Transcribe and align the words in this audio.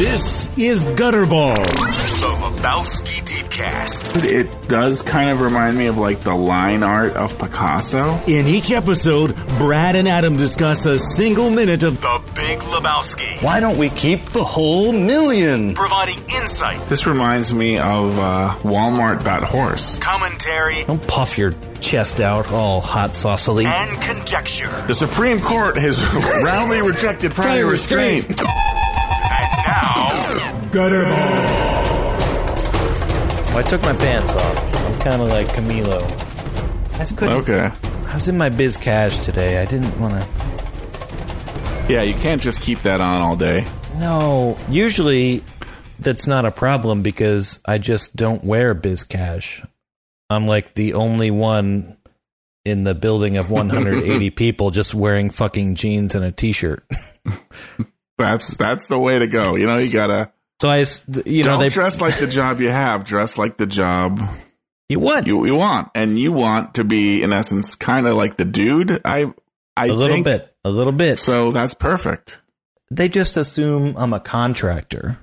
This 0.00 0.48
is 0.56 0.86
Gutterball. 0.86 1.56
The 1.56 2.26
Lebowski 2.62 3.20
Deepcast. 3.22 4.24
It 4.30 4.66
does 4.68 5.02
kind 5.02 5.28
of 5.28 5.42
remind 5.42 5.76
me 5.76 5.86
of 5.88 5.98
like 5.98 6.20
the 6.20 6.34
line 6.34 6.82
art 6.82 7.12
of 7.16 7.38
Picasso. 7.38 8.18
In 8.26 8.46
each 8.46 8.70
episode, 8.70 9.36
Brad 9.58 9.96
and 9.96 10.08
Adam 10.08 10.38
discuss 10.38 10.86
a 10.86 10.98
single 10.98 11.50
minute 11.50 11.82
of 11.82 12.00
The 12.00 12.22
Big 12.34 12.60
Lebowski. 12.60 13.42
Why 13.44 13.60
don't 13.60 13.76
we 13.76 13.90
keep 13.90 14.24
the 14.30 14.42
whole 14.42 14.92
million? 14.94 15.74
Providing 15.74 16.18
insight, 16.34 16.88
This 16.88 17.06
reminds 17.06 17.52
me 17.52 17.78
of 17.78 18.18
uh, 18.18 18.54
Walmart 18.62 19.24
That 19.24 19.42
Horse. 19.42 19.98
commentary, 19.98 20.82
Don't 20.84 21.06
puff 21.06 21.36
your 21.36 21.54
chest 21.80 22.20
out 22.20 22.50
all 22.50 22.80
hot 22.80 23.10
saucily. 23.10 23.66
and 23.66 24.00
conjecture. 24.02 24.70
The 24.86 24.94
Supreme 24.94 25.40
Court 25.40 25.76
has 25.76 26.00
roundly 26.44 26.80
rejected 26.80 27.32
prior 27.32 27.66
restraint. 27.66 28.40
And 30.72 30.80
now, 30.80 30.88
Gutterball. 30.88 31.80
I 33.56 33.62
took 33.62 33.82
my 33.82 33.94
pants 33.94 34.34
off. 34.34 34.74
I'm 34.74 35.00
kind 35.00 35.22
of 35.22 35.28
like 35.28 35.46
Camilo. 35.48 36.00
That's 36.92 37.10
just 37.10 37.18
couldn't. 37.18 37.36
Okay. 37.42 37.70
I 38.06 38.14
was 38.14 38.28
in 38.28 38.38
my 38.38 38.48
biz 38.48 38.76
cash 38.76 39.18
today. 39.18 39.60
I 39.60 39.64
didn't 39.64 39.98
want 40.00 40.14
to. 40.14 40.28
Yeah, 41.92 42.02
you 42.02 42.14
can't 42.14 42.40
just 42.40 42.60
keep 42.60 42.82
that 42.82 43.00
on 43.00 43.20
all 43.20 43.36
day. 43.36 43.66
No, 43.96 44.56
usually 44.68 45.42
that's 45.98 46.26
not 46.26 46.44
a 46.44 46.50
problem 46.50 47.02
because 47.02 47.60
I 47.64 47.78
just 47.78 48.16
don't 48.16 48.44
wear 48.44 48.74
biz 48.74 49.02
cash. 49.02 49.64
I'm 50.28 50.46
like 50.46 50.74
the 50.74 50.94
only 50.94 51.30
one 51.30 51.96
in 52.64 52.84
the 52.84 52.94
building 52.94 53.36
of 53.36 53.50
180 53.50 54.30
people 54.36 54.70
just 54.70 54.94
wearing 54.94 55.30
fucking 55.30 55.74
jeans 55.74 56.14
and 56.14 56.24
a 56.24 56.30
t-shirt. 56.30 56.84
That's 58.18 58.54
that's 58.56 58.86
the 58.86 58.98
way 58.98 59.18
to 59.18 59.26
go. 59.26 59.56
You 59.56 59.66
know, 59.66 59.76
you 59.76 59.90
gotta 59.90 60.30
So 60.60 60.68
I, 60.68 60.84
you 61.24 61.42
know, 61.42 61.52
don't 61.52 61.60
they 61.60 61.68
dress 61.70 62.00
like 62.00 62.18
the 62.18 62.26
job 62.26 62.60
you 62.60 62.70
have. 62.70 63.04
Dress 63.04 63.38
like 63.38 63.56
the 63.56 63.66
job 63.66 64.20
you 64.90 64.98
what? 64.98 65.26
you, 65.26 65.46
you 65.46 65.54
want, 65.54 65.90
and 65.94 66.18
you 66.18 66.32
want 66.32 66.74
to 66.74 66.84
be, 66.84 67.22
in 67.22 67.32
essence, 67.32 67.76
kind 67.76 68.08
of 68.08 68.16
like 68.16 68.36
the 68.36 68.44
dude. 68.44 69.00
I 69.04 69.32
I 69.76 69.86
a 69.86 69.92
little 69.92 70.16
think, 70.16 70.24
bit, 70.24 70.54
a 70.64 70.70
little 70.70 70.92
bit. 70.92 71.18
So 71.20 71.52
that's 71.52 71.74
perfect. 71.74 72.42
they 72.90 73.08
just 73.08 73.36
assume 73.36 73.94
I'm 73.96 74.12
a 74.12 74.20
contractor, 74.20 75.18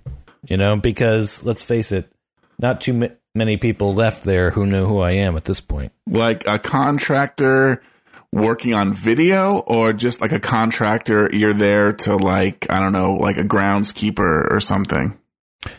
you 0.47 0.55
know, 0.57 0.77
because 0.77 1.43
let's 1.43 1.63
face 1.63 1.91
it, 1.91 2.09
not 2.57 2.79
too 2.79 2.93
ma- 2.93 3.07
many 3.35 3.57
people 3.57 3.93
left 3.93 4.23
there 4.23 4.51
who 4.51 4.65
know 4.65 4.87
who 4.87 4.99
I 4.99 5.11
am 5.11 5.35
at 5.35 5.43
this 5.43 5.59
point. 5.59 5.91
Like 6.07 6.47
a 6.47 6.57
contractor 6.59 7.83
working 8.31 8.73
on 8.73 8.93
video, 8.93 9.59
or 9.59 9.91
just 9.91 10.21
like 10.21 10.31
a 10.31 10.39
contractor, 10.39 11.29
you're 11.33 11.53
there 11.53 11.91
to 11.91 12.15
like 12.15 12.67
I 12.69 12.79
don't 12.79 12.93
know, 12.93 13.15
like 13.15 13.37
a 13.37 13.43
groundskeeper 13.43 14.49
or 14.49 14.61
something. 14.61 15.19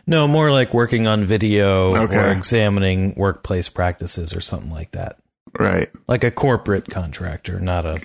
No, 0.07 0.27
more 0.29 0.51
like 0.51 0.75
working 0.75 1.07
on 1.07 1.25
video 1.25 1.93
or 1.95 2.29
examining 2.31 3.15
workplace 3.15 3.69
practices 3.69 4.35
or 4.35 4.41
something 4.41 4.71
like 4.71 4.91
that. 4.93 5.19
Right, 5.59 5.91
Like 6.07 6.25
a 6.25 6.31
corporate 6.31 6.91
contractor, 6.91 7.59
not 7.59 7.87
a 7.87 8.01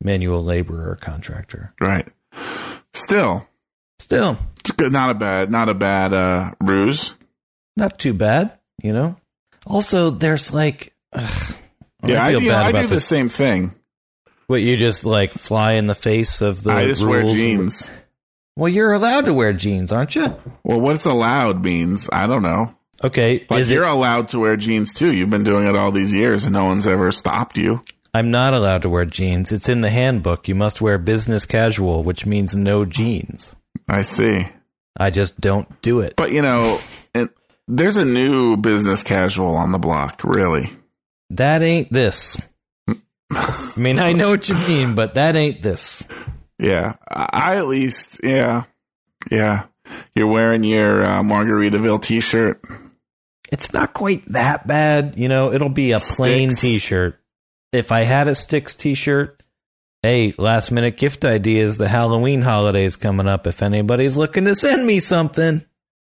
manual 0.00 0.44
laborer 0.44 0.96
contractor. 0.96 1.72
right. 1.80 2.06
Still, 2.92 3.48
Still, 3.98 4.38
it's 4.60 4.70
good. 4.72 4.92
Not 4.92 5.10
a 5.10 5.14
bad, 5.14 5.50
not 5.50 5.68
a 5.68 5.74
bad 5.74 6.12
uh, 6.12 6.52
ruse. 6.60 7.14
not 7.76 7.98
too 7.98 8.12
bad, 8.12 8.56
you 8.82 8.92
know? 8.92 9.16
Also, 9.66 10.10
there's 10.10 10.52
like. 10.52 10.92
ugh, 11.12 11.54
Yeah, 12.04 12.22
I, 12.22 12.32
know, 12.32 12.40
bad 12.40 12.74
I 12.76 12.82
do 12.82 12.86
the 12.88 12.94
this. 12.96 13.06
same 13.06 13.28
thing. 13.28 13.74
What, 14.46 14.56
you 14.62 14.76
just 14.76 15.04
like 15.04 15.32
fly 15.32 15.72
in 15.72 15.86
the 15.86 15.94
face 15.94 16.40
of 16.42 16.62
the. 16.62 16.70
I 16.72 16.86
just 16.86 17.02
wear 17.04 17.20
rules? 17.20 17.32
jeans. 17.34 17.90
Well, 18.56 18.68
you're 18.72 18.92
allowed 18.92 19.24
to 19.26 19.34
wear 19.34 19.52
jeans, 19.52 19.90
aren't 19.90 20.14
you? 20.14 20.36
Well, 20.62 20.80
what's 20.80 21.06
allowed 21.06 21.64
means 21.64 22.08
I 22.12 22.26
don't 22.26 22.42
know. 22.42 22.74
Okay, 23.02 23.44
But 23.48 23.58
is 23.60 23.70
you're 23.70 23.84
it? 23.84 23.90
allowed 23.90 24.28
to 24.28 24.38
wear 24.38 24.56
jeans 24.56 24.92
too. 24.94 25.12
You've 25.12 25.28
been 25.30 25.44
doing 25.44 25.66
it 25.66 25.74
all 25.76 25.90
these 25.90 26.14
years, 26.14 26.44
and 26.44 26.52
no 26.54 26.64
one's 26.66 26.86
ever 26.86 27.10
stopped 27.12 27.58
you. 27.58 27.84
I'm 28.14 28.30
not 28.30 28.54
allowed 28.54 28.82
to 28.82 28.88
wear 28.88 29.04
jeans. 29.04 29.50
It's 29.50 29.68
in 29.68 29.80
the 29.80 29.90
handbook. 29.90 30.46
You 30.46 30.54
must 30.54 30.80
wear 30.80 30.98
business 30.98 31.44
casual, 31.44 32.04
which 32.04 32.24
means 32.26 32.54
no 32.56 32.84
jeans. 32.84 33.56
I 33.88 34.02
see. 34.02 34.46
I 34.96 35.10
just 35.10 35.38
don't 35.40 35.82
do 35.82 35.98
it. 35.98 36.14
But 36.16 36.30
you 36.30 36.40
know, 36.40 36.78
and 37.12 37.28
there's 37.66 37.96
a 37.96 38.04
new 38.04 38.56
business 38.56 39.02
casual 39.02 39.56
on 39.56 39.72
the 39.72 39.80
block. 39.80 40.22
Really, 40.22 40.70
That 41.30 41.62
ain't 41.62 41.92
this. 41.92 42.40
I 43.32 43.72
mean, 43.76 43.98
I 43.98 44.12
know 44.12 44.30
what 44.30 44.48
you 44.48 44.54
mean, 44.54 44.94
but 44.94 45.14
that 45.14 45.34
ain't 45.34 45.60
this. 45.62 46.06
Yeah. 46.64 46.94
I 47.08 47.56
at 47.56 47.66
least, 47.68 48.20
yeah, 48.22 48.64
yeah. 49.30 49.66
You're 50.14 50.28
wearing 50.28 50.64
your 50.64 51.02
uh, 51.02 51.22
Margaritaville 51.22 52.02
T-shirt. 52.02 52.62
It's 53.52 53.72
not 53.72 53.92
quite 53.92 54.24
that 54.32 54.66
bad. 54.66 55.14
You 55.16 55.28
know, 55.28 55.52
it'll 55.52 55.68
be 55.68 55.92
a 55.92 55.98
plain 55.98 56.50
Styx. 56.50 56.60
t 56.60 56.78
shirt. 56.78 57.20
If 57.72 57.92
I 57.92 58.00
had 58.00 58.26
a 58.26 58.34
Styx 58.34 58.74
t 58.74 58.94
shirt, 58.94 59.42
hey, 60.02 60.34
last 60.38 60.72
minute 60.72 60.96
gift 60.96 61.24
ideas. 61.24 61.76
The 61.76 61.86
Halloween 61.86 62.40
holidays 62.40 62.96
coming 62.96 63.28
up. 63.28 63.46
If 63.46 63.62
anybody's 63.62 64.16
looking 64.16 64.46
to 64.46 64.54
send 64.54 64.86
me 64.86 64.98
something, 64.98 65.64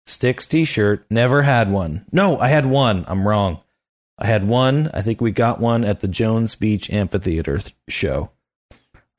Styx 0.06 0.46
t 0.46 0.64
shirt. 0.64 1.06
Never 1.10 1.42
had 1.42 1.72
one. 1.72 2.04
No, 2.12 2.38
I 2.38 2.48
had 2.48 2.66
one. 2.66 3.04
I'm 3.08 3.26
wrong. 3.26 3.60
I 4.18 4.26
had 4.26 4.46
one. 4.46 4.90
I 4.92 5.02
think 5.02 5.20
we 5.20 5.32
got 5.32 5.58
one 5.60 5.84
at 5.84 6.00
the 6.00 6.08
Jones 6.08 6.54
Beach 6.54 6.90
Amphitheater 6.90 7.58
th- 7.58 7.74
show. 7.88 8.30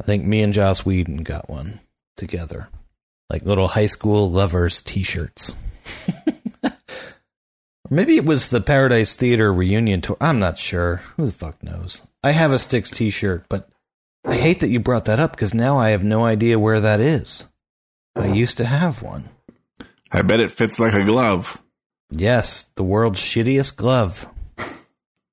I 0.04 0.06
think 0.06 0.26
me 0.26 0.42
and 0.42 0.52
Joss 0.52 0.86
Whedon 0.86 1.24
got 1.24 1.50
one 1.50 1.80
together. 2.18 2.68
Like 3.30 3.46
little 3.46 3.70
high 3.70 3.86
school 3.86 4.30
lovers 4.30 4.82
t 4.82 5.02
shirts. 5.02 5.56
Or 6.66 7.96
maybe 7.96 8.16
it 8.16 8.24
was 8.26 8.48
the 8.48 8.62
Paradise 8.62 9.18
Theater 9.18 9.54
reunion 9.54 10.00
tour. 10.00 10.16
I'm 10.22 10.40
not 10.40 10.58
sure. 10.58 10.98
Who 11.18 11.26
the 11.26 11.34
fuck 11.34 11.62
knows? 11.62 12.02
I 12.24 12.32
have 12.32 12.54
a 12.54 12.60
Styx 12.60 12.90
t 12.90 13.10
shirt, 13.10 13.46
but 13.50 13.70
I 14.26 14.36
hate 14.36 14.62
that 14.62 14.70
you 14.70 14.80
brought 14.80 15.06
that 15.06 15.20
up 15.20 15.32
because 15.32 15.54
now 15.54 15.78
I 15.80 15.90
have 15.90 16.04
no 16.04 16.26
idea 16.26 16.58
where 16.58 16.80
that 16.80 17.02
is. 17.02 17.46
I 18.16 18.28
used 18.28 18.58
to 18.58 18.66
have 18.66 19.02
one. 19.02 19.30
I 20.12 20.22
bet 20.22 20.40
it 20.40 20.52
fits 20.52 20.80
like 20.80 20.94
a 20.94 21.04
glove. 21.04 21.62
Yes, 22.10 22.68
the 22.76 22.84
world's 22.84 23.20
shittiest 23.22 23.78
glove. 23.78 24.28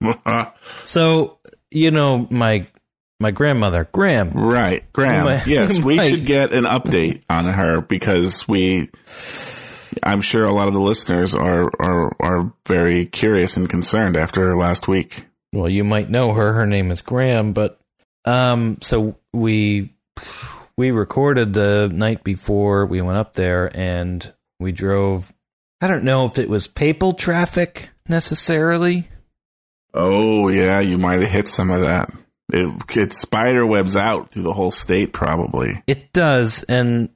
So, 0.86 1.38
you 1.70 1.90
know, 1.90 2.26
my 2.30 2.66
my 3.20 3.30
grandmother, 3.30 3.88
Graham, 3.92 4.30
Right, 4.32 4.90
Graham. 4.92 5.26
My- 5.26 5.42
yes, 5.46 5.78
we 5.78 6.00
should 6.00 6.26
get 6.26 6.52
an 6.52 6.64
update 6.64 7.22
on 7.30 7.44
her 7.44 7.80
because 7.80 8.48
we. 8.48 8.88
I'm 10.02 10.20
sure 10.22 10.44
a 10.44 10.52
lot 10.52 10.68
of 10.68 10.74
the 10.74 10.80
listeners 10.80 11.34
are 11.34 11.70
are 11.80 12.16
are 12.20 12.52
very 12.66 13.04
curious 13.06 13.56
and 13.56 13.68
concerned 13.68 14.16
after 14.16 14.56
last 14.56 14.88
week. 14.88 15.26
well, 15.52 15.68
you 15.68 15.84
might 15.84 16.08
know 16.08 16.32
her. 16.32 16.52
Her 16.54 16.66
name 16.66 16.90
is 16.90 17.02
Graham, 17.02 17.52
but 17.52 17.78
um, 18.24 18.78
so 18.82 19.16
we 19.32 19.92
we 20.76 20.90
recorded 20.92 21.52
the 21.52 21.90
night 21.92 22.24
before 22.24 22.86
we 22.86 23.02
went 23.02 23.18
up 23.18 23.34
there, 23.34 23.70
and 23.76 24.32
we 24.58 24.72
drove. 24.72 25.32
I 25.82 25.88
don't 25.88 26.04
know 26.04 26.24
if 26.26 26.38
it 26.38 26.48
was 26.48 26.66
papal 26.66 27.12
traffic 27.12 27.88
necessarily. 28.08 29.08
Oh 29.92 30.48
yeah, 30.48 30.78
you 30.80 30.98
might 30.98 31.20
have 31.20 31.30
hit 31.30 31.48
some 31.48 31.70
of 31.70 31.80
that. 31.82 32.10
It, 32.52 32.96
it 32.96 33.12
spider 33.12 33.64
webs 33.66 33.96
out 33.96 34.30
through 34.30 34.42
the 34.42 34.52
whole 34.52 34.70
state, 34.70 35.12
probably. 35.12 35.82
It 35.86 36.12
does, 36.12 36.62
and 36.64 37.10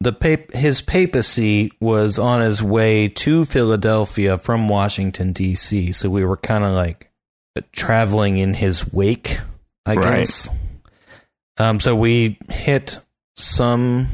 the 0.00 0.12
pap- 0.12 0.52
his 0.52 0.82
papacy 0.82 1.72
was 1.80 2.18
on 2.18 2.40
his 2.40 2.62
way 2.62 3.08
to 3.08 3.44
Philadelphia 3.44 4.36
from 4.36 4.68
Washington 4.68 5.32
D.C. 5.32 5.92
So 5.92 6.10
we 6.10 6.24
were 6.24 6.36
kind 6.36 6.64
of 6.64 6.72
like 6.72 7.10
traveling 7.72 8.36
in 8.38 8.54
his 8.54 8.92
wake, 8.92 9.38
I 9.86 9.94
Right. 9.94 10.18
guess. 10.18 10.48
Um, 11.58 11.78
so 11.80 11.94
we 11.94 12.38
hit 12.50 12.98
some 13.36 14.08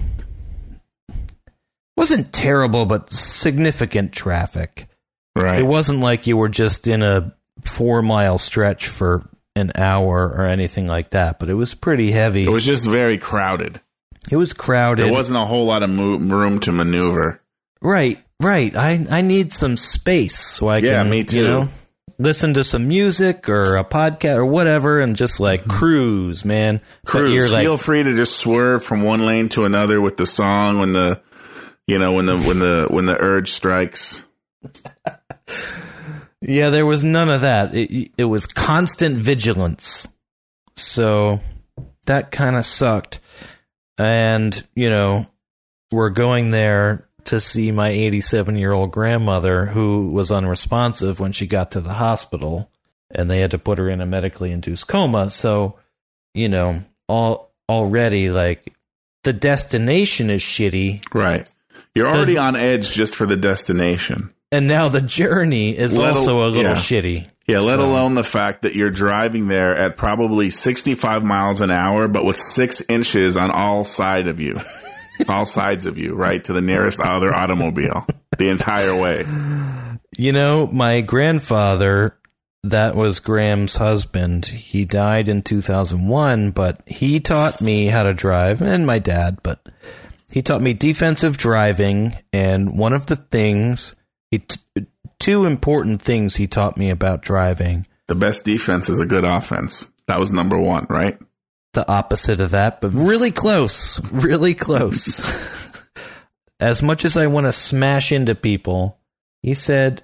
wasn't 1.97 2.33
terrible, 2.33 2.87
but 2.87 3.11
significant 3.11 4.13
traffic. 4.13 4.89
Right. 5.35 5.61
It 5.61 5.65
wasn't 5.67 6.01
like 6.01 6.27
you 6.27 6.37
were 6.37 6.49
just 6.49 6.87
in 6.89 7.03
a 7.03 7.35
four 7.65 8.03
mile 8.03 8.39
stretch 8.39 8.87
for 8.89 9.29
an 9.59 9.73
hour 9.75 10.29
or 10.29 10.47
anything 10.47 10.87
like 10.87 11.11
that, 11.11 11.39
but 11.39 11.51
it 11.51 11.55
was 11.55 11.75
pretty 11.75 12.11
heavy. 12.11 12.45
It 12.45 12.51
was 12.51 12.65
just 12.65 12.87
very 12.87 13.19
crowded. 13.19 13.81
It 14.31 14.37
was 14.37 14.53
crowded. 14.53 15.05
There 15.05 15.13
wasn't 15.13 15.39
a 15.39 15.45
whole 15.45 15.67
lot 15.67 15.83
of 15.83 15.91
mo- 15.91 16.17
room 16.17 16.61
to 16.61 16.73
maneuver. 16.73 17.41
Right, 17.81 18.23
right. 18.41 18.77
I 18.77 19.07
I 19.11 19.21
need 19.21 19.53
some 19.53 19.77
space 19.77 20.39
so 20.39 20.69
I 20.69 20.79
Yeah, 20.79 21.03
can, 21.03 21.11
me 21.11 21.25
too. 21.25 21.37
you 21.37 21.45
know, 21.45 21.69
listen 22.19 22.55
to 22.55 22.65
some 22.65 22.89
music 22.89 23.49
or 23.49 23.77
a 23.77 23.85
podcast 23.85 24.37
or 24.37 24.47
whatever, 24.47 25.01
and 25.01 25.17
just 25.17 25.41
like 25.41 25.61
mm-hmm. 25.61 25.71
cruise, 25.71 26.45
man. 26.45 26.81
Cruise. 27.07 27.53
like, 27.53 27.63
Feel 27.63 27.79
free 27.79 28.03
to 28.03 28.17
just 28.17 28.37
swerve 28.37 28.85
from 28.85 29.03
one 29.03 29.25
lane 29.25 29.49
to 29.51 29.65
another 29.65 30.01
with 30.01 30.17
the 30.17 30.27
song 30.27 30.81
when 30.81 30.93
the, 30.93 31.21
you 31.87 31.99
know, 31.99 32.13
when 32.13 32.27
the 32.27 32.39
when 32.39 32.59
the 32.59 32.87
when 32.91 33.07
the 33.07 33.17
urge 33.19 33.51
strikes. 33.51 34.25
yeah, 36.41 36.71
there 36.71 36.87
was 36.87 37.03
none 37.03 37.29
of 37.29 37.41
that. 37.41 37.75
It 37.75 38.13
it 38.17 38.25
was 38.25 38.47
constant 38.47 39.17
vigilance. 39.17 40.07
So 40.77 41.41
that 42.07 42.31
kind 42.31 42.57
of 42.57 42.65
sucked. 42.65 43.21
And 43.97 44.65
you 44.75 44.91
know, 44.91 45.27
we're 45.91 46.11
going 46.11 46.51
there 46.51 47.09
to 47.25 47.41
see 47.41 47.73
my 47.73 47.89
87 47.89 48.57
year 48.57 48.73
old 48.73 48.91
grandmother 48.91 49.67
who 49.67 50.11
was 50.11 50.31
unresponsive 50.31 51.21
when 51.21 51.33
she 51.33 51.47
got 51.47 51.73
to 51.73 51.81
the 51.81 51.95
hospital 51.95 52.71
and 53.11 53.31
they 53.31 53.41
had 53.41 53.51
to 53.51 53.59
put 53.59 53.79
her 53.79 53.89
in 53.89 54.01
a 54.01 54.07
medically 54.07 54.53
induced 54.53 54.87
coma. 54.87 55.31
So, 55.31 55.79
you 56.35 56.49
know, 56.49 56.85
all 57.09 57.53
already 57.69 58.31
like 58.31 58.73
the 59.25 59.33
destination 59.33 60.31
is 60.31 60.41
shitty 60.41 61.03
Right. 61.13 61.49
You're 61.95 62.07
already 62.07 62.39
on 62.39 62.55
edge 62.55 62.93
just 62.93 63.17
for 63.17 63.27
the 63.27 63.37
destination. 63.37 64.33
And 64.53 64.67
now 64.69 64.89
the 64.89 65.01
journey 65.01 65.77
is 65.77 65.97
Let 65.97 66.11
al- 66.13 66.19
also 66.19 66.45
a 66.45 66.49
little 66.49 66.63
yeah. 66.73 66.77
shitty. 66.77 67.29
Yeah, 67.47 67.61
let 67.61 67.77
So- 67.79 67.85
alone 67.85 68.15
the 68.15 68.25
fact 68.25 68.63
that 68.63 68.75
you're 68.75 68.91
driving 68.91 69.49
there 69.49 69.75
at 69.77 69.97
probably 69.97 70.51
65 70.51 71.25
miles 71.25 71.61
an 71.61 71.71
hour, 71.71 72.09
but 72.09 72.25
with 72.25 72.37
six 72.37 72.83
inches 72.89 73.37
on 73.39 73.51
all 73.51 73.85
side 73.85 74.29
of 74.29 74.39
you, 74.41 74.61
all 75.29 75.47
sides 75.47 75.87
of 75.87 75.97
you, 75.99 76.15
right 76.15 76.43
to 76.45 76.53
the 76.53 76.61
nearest 76.61 77.01
other 77.01 77.35
automobile, 77.35 78.07
the 78.37 78.49
entire 78.51 78.95
way. 79.01 79.25
You 80.17 80.33
know, 80.33 80.67
my 80.67 81.01
grandfather, 81.01 82.19
that 82.65 82.95
was 82.97 83.21
Graham's 83.21 83.77
husband, 83.77 84.45
he 84.47 84.85
died 84.85 85.29
in 85.29 85.43
2001, 85.43 86.51
but 86.51 86.81
he 86.87 87.21
taught 87.21 87.61
me 87.61 87.87
how 87.87 88.03
to 88.03 88.13
drive, 88.15 88.61
and 88.61 88.87
my 88.87 88.99
dad, 88.99 89.39
but 89.43 89.61
he 90.31 90.43
taught 90.43 90.61
me 90.61 90.75
defensive 90.75 91.39
driving. 91.39 92.15
And 92.33 92.77
one 92.77 92.93
of 92.93 93.07
the 93.07 93.17
things, 93.17 93.95
he 94.31 94.41
t- 94.41 94.87
two 95.19 95.45
important 95.45 96.03
things 96.03 96.37
he 96.37 96.47
taught 96.47 96.77
me 96.77 96.91
about 96.91 97.23
driving 97.23 97.87
The 98.07 98.15
best 98.15 98.45
defense 98.45 98.89
is 98.89 99.01
a 99.01 99.07
good 99.07 99.25
offense. 99.25 99.91
That 100.07 100.19
was 100.19 100.33
number 100.33 100.59
one, 100.59 100.87
right? 100.89 101.19
the 101.79 101.91
opposite 101.91 102.41
of 102.41 102.51
that, 102.51 102.81
but 102.81 102.93
really 102.93 103.31
close, 103.31 104.01
really 104.11 104.55
close. 104.55 105.23
as 106.61 106.83
much 106.83 107.05
as 107.05 107.17
I 107.17 107.27
want 107.27 107.47
to 107.47 107.53
smash 107.53 108.11
into 108.11 108.35
people, 108.35 108.99
he 109.43 109.55
said, 109.55 110.03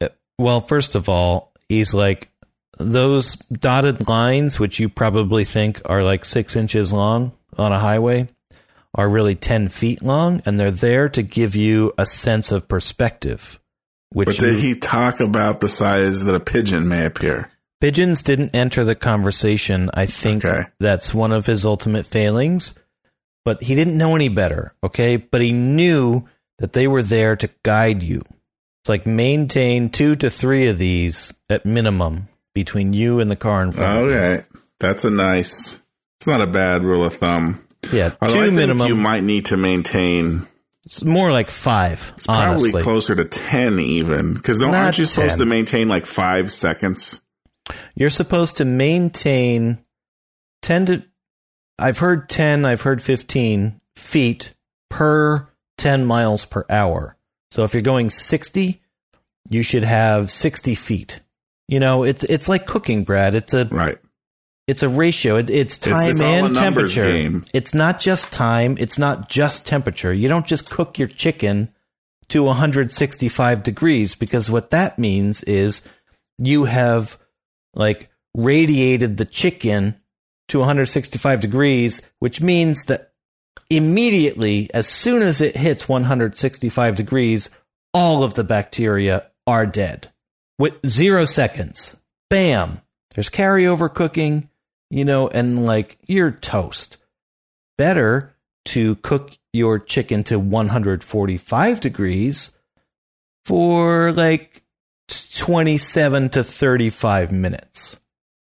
uh, 0.00 0.08
well, 0.38 0.60
first 0.60 0.94
of 0.94 1.08
all, 1.08 1.52
he's 1.68 1.94
like, 1.94 2.30
those 2.76 3.36
dotted 3.36 4.08
lines, 4.08 4.58
which 4.58 4.80
you 4.80 4.88
probably 4.88 5.44
think 5.44 5.80
are 5.86 6.02
like 6.02 6.24
six 6.24 6.56
inches 6.56 6.92
long 6.92 7.32
on 7.56 7.72
a 7.72 7.78
highway, 7.78 8.28
are 8.94 9.08
really 9.08 9.36
10 9.36 9.68
feet 9.68 10.02
long, 10.02 10.42
and 10.44 10.58
they're 10.58 10.70
there 10.70 11.08
to 11.08 11.22
give 11.22 11.54
you 11.54 11.92
a 11.96 12.04
sense 12.04 12.50
of 12.50 12.68
perspective. 12.68 13.60
Which 14.14 14.26
But 14.28 14.38
did 14.38 14.58
he 14.60 14.74
talk 14.76 15.20
about 15.20 15.60
the 15.60 15.68
size 15.68 16.24
that 16.24 16.34
a 16.34 16.40
pigeon 16.40 16.88
may 16.88 17.04
appear? 17.04 17.50
Pigeons 17.80 18.22
didn't 18.22 18.54
enter 18.54 18.82
the 18.84 18.94
conversation. 18.94 19.90
I 19.92 20.06
think 20.06 20.44
Okay. 20.44 20.64
that's 20.80 21.12
one 21.12 21.32
of 21.32 21.44
his 21.44 21.66
ultimate 21.66 22.06
failings. 22.06 22.74
But 23.44 23.62
he 23.62 23.74
didn't 23.74 23.98
know 23.98 24.14
any 24.14 24.30
better, 24.30 24.72
okay? 24.82 25.16
But 25.18 25.42
he 25.42 25.52
knew 25.52 26.24
that 26.60 26.72
they 26.72 26.86
were 26.88 27.02
there 27.02 27.36
to 27.36 27.50
guide 27.62 28.02
you. 28.02 28.22
It's 28.80 28.88
like 28.88 29.04
maintain 29.06 29.90
two 29.90 30.14
to 30.14 30.30
three 30.30 30.68
of 30.68 30.78
these 30.78 31.34
at 31.50 31.66
minimum 31.66 32.28
between 32.54 32.92
you 32.94 33.20
and 33.20 33.30
the 33.30 33.36
car 33.36 33.62
in 33.62 33.72
front 33.72 33.98
of 33.98 34.06
you. 34.08 34.14
Okay. 34.16 34.44
That's 34.80 35.04
a 35.04 35.10
nice, 35.10 35.82
it's 36.20 36.26
not 36.26 36.40
a 36.40 36.46
bad 36.46 36.84
rule 36.84 37.04
of 37.04 37.14
thumb. 37.14 37.66
Yeah, 37.92 38.12
Although 38.22 38.34
two 38.34 38.40
I 38.40 38.44
think 38.44 38.56
minimum. 38.56 38.86
you 38.88 38.94
might 38.96 39.24
need 39.24 39.46
to 39.46 39.56
maintain 39.58 40.46
It's 40.84 41.02
more 41.02 41.32
like 41.32 41.50
five, 41.50 42.12
It's 42.14 42.26
probably 42.26 42.82
closer 42.82 43.14
to 43.14 43.24
10 43.24 43.78
even. 43.78 44.34
Because 44.34 44.62
aren't 44.62 44.98
you 44.98 45.04
supposed 45.04 45.38
to 45.38 45.46
maintain 45.46 45.88
like 45.88 46.06
five 46.06 46.52
seconds? 46.52 47.22
You're 47.94 48.10
supposed 48.10 48.58
to 48.58 48.64
maintain 48.64 49.78
10 50.62 50.86
to, 50.86 51.04
I've 51.78 51.98
heard 51.98 52.28
10, 52.28 52.66
I've 52.66 52.82
heard 52.82 53.02
15 53.02 53.80
feet 53.96 54.54
per 54.90 55.48
10 55.78 56.04
miles 56.04 56.44
per 56.44 56.66
hour. 56.68 57.16
So 57.50 57.64
if 57.64 57.72
you're 57.72 57.82
going 57.82 58.10
60, 58.10 58.82
you 59.48 59.62
should 59.62 59.84
have 59.84 60.30
60 60.30 60.74
feet. 60.74 61.20
You 61.68 61.80
know, 61.80 62.04
it's 62.04 62.24
it's 62.24 62.48
like 62.48 62.66
cooking, 62.66 63.04
Brad. 63.04 63.34
It's 63.34 63.54
a 63.54 63.64
Right. 63.66 63.98
It's 64.66 64.82
a 64.82 64.88
ratio. 64.88 65.36
It, 65.36 65.50
it's 65.50 65.78
time 65.78 66.08
it's 66.08 66.20
all 66.20 66.46
and 66.46 66.54
temperature. 66.54 67.04
game. 67.04 67.44
It's 67.52 67.74
not 67.74 68.00
just 68.00 68.32
time. 68.32 68.76
It's 68.78 68.98
not 68.98 69.28
just 69.28 69.66
temperature. 69.66 70.12
You 70.12 70.28
don't 70.28 70.46
just 70.46 70.70
cook 70.70 70.98
your 70.98 71.08
chicken 71.08 71.72
to 72.28 72.42
165 72.42 73.62
degrees 73.62 74.14
because 74.14 74.50
what 74.50 74.70
that 74.70 74.98
means 74.98 75.42
is 75.42 75.82
you 76.38 76.64
have 76.64 77.18
like 77.74 78.10
radiated 78.34 79.16
the 79.16 79.24
chicken 79.24 79.96
to 80.48 80.58
165 80.58 81.40
degrees, 81.40 82.02
which 82.18 82.40
means 82.40 82.84
that 82.86 83.12
immediately, 83.70 84.70
as 84.72 84.86
soon 84.86 85.22
as 85.22 85.40
it 85.40 85.56
hits 85.56 85.88
165 85.88 86.96
degrees, 86.96 87.50
all 87.92 88.22
of 88.24 88.34
the 88.34 88.44
bacteria 88.44 89.26
are 89.46 89.66
dead. 89.66 90.10
With 90.58 90.86
zero 90.86 91.24
seconds. 91.24 91.96
Bam. 92.30 92.80
There's 93.14 93.30
carryover 93.30 93.92
cooking, 93.92 94.48
you 94.90 95.04
know, 95.04 95.28
and 95.28 95.66
like 95.66 95.98
you're 96.06 96.30
toast. 96.30 96.96
Better 97.76 98.34
to 98.66 98.94
cook 98.96 99.32
your 99.52 99.78
chicken 99.78 100.24
to 100.24 100.38
145 100.38 101.80
degrees 101.80 102.50
for 103.44 104.12
like 104.12 104.62
27 105.08 106.28
to 106.30 106.44
35 106.44 107.32
minutes 107.32 108.00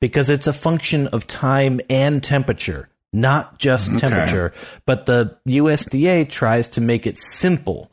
because 0.01 0.31
it's 0.31 0.47
a 0.47 0.53
function 0.53 1.09
of 1.09 1.27
time 1.27 1.81
and 1.91 2.23
temperature, 2.23 2.89
not 3.13 3.59
just 3.59 3.91
Okay. 3.91 3.99
temperature. 3.99 4.53
But 4.87 5.07
the 5.07 5.37
USDA 5.47 6.29
tries 6.31 6.69
to 6.69 6.81
make 6.81 7.07
it 7.07 7.19
simple 7.19 7.91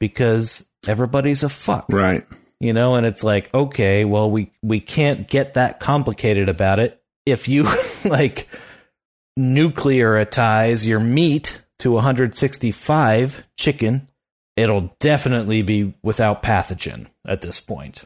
because 0.00 0.66
everybody's 0.86 1.42
a 1.42 1.48
fuck 1.48 1.86
Right. 1.88 2.24
you 2.60 2.72
know 2.72 2.94
and 2.94 3.04
it's 3.04 3.24
like 3.24 3.52
okay 3.52 4.04
well 4.04 4.30
we 4.30 4.52
we 4.62 4.78
can't 4.78 5.28
get 5.28 5.54
that 5.54 5.80
complicated 5.80 6.48
about 6.48 6.78
it 6.78 6.97
if 7.30 7.48
you 7.48 7.66
like 8.04 8.48
nuclearize 9.38 10.86
your 10.86 11.00
meat 11.00 11.60
to 11.78 11.92
165 11.92 13.44
chicken 13.56 14.08
it'll 14.56 14.92
definitely 14.98 15.62
be 15.62 15.94
without 16.02 16.42
pathogen 16.42 17.06
at 17.26 17.40
this 17.40 17.60
point 17.60 18.04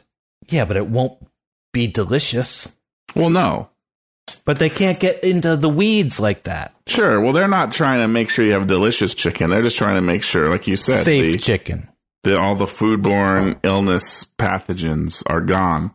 yeah 0.49 0.65
but 0.65 0.77
it 0.77 0.87
won't 0.87 1.19
be 1.73 1.87
delicious 1.87 2.69
Well, 3.15 3.31
no. 3.31 3.71
but 4.45 4.59
they 4.59 4.69
can't 4.69 5.01
get 5.01 5.25
into 5.25 5.57
the 5.57 5.71
weeds 5.71 6.21
like 6.21 6.43
that 6.45 6.75
Sure. 6.87 7.21
Well, 7.21 7.33
they're 7.33 7.47
not 7.49 7.73
trying 7.73 8.01
to 8.01 8.09
make 8.09 8.29
sure 8.29 8.45
you 8.45 8.53
have 8.55 8.67
delicious 8.67 9.15
chicken. 9.15 9.51
They're 9.51 9.63
just 9.63 9.79
trying 9.79 9.95
to 9.95 10.03
make 10.03 10.25
sure, 10.25 10.51
like 10.51 10.67
you 10.67 10.77
said, 10.77 11.05
safe 11.05 11.35
the, 11.35 11.39
chicken 11.39 11.89
the, 12.25 12.39
all 12.39 12.57
the 12.57 12.67
foodborne 12.67 13.59
illness 13.63 14.27
pathogens 14.37 15.23
are 15.27 15.41
gone. 15.41 15.95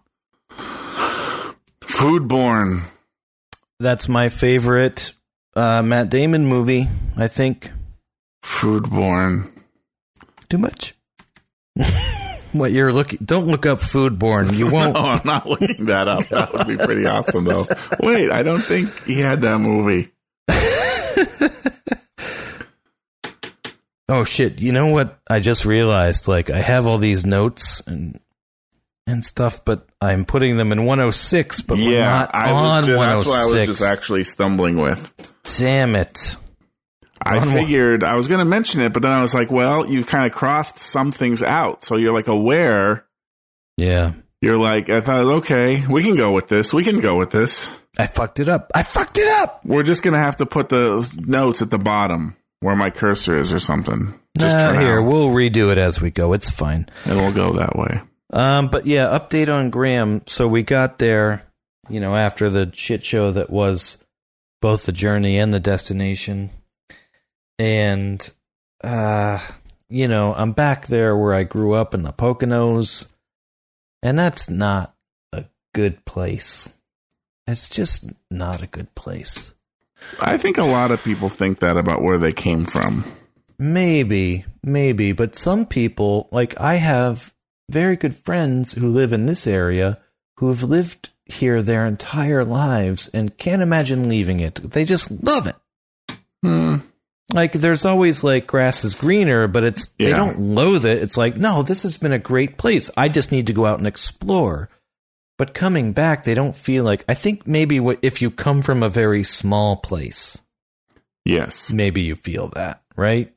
Foodborne. 1.82 2.84
That's 3.79 4.07
my 4.10 4.29
favorite 4.29 5.13
uh, 5.55 5.81
matt 5.81 6.10
damon 6.10 6.46
movie 6.46 6.88
i 7.15 7.27
think 7.27 7.72
Foodborne. 8.48 9.51
Too 10.50 10.57
much. 10.57 10.96
what 12.53 12.72
you're 12.72 12.93
looking? 12.93 13.19
Don't 13.24 13.46
look 13.46 13.65
up 13.65 13.79
foodborne. 13.79 14.53
You 14.57 14.72
won't. 14.72 14.96
Oh, 14.98 15.05
I'm 15.05 15.22
not 15.25 15.48
looking 15.48 15.86
that 15.88 16.07
up. 16.07 16.27
That 16.29 16.53
would 16.53 16.67
be 16.67 16.77
pretty 16.77 17.05
awesome, 17.05 17.43
though. 17.43 17.67
Wait, 18.00 18.31
I 18.31 18.41
don't 18.43 18.62
think 18.62 19.03
he 19.03 19.19
had 19.19 19.41
that 19.41 19.60
movie. 19.60 20.12
Oh 24.10 24.24
shit! 24.24 24.60
You 24.60 24.72
know 24.72 24.88
what? 24.88 25.19
I 25.29 25.41
just 25.41 25.65
realized. 25.65 26.29
Like 26.29 26.50
I 26.50 26.60
have 26.60 26.88
all 26.88 26.98
these 26.98 27.25
notes 27.25 27.81
and 27.86 28.17
and 29.08 29.26
stuff, 29.26 29.66
but 29.66 29.88
I'm 30.02 30.26
putting 30.26 30.58
them 30.58 30.72
in 30.72 30.86
106. 30.86 31.62
But 31.62 31.78
we're 31.80 31.98
yeah, 31.98 32.10
not 32.12 32.36
I 32.36 32.52
on 32.52 32.78
was 32.82 32.86
just, 32.88 33.00
that's 33.00 33.26
what 33.28 33.36
I 33.40 33.46
was 33.46 33.54
oh 33.54 33.66
just 33.66 33.82
actually 33.82 34.24
stumbling 34.26 34.78
with. 34.78 35.12
Damn 35.58 35.96
it! 35.96 36.36
I 37.24 37.40
On 37.40 37.48
one- 37.48 37.56
figured 37.58 38.04
I 38.04 38.16
was 38.16 38.28
going 38.28 38.40
to 38.40 38.46
mention 38.46 38.82
it, 38.82 38.94
but 38.94 39.02
then 39.02 39.12
I 39.12 39.22
was 39.22 39.34
like, 39.34 39.50
well, 39.50 39.86
you 39.88 40.04
kind 40.04 40.26
of 40.26 40.32
crossed 40.32 40.80
some 40.82 41.12
things 41.12 41.42
out. 41.42 41.84
So 41.84 41.96
you're 41.96 42.14
like 42.14 42.28
aware. 42.28 43.06
Yeah, 43.78 44.14
You're 44.42 44.58
like, 44.58 44.90
I 44.90 45.02
thought, 45.02 45.26
okay, 45.38 45.84
we 45.88 46.04
can 46.04 46.16
go 46.16 46.32
with 46.32 46.48
this. 46.48 46.74
We 46.74 46.84
can 46.84 47.00
go 47.00 47.16
with 47.18 47.30
this. 47.32 47.78
I 48.00 48.08
fucked 48.08 48.40
it 48.40 48.50
up. 48.50 48.72
I 48.76 48.84
fucked 48.84 49.18
it 49.18 49.28
up. 49.28 49.64
We're 49.66 49.84
just 49.84 50.04
going 50.04 50.14
to 50.14 50.20
have 50.20 50.38
to 50.38 50.46
put 50.46 50.70
the 50.70 51.08
notes 51.26 51.62
at 51.62 51.70
the 51.72 51.78
bottom 51.80 52.36
where 52.60 52.76
my 52.76 52.90
cursor 52.90 53.36
is 53.38 53.52
or 53.54 53.60
something. 53.60 54.20
Just 54.38 54.58
Nah, 54.58 54.74
here, 54.74 55.00
now. 55.02 55.08
we'll 55.08 55.30
redo 55.30 55.72
it 55.72 55.78
as 55.78 56.00
we 56.02 56.10
go. 56.12 56.34
It's 56.34 56.50
fine. 56.50 56.88
and 57.06 57.18
we'll 57.18 57.32
go 57.34 57.54
that 57.54 57.76
way. 57.76 58.02
Um, 58.31 58.67
but 58.67 58.86
yeah, 58.86 59.17
update 59.17 59.53
on 59.53 59.69
Graham. 59.69 60.22
So 60.27 60.48
we 60.48 60.63
got 60.63 61.00
there, 61.00 61.43
you 61.89 62.00
know, 62.00 62.15
after 62.15 62.50
the 62.50 62.69
shit 62.74 63.03
show 63.05 63.31
that 63.31 63.50
was 63.50 63.98
both 64.62 64.86
the 64.86 64.91
journey 64.91 65.38
and 65.38 65.53
the 65.53 65.60
destination. 65.60 66.50
And, 67.60 68.29
uh, 68.84 69.39
you 69.89 70.07
know, 70.07 70.34
I'm 70.34 70.51
back 70.51 70.88
there 70.88 71.15
where 71.17 71.34
I 71.34 71.43
grew 71.43 71.74
up 71.74 71.93
in 71.93 72.03
the 72.03 72.12
Poconos, 72.12 73.07
and 74.03 74.19
that's 74.19 74.50
not 74.50 74.93
a 75.31 75.46
good 75.74 76.03
place. 76.05 76.69
It's 77.48 77.69
just 77.69 78.12
not 78.29 78.62
a 78.62 78.67
good 78.67 78.93
place. 78.93 79.53
I 80.19 80.38
think 80.38 80.57
a 80.57 80.63
lot 80.63 80.91
of 80.91 81.03
people 81.03 81.29
think 81.29 81.60
that 81.60 81.77
about 81.77 82.03
where 82.03 82.17
they 82.17 82.34
came 82.34 82.65
from. 82.65 83.03
Maybe, 83.57 84.46
maybe, 84.62 85.13
but 85.13 85.36
some 85.36 85.65
people, 85.65 86.27
like 86.31 86.60
I 86.60 86.75
have 86.75 87.34
very 87.70 87.96
good 87.96 88.16
friends 88.16 88.74
who 88.74 88.88
live 88.90 89.14
in 89.14 89.26
this 89.26 89.46
area 89.48 90.00
who 90.38 90.48
have 90.48 90.64
lived 90.64 91.10
here 91.26 91.62
their 91.62 91.86
entire 91.86 92.46
lives 92.46 93.10
and 93.10 93.38
can't 93.38 93.62
imagine 93.62 94.08
leaving 94.08 94.40
it. 94.40 94.56
They 94.72 94.86
just 94.86 95.12
love 95.24 95.48
it. 95.48 95.56
Hmm. 96.44 96.76
Like 97.34 97.52
there's 97.52 97.84
always 97.84 98.24
like 98.24 98.48
grass 98.48 98.86
is 98.86 98.96
greener, 98.96 99.48
but 99.48 99.64
it's 99.66 99.88
they 99.98 100.12
don't 100.12 100.40
loathe 100.40 100.86
it. 100.86 101.02
It's 101.02 101.18
like, 101.18 101.36
no, 101.36 101.62
this 101.62 101.84
has 101.84 101.98
been 101.98 102.14
a 102.14 102.20
great 102.20 102.58
place. 102.58 102.90
I 102.96 103.10
just 103.10 103.32
need 103.34 103.48
to 103.48 103.54
go 103.54 103.66
out 103.66 103.80
and 103.80 103.88
explore. 103.88 104.70
But 105.38 105.54
coming 105.54 105.92
back, 105.92 106.24
they 106.24 106.34
don't 106.34 106.56
feel 106.56 106.84
like 106.86 107.04
I 107.10 107.14
think 107.16 107.46
maybe 107.46 107.80
what 107.82 108.00
if 108.02 108.22
you 108.22 108.32
come 108.32 108.62
from 108.62 108.82
a 108.82 108.90
very 108.90 109.24
small 109.24 109.76
place, 109.76 110.38
Yes. 111.26 111.74
maybe 111.74 112.02
you 112.02 112.16
feel 112.16 112.48
that, 112.56 112.82
right? 112.96 113.34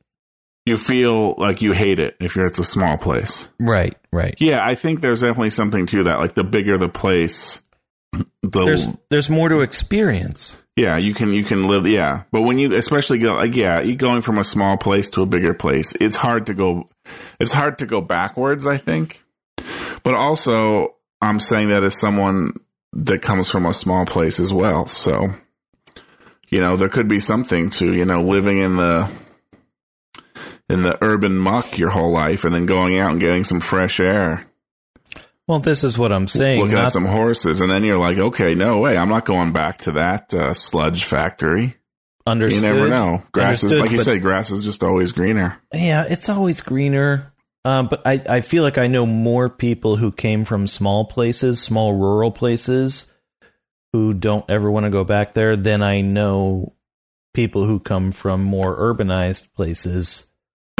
You 0.65 0.77
feel 0.77 1.33
like 1.37 1.61
you 1.61 1.71
hate 1.71 1.99
it 1.99 2.17
if 2.19 2.35
you're 2.35 2.45
it's 2.45 2.59
a 2.59 2.63
small 2.63 2.97
place. 2.97 3.49
Right, 3.59 3.97
right. 4.11 4.35
Yeah, 4.39 4.63
I 4.63 4.75
think 4.75 5.01
there's 5.01 5.21
definitely 5.21 5.49
something 5.49 5.87
to 5.87 6.03
that. 6.03 6.19
Like 6.19 6.35
the 6.35 6.43
bigger 6.43 6.77
the 6.77 6.89
place, 6.89 7.61
the 8.11 8.65
There's 8.65 8.85
there's 9.09 9.29
more 9.29 9.49
to 9.49 9.61
experience. 9.61 10.55
yeah, 10.75 10.97
you 10.97 11.15
can 11.15 11.33
you 11.33 11.43
can 11.43 11.67
live 11.67 11.87
yeah. 11.87 12.23
But 12.31 12.41
when 12.41 12.59
you 12.59 12.75
especially 12.75 13.19
go 13.19 13.35
like 13.35 13.55
yeah, 13.55 13.83
going 13.93 14.21
from 14.21 14.37
a 14.37 14.43
small 14.43 14.77
place 14.77 15.09
to 15.11 15.23
a 15.23 15.25
bigger 15.25 15.55
place, 15.55 15.95
it's 15.99 16.15
hard 16.15 16.45
to 16.45 16.53
go 16.53 16.87
it's 17.39 17.53
hard 17.53 17.79
to 17.79 17.87
go 17.87 17.99
backwards, 18.01 18.67
I 18.67 18.77
think. 18.77 19.23
But 20.03 20.13
also 20.13 20.95
I'm 21.21 21.39
saying 21.39 21.69
that 21.69 21.83
as 21.83 21.99
someone 21.99 22.53
that 22.93 23.21
comes 23.23 23.49
from 23.49 23.65
a 23.65 23.73
small 23.73 24.05
place 24.05 24.39
as 24.39 24.53
well. 24.53 24.85
So 24.85 25.33
you 26.49 26.59
know, 26.59 26.75
there 26.75 26.89
could 26.89 27.07
be 27.07 27.19
something 27.19 27.69
to, 27.71 27.93
you 27.93 28.05
know, 28.05 28.21
living 28.21 28.57
in 28.57 28.75
the 28.75 29.11
in 30.71 30.83
the 30.83 30.97
urban 31.03 31.37
muck 31.37 31.77
your 31.77 31.89
whole 31.89 32.11
life 32.11 32.43
and 32.45 32.53
then 32.53 32.65
going 32.65 32.97
out 32.97 33.11
and 33.11 33.19
getting 33.19 33.43
some 33.43 33.59
fresh 33.59 33.99
air. 33.99 34.47
Well, 35.47 35.59
this 35.59 35.83
is 35.83 35.97
what 35.97 36.11
I'm 36.11 36.27
saying. 36.27 36.59
looking 36.61 36.75
not- 36.75 36.85
at 36.85 36.91
some 36.91 37.05
horses, 37.05 37.61
and 37.61 37.69
then 37.69 37.83
you're 37.83 37.97
like, 37.97 38.17
okay, 38.17 38.55
no 38.55 38.79
way, 38.79 38.95
I'm 38.97 39.09
not 39.09 39.25
going 39.25 39.51
back 39.51 39.79
to 39.79 39.93
that 39.93 40.33
uh, 40.33 40.53
sludge 40.53 41.03
factory. 41.03 41.75
understood. 42.25 42.63
You 42.63 42.73
never 42.73 42.87
know. 42.89 43.23
Grass 43.31 43.63
is 43.63 43.77
like 43.77 43.91
you 43.91 43.97
but- 43.97 44.05
said, 44.05 44.21
grass 44.21 44.51
is 44.51 44.63
just 44.63 44.83
always 44.83 45.11
greener. 45.11 45.57
Yeah, 45.73 46.05
it's 46.07 46.29
always 46.29 46.61
greener. 46.61 47.33
Um, 47.65 47.87
but 47.89 48.01
I, 48.05 48.21
I 48.27 48.41
feel 48.41 48.63
like 48.63 48.77
I 48.79 48.87
know 48.87 49.05
more 49.05 49.49
people 49.49 49.95
who 49.95 50.11
came 50.11 50.45
from 50.45 50.65
small 50.67 51.05
places, 51.05 51.61
small 51.61 51.93
rural 51.93 52.31
places, 52.31 53.11
who 53.93 54.13
don't 54.13 54.49
ever 54.49 54.71
want 54.71 54.85
to 54.85 54.89
go 54.89 55.03
back 55.03 55.33
there 55.33 55.55
than 55.55 55.83
I 55.83 56.01
know 56.01 56.73
people 57.33 57.65
who 57.65 57.79
come 57.79 58.11
from 58.11 58.43
more 58.43 58.75
urbanized 58.75 59.53
places. 59.53 60.25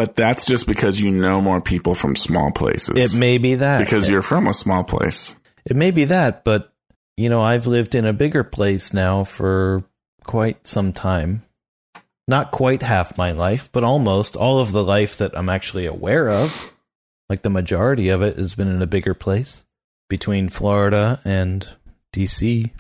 But 0.01 0.15
that's 0.15 0.48
just 0.48 0.65
because 0.65 1.00
you 1.00 1.12
know 1.12 1.39
more 1.41 1.62
people 1.62 1.93
from 1.93 2.15
small 2.15 2.51
places. 2.51 3.13
It 3.13 3.20
may 3.20 3.38
be 3.38 3.53
that. 3.53 3.77
because 3.77 4.10
you're 4.10 4.24
from 4.24 4.48
a 4.48 4.53
small 4.53 4.84
place. 4.84 5.36
It 5.63 5.75
may 5.75 5.91
be 5.91 6.05
that, 6.05 6.43
but 6.43 6.74
you 7.17 7.29
know, 7.29 7.39
I've 7.39 7.67
lived 7.67 7.93
in 7.93 8.05
a 8.05 8.12
bigger 8.13 8.43
place 8.43 8.96
now 8.96 9.24
for 9.24 9.84
quite 10.24 10.65
some 10.65 10.91
time. 10.91 11.43
Not 12.27 12.50
quite 12.50 12.81
half 12.81 13.15
my 13.15 13.31
life, 13.31 13.70
but 13.72 13.84
almost 13.84 14.36
all 14.36 14.58
of 14.60 14.72
the 14.72 14.84
life 14.84 15.17
that 15.17 15.38
I'm 15.38 15.50
actually 15.50 15.86
aware 15.86 16.29
of. 16.29 16.72
Like 17.29 17.43
the 17.43 17.51
majority 17.51 18.10
of 18.10 18.24
it 18.24 18.38
has 18.38 18.55
been 18.55 18.70
in 18.70 18.81
a 18.81 18.88
bigger 18.88 19.13
place 19.13 19.65
between 20.10 20.50
Florida 20.50 21.20
and 21.24 21.70
DC. 22.12 22.72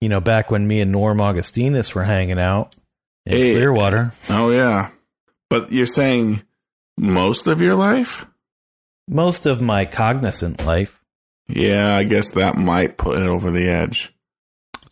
You 0.00 0.08
know, 0.08 0.20
back 0.20 0.50
when 0.50 0.66
me 0.66 0.80
and 0.80 0.90
Norm 0.90 1.20
Augustinus 1.20 1.94
were 1.94 2.02
hanging 2.02 2.40
out 2.40 2.74
in 3.26 3.32
Hey. 3.34 3.54
Clearwater. 3.54 4.10
Oh 4.28 4.50
yeah, 4.50 4.90
but 5.50 5.70
you're 5.70 5.86
saying 5.86 6.42
most 6.98 7.46
of 7.46 7.60
your 7.60 7.74
life? 7.74 8.26
Most 9.08 9.46
of 9.46 9.62
my 9.62 9.84
cognizant 9.84 10.64
life. 10.66 11.02
Yeah, 11.48 11.96
I 11.96 12.04
guess 12.04 12.32
that 12.32 12.56
might 12.56 12.98
put 12.98 13.18
it 13.18 13.26
over 13.26 13.50
the 13.50 13.68
edge. 13.68 14.12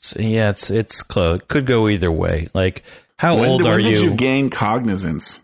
So, 0.00 0.20
yeah, 0.20 0.50
it's 0.50 0.70
it's 0.70 1.02
close. 1.02 1.40
Could 1.48 1.66
go 1.66 1.88
either 1.88 2.10
way. 2.10 2.48
Like, 2.54 2.82
how 3.18 3.36
when 3.36 3.50
old 3.50 3.62
did, 3.62 3.68
are 3.68 3.74
when 3.76 3.84
did 3.84 3.98
you? 3.98 4.10
you 4.10 4.16
gain 4.16 4.50
cognizance? 4.50 5.42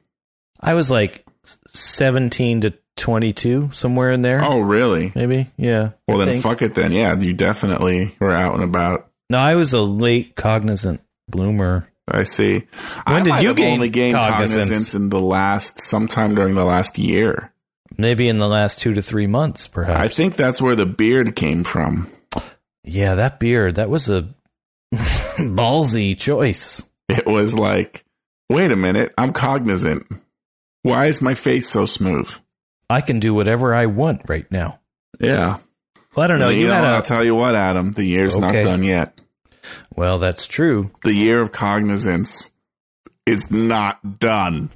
I 0.60 0.74
was 0.74 0.90
like 0.90 1.26
17 1.68 2.62
to 2.62 2.74
22, 2.96 3.70
somewhere 3.72 4.10
in 4.10 4.22
there. 4.22 4.42
Oh, 4.44 4.60
really? 4.60 5.12
Maybe. 5.14 5.50
Yeah. 5.56 5.90
Well, 6.06 6.20
I 6.20 6.24
then 6.24 6.34
think. 6.34 6.44
fuck 6.44 6.62
it. 6.62 6.74
Then 6.74 6.92
yeah, 6.92 7.18
you 7.18 7.34
definitely 7.34 8.14
were 8.20 8.32
out 8.32 8.54
and 8.54 8.62
about. 8.62 9.08
No, 9.28 9.38
I 9.38 9.54
was 9.54 9.72
a 9.72 9.80
late 9.80 10.36
cognizant 10.36 11.00
bloomer. 11.28 11.88
I 12.08 12.24
see. 12.24 12.66
When 13.06 13.30
I 13.30 13.36
did 13.36 13.42
you 13.44 13.54
gain 13.54 13.72
only 13.74 13.88
gained 13.88 14.16
cognizance? 14.16 14.64
cognizance 14.68 14.94
in 14.94 15.08
the 15.08 15.20
last 15.20 15.80
sometime 15.80 16.34
during 16.34 16.54
the 16.54 16.64
last 16.64 16.98
year. 16.98 17.52
Maybe 17.96 18.28
in 18.28 18.38
the 18.38 18.48
last 18.48 18.80
two 18.80 18.94
to 18.94 19.02
three 19.02 19.26
months, 19.26 19.66
perhaps. 19.66 20.00
I 20.00 20.08
think 20.08 20.34
that's 20.36 20.60
where 20.62 20.74
the 20.74 20.86
beard 20.86 21.36
came 21.36 21.62
from. 21.62 22.10
Yeah, 22.84 23.14
that 23.16 23.38
beard, 23.38 23.76
that 23.76 23.90
was 23.90 24.08
a 24.08 24.28
ballsy 24.92 26.18
choice. 26.18 26.82
It 27.08 27.26
was 27.26 27.56
like, 27.56 28.04
wait 28.50 28.70
a 28.72 28.76
minute, 28.76 29.12
I'm 29.18 29.32
cognizant. 29.32 30.06
Why 30.82 31.06
is 31.06 31.22
my 31.22 31.34
face 31.34 31.68
so 31.68 31.86
smooth? 31.86 32.34
I 32.90 33.00
can 33.00 33.20
do 33.20 33.34
whatever 33.34 33.74
I 33.74 33.86
want 33.86 34.22
right 34.28 34.50
now. 34.50 34.80
Yeah. 35.20 35.58
Well, 36.14 36.24
I 36.24 36.26
don't 36.26 36.40
know. 36.40 36.48
you 36.48 36.62
You, 36.62 36.66
know, 36.68 36.74
had 36.74 36.84
I'll 36.84 37.02
tell 37.02 37.24
you 37.24 37.34
what, 37.34 37.54
Adam, 37.54 37.92
the 37.92 38.04
year's 38.04 38.36
not 38.36 38.52
done 38.52 38.82
yet. 38.82 39.18
Well, 39.94 40.18
that's 40.18 40.46
true. 40.46 40.90
The 41.02 41.14
year 41.14 41.40
of 41.40 41.52
cognizance 41.52 42.50
is 43.26 43.50
not 43.50 44.18
done. 44.18 44.70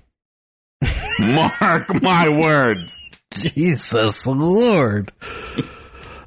Mark 1.18 2.02
my 2.02 2.28
words. 2.28 3.10
Jesus 3.32 4.26
Lord. 4.26 5.12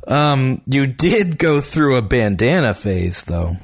um, 0.07 0.61
you 0.65 0.85
did 0.87 1.37
go 1.37 1.59
through 1.59 1.97
a 1.97 2.01
bandana 2.01 2.73
phase, 2.73 3.23
though. 3.23 3.57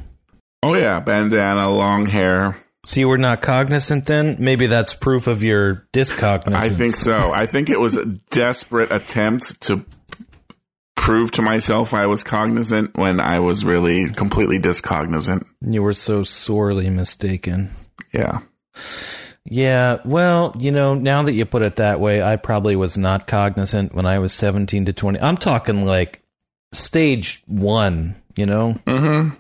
Oh 0.64 0.74
yeah, 0.76 1.00
bandana, 1.00 1.70
long 1.70 2.08
hair. 2.08 2.58
So 2.86 3.00
you 3.00 3.08
were 3.08 3.18
not 3.18 3.42
cognizant 3.42 4.06
then? 4.06 4.38
Maybe 4.40 4.68
that's 4.68 4.94
proof 4.94 5.26
of 5.28 5.44
your 5.44 5.88
discognizance. 5.92 6.66
I 6.66 6.70
think 6.70 6.94
so. 6.94 7.32
I 7.32 7.48
think 7.48 7.70
it 7.70 7.80
was 7.80 7.98
a 7.98 8.06
desperate 8.06 8.92
attempt 8.92 9.62
to 9.62 9.84
prove 11.06 11.30
to 11.30 11.42
myself 11.44 11.94
I 11.94 12.08
was 12.08 12.24
cognizant 12.24 12.98
when 12.98 13.20
I 13.20 13.40
was 13.40 13.64
really 13.64 14.10
completely 14.10 14.58
discognizant. 14.58 15.46
you 15.62 15.84
were 15.84 15.94
so 15.94 16.24
sorely 16.24 16.90
mistaken. 16.90 17.76
Yeah. 18.12 18.40
Yeah, 19.48 20.00
well, 20.04 20.56
you 20.58 20.72
know, 20.72 20.96
now 20.96 21.22
that 21.22 21.34
you 21.34 21.46
put 21.46 21.62
it 21.62 21.76
that 21.76 22.00
way, 22.00 22.24
I 22.24 22.38
probably 22.38 22.76
was 22.76 22.98
not 22.98 23.28
cognizant 23.28 23.94
when 23.94 24.08
I 24.08 24.18
was 24.18 24.34
17 24.34 24.86
to 24.86 24.94
20. 24.94 25.20
I'm 25.22 25.38
talking 25.38 25.86
like 25.86 26.24
stage 26.74 27.44
1, 27.46 28.16
you 28.36 28.48
know? 28.48 28.74
Mm-hmm. 28.88 29.36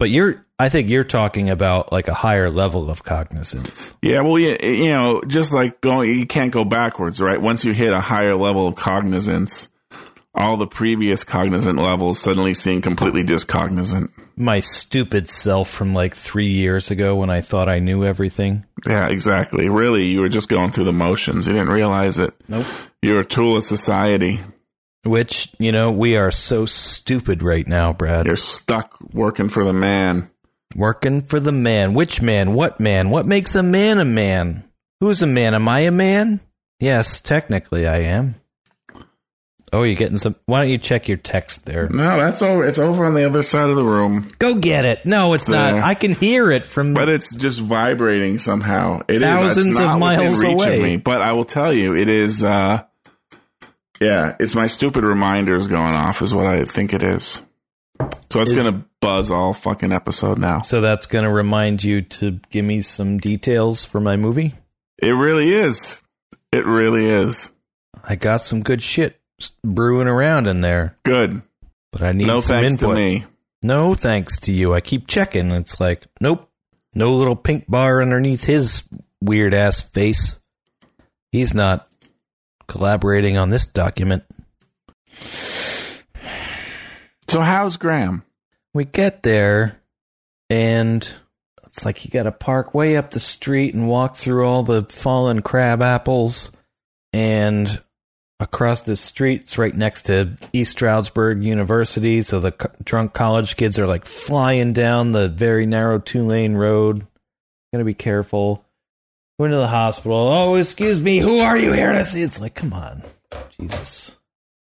But 0.00 0.10
you're 0.10 0.44
I 0.58 0.68
think 0.68 0.88
you're 0.88 1.04
talking 1.04 1.48
about 1.48 1.92
like 1.92 2.08
a 2.08 2.14
higher 2.14 2.50
level 2.50 2.90
of 2.90 3.04
cognizance. 3.04 3.94
Yeah, 4.02 4.22
well, 4.22 4.38
you, 4.38 4.56
you 4.60 4.92
know, 4.92 5.22
just 5.28 5.52
like 5.52 5.80
going, 5.80 6.10
you 6.18 6.26
can't 6.26 6.52
go 6.52 6.64
backwards, 6.64 7.20
right? 7.20 7.40
Once 7.40 7.64
you 7.64 7.72
hit 7.72 7.92
a 7.92 8.00
higher 8.00 8.34
level 8.34 8.66
of 8.66 8.74
cognizance, 8.74 9.68
all 10.34 10.56
the 10.56 10.66
previous 10.66 11.24
cognizant 11.24 11.78
levels 11.78 12.18
suddenly 12.18 12.54
seem 12.54 12.82
completely 12.82 13.22
discognizant. 13.22 14.10
My 14.36 14.60
stupid 14.60 15.28
self 15.28 15.70
from 15.70 15.94
like 15.94 16.14
3 16.14 16.46
years 16.48 16.90
ago 16.90 17.14
when 17.14 17.30
I 17.30 17.40
thought 17.40 17.68
I 17.68 17.78
knew 17.78 18.04
everything. 18.04 18.64
Yeah, 18.84 19.08
exactly. 19.08 19.68
Really, 19.68 20.06
you 20.06 20.20
were 20.20 20.28
just 20.28 20.48
going 20.48 20.72
through 20.72 20.84
the 20.84 20.92
motions. 20.92 21.46
You 21.46 21.52
didn't 21.52 21.68
realize 21.68 22.18
it. 22.18 22.34
Nope. 22.48 22.66
You're 23.00 23.20
a 23.20 23.24
tool 23.24 23.56
of 23.56 23.62
society. 23.62 24.40
Which, 25.04 25.54
you 25.58 25.70
know, 25.70 25.92
we 25.92 26.16
are 26.16 26.30
so 26.30 26.66
stupid 26.66 27.42
right 27.42 27.66
now, 27.66 27.92
Brad. 27.92 28.26
You're 28.26 28.36
stuck 28.36 28.98
working 29.12 29.48
for 29.48 29.62
the 29.62 29.72
man. 29.72 30.30
Working 30.74 31.22
for 31.22 31.38
the 31.38 31.52
man. 31.52 31.94
Which 31.94 32.20
man? 32.20 32.54
What 32.54 32.80
man? 32.80 33.10
What 33.10 33.26
makes 33.26 33.54
a 33.54 33.62
man 33.62 33.98
a 34.00 34.04
man? 34.04 34.64
Who's 35.00 35.22
a 35.22 35.26
man? 35.26 35.54
Am 35.54 35.68
I 35.68 35.80
a 35.80 35.90
man? 35.90 36.40
Yes, 36.80 37.20
technically 37.20 37.86
I 37.86 37.98
am. 37.98 38.34
Oh, 39.74 39.82
you're 39.82 39.96
getting 39.96 40.16
some. 40.18 40.36
Why 40.46 40.60
don't 40.62 40.70
you 40.70 40.78
check 40.78 41.08
your 41.08 41.16
text 41.18 41.66
there? 41.66 41.88
No, 41.88 42.16
that's 42.18 42.40
over. 42.42 42.64
It's 42.64 42.78
over 42.78 43.04
on 43.04 43.14
the 43.14 43.24
other 43.24 43.42
side 43.42 43.68
of 43.70 43.76
the 43.76 43.84
room, 43.84 44.30
Go 44.38 44.54
get 44.54 44.84
it. 44.84 45.04
No, 45.04 45.34
it's 45.34 45.46
there. 45.46 45.74
not. 45.76 45.84
I 45.84 45.94
can 45.94 46.12
hear 46.14 46.50
it 46.50 46.64
from. 46.66 46.94
but 46.94 47.08
it's 47.08 47.34
just 47.34 47.60
vibrating 47.60 48.38
somehow. 48.38 49.00
It 49.08 49.16
is. 49.16 49.22
Thousands 49.22 49.66
It's 49.68 49.78
of 49.80 49.98
miles 49.98 50.38
reach 50.42 50.52
away. 50.54 50.76
Of 50.76 50.82
me, 50.82 50.96
but 50.98 51.20
I 51.20 51.32
will 51.32 51.44
tell 51.44 51.72
you, 51.72 51.96
it 51.96 52.08
is. 52.08 52.42
uh 52.44 52.82
Yeah, 54.00 54.36
it's 54.40 54.54
my 54.54 54.66
stupid 54.66 55.06
reminders 55.06 55.66
going 55.66 55.94
off. 55.94 56.22
Is 56.22 56.34
what 56.34 56.46
I 56.46 56.64
think 56.64 56.92
it 56.92 57.02
is. 57.02 57.40
So 58.30 58.40
it's 58.40 58.52
Is- 58.52 58.64
gonna 58.64 58.84
buzz 59.00 59.30
all 59.30 59.52
fucking 59.52 59.92
episode 59.92 60.38
now. 60.38 60.62
so 60.62 60.80
that's 60.80 61.06
going 61.06 61.24
to 61.26 61.30
remind 61.30 61.84
you 61.84 62.00
to 62.00 62.40
give 62.48 62.64
me 62.64 62.80
some 62.80 63.18
details 63.18 63.84
for 63.84 64.00
my 64.00 64.16
movie. 64.16 64.54
It 64.98 65.10
really 65.10 65.50
is. 65.52 66.02
It 66.52 66.64
really 66.64 67.04
is. 67.04 67.52
I 68.02 68.14
got 68.16 68.38
some 68.40 68.62
good 68.62 68.80
shit 68.80 69.20
brewing 69.62 70.08
around 70.08 70.46
in 70.46 70.60
there, 70.60 70.96
Good. 71.04 71.42
but 71.92 72.02
I 72.02 72.12
need 72.12 72.26
no 72.26 72.40
some 72.40 72.56
thanks 72.56 72.74
input. 72.74 72.90
to 72.90 72.94
me. 72.94 73.24
No 73.62 73.94
thanks 73.94 74.38
to 74.40 74.52
you. 74.52 74.74
I 74.74 74.80
keep 74.80 75.06
checking. 75.06 75.50
It's 75.50 75.80
like, 75.80 76.06
nope. 76.20 76.50
No 76.94 77.14
little 77.14 77.34
pink 77.36 77.64
bar 77.68 78.00
underneath 78.02 78.44
his 78.44 78.84
weird 79.20 79.54
ass 79.54 79.80
face. 79.82 80.38
He's 81.32 81.54
not 81.54 81.88
collaborating 82.68 83.36
on 83.36 83.50
this 83.50 83.66
document. 83.66 84.24
So 87.28 87.40
how's 87.40 87.76
Graham? 87.76 88.22
We 88.72 88.84
get 88.84 89.22
there, 89.22 89.80
and 90.50 91.10
it's 91.64 91.84
like 91.84 92.04
you 92.04 92.10
got 92.10 92.24
to 92.24 92.32
park 92.32 92.74
way 92.74 92.96
up 92.96 93.10
the 93.10 93.20
street 93.20 93.74
and 93.74 93.88
walk 93.88 94.16
through 94.16 94.44
all 94.44 94.62
the 94.62 94.84
fallen 94.84 95.42
crab 95.42 95.82
apples. 95.82 96.52
And 97.12 97.80
across 98.44 98.82
the 98.82 98.94
streets, 98.94 99.56
right 99.56 99.74
next 99.74 100.02
to 100.02 100.36
East 100.52 100.72
Stroudsburg 100.72 101.42
University. 101.42 102.20
So 102.22 102.40
the 102.40 102.52
co- 102.52 102.70
drunk 102.84 103.14
college 103.14 103.56
kids 103.56 103.78
are 103.78 103.86
like 103.86 104.04
flying 104.04 104.74
down 104.74 105.12
the 105.12 105.28
very 105.28 105.66
narrow 105.66 105.98
two 105.98 106.24
lane 106.26 106.54
road. 106.54 107.06
Gotta 107.72 107.84
be 107.84 107.94
careful. 107.94 108.64
Going 109.38 109.50
to 109.50 109.56
the 109.56 109.66
hospital. 109.66 110.16
Oh, 110.16 110.54
excuse 110.54 111.00
me. 111.00 111.18
Who 111.18 111.40
are 111.40 111.56
you 111.56 111.72
here 111.72 111.90
to 111.90 112.04
see? 112.04 112.22
It's 112.22 112.40
like, 112.40 112.54
come 112.54 112.72
on. 112.72 113.02
Jesus. 113.58 114.16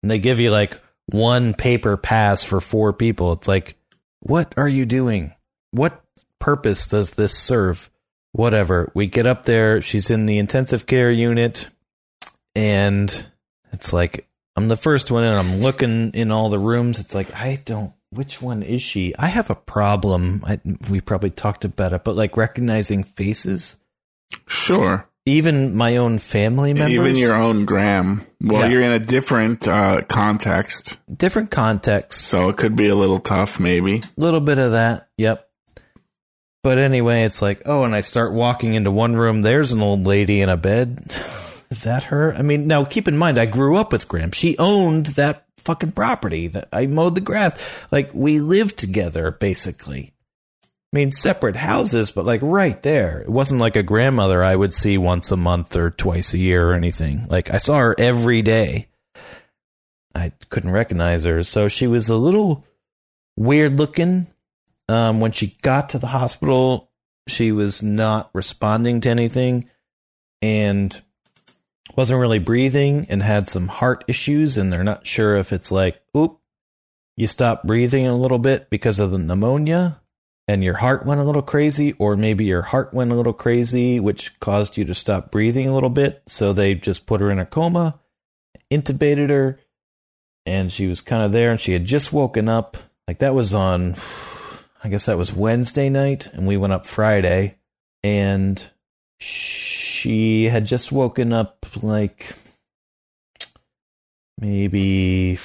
And 0.04 0.12
they 0.12 0.20
give 0.20 0.40
you 0.40 0.52
like 0.52 0.80
one 1.08 1.54
paper 1.54 1.98
pass 1.98 2.44
for 2.44 2.62
four 2.62 2.94
people. 2.94 3.34
It's 3.34 3.48
like, 3.48 3.78
what 4.20 4.54
are 4.58 4.68
you 4.68 4.86
doing? 4.86 5.34
What 5.72 6.04
purpose 6.38 6.86
does 6.86 7.14
this 7.14 7.36
serve? 7.36 7.90
Whatever. 8.34 8.92
We 8.94 9.08
get 9.08 9.26
up 9.26 9.44
there. 9.44 9.82
She's 9.82 10.12
in 10.12 10.28
the 10.28 10.38
intensive 10.38 10.86
care 10.86 11.10
unit. 11.10 11.70
And 12.54 13.26
it's 13.72 13.94
like, 13.94 14.28
I'm 14.56 14.68
the 14.68 14.78
first 14.78 15.10
one 15.12 15.24
and 15.24 15.38
I'm 15.38 15.62
looking 15.62 16.12
in 16.12 16.32
all 16.32 16.50
the 16.50 16.60
rooms. 16.60 17.00
It's 17.00 17.16
like, 17.16 17.34
I 17.34 17.62
don't, 17.64 17.94
which 18.10 18.42
one 18.42 18.64
is 18.64 18.82
she? 18.82 19.14
I 19.18 19.28
have 19.28 19.50
a 19.50 19.56
problem. 19.56 20.44
I, 20.46 20.60
we 20.90 21.00
probably 21.02 21.30
talked 21.30 21.64
about 21.66 21.94
it, 21.94 22.04
but 22.04 22.16
like 22.16 22.36
recognizing 22.38 23.04
faces, 23.04 23.78
Sure. 24.48 25.08
even 25.26 25.76
my 25.76 25.98
own 25.98 26.20
family 26.20 26.74
members, 26.74 26.96
Even 26.98 27.16
your 27.16 27.36
own 27.36 27.66
Graham. 27.66 28.26
Well, 28.42 28.62
Yeah. 28.62 28.68
you're 28.68 28.82
in 28.82 28.92
a 28.92 29.00
different 29.00 29.68
uh, 29.68 30.02
context, 30.02 31.00
different 31.16 31.52
context. 31.52 32.22
so 32.26 32.50
it 32.50 32.58
could 32.58 32.76
be 32.76 32.88
a 32.90 32.96
little 32.96 33.20
tough, 33.20 33.60
maybe. 33.60 33.98
A 33.98 34.02
little 34.18 34.42
bit 34.42 34.58
of 34.58 34.72
that. 34.72 35.08
Yep. 35.18 35.46
But 36.62 36.78
anyway, 36.78 37.24
it's 37.24 37.42
like, 37.42 37.62
oh, 37.66 37.84
and 37.86 37.96
I 37.96 38.02
start 38.02 38.34
walking 38.34 38.74
into 38.74 38.92
one 38.92 39.16
room. 39.16 39.42
There's 39.44 39.72
an 39.72 39.82
old 39.82 40.06
lady 40.06 40.42
in 40.42 40.50
a 40.50 40.58
bed. 40.58 41.00
Is 41.72 41.84
that 41.84 42.06
her? 42.06 42.34
I 42.34 42.42
mean, 42.42 42.68
now 42.68 42.84
keep 42.84 43.08
in 43.08 43.18
mind, 43.18 43.38
I 43.38 43.46
grew 43.46 43.78
up 43.78 43.92
with 43.92 44.08
Graham. 44.08 44.32
She 44.32 44.58
owned 44.58 45.08
that 45.08 45.46
fucking 45.58 45.92
property 45.92 46.48
that 46.48 46.68
I 46.74 46.88
mowed 46.88 47.16
the 47.16 47.22
grass. 47.22 47.86
Like 47.92 48.12
we 48.14 48.40
lived 48.40 48.78
together, 48.78 49.32
basically. 49.32 50.14
I 50.64 50.98
mean, 50.98 51.12
separate 51.12 51.56
houses, 51.56 52.10
but 52.10 52.26
like 52.26 52.42
right 52.42 52.82
there. 52.82 53.22
It 53.22 53.30
wasn't 53.30 53.62
like 53.62 53.76
a 53.76 53.84
grandmother 53.84 54.44
I 54.44 54.56
would 54.56 54.74
see 54.74 54.98
once 54.98 55.30
a 55.32 55.38
month 55.38 55.76
or 55.76 55.92
twice 55.92 56.34
a 56.34 56.40
year 56.40 56.70
or 56.70 56.74
anything. 56.74 57.28
Like 57.30 57.52
I 57.52 57.58
saw 57.58 57.78
her 57.78 57.96
every 58.00 58.42
day. 58.42 58.88
I 60.16 60.32
couldn't 60.50 60.72
recognize 60.72 61.24
her. 61.26 61.44
So 61.44 61.68
she 61.68 61.86
was 61.86 62.10
a 62.10 62.16
little 62.16 62.66
weird 63.38 63.78
looking. 63.78 64.28
Um, 64.88 65.20
when 65.20 65.32
she 65.32 65.56
got 65.62 65.90
to 65.90 66.00
the 66.00 66.08
hospital, 66.08 66.90
she 67.28 67.52
was 67.52 67.84
not 67.84 68.32
responding 68.34 69.02
to 69.02 69.10
anything 69.10 69.70
and 70.42 71.00
wasn't 71.96 72.20
really 72.20 72.40
breathing 72.40 73.06
and 73.10 73.22
had 73.24 73.48
some 73.48 73.68
heart 73.68 74.04
issues. 74.08 74.58
And 74.58 74.72
they're 74.72 74.84
not 74.84 75.06
sure 75.06 75.38
if 75.38 75.52
it's 75.52 75.72
like, 75.72 76.02
oop, 76.16 76.40
you 77.18 77.28
stopped 77.28 77.68
breathing 77.68 78.08
a 78.08 78.18
little 78.18 78.40
bit 78.40 78.70
because 78.70 79.00
of 79.00 79.12
the 79.12 79.18
pneumonia 79.18 80.00
and 80.50 80.64
your 80.64 80.78
heart 80.78 81.06
went 81.06 81.22
a 81.22 81.24
little 81.24 81.44
crazy, 81.44 81.94
or 82.00 82.18
maybe 82.18 82.44
your 82.44 82.64
heart 82.64 82.92
went 82.92 83.12
a 83.12 83.16
little 83.16 83.34
crazy, 83.34 84.00
which 84.00 84.40
caused 84.40 84.78
you 84.78 84.86
to 84.86 84.96
stop 84.96 85.30
breathing 85.30 85.68
a 85.68 85.74
little 85.76 85.92
bit. 85.92 86.24
So 86.26 86.54
they 86.54 86.74
just 86.74 87.06
put 87.06 87.22
her 87.22 87.30
in 87.30 87.38
a 87.38 87.46
coma, 87.46 88.00
intubated 88.72 89.30
her, 89.30 89.60
and 90.48 90.72
she 90.72 90.88
was 90.88 91.02
kind 91.02 91.22
of 91.22 91.32
there 91.32 91.52
and 91.52 91.60
she 91.60 91.74
had 91.74 91.86
just 91.86 92.12
woken 92.12 92.50
up. 92.50 92.78
Like 93.08 93.20
that 93.20 93.36
was 93.36 93.54
on, 93.54 93.96
I 94.84 94.90
guess 94.90 95.06
that 95.06 95.20
was 95.20 95.32
Wednesday 95.32 95.88
night, 95.88 96.34
and 96.34 96.48
we 96.48 96.58
went 96.58 96.74
up 96.74 96.88
Friday, 96.88 97.58
and 98.02 98.60
had 100.04 100.66
just 100.66 100.92
woken 100.92 101.34
up 101.34 101.66
like 101.82 102.34
maybe, 104.40 105.38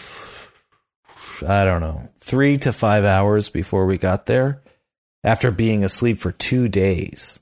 I 1.46 1.64
don't 1.64 1.80
know, 1.80 2.08
three 2.20 2.58
to 2.58 2.72
five 2.72 3.04
hours 3.04 3.48
before 3.48 3.86
we 3.86 3.98
got 3.98 4.26
there 4.26 4.62
after 5.22 5.50
being 5.50 5.82
asleep 5.82 6.18
for 6.18 6.32
two 6.32 6.68
days, 6.68 7.40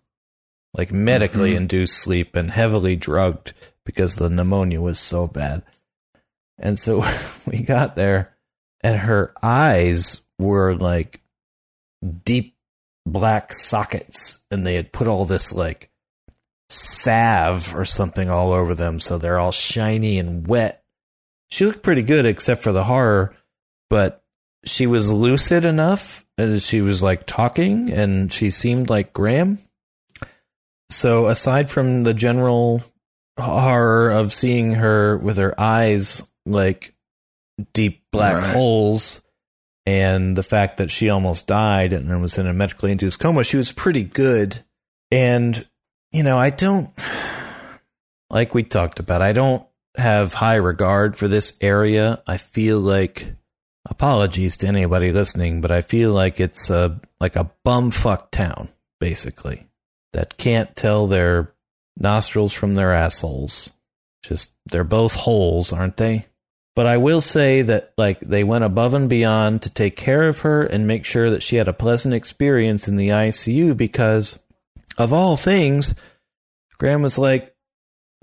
like 0.75 0.93
medically 0.93 1.51
mm-hmm. 1.51 1.59
induced 1.59 1.99
sleep 1.99 2.37
and 2.37 2.51
heavily 2.51 2.97
drugged 2.97 3.53
because 3.85 4.15
the 4.15 4.31
pneumonia 4.31 4.81
was 4.81 4.99
so 4.99 5.27
bad. 5.27 5.63
And 6.59 6.79
so 6.79 7.05
we 7.47 7.63
got 7.63 7.97
there, 7.97 8.37
and 8.83 8.97
her 8.99 9.33
eyes 9.43 10.23
were 10.39 10.75
like 10.75 11.21
deep 12.25 12.57
black 13.05 13.53
sockets, 13.53 14.43
and 14.51 14.67
they 14.67 14.75
had 14.75 14.93
put 14.93 15.09
all 15.09 15.25
this 15.25 15.53
like 15.53 15.91
salve 16.73 17.75
or 17.75 17.85
something 17.85 18.31
all 18.31 18.53
over 18.53 18.75
them, 18.75 18.99
so 19.01 19.19
they're 19.19 19.39
all 19.39 19.53
shiny 19.53 20.19
and 20.19 20.47
wet. 20.47 20.83
She 21.51 21.67
looked 21.67 21.83
pretty 21.83 22.03
good, 22.03 22.25
except 22.27 22.63
for 22.63 22.73
the 22.73 22.85
horror, 22.85 23.35
but 23.91 24.25
she 24.65 24.87
was 24.87 25.13
lucid 25.13 25.65
enough, 25.65 26.25
and 26.39 26.63
she 26.63 26.81
was 26.81 27.03
like 27.03 27.27
talking, 27.27 27.91
and 27.91 28.33
she 28.33 28.51
seemed 28.51 28.89
like 28.89 29.13
Graham. 29.13 29.59
So 30.91 31.29
aside 31.29 31.71
from 31.71 32.05
the 32.05 32.15
general 32.15 32.83
horror 33.39 34.11
of 34.11 34.33
seeing 34.33 34.73
her 34.75 35.17
with 35.19 35.37
her 35.39 35.59
eyes 35.61 36.23
like 36.47 36.95
deep 37.73 38.03
black 38.13 38.43
Right. 38.43 38.53
holes 38.55 39.21
and 39.87 40.37
the 40.37 40.43
fact 40.43 40.77
that 40.79 40.91
she 40.91 41.09
almost 41.09 41.47
died 41.47 41.93
and 41.93 42.23
was 42.23 42.39
in 42.39 42.47
a 42.47 42.53
medically 42.53 42.93
induced 42.93 43.19
coma, 43.19 43.43
she 43.45 43.57
was 43.57 43.73
pretty 43.73 44.05
good. 44.05 44.65
And, 45.11 45.67
you 46.13 46.23
know, 46.23 46.39
I 46.39 46.51
don't, 46.51 46.91
like 48.31 48.55
we 48.55 48.63
talked 48.63 49.01
about, 49.01 49.23
I 49.23 49.33
don't 49.33 49.67
have 49.97 50.35
high 50.35 50.57
regard 50.57 51.17
for 51.17 51.27
this 51.27 51.57
area. 51.61 52.23
I 52.27 52.37
feel 52.37 52.79
like, 52.79 53.35
apologies 53.89 54.59
to 54.59 54.69
anybody 54.69 55.11
listening, 55.11 55.61
but 55.61 55.73
I 55.73 55.81
feel 55.81 56.13
like 56.13 56.39
it's 56.39 56.71
a, 56.71 57.01
like 57.21 57.37
a 57.37 57.51
bumfuck 57.67 58.31
town, 58.31 58.69
basically, 59.01 59.67
that 60.13 60.37
can't 60.37 60.77
tell 60.77 61.07
their 61.07 61.53
nostrils 61.97 62.53
from 62.53 62.75
their 62.75 62.93
assholes. 62.93 63.71
Just, 64.23 64.53
they're 64.67 64.85
both 64.85 65.15
holes, 65.15 65.73
aren't 65.73 65.97
they? 65.97 66.27
But 66.75 66.87
I 66.87 66.97
will 66.97 67.21
say 67.21 67.63
that 67.63 67.93
like 67.99 68.21
they 68.21 68.45
went 68.45 68.65
above 68.65 68.95
and 68.95 69.09
beyond 69.09 69.63
to 69.63 69.71
take 69.71 69.95
care 69.95 70.29
of 70.29 70.41
her 70.41 70.63
and 70.63 70.87
make 70.87 71.05
sure 71.05 71.29
that 71.31 71.43
she 71.43 71.57
had 71.57 71.69
a 71.69 71.73
pleasant 71.75 72.15
experience 72.15 72.89
in 72.89 72.97
the 72.97 73.09
ICU 73.09 73.77
because 73.77 74.39
of 74.99 75.13
all 75.13 75.37
things, 75.37 75.95
Graham 76.79 77.03
was 77.03 77.19
like, 77.19 77.55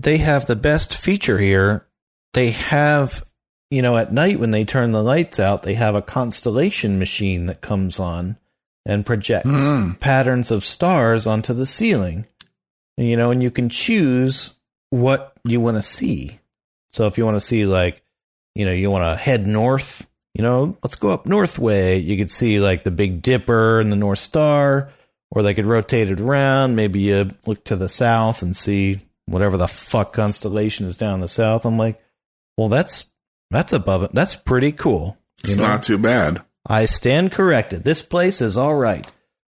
they 0.00 0.18
have 0.18 0.46
the 0.46 0.56
best 0.56 0.94
feature 0.94 1.38
here. 1.38 1.86
They 2.32 2.50
have, 2.52 3.24
you 3.70 3.82
know, 3.82 3.96
at 3.96 4.12
night 4.12 4.38
when 4.38 4.50
they 4.50 4.64
turn 4.64 4.92
the 4.92 5.02
lights 5.02 5.38
out, 5.40 5.62
they 5.62 5.74
have 5.74 5.94
a 5.94 6.02
constellation 6.02 6.98
machine 6.98 7.46
that 7.46 7.60
comes 7.60 7.98
on 7.98 8.36
and 8.86 9.04
projects 9.04 9.48
Mm. 9.48 10.00
patterns 10.00 10.50
of 10.50 10.64
stars 10.64 11.26
onto 11.26 11.52
the 11.52 11.66
ceiling. 11.66 12.26
You 12.96 13.16
know, 13.16 13.30
and 13.30 13.42
you 13.42 13.50
can 13.50 13.68
choose 13.68 14.54
what 14.90 15.32
you 15.44 15.60
want 15.60 15.76
to 15.76 15.82
see. 15.82 16.38
So 16.92 17.06
if 17.06 17.16
you 17.16 17.24
want 17.24 17.36
to 17.36 17.40
see 17.40 17.64
like, 17.66 18.02
you 18.54 18.64
know, 18.64 18.72
you 18.72 18.90
want 18.90 19.04
to 19.04 19.16
head 19.16 19.46
north, 19.46 20.06
you 20.34 20.42
know, 20.42 20.76
let's 20.82 20.96
go 20.96 21.10
up 21.10 21.24
north 21.26 21.58
way. 21.58 21.98
You 21.98 22.16
could 22.16 22.30
see 22.30 22.60
like 22.60 22.84
the 22.84 22.90
Big 22.90 23.22
Dipper 23.22 23.80
and 23.80 23.90
the 23.92 23.96
North 23.96 24.18
Star, 24.18 24.90
or 25.30 25.42
they 25.42 25.54
could 25.54 25.66
rotate 25.66 26.10
it 26.10 26.20
around. 26.20 26.76
Maybe 26.76 27.00
you 27.00 27.30
look 27.46 27.64
to 27.64 27.76
the 27.76 27.88
south 27.88 28.42
and 28.42 28.56
see 28.56 29.00
whatever 29.26 29.56
the 29.56 29.68
fuck 29.68 30.12
constellation 30.12 30.86
is 30.86 30.96
down 30.96 31.14
in 31.14 31.20
the 31.20 31.28
south. 31.28 31.64
I'm 31.64 31.78
like, 31.78 32.00
well, 32.56 32.68
that's 32.68 33.10
that's 33.50 33.72
above 33.72 34.02
it. 34.02 34.10
That's 34.12 34.36
pretty 34.36 34.72
cool. 34.72 35.16
It's 35.42 35.56
know? 35.56 35.68
not 35.68 35.82
too 35.82 35.98
bad. 35.98 36.42
I 36.66 36.84
stand 36.84 37.32
corrected. 37.32 37.84
This 37.84 38.02
place 38.02 38.40
is 38.40 38.56
all 38.56 38.74
right. 38.74 39.06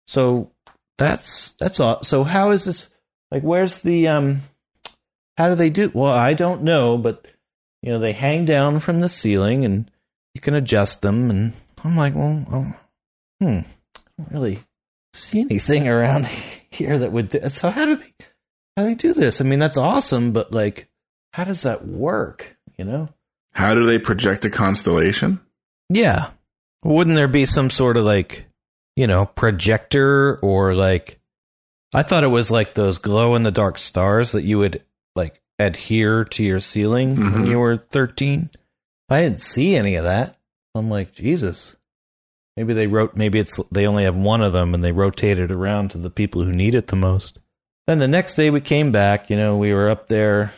So 0.06 0.52
that's 0.98 1.50
that's 1.60 1.80
all. 1.80 2.02
So 2.02 2.24
how 2.24 2.50
is 2.50 2.64
this? 2.64 2.90
Like, 3.30 3.42
where's 3.42 3.80
the 3.80 4.08
um? 4.08 4.40
How 5.36 5.48
do 5.48 5.54
they 5.54 5.70
do? 5.70 5.90
Well, 5.94 6.12
I 6.12 6.34
don't 6.34 6.62
know, 6.62 6.98
but 6.98 7.26
you 7.82 7.92
know, 7.92 8.00
they 8.00 8.12
hang 8.12 8.44
down 8.44 8.80
from 8.80 9.00
the 9.00 9.08
ceiling, 9.08 9.64
and 9.64 9.90
you 10.34 10.40
can 10.40 10.54
adjust 10.54 11.02
them. 11.02 11.30
And 11.30 11.52
I'm 11.84 11.96
like, 11.96 12.14
well, 12.14 12.44
oh, 12.50 12.76
hmm, 13.40 13.60
really 14.30 14.64
see 15.12 15.40
anything 15.40 15.88
around 15.88 16.26
here 16.70 16.98
that 16.98 17.12
would. 17.12 17.30
Do, 17.30 17.48
so 17.48 17.70
how 17.70 17.86
do 17.86 17.96
they? 17.96 18.14
How 18.76 18.84
do 18.84 18.88
they 18.90 18.94
do 18.94 19.12
this? 19.12 19.40
I 19.40 19.44
mean, 19.44 19.58
that's 19.58 19.76
awesome, 19.76 20.32
but 20.32 20.52
like, 20.52 20.88
how 21.32 21.44
does 21.44 21.62
that 21.62 21.86
work? 21.86 22.56
You 22.76 22.84
know? 22.84 23.08
How 23.52 23.74
do 23.74 23.84
they 23.84 23.98
project 23.98 24.44
a 24.44 24.50
constellation? 24.50 25.40
Yeah. 25.90 26.30
Wouldn't 26.84 27.16
there 27.16 27.28
be 27.28 27.44
some 27.44 27.70
sort 27.70 27.96
of 27.96 28.04
like, 28.04 28.46
you 28.94 29.08
know, 29.08 29.26
projector 29.26 30.36
or 30.36 30.74
like 30.74 31.18
I 31.94 32.02
thought 32.02 32.24
it 32.24 32.28
was 32.28 32.50
like 32.50 32.74
those 32.74 32.98
glow 32.98 33.34
in 33.34 33.42
the 33.42 33.50
dark 33.50 33.78
stars 33.78 34.32
that 34.32 34.44
you 34.44 34.58
would 34.58 34.84
like 35.16 35.40
adhere 35.58 36.24
to 36.24 36.44
your 36.44 36.60
ceiling 36.60 37.14
when 37.14 37.32
mm-hmm. 37.32 37.44
you 37.46 37.58
were 37.58 37.78
13. 37.78 38.50
I 39.08 39.22
didn't 39.22 39.40
see 39.40 39.74
any 39.74 39.94
of 39.94 40.04
that. 40.04 40.36
I'm 40.74 40.90
like, 40.90 41.12
Jesus. 41.12 41.74
Maybe 42.58 42.74
they 42.74 42.88
wrote, 42.88 43.14
maybe 43.14 43.38
it's, 43.38 43.56
they 43.68 43.86
only 43.86 44.02
have 44.02 44.16
one 44.16 44.40
of 44.42 44.52
them 44.52 44.74
and 44.74 44.82
they 44.82 44.90
rotate 44.90 45.38
it 45.38 45.52
around 45.52 45.92
to 45.92 45.98
the 45.98 46.10
people 46.10 46.42
who 46.42 46.50
need 46.50 46.74
it 46.74 46.88
the 46.88 46.96
most. 46.96 47.38
Then 47.86 48.00
the 48.00 48.08
next 48.08 48.34
day 48.34 48.50
we 48.50 48.60
came 48.60 48.90
back, 48.90 49.30
you 49.30 49.36
know, 49.36 49.56
we 49.56 49.72
were 49.72 49.88
up 49.88 50.08
there 50.08 50.52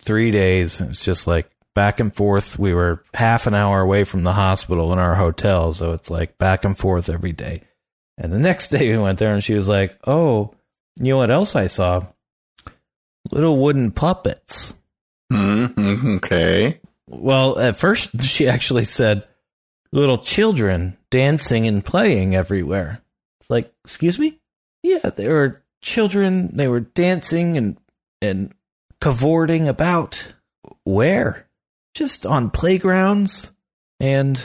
three 0.00 0.30
days. 0.30 0.80
It's 0.80 1.04
just 1.04 1.26
like 1.26 1.50
back 1.74 2.00
and 2.00 2.16
forth. 2.16 2.58
We 2.58 2.72
were 2.72 3.02
half 3.12 3.46
an 3.46 3.52
hour 3.52 3.82
away 3.82 4.04
from 4.04 4.22
the 4.22 4.32
hospital 4.32 4.90
in 4.94 4.98
our 4.98 5.16
hotel. 5.16 5.74
So 5.74 5.92
it's 5.92 6.08
like 6.08 6.38
back 6.38 6.64
and 6.64 6.78
forth 6.78 7.10
every 7.10 7.32
day. 7.32 7.60
And 8.16 8.32
the 8.32 8.38
next 8.38 8.68
day 8.70 8.90
we 8.90 8.96
went 8.96 9.18
there 9.18 9.34
and 9.34 9.44
she 9.44 9.52
was 9.52 9.68
like, 9.68 9.98
Oh, 10.06 10.54
you 10.98 11.12
know 11.12 11.18
what 11.18 11.30
else 11.30 11.54
I 11.54 11.66
saw? 11.66 12.06
Little 13.32 13.58
wooden 13.58 13.90
puppets. 13.90 14.72
Mhm, 15.30 16.16
okay. 16.16 16.80
Well, 17.06 17.58
at 17.58 17.76
first 17.76 18.22
she 18.22 18.48
actually 18.48 18.84
said 18.84 19.24
little 19.94 20.18
children 20.18 20.96
dancing 21.10 21.66
and 21.66 21.84
playing 21.84 22.34
everywhere. 22.34 23.00
It's 23.40 23.48
like, 23.48 23.72
excuse 23.84 24.18
me? 24.18 24.40
Yeah, 24.82 25.10
there 25.16 25.32
were 25.32 25.62
children, 25.80 26.54
they 26.56 26.68
were 26.68 26.80
dancing 26.80 27.56
and 27.56 27.78
and 28.20 28.52
cavorting 29.00 29.68
about. 29.68 30.34
Where? 30.84 31.46
Just 31.94 32.26
on 32.26 32.50
playgrounds. 32.50 33.50
And 34.00 34.42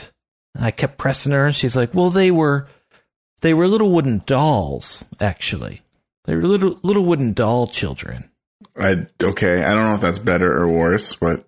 I 0.58 0.70
kept 0.70 0.98
pressing 0.98 1.32
her 1.32 1.46
and 1.46 1.56
she's 1.56 1.76
like, 1.76 1.94
"Well, 1.94 2.10
they 2.10 2.30
were 2.30 2.68
they 3.40 3.52
were 3.52 3.66
little 3.66 3.90
wooden 3.90 4.22
dolls, 4.24 5.04
actually. 5.20 5.82
They 6.24 6.36
were 6.36 6.42
little 6.42 6.78
little 6.82 7.04
wooden 7.04 7.32
doll 7.32 7.66
children." 7.66 8.30
I 8.78 9.06
okay. 9.22 9.64
I 9.64 9.74
don't 9.74 9.88
know 9.88 9.94
if 9.94 10.00
that's 10.00 10.18
better 10.18 10.56
or 10.56 10.68
worse, 10.68 11.16
but 11.16 11.44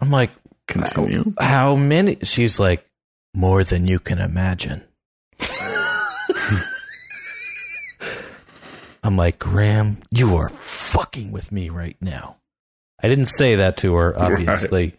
I'm 0.00 0.10
like, 0.10 0.30
continue. 0.66 1.32
How 1.38 1.76
many? 1.76 2.18
She's 2.22 2.58
like, 2.58 2.86
more 3.34 3.64
than 3.64 3.86
you 3.86 3.98
can 3.98 4.18
imagine. 4.18 4.84
I'm 9.02 9.16
like, 9.16 9.38
Graham, 9.38 9.98
you 10.10 10.36
are 10.36 10.48
fucking 10.48 11.30
with 11.32 11.52
me 11.52 11.68
right 11.68 11.96
now. 12.00 12.36
I 13.02 13.08
didn't 13.08 13.26
say 13.26 13.56
that 13.56 13.76
to 13.78 13.94
her, 13.96 14.18
obviously. 14.18 14.94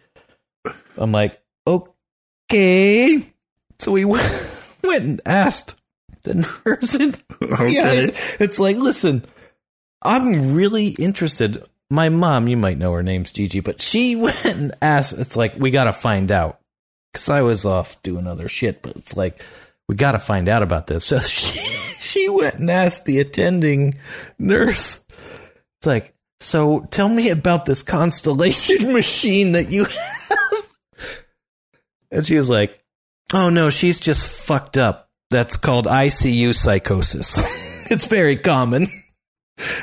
I'm 0.96 1.10
like, 1.10 1.40
okay. 1.66 3.32
So 3.80 3.90
we 3.92 4.04
went, 4.04 4.24
went 4.84 5.04
and 5.04 5.20
asked 5.26 5.74
the 6.22 6.34
nurse. 6.64 6.94
And, 6.94 7.20
Okay. 7.42 7.68
yeah, 7.70 8.06
it's 8.40 8.58
like, 8.58 8.76
listen, 8.76 9.24
I'm 10.02 10.54
really 10.54 10.88
interested. 10.98 11.64
My 11.90 12.08
mom, 12.08 12.48
you 12.48 12.56
might 12.56 12.78
know 12.78 12.92
her 12.92 13.02
name's 13.02 13.32
Gigi, 13.32 13.60
but 13.60 13.82
she 13.82 14.14
went 14.16 14.44
and 14.44 14.72
asked. 14.80 15.12
It's 15.14 15.36
like 15.36 15.56
we 15.56 15.70
got 15.72 15.84
to 15.84 15.92
find 15.92 16.30
out 16.30 16.60
because 17.16 17.30
I 17.30 17.40
was 17.40 17.64
off 17.64 18.02
doing 18.02 18.26
other 18.26 18.46
shit. 18.46 18.82
But 18.82 18.96
it's 18.96 19.16
like 19.16 19.42
we 19.88 19.96
got 19.96 20.12
to 20.12 20.18
find 20.18 20.50
out 20.50 20.62
about 20.62 20.86
this. 20.86 21.10
So 21.16 21.18
she 21.20 21.58
she 22.00 22.28
went 22.28 22.56
and 22.56 22.70
asked 22.70 23.06
the 23.06 23.20
attending 23.20 23.94
nurse. 24.38 25.00
It's 25.78 25.86
like, 25.86 26.14
so 26.40 26.80
tell 26.90 27.08
me 27.08 27.30
about 27.30 27.64
this 27.64 27.82
constellation 27.82 28.92
machine 28.92 29.52
that 29.52 29.70
you 29.70 29.84
have. 29.84 30.68
And 32.10 32.26
she 32.26 32.36
was 32.36 32.50
like, 32.50 32.78
oh 33.32 33.48
no, 33.48 33.70
she's 33.70 33.98
just 33.98 34.26
fucked 34.26 34.76
up. 34.76 35.10
That's 35.30 35.56
called 35.56 35.86
ICU 35.86 36.54
psychosis. 36.54 37.40
it's 37.90 38.06
very 38.06 38.36
common. 38.36 38.88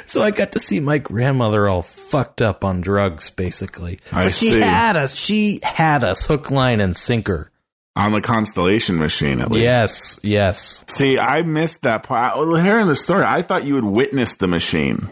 So 0.06 0.22
I 0.22 0.32
got 0.32 0.52
to 0.52 0.60
see 0.60 0.80
my 0.80 1.00
grandmother 1.00 1.68
all 1.68 1.82
fucked 1.82 2.42
up 2.42 2.64
on 2.64 2.82
drugs, 2.82 3.30
basically. 3.32 4.00
I 4.12 4.26
But 4.26 4.34
she 4.34 4.50
see. 4.52 4.60
had 4.60 4.96
us. 4.96 5.16
She 5.16 5.60
had 5.64 6.04
us 6.04 6.26
hook, 6.26 6.52
line, 6.52 6.80
and 6.80 6.96
sinker. 6.96 7.50
On 7.96 8.12
the 8.12 8.22
constellation 8.22 8.98
machine, 8.98 9.40
at 9.40 9.52
least. 9.52 9.64
Yes, 9.64 10.20
yes. 10.24 10.84
See, 10.88 11.18
I 11.20 11.42
missed 11.44 11.84
that 11.84 12.04
part. 12.04 12.38
Well, 12.38 12.56
Hearing 12.56 12.88
the 12.88 12.96
story, 12.96 13.24
I 13.24 13.42
thought 13.44 13.66
you 13.66 13.76
would 13.76 13.84
witness 13.84 14.36
the 14.36 14.48
machine. 14.48 15.12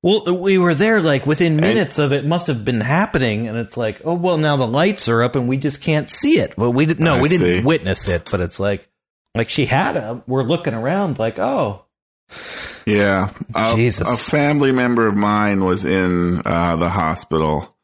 Well, 0.00 0.40
we 0.42 0.58
were 0.58 0.74
there 0.76 1.00
like 1.00 1.26
within 1.26 1.56
minutes 1.56 1.98
of 1.98 2.12
it 2.12 2.24
must 2.24 2.46
have 2.46 2.64
been 2.64 2.80
happening, 2.80 3.48
and 3.48 3.58
it's 3.58 3.76
like, 3.76 4.00
oh 4.04 4.14
well, 4.14 4.38
now 4.38 4.56
the 4.56 4.66
lights 4.66 5.08
are 5.08 5.24
up 5.24 5.34
and 5.34 5.48
we 5.48 5.56
just 5.56 5.80
can't 5.80 6.08
see 6.08 6.38
it. 6.38 6.56
Well, 6.56 6.72
we 6.72 6.86
didn't. 6.86 7.04
No, 7.04 7.14
I 7.14 7.22
we 7.22 7.28
didn't 7.28 7.64
witness 7.64 8.06
it, 8.06 8.28
but 8.30 8.40
it's 8.40 8.60
like, 8.60 8.88
like 9.34 9.48
she 9.48 9.66
had 9.66 9.96
a. 9.96 10.22
We're 10.28 10.44
looking 10.44 10.74
around, 10.74 11.18
like, 11.18 11.40
oh, 11.40 11.84
Yeah. 12.88 13.30
A, 13.54 13.76
Jesus. 13.76 14.08
a 14.08 14.16
family 14.16 14.72
member 14.72 15.06
of 15.06 15.14
mine 15.14 15.62
was 15.62 15.84
in 15.84 16.40
uh, 16.44 16.76
the 16.76 16.88
hospital, 16.88 17.76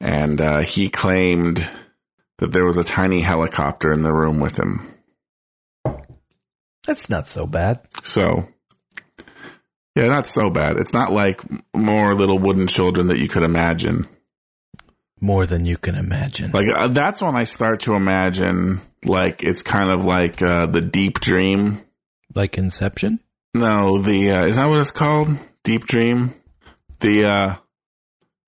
and 0.00 0.40
uh, 0.40 0.62
he 0.62 0.88
claimed 0.88 1.68
that 2.38 2.50
there 2.50 2.64
was 2.64 2.76
a 2.76 2.82
tiny 2.82 3.20
helicopter 3.20 3.92
in 3.92 4.02
the 4.02 4.12
room 4.12 4.40
with 4.40 4.58
him. 4.58 4.92
that's 6.84 7.08
not 7.08 7.28
so 7.28 7.46
bad. 7.46 7.86
So, 8.02 8.48
yeah, 9.94 10.08
not 10.08 10.26
so 10.26 10.50
bad. 10.50 10.78
It's 10.78 10.92
not 10.92 11.12
like 11.12 11.40
more 11.72 12.12
little 12.14 12.40
wooden 12.40 12.66
children 12.66 13.06
that 13.08 13.18
you 13.18 13.28
could 13.28 13.44
imagine. 13.44 14.08
More 15.20 15.46
than 15.46 15.64
you 15.64 15.76
can 15.76 15.94
imagine. 15.94 16.50
Like 16.50 16.68
uh, 16.68 16.88
that's 16.88 17.22
when 17.22 17.36
I 17.36 17.44
start 17.44 17.80
to 17.82 17.94
imagine 17.94 18.80
like 19.04 19.44
it's 19.44 19.62
kind 19.62 19.90
of 19.90 20.04
like 20.04 20.42
uh, 20.42 20.66
the 20.66 20.80
deep 20.80 21.20
dream. 21.20 21.82
like 22.34 22.58
Inception. 22.58 23.20
No, 23.54 23.98
the 23.98 24.32
uh, 24.32 24.44
is 24.44 24.56
that 24.56 24.66
what 24.66 24.80
it's 24.80 24.90
called? 24.90 25.28
Deep 25.62 25.86
dream. 25.86 26.34
The 27.00 27.24
uh, 27.24 27.56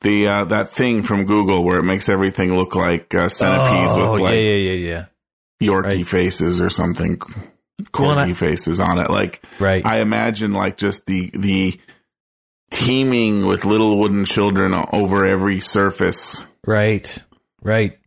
the 0.01 0.27
uh, 0.27 0.45
that 0.47 0.69
thing 0.69 1.03
from 1.03 1.25
Google 1.25 1.65
where 1.65 1.79
it 1.79 1.85
makes 1.85 2.09
everything 2.09 2.57
look 2.57 2.75
like 2.75 3.15
uh, 3.15 3.29
centipedes 3.29 3.97
oh, 3.97 4.13
with 4.13 4.21
like 4.23 4.35
yeah, 4.35 4.41
yeah, 4.41 4.73
yeah, 4.73 4.89
yeah. 4.89 5.05
Yorkie 5.63 5.83
right. 5.85 6.07
faces 6.07 6.61
or 6.61 6.69
something, 6.69 7.21
Well, 7.99 8.11
and 8.11 8.21
I- 8.21 8.33
faces 8.35 8.81
on 8.81 8.99
it. 8.99 9.09
Like 9.09 9.43
Right. 9.59 9.85
I 9.87 10.01
imagine 10.01 10.53
like 10.53 10.77
just 10.77 11.07
the 11.07 11.31
the 11.33 11.81
teeming 12.71 13.47
with 13.47 13.65
little 13.65 13.99
wooden 13.99 14.25
children 14.25 14.75
over 14.93 15.25
every 15.25 15.61
surface. 15.61 16.47
Right. 16.67 17.17
Right. 17.63 17.99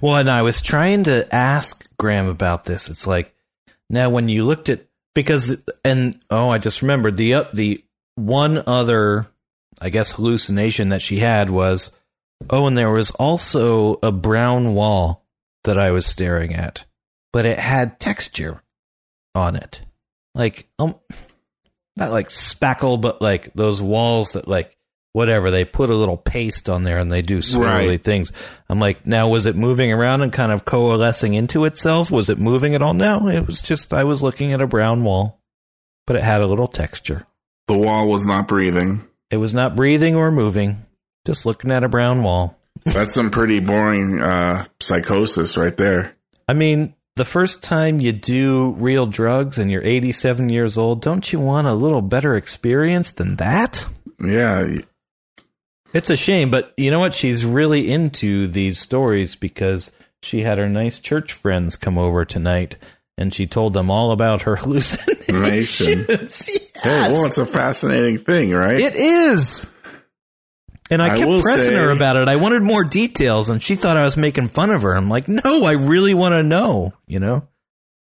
Well, 0.00 0.16
and 0.16 0.28
I 0.28 0.42
was 0.42 0.60
trying 0.60 1.04
to 1.04 1.32
ask 1.32 1.88
Graham 1.96 2.26
about 2.26 2.64
this. 2.64 2.88
It's 2.90 3.06
like 3.06 3.32
now 3.88 4.10
when 4.10 4.28
you 4.28 4.44
looked 4.44 4.68
at 4.68 4.87
because 5.18 5.60
and 5.84 6.16
oh, 6.30 6.48
I 6.48 6.58
just 6.58 6.80
remembered 6.80 7.16
the 7.16 7.34
uh, 7.34 7.44
the 7.52 7.84
one 8.14 8.62
other 8.66 9.26
I 9.80 9.90
guess 9.90 10.12
hallucination 10.12 10.90
that 10.90 11.02
she 11.02 11.18
had 11.18 11.50
was 11.50 11.96
oh, 12.48 12.66
and 12.66 12.78
there 12.78 12.90
was 12.90 13.10
also 13.12 13.98
a 14.02 14.12
brown 14.12 14.74
wall 14.74 15.24
that 15.64 15.76
I 15.76 15.90
was 15.90 16.06
staring 16.06 16.54
at, 16.54 16.84
but 17.32 17.46
it 17.46 17.58
had 17.58 17.98
texture 17.98 18.62
on 19.34 19.56
it. 19.56 19.80
Like 20.36 20.68
um 20.78 20.94
not 21.96 22.12
like 22.12 22.28
spackle, 22.28 23.00
but 23.00 23.20
like 23.20 23.52
those 23.54 23.82
walls 23.82 24.32
that 24.32 24.46
like 24.46 24.76
whatever 25.18 25.50
they 25.50 25.64
put 25.64 25.90
a 25.90 25.94
little 25.96 26.16
paste 26.16 26.70
on 26.70 26.84
there 26.84 26.98
and 26.98 27.10
they 27.12 27.20
do 27.22 27.40
swirly 27.40 27.88
Right. 27.88 28.02
things. 28.04 28.30
I'm 28.68 28.78
like, 28.78 29.04
now 29.06 29.28
was 29.28 29.46
it 29.46 29.56
moving 29.56 29.92
around 29.92 30.22
and 30.22 30.32
kind 30.32 30.52
of 30.52 30.64
coalescing 30.64 31.34
into 31.34 31.64
itself? 31.64 32.10
Was 32.10 32.30
it 32.30 32.38
moving 32.38 32.74
at 32.74 32.82
all? 32.82 32.94
No, 32.94 33.26
it 33.28 33.46
was 33.46 33.60
just 33.60 33.92
I 33.92 34.04
was 34.04 34.22
looking 34.22 34.52
at 34.52 34.60
a 34.60 34.66
brown 34.66 35.02
wall, 35.04 35.40
but 36.06 36.16
it 36.16 36.22
had 36.22 36.40
a 36.40 36.46
little 36.46 36.68
texture. 36.68 37.26
The 37.66 37.76
wall 37.76 38.08
was 38.08 38.24
not 38.24 38.46
breathing. 38.48 39.02
It 39.30 39.36
was 39.38 39.52
not 39.52 39.76
breathing 39.76 40.14
or 40.16 40.30
moving, 40.30 40.86
just 41.26 41.44
looking 41.44 41.70
at 41.70 41.84
a 41.84 41.88
brown 41.88 42.22
wall. 42.22 42.56
That's 42.84 43.12
some 43.12 43.30
pretty 43.30 43.60
boring 43.60 44.20
uh, 44.20 44.64
psychosis 44.80 45.56
right 45.58 45.76
there. 45.76 46.14
I 46.48 46.54
mean, 46.54 46.94
the 47.16 47.24
first 47.24 47.62
time 47.62 48.00
you 48.00 48.12
do 48.12 48.74
real 48.78 49.04
drugs 49.06 49.58
and 49.58 49.70
you're 49.70 49.82
87 49.84 50.48
years 50.48 50.78
old, 50.78 51.02
don't 51.02 51.30
you 51.32 51.40
want 51.40 51.66
a 51.66 51.74
little 51.74 52.00
better 52.00 52.36
experience 52.36 53.10
than 53.12 53.36
that? 53.36 53.84
Yeah, 54.24 54.66
It's 55.92 56.10
a 56.10 56.16
shame, 56.16 56.50
but 56.50 56.72
you 56.76 56.90
know 56.90 57.00
what? 57.00 57.14
She's 57.14 57.44
really 57.44 57.90
into 57.90 58.46
these 58.46 58.78
stories 58.78 59.34
because 59.36 59.90
she 60.22 60.42
had 60.42 60.58
her 60.58 60.68
nice 60.68 60.98
church 60.98 61.32
friends 61.32 61.76
come 61.76 61.96
over 61.96 62.24
tonight 62.24 62.76
and 63.16 63.32
she 63.34 63.46
told 63.46 63.72
them 63.72 63.90
all 63.90 64.12
about 64.12 64.42
her 64.42 64.56
hallucinations. 65.28 66.06
yes. 66.08 66.48
Hey, 66.82 67.10
well, 67.10 67.26
it's 67.26 67.38
a 67.38 67.46
fascinating 67.46 68.18
thing, 68.18 68.52
right? 68.52 68.78
It 68.78 68.94
is. 68.94 69.66
And 70.90 71.02
I 71.02 71.14
I 71.14 71.18
kept 71.18 71.42
pressing 71.42 71.74
her 71.74 71.90
about 71.90 72.16
it. 72.16 72.28
I 72.28 72.36
wanted 72.36 72.62
more 72.62 72.82
details, 72.82 73.50
and 73.50 73.62
she 73.62 73.74
thought 73.74 73.98
I 73.98 74.04
was 74.04 74.16
making 74.16 74.48
fun 74.48 74.70
of 74.70 74.82
her. 74.82 74.94
I'm 74.94 75.10
like, 75.10 75.28
no, 75.28 75.64
I 75.64 75.72
really 75.72 76.14
want 76.14 76.32
to 76.32 76.42
know. 76.42 76.94
You 77.06 77.18
know, 77.18 77.48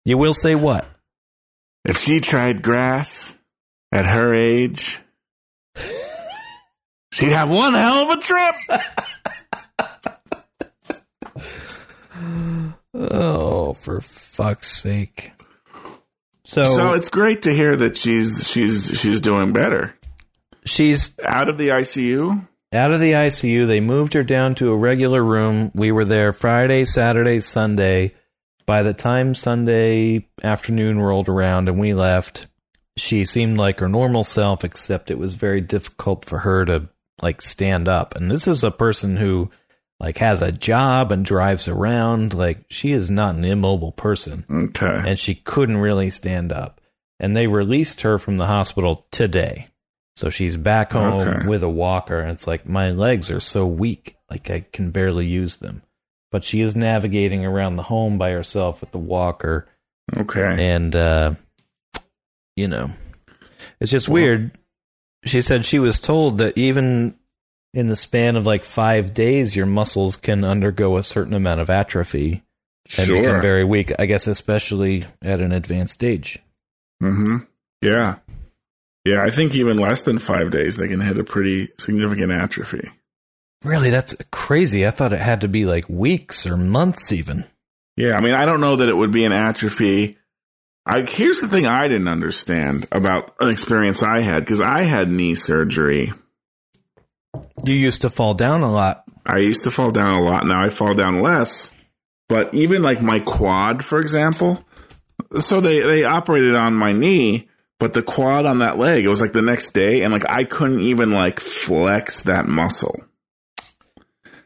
you 0.04 0.19
will 0.19 0.36
say 0.36 0.54
what? 0.54 0.86
if 1.86 2.00
she 2.00 2.19
tried 2.19 2.62
grass 2.62 3.36
at 3.91 4.06
her 4.06 4.34
age, 4.34 5.00
she'd 7.15 7.32
have 7.32 7.49
one 7.49 7.73
hell 7.73 8.12
of 8.12 8.17
a 8.17 8.21
trip. 8.21 8.56
Oh, 12.93 13.73
for 13.73 13.99
fuck's 14.01 14.71
sake! 14.71 15.32
So, 16.45 16.63
So 16.63 16.93
it's 16.93 17.10
great 17.10 17.41
to 17.43 17.54
hear 17.54 17.75
that 17.75 17.97
she's 17.97 18.49
she's 18.49 18.97
she's 18.99 19.19
doing 19.21 19.51
better. 19.54 19.95
she's 20.65 21.17
Out 21.23 21.49
of 21.49 21.58
the 21.58 21.69
ICU. 21.69 22.47
out 22.71 22.91
of 22.91 22.99
the 22.99 23.12
ICU. 23.13 23.67
They 23.67 23.80
moved 23.82 24.13
her 24.13 24.23
down 24.23 24.56
to 24.56 24.71
a 24.71 24.78
regular 24.78 25.23
room. 25.23 25.71
We 25.75 25.91
were 25.91 26.06
there 26.06 26.32
Friday, 26.34 26.86
Saturday, 26.86 27.39
Sunday. 27.39 28.13
By 28.65 28.82
the 28.84 28.93
time 28.93 29.36
Sunday 29.36 30.28
afternoon 30.43 30.99
rolled 30.99 31.30
around 31.30 31.67
and 31.69 31.80
we 31.80 31.93
left, 31.93 32.47
she 32.97 33.25
seemed 33.25 33.58
like 33.58 33.80
her 33.80 33.89
normal 33.89 34.23
self, 34.23 34.63
except 34.63 35.12
it 35.12 35.19
was 35.19 35.36
very 35.36 35.62
difficult 35.62 36.25
for 36.25 36.39
her 36.39 36.65
to 36.65 36.89
like 37.21 37.41
stand 37.41 37.88
up. 37.88 38.15
And 38.15 38.30
this 38.30 38.47
is 38.47 38.63
a 38.63 38.71
person 38.71 39.15
who 39.17 39.49
like 39.99 40.17
has 40.17 40.41
a 40.41 40.51
job 40.51 41.12
and 41.12 41.23
drives 41.25 41.67
around. 41.67 42.34
Like 42.34 42.65
she 42.69 42.91
is 42.91 43.10
not 43.10 43.36
an 43.36 43.45
immobile 43.45 43.91
person 43.93 44.45
Okay. 44.51 45.04
and 45.08 45.17
she 45.17 45.36
couldn't 45.36 45.78
really 45.78 46.10
stand 46.10 46.51
up. 46.51 46.82
And 47.19 47.36
they 47.36 47.47
released 47.47 48.01
her 48.01 48.17
from 48.17 48.38
the 48.38 48.45
hospital 48.47 49.06
today. 49.12 49.69
So 50.17 50.30
she's 50.30 50.58
back 50.58 50.91
home 50.91 51.28
Okay. 51.28 51.47
with 51.47 51.63
a 51.63 51.69
walker. 51.69 52.19
And 52.19 52.32
it's 52.32 52.47
like, 52.47 52.67
my 52.67 52.91
legs 52.91 53.30
are 53.32 53.39
so 53.39 53.65
weak, 53.67 54.17
like 54.30 54.49
I 54.49 54.65
can 54.71 54.91
barely 54.91 55.25
use 55.25 55.58
them. 55.58 55.82
But 56.32 56.43
she 56.43 56.60
is 56.62 56.75
navigating 56.75 57.45
around 57.45 57.75
the 57.78 57.84
home 57.84 58.17
by 58.17 58.32
herself 58.32 58.82
with 58.82 58.91
the 58.91 58.97
walker. 58.97 59.67
Okay. 60.15 60.73
And, 60.73 60.93
uh, 60.95 61.36
you 62.58 62.67
know, 62.67 62.91
it's 63.80 63.91
just 63.91 64.10
weird. 64.10 64.51
She 65.25 65.41
said 65.41 65.65
she 65.65 65.79
was 65.79 65.99
told 65.99 66.38
that 66.38 66.57
even 66.57 67.15
in 67.73 67.88
the 67.88 67.95
span 67.95 68.35
of 68.35 68.45
like 68.45 68.63
five 68.63 69.13
days, 69.13 69.55
your 69.55 69.65
muscles 69.65 70.17
can 70.17 70.43
undergo 70.43 70.97
a 70.97 71.03
certain 71.03 71.33
amount 71.33 71.59
of 71.59 71.69
atrophy 71.69 72.43
and 72.97 73.07
become 73.07 73.41
very 73.41 73.63
weak. 73.63 73.91
I 73.97 74.05
guess 74.05 74.27
especially 74.27 75.05
at 75.21 75.41
an 75.41 75.51
advanced 75.51 75.93
stage. 75.93 76.39
Mm-hmm. 77.01 77.38
Yeah. 77.81 78.15
Yeah, 79.03 79.21
I 79.23 79.29
think 79.29 79.53
even 79.53 79.77
less 79.77 80.01
than 80.01 80.17
five 80.17 80.49
days, 80.49 80.77
they 80.77 80.88
can 80.88 80.99
hit 80.99 81.19
a 81.19 81.23
pretty 81.23 81.67
significant 81.77 82.31
atrophy. 82.31 82.89
Really, 83.63 83.91
that's 83.91 84.15
crazy. 84.31 84.85
I 84.85 84.91
thought 84.91 85.13
it 85.13 85.19
had 85.19 85.41
to 85.41 85.47
be 85.47 85.65
like 85.65 85.88
weeks 85.88 86.47
or 86.47 86.57
months, 86.57 87.11
even. 87.11 87.45
Yeah, 87.97 88.17
I 88.17 88.21
mean, 88.21 88.33
I 88.33 88.45
don't 88.45 88.61
know 88.61 88.77
that 88.77 88.89
it 88.89 88.97
would 88.97 89.11
be 89.11 89.25
an 89.25 89.31
atrophy. 89.31 90.17
I, 90.86 91.02
here's 91.02 91.41
the 91.41 91.48
thing 91.48 91.65
I 91.65 91.88
didn't 91.88 92.08
understand 92.08 92.88
about 92.91 93.32
an 93.39 93.50
experience 93.50 94.04
I 94.04 94.21
had 94.21 94.41
because 94.41 94.62
I 94.62 94.84
had 94.84 95.10
knee 95.10 95.34
surgery. 95.36 96.12
You 97.63 97.74
used 97.74 98.02
to 98.04 98.10
fall 98.10 98.34
down 98.36 98.62
a 98.62 98.71
lot. 98.71 99.04
I 99.26 99.39
used 99.39 99.63
to 99.63 99.71
fall 99.71 99.91
down 99.91 100.15
a 100.15 100.21
lot. 100.24 100.45
Now 100.45 100.62
I 100.62 100.69
fall 100.69 100.93
down 100.93 101.21
less. 101.21 101.71
But 102.30 102.54
even 102.54 102.82
like 102.84 103.02
my 103.02 103.19
quad, 103.19 103.84
for 103.84 104.00
example, 104.00 104.63
so 105.39 105.60
they, 105.62 105.80
they 105.82 106.04
operated 106.04 106.56
on 106.56 106.76
my 106.76 106.93
knee, 106.93 107.50
but 107.80 107.93
the 107.93 108.04
quad 108.04 108.45
on 108.45 108.60
that 108.60 108.78
leg, 108.78 109.04
it 109.04 109.08
was 109.10 109.21
like 109.21 109.34
the 109.34 109.41
next 109.41 109.71
day, 109.71 110.02
and 110.02 110.13
like 110.13 110.28
I 110.30 110.43
couldn't 110.43 110.80
even 110.82 111.12
like 111.12 111.39
flex 111.39 112.21
that 112.24 112.48
muscle. 112.48 112.95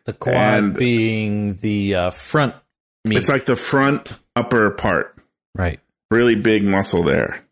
The 0.05 0.13
quad 0.13 0.35
And- 0.35 0.73
being 0.73 1.55
the 1.57 1.95
uh, 1.95 2.09
front 2.11 2.55
meat. 3.05 3.17
It's 3.17 3.29
like 3.29 3.45
the 3.45 3.55
front 3.57 4.17
upper 4.35 4.71
part. 4.71 5.15
right. 5.53 5.79
Really 6.09 6.35
big 6.35 6.63
muscle 6.63 7.03
there. 7.03 7.43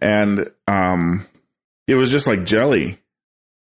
And 0.00 0.50
um 0.66 1.26
it 1.86 1.94
was 1.94 2.10
just 2.10 2.26
like 2.26 2.44
jelly. 2.44 2.98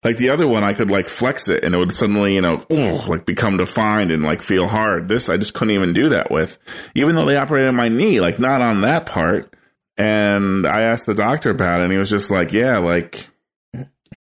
Like 0.03 0.17
the 0.17 0.29
other 0.29 0.47
one 0.47 0.63
I 0.63 0.75
could 0.75 0.91
like 0.91 1.07
flex 1.07 1.49
it 1.49 1.63
and 1.63 1.73
it 1.73 1.77
would 1.79 1.91
suddenly, 1.91 2.35
you 2.35 2.41
know, 2.41 2.63
ugh, 2.69 3.07
like 3.07 3.25
become 3.25 3.57
defined 3.57 4.11
and 4.11 4.23
like 4.23 4.41
feel 4.43 4.67
hard. 4.67 5.09
This 5.09 5.29
I 5.29 5.37
just 5.37 5.53
couldn't 5.55 5.73
even 5.73 5.93
do 5.93 6.09
that 6.09 6.29
with. 6.29 6.59
Even 6.93 7.15
though 7.15 7.25
they 7.25 7.35
operated 7.37 7.69
on 7.69 7.75
my 7.75 7.89
knee, 7.89 8.21
like 8.21 8.37
not 8.39 8.61
on 8.61 8.81
that 8.81 9.05
part. 9.07 9.51
And 9.97 10.67
I 10.67 10.81
asked 10.83 11.07
the 11.07 11.15
doctor 11.15 11.49
about 11.49 11.79
it 11.79 11.85
and 11.85 11.91
he 11.91 11.97
was 11.97 12.09
just 12.09 12.29
like, 12.29 12.53
Yeah, 12.53 12.77
like 12.77 13.27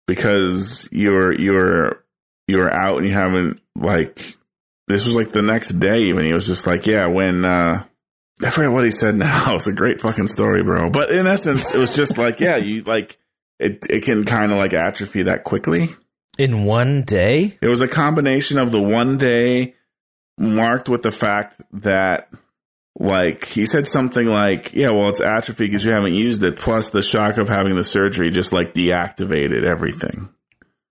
because 0.06 0.88
you're 0.92 1.32
you're 1.32 2.04
you're 2.46 2.72
out 2.72 2.98
and 2.98 3.06
you 3.06 3.12
haven't 3.12 3.60
like 3.74 4.36
this 4.88 5.04
was 5.04 5.16
like 5.16 5.32
the 5.32 5.42
next 5.42 5.70
day 5.80 6.02
even 6.04 6.24
he 6.24 6.32
was 6.32 6.46
just 6.46 6.66
like, 6.66 6.86
Yeah, 6.86 7.06
when 7.06 7.44
uh 7.44 7.84
I 8.42 8.50
forget 8.50 8.70
what 8.70 8.84
he 8.84 8.90
said 8.90 9.14
now. 9.14 9.54
It's 9.56 9.66
a 9.66 9.72
great 9.72 10.00
fucking 10.00 10.28
story, 10.28 10.62
bro. 10.62 10.90
But 10.90 11.10
in 11.10 11.26
essence, 11.26 11.74
it 11.74 11.78
was 11.78 11.96
just 11.96 12.18
like, 12.18 12.40
yeah, 12.40 12.56
you 12.56 12.82
like 12.82 13.18
it. 13.58 13.86
It 13.88 14.04
can 14.04 14.24
kind 14.24 14.52
of 14.52 14.58
like 14.58 14.74
atrophy 14.74 15.24
that 15.24 15.44
quickly. 15.44 15.88
In 16.38 16.64
one 16.64 17.02
day? 17.02 17.56
It 17.62 17.68
was 17.68 17.80
a 17.80 17.88
combination 17.88 18.58
of 18.58 18.70
the 18.70 18.82
one 18.82 19.16
day 19.16 19.74
marked 20.36 20.88
with 20.88 21.02
the 21.02 21.10
fact 21.10 21.60
that, 21.72 22.28
like, 22.98 23.46
he 23.46 23.64
said 23.64 23.86
something 23.86 24.26
like, 24.26 24.74
yeah, 24.74 24.90
well, 24.90 25.08
it's 25.08 25.22
atrophy 25.22 25.66
because 25.66 25.82
you 25.84 25.92
haven't 25.92 26.12
used 26.12 26.42
it. 26.42 26.56
Plus, 26.56 26.90
the 26.90 27.02
shock 27.02 27.38
of 27.38 27.48
having 27.48 27.74
the 27.74 27.84
surgery 27.84 28.30
just 28.30 28.52
like 28.52 28.74
deactivated 28.74 29.64
everything. 29.64 30.28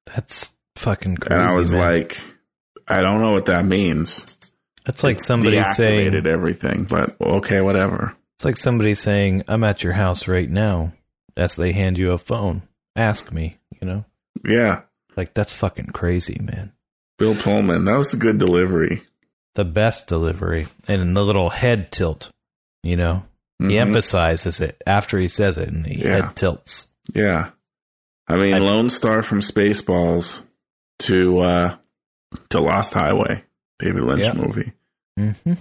That's 0.07 0.51
fucking 0.75 1.17
crazy. 1.17 1.39
And 1.39 1.51
I 1.51 1.55
was 1.55 1.73
man. 1.73 1.81
like, 1.81 2.19
I 2.87 3.01
don't 3.01 3.19
know 3.19 3.33
what 3.33 3.45
that 3.45 3.65
means. 3.65 4.35
That's 4.85 5.03
like 5.03 5.19
somebody 5.19 5.63
saying, 5.63 6.13
everything, 6.25 6.85
but 6.85 7.15
okay, 7.19 7.61
whatever. 7.61 8.15
it's 8.35 8.45
like 8.45 8.57
somebody 8.57 8.93
saying, 8.93 9.43
I'm 9.47 9.63
at 9.63 9.83
your 9.83 9.93
house 9.93 10.27
right 10.27 10.49
now 10.49 10.93
as 11.35 11.55
they 11.55 11.71
hand 11.73 11.97
you 11.97 12.11
a 12.11 12.17
phone. 12.17 12.61
Ask 12.95 13.31
me, 13.31 13.57
you 13.81 13.87
know? 13.87 14.05
Yeah. 14.45 14.81
Like, 15.17 15.33
that's 15.33 15.53
fucking 15.53 15.87
crazy, 15.87 16.39
man. 16.41 16.71
Bill 17.17 17.35
Pullman, 17.35 17.85
that 17.85 17.97
was 17.97 18.13
a 18.13 18.17
good 18.17 18.37
delivery. 18.37 19.01
The 19.55 19.65
best 19.65 20.07
delivery. 20.07 20.67
And 20.87 21.15
the 21.15 21.23
little 21.23 21.49
head 21.49 21.91
tilt, 21.91 22.29
you 22.83 22.95
know? 22.95 23.23
He 23.59 23.65
Mhm. 23.75 23.79
emphasizes 23.79 24.59
it 24.59 24.81
after 24.85 25.17
he 25.17 25.29
says 25.29 25.57
it 25.57 25.69
and 25.69 25.85
he 25.87 26.03
Yeah. 26.03 26.25
head 26.27 26.35
tilts. 26.35 26.87
Yeah. 27.13 27.51
I 28.27 28.35
mean, 28.35 28.53
I- 28.55 28.59
Lone 28.59 28.89
Star 28.89 29.23
from 29.23 29.39
Spaceballs 29.39 30.41
to 30.99 31.39
uh 31.39 31.75
to 32.49 32.59
Lost 32.59 32.93
Highway, 32.93 33.43
David 33.79 34.03
Lynch 34.03 34.23
Yeah. 34.25 34.33
movie. 34.33 34.71
hmm 35.17 35.53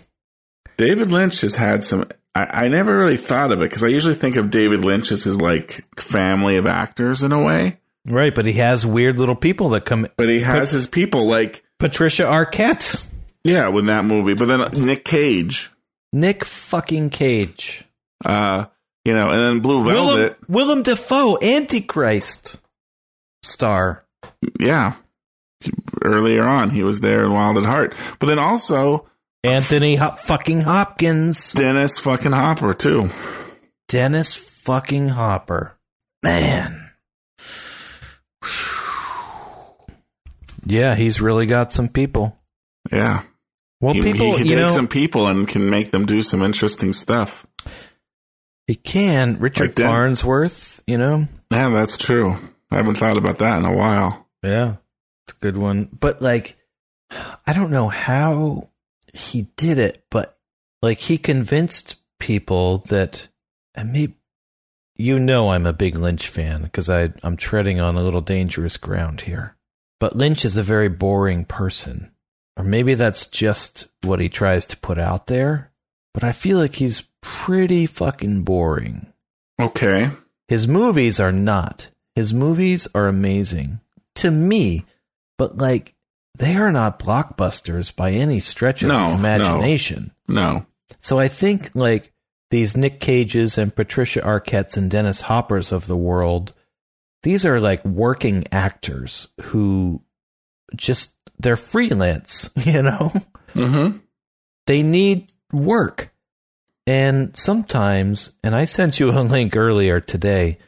David 0.76 1.10
Lynch 1.12 1.40
has 1.42 1.54
had 1.54 1.84
some. 1.84 2.04
I, 2.34 2.64
I 2.64 2.68
never 2.68 2.98
really 2.98 3.16
thought 3.16 3.52
of 3.52 3.60
it 3.60 3.70
because 3.70 3.84
I 3.84 3.88
usually 3.88 4.14
think 4.14 4.34
of 4.36 4.50
David 4.50 4.84
Lynch 4.84 5.12
as 5.12 5.22
his 5.22 5.40
like 5.40 5.72
family 5.96 6.56
of 6.56 6.66
actors 6.66 7.22
in 7.22 7.30
a 7.30 7.42
way, 7.42 7.78
Right, 8.06 8.34
but 8.34 8.44
he 8.44 8.54
has 8.54 8.84
weird 8.84 9.18
little 9.18 9.36
people 9.36 9.68
that 9.70 9.84
come. 9.84 10.08
but 10.16 10.28
he 10.28 10.40
has 10.40 10.72
his 10.72 10.86
people 10.88 11.26
like 11.28 11.62
Patricia 11.78 12.24
Arquette, 12.24 13.06
yeah, 13.44 13.68
with 13.68 13.86
that 13.86 14.04
movie. 14.04 14.34
But 14.34 14.46
then 14.46 14.84
Nick 14.84 15.04
Cage, 15.04 15.70
Nick 16.12 16.44
fucking 16.44 17.10
Cage, 17.10 17.84
uh, 18.24 18.64
you 19.04 19.12
know, 19.12 19.30
and 19.30 19.40
then 19.40 19.60
Blue 19.60 19.84
Willem, 19.84 20.16
Velvet. 20.16 20.38
Willem 20.48 20.82
Dafoe, 20.82 21.38
Antichrist 21.40 22.56
star. 23.44 24.04
Yeah, 24.58 24.94
earlier 26.02 26.46
on 26.48 26.70
he 26.70 26.82
was 26.82 27.00
there 27.00 27.24
in 27.24 27.32
Wild 27.32 27.58
at 27.58 27.64
Heart, 27.64 27.94
but 28.18 28.26
then 28.26 28.38
also 28.38 29.08
Anthony 29.42 29.96
Hop- 29.96 30.18
fucking 30.20 30.62
Hopkins, 30.62 31.52
Dennis 31.52 31.98
fucking 31.98 32.32
Hopper 32.32 32.74
too. 32.74 33.10
Dennis 33.88 34.34
fucking 34.34 35.10
Hopper, 35.10 35.76
man. 36.22 36.90
Yeah, 40.66 40.94
he's 40.94 41.20
really 41.20 41.46
got 41.46 41.72
some 41.72 41.88
people. 41.88 42.38
Yeah. 42.90 43.22
Well, 43.80 43.92
he, 43.94 44.02
people, 44.02 44.32
he 44.32 44.38
can 44.38 44.46
you 44.46 44.54
take 44.54 44.58
know, 44.64 44.68
some 44.68 44.88
people 44.88 45.26
and 45.26 45.46
can 45.46 45.68
make 45.68 45.90
them 45.90 46.06
do 46.06 46.22
some 46.22 46.40
interesting 46.42 46.92
stuff. 46.94 47.46
he 48.66 48.74
can. 48.74 49.38
Richard 49.38 49.78
Like. 49.78 49.86
Farnsworth, 49.86 50.82
you 50.86 50.96
know, 50.96 51.28
Yeah, 51.50 51.68
that's 51.68 51.98
true. 51.98 52.36
I 52.70 52.76
haven't 52.76 52.94
thought 52.96 53.18
about 53.18 53.38
that 53.38 53.58
in 53.58 53.64
a 53.66 53.74
while. 53.76 54.26
Yeah. 54.42 54.76
It's 55.26 55.36
a 55.36 55.40
good 55.40 55.56
one. 55.56 55.88
But 55.98 56.20
like 56.20 56.56
I 57.46 57.52
don't 57.52 57.70
know 57.70 57.88
how 57.88 58.70
he 59.12 59.42
did 59.56 59.78
it, 59.78 60.04
but 60.10 60.38
like 60.82 60.98
he 60.98 61.18
convinced 61.18 61.96
people 62.18 62.78
that 62.88 63.28
and 63.74 63.92
maybe 63.92 64.14
you 64.96 65.18
know 65.18 65.50
I'm 65.50 65.66
a 65.66 65.72
big 65.72 65.96
Lynch 65.96 66.28
fan 66.28 66.62
because 66.62 66.90
I 66.90 67.12
I'm 67.22 67.36
treading 67.36 67.80
on 67.80 67.96
a 67.96 68.02
little 68.02 68.20
dangerous 68.20 68.76
ground 68.76 69.22
here. 69.22 69.56
But 70.00 70.16
Lynch 70.16 70.44
is 70.44 70.56
a 70.56 70.62
very 70.62 70.88
boring 70.88 71.44
person. 71.44 72.10
Or 72.56 72.64
maybe 72.64 72.94
that's 72.94 73.26
just 73.26 73.88
what 74.02 74.20
he 74.20 74.28
tries 74.28 74.64
to 74.66 74.76
put 74.76 74.98
out 74.98 75.26
there. 75.26 75.72
But 76.12 76.22
I 76.22 76.30
feel 76.30 76.58
like 76.58 76.76
he's 76.76 77.08
pretty 77.20 77.86
fucking 77.86 78.44
boring. 78.44 79.12
Okay. 79.60 80.10
His 80.46 80.68
movies 80.68 81.18
are 81.18 81.32
not. 81.32 81.88
His 82.14 82.32
movies 82.32 82.86
are 82.94 83.08
amazing 83.08 83.80
to 84.16 84.30
me, 84.30 84.84
but 85.38 85.56
like 85.56 85.94
they 86.36 86.56
are 86.56 86.72
not 86.72 86.98
blockbusters 86.98 87.94
by 87.94 88.10
any 88.12 88.40
stretch 88.40 88.82
of 88.82 88.88
No, 88.88 89.10
the 89.10 89.12
no. 89.12 89.18
imagination. 89.18 90.12
No. 90.28 90.66
So 90.98 91.18
I 91.18 91.28
think 91.28 91.70
like 91.74 92.12
these 92.50 92.76
Nick 92.76 93.00
Cages 93.00 93.56
and 93.58 93.74
Patricia 93.74 94.20
Arquettes 94.20 94.76
and 94.76 94.90
Dennis 94.90 95.20
Hoppers 95.22 95.70
of 95.72 95.86
the 95.86 95.96
world, 95.96 96.52
these 97.22 97.44
are 97.44 97.60
like 97.60 97.84
working 97.84 98.44
actors 98.52 99.28
who 99.42 100.02
just 100.76 101.14
they're 101.38 101.56
freelance, 101.56 102.50
you 102.56 102.82
know? 102.82 103.12
Mm-hmm. 103.54 103.98
they 104.66 104.82
need 104.82 105.32
work. 105.52 106.10
And 106.86 107.34
sometimes, 107.36 108.36
and 108.42 108.54
I 108.54 108.66
sent 108.66 109.00
you 109.00 109.10
a 109.10 109.22
link 109.22 109.56
earlier 109.56 110.00
today, 110.00 110.58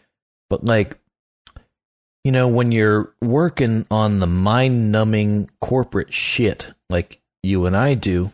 but 0.49 0.65
like, 0.65 0.97
you 2.27 2.33
know, 2.33 2.49
when 2.49 2.73
you're 2.73 3.15
working 3.23 3.87
on 3.89 4.19
the 4.19 4.27
mind 4.27 4.91
numbing 4.91 5.49
corporate 5.61 6.13
shit 6.13 6.67
like 6.91 7.21
you 7.45 7.67
and 7.67 7.77
I 7.77 7.95
do, 7.95 8.33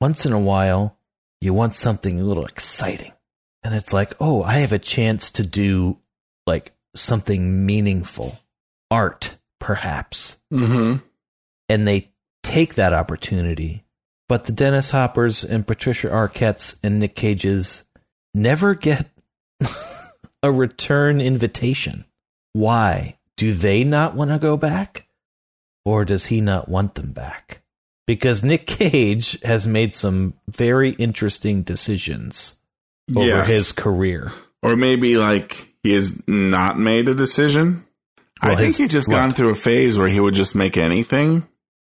once 0.00 0.24
in 0.24 0.32
a 0.32 0.40
while, 0.40 0.96
you 1.42 1.52
want 1.52 1.74
something 1.74 2.18
a 2.18 2.24
little 2.24 2.46
exciting. 2.46 3.12
And 3.62 3.74
it's 3.74 3.92
like, 3.92 4.14
oh, 4.18 4.42
I 4.42 4.60
have 4.60 4.72
a 4.72 4.78
chance 4.78 5.30
to 5.32 5.42
do 5.42 5.98
like 6.46 6.72
something 6.96 7.66
meaningful, 7.66 8.38
art, 8.90 9.36
perhaps. 9.60 10.38
Mm-hmm. 10.50 11.04
And 11.68 11.86
they 11.86 12.12
take 12.42 12.76
that 12.76 12.94
opportunity. 12.94 13.84
But 14.26 14.44
the 14.44 14.52
Dennis 14.52 14.90
Hoppers 14.90 15.44
and 15.44 15.66
Patricia 15.66 16.08
Arquettes 16.08 16.78
and 16.82 16.98
Nick 16.98 17.14
Cages 17.14 17.86
never 18.32 18.74
get 18.74 19.10
a 20.42 20.50
return 20.50 21.20
invitation. 21.20 22.06
Why? 22.54 23.18
Do 23.36 23.52
they 23.52 23.84
not 23.84 24.14
want 24.14 24.30
to 24.30 24.38
go 24.38 24.56
back? 24.56 25.06
Or 25.84 26.04
does 26.04 26.26
he 26.26 26.40
not 26.40 26.68
want 26.68 26.94
them 26.94 27.12
back? 27.12 27.60
Because 28.06 28.42
Nick 28.44 28.66
Cage 28.66 29.40
has 29.42 29.66
made 29.66 29.94
some 29.94 30.34
very 30.48 30.90
interesting 30.90 31.62
decisions 31.62 32.56
over 33.16 33.26
Yes. 33.26 33.50
his 33.50 33.72
career. 33.72 34.32
Or 34.62 34.76
maybe 34.76 35.16
like 35.16 35.74
he 35.82 35.92
has 35.94 36.14
not 36.26 36.78
made 36.78 37.08
a 37.08 37.14
decision. 37.14 37.84
I 38.40 38.54
think 38.56 38.76
he's 38.76 38.90
just 38.90 39.08
look. 39.08 39.16
gone 39.16 39.32
through 39.32 39.50
a 39.50 39.54
phase 39.54 39.98
where 39.98 40.08
he 40.08 40.20
would 40.20 40.34
just 40.34 40.54
make 40.54 40.76
anything 40.76 41.46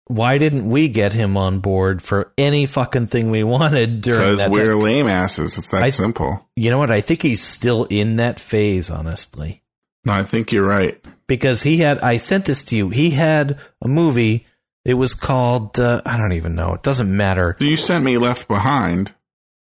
Why 0.08 0.38
didn't 0.38 0.70
we 0.70 0.90
get 0.90 1.14
him 1.14 1.38
on 1.38 1.60
board 1.60 2.02
for 2.02 2.32
any 2.38 2.66
fucking 2.66 3.08
thing 3.08 3.32
we 3.32 3.44
wanted 3.44 4.02
during 4.02 4.36
because 4.36 4.50
we're 4.52 4.74
time? 4.74 4.82
lame 4.82 5.08
asses. 5.08 5.58
It's 5.58 5.72
that 5.72 5.84
I- 5.84 5.90
simple. 5.90 6.48
You 6.56 6.70
know 6.72 6.78
what? 6.78 6.92
I 6.92 7.02
think 7.02 7.22
he's 7.22 7.42
still 7.42 7.86
in 7.86 8.18
that 8.18 8.40
phase, 8.40 8.90
honestly. 8.90 9.64
No, 10.06 10.14
I 10.14 10.24
think 10.24 10.52
you're 10.52 10.68
right. 10.68 11.04
Because 11.36 11.64
he 11.64 11.78
had 11.78 11.98
I 12.00 12.18
sent 12.18 12.46
this 12.46 12.62
to 12.66 12.76
you. 12.78 12.90
He 12.90 13.10
had 13.10 13.58
a 13.82 13.88
movie. 13.88 14.46
It 14.86 14.94
was 14.94 15.14
called 15.16 15.80
uh, 15.80 16.02
I 16.06 16.16
don't 16.18 16.34
even 16.34 16.54
know. 16.54 16.74
It 16.76 16.84
doesn't 16.84 17.16
matter. 17.16 17.56
You 17.60 17.76
sent 17.78 18.04
me 18.04 18.18
Left 18.20 18.48
Behind, 18.48 19.14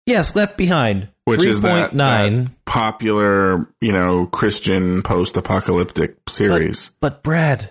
Yes, 0.04 0.36
Left 0.36 0.56
Behind. 0.58 1.08
which 1.24 1.44
is 1.44 1.60
that, 1.62 1.92
3.9. 1.92 2.44
that 2.46 2.64
popular, 2.66 3.68
you 3.80 3.92
know, 3.92 4.26
Christian 4.26 5.00
post-apocalyptic 5.02 6.16
series. 6.28 6.90
But 7.00 7.22
Brad, 7.22 7.70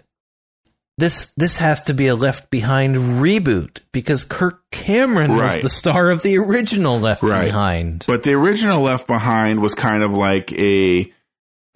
this 0.97 1.27
this 1.37 1.57
has 1.57 1.81
to 1.81 1.93
be 1.93 2.07
a 2.07 2.15
Left 2.15 2.49
Behind 2.49 2.95
reboot 2.95 3.79
because 3.91 4.23
Kirk 4.23 4.63
Cameron 4.71 5.31
Right. 5.31 5.55
was 5.55 5.63
the 5.63 5.69
star 5.69 6.09
of 6.09 6.23
the 6.23 6.37
original 6.37 6.99
Left 6.99 7.21
Right. 7.21 7.45
Behind. 7.45 8.05
But 8.07 8.23
the 8.23 8.33
original 8.33 8.81
Left 8.81 9.05
Behind 9.07 9.61
was 9.61 9.75
kind 9.75 10.03
of 10.03 10.13
like 10.13 10.51
a. 10.53 11.11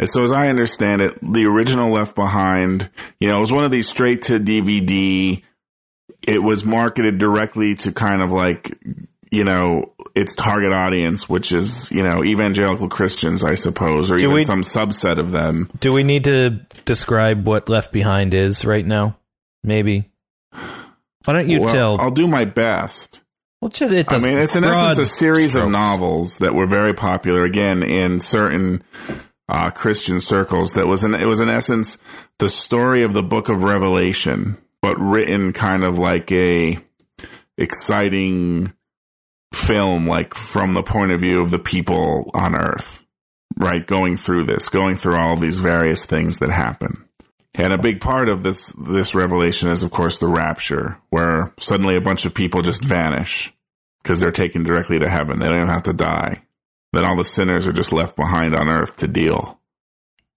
So 0.04 0.24
as 0.24 0.32
I 0.34 0.50
understand 0.50 1.02
it, 1.02 1.18
the 1.22 1.46
original 1.46 1.90
Left 1.92 2.16
Behind, 2.16 2.90
you 3.20 3.30
know, 3.30 3.38
it 3.38 3.42
was 3.42 3.54
one 3.54 3.64
of 3.64 3.72
these 3.72 3.88
straight 3.88 4.24
to 4.24 4.40
DVD. 4.40 5.42
It 6.28 6.40
was 6.44 6.66
marketed 6.66 7.18
directly 7.18 7.76
to 7.76 7.92
kind 7.94 8.22
of 8.22 8.30
like, 8.32 8.78
you 9.32 9.44
know, 9.46 9.94
its 10.14 10.36
target 10.36 10.74
audience, 10.74 11.30
which 11.30 11.52
is, 11.54 11.90
you 11.92 12.04
know, 12.04 12.24
evangelical 12.26 12.90
Christians, 12.90 13.44
I 13.44 13.56
suppose, 13.56 14.12
or 14.12 14.18
Do 14.18 14.24
even 14.26 14.36
we- 14.36 14.44
some 14.44 14.62
subset 14.64 15.18
of 15.18 15.32
them. 15.32 15.70
Do 15.80 15.94
we 15.94 16.04
need 16.04 16.26
to 16.26 16.60
describe 16.84 17.48
what 17.48 17.70
Left 17.70 17.94
Behind 17.94 18.34
is 18.34 18.66
right 18.66 18.86
now? 18.86 19.18
Maybe. 19.64 20.10
Why 20.52 21.34
don't 21.34 21.50
you 21.50 21.62
Well, 21.62 21.74
tell? 21.74 22.02
I'll 22.02 22.12
do 22.12 22.28
my 22.28 22.44
best. 22.46 23.22
well, 23.62 23.72
it 23.74 24.12
I 24.12 24.20
mean, 24.20 24.38
it's 24.38 24.56
in 24.56 24.64
essence 24.64 24.98
a 24.98 25.06
series 25.06 25.56
of 25.56 25.70
novels 25.70 26.38
that 26.40 26.54
were 26.54 26.68
very 26.68 26.94
popular 26.94 27.44
again 27.44 27.82
in 27.82 28.20
certain 28.20 28.84
uh, 29.48 29.72
Christian 29.72 30.22
circles. 30.22 30.74
That 30.74 30.88
was 30.88 31.04
in 31.04 31.14
it 31.14 31.26
was 31.26 31.40
in 31.40 31.50
essence 31.50 31.98
the 32.40 32.50
story 32.50 33.04
of 33.04 33.14
the 33.14 33.24
Book 33.24 33.50
of 33.50 33.64
Revelation, 33.64 34.58
but 34.82 35.00
written 35.00 35.54
kind 35.54 35.84
of 35.84 35.98
like 36.00 36.32
a 36.32 36.80
exciting 37.58 38.74
film, 39.54 40.08
like 40.08 40.34
from 40.34 40.74
the 40.74 40.84
point 40.84 41.12
of 41.12 41.22
view 41.22 41.42
of 41.42 41.52
the 41.52 41.60
people 41.60 42.30
on 42.34 42.56
Earth, 42.56 43.06
right? 43.58 43.86
Going 43.86 44.18
through 44.18 44.44
this, 44.44 44.70
going 44.70 44.98
through 44.98 45.16
all 45.16 45.36
these 45.38 45.60
various 45.60 46.06
things 46.06 46.40
that 46.40 46.50
happen. 46.52 47.06
And 47.58 47.72
a 47.72 47.78
big 47.78 48.02
part 48.02 48.28
of 48.28 48.44
this 48.44 48.74
this 48.74 49.16
revelation 49.16 49.70
is, 49.70 49.84
of 49.84 49.92
course, 49.92 50.18
the 50.18 50.28
rapture, 50.28 51.00
where 51.10 51.54
suddenly 51.60 51.96
a 51.96 52.02
bunch 52.02 52.26
of 52.26 52.34
people 52.34 52.62
just 52.62 52.84
vanish 52.84 53.54
because 54.04 54.20
they're 54.20 54.32
taken 54.32 54.64
directly 54.64 55.00
to 55.00 55.10
heaven. 55.10 55.40
They 55.40 55.48
don't 55.48 55.70
have 55.70 55.84
to 55.84 55.94
die. 55.94 56.45
Then 56.96 57.06
all 57.06 57.16
the 57.16 57.24
sinners 57.26 57.68
are 57.68 57.74
just 57.74 57.92
left 57.94 58.16
behind 58.16 58.56
on 58.56 58.70
earth 58.70 58.98
to 58.98 59.08
deal. 59.08 59.60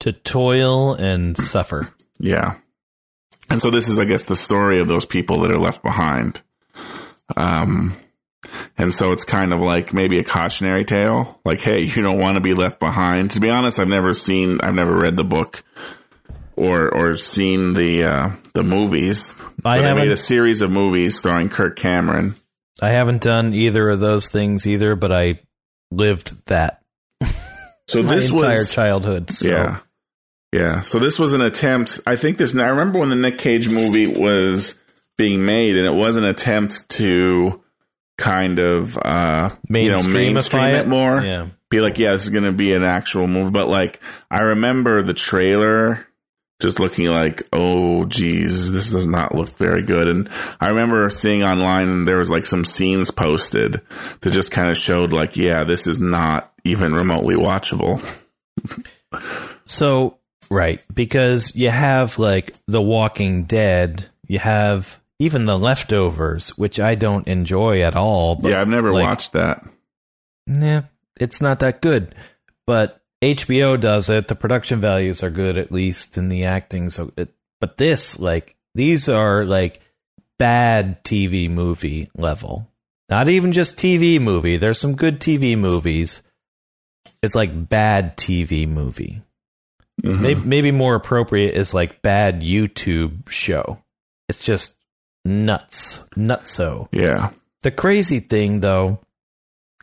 to 0.00 0.12
toil 0.12 0.94
and 0.94 1.36
suffer. 1.36 1.92
Yeah. 2.20 2.56
And 3.50 3.60
so 3.62 3.70
this 3.70 3.88
is, 3.88 3.98
I 3.98 4.04
guess, 4.04 4.24
the 4.26 4.36
story 4.36 4.78
of 4.80 4.86
those 4.88 5.06
people 5.06 5.40
that 5.40 5.50
are 5.50 5.58
left 5.58 5.82
behind. 5.82 6.42
Um, 7.36 7.94
and 8.76 8.92
so 8.94 9.12
it's 9.12 9.24
kind 9.24 9.52
of 9.52 9.60
like 9.60 9.92
maybe 9.92 10.18
a 10.18 10.24
cautionary 10.24 10.84
tale. 10.84 11.40
Like, 11.44 11.60
hey, 11.60 11.80
you 11.80 12.02
don't 12.02 12.18
want 12.18 12.36
to 12.36 12.40
be 12.40 12.54
left 12.54 12.78
behind. 12.80 13.32
To 13.32 13.40
be 13.40 13.50
honest, 13.50 13.78
I've 13.78 13.88
never 13.88 14.14
seen, 14.14 14.60
I've 14.60 14.74
never 14.74 14.96
read 14.96 15.16
the 15.16 15.24
book 15.24 15.62
or 16.56 16.88
or 16.92 17.16
seen 17.16 17.74
the 17.74 18.04
uh, 18.04 18.30
the 18.54 18.62
movies. 18.62 19.34
I 19.64 19.78
haven't- 19.78 20.04
made 20.04 20.12
a 20.12 20.16
series 20.16 20.60
of 20.60 20.70
movies 20.70 21.18
starring 21.18 21.48
Kirk 21.48 21.76
Cameron. 21.76 22.34
I 22.80 22.90
haven't 22.90 23.22
done 23.22 23.54
either 23.54 23.88
of 23.90 23.98
those 24.00 24.28
things 24.28 24.66
either, 24.66 24.94
but 24.94 25.10
I 25.10 25.40
lived 25.90 26.34
that 26.46 26.82
So 27.86 28.02
this 28.02 28.30
entire 28.30 28.52
was 28.52 28.72
childhood. 28.72 29.30
So. 29.30 29.48
Yeah. 29.48 29.80
Yeah. 30.52 30.82
So 30.82 30.98
this 30.98 31.18
was 31.18 31.32
an 31.34 31.42
attempt. 31.42 32.00
I 32.06 32.16
think 32.16 32.38
this, 32.38 32.56
I 32.56 32.68
remember 32.68 32.98
when 32.98 33.10
the 33.10 33.16
Nick 33.16 33.38
Cage 33.38 33.68
movie 33.68 34.06
was 34.06 34.80
being 35.16 35.44
made, 35.44 35.76
and 35.76 35.86
it 35.86 35.92
was 35.92 36.16
an 36.16 36.24
attempt 36.24 36.88
to 36.90 37.62
kind 38.16 38.58
of, 38.58 38.96
uh, 38.96 39.50
you 39.68 39.90
know, 39.90 40.02
mainstream 40.02 40.74
it, 40.74 40.80
it? 40.82 40.88
more. 40.88 41.20
Yeah. 41.20 41.48
Be 41.70 41.80
like, 41.80 41.98
yeah, 41.98 42.12
this 42.12 42.24
is 42.24 42.30
going 42.30 42.44
to 42.44 42.52
be 42.52 42.72
an 42.72 42.82
actual 42.82 43.26
movie. 43.26 43.50
But 43.50 43.68
like, 43.68 44.00
I 44.30 44.40
remember 44.40 45.02
the 45.02 45.12
trailer 45.12 46.07
just 46.60 46.80
looking 46.80 47.06
like, 47.06 47.42
oh, 47.52 48.04
geez, 48.06 48.72
this 48.72 48.90
does 48.90 49.06
not 49.06 49.34
look 49.34 49.50
very 49.56 49.82
good. 49.82 50.08
And 50.08 50.28
I 50.60 50.68
remember 50.68 51.08
seeing 51.08 51.44
online, 51.44 52.04
there 52.04 52.18
was 52.18 52.30
like 52.30 52.46
some 52.46 52.64
scenes 52.64 53.10
posted 53.10 53.80
that 54.20 54.30
just 54.30 54.50
kind 54.50 54.68
of 54.68 54.76
showed, 54.76 55.12
like, 55.12 55.36
yeah, 55.36 55.64
this 55.64 55.86
is 55.86 56.00
not 56.00 56.52
even 56.64 56.94
remotely 56.94 57.36
watchable. 57.36 58.02
So, 59.66 60.18
right, 60.50 60.82
because 60.92 61.54
you 61.54 61.70
have 61.70 62.18
like 62.18 62.54
The 62.66 62.82
Walking 62.82 63.44
Dead, 63.44 64.06
you 64.26 64.40
have 64.40 65.00
even 65.20 65.46
The 65.46 65.58
Leftovers, 65.58 66.50
which 66.58 66.80
I 66.80 66.96
don't 66.96 67.28
enjoy 67.28 67.82
at 67.82 67.96
all. 67.96 68.34
But 68.34 68.50
yeah, 68.50 68.60
I've 68.60 68.68
never 68.68 68.92
like, 68.92 69.04
watched 69.04 69.32
that. 69.32 69.62
Nah, 70.46 70.82
it's 71.20 71.40
not 71.40 71.60
that 71.60 71.80
good. 71.80 72.14
But 72.66 72.97
HBO 73.22 73.80
does 73.80 74.08
it. 74.08 74.28
The 74.28 74.34
production 74.34 74.80
values 74.80 75.22
are 75.22 75.30
good, 75.30 75.56
at 75.58 75.72
least, 75.72 76.16
and 76.16 76.30
the 76.30 76.44
acting. 76.44 76.90
So, 76.90 77.12
it, 77.16 77.34
but 77.60 77.76
this, 77.76 78.18
like, 78.18 78.56
these 78.74 79.08
are 79.08 79.44
like 79.44 79.80
bad 80.38 81.02
TV 81.04 81.50
movie 81.50 82.10
level. 82.16 82.70
Not 83.08 83.28
even 83.28 83.52
just 83.52 83.76
TV 83.76 84.20
movie. 84.20 84.56
There's 84.56 84.78
some 84.78 84.94
good 84.94 85.20
TV 85.20 85.58
movies. 85.58 86.22
It's 87.22 87.34
like 87.34 87.68
bad 87.68 88.16
TV 88.16 88.68
movie. 88.68 89.22
Mhm. 90.02 90.20
Maybe, 90.20 90.40
maybe 90.44 90.70
more 90.70 90.94
appropriate 90.94 91.54
is 91.54 91.74
like 91.74 92.02
bad 92.02 92.42
YouTube 92.42 93.28
show. 93.28 93.82
It's 94.28 94.38
just 94.38 94.76
nuts, 95.24 96.06
nutso. 96.16 96.88
Yeah. 96.92 97.30
The 97.62 97.70
crazy 97.72 98.20
thing, 98.20 98.60
though, 98.60 99.00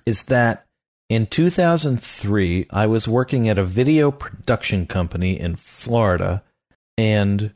is 0.05 0.23
that 0.25 0.64
in 1.09 1.27
2003, 1.27 2.67
I 2.69 2.87
was 2.87 3.07
working 3.07 3.47
at 3.47 3.59
a 3.59 3.65
video 3.65 4.11
production 4.11 4.87
company 4.87 5.39
in 5.39 5.55
Florida, 5.55 6.43
and 6.97 7.53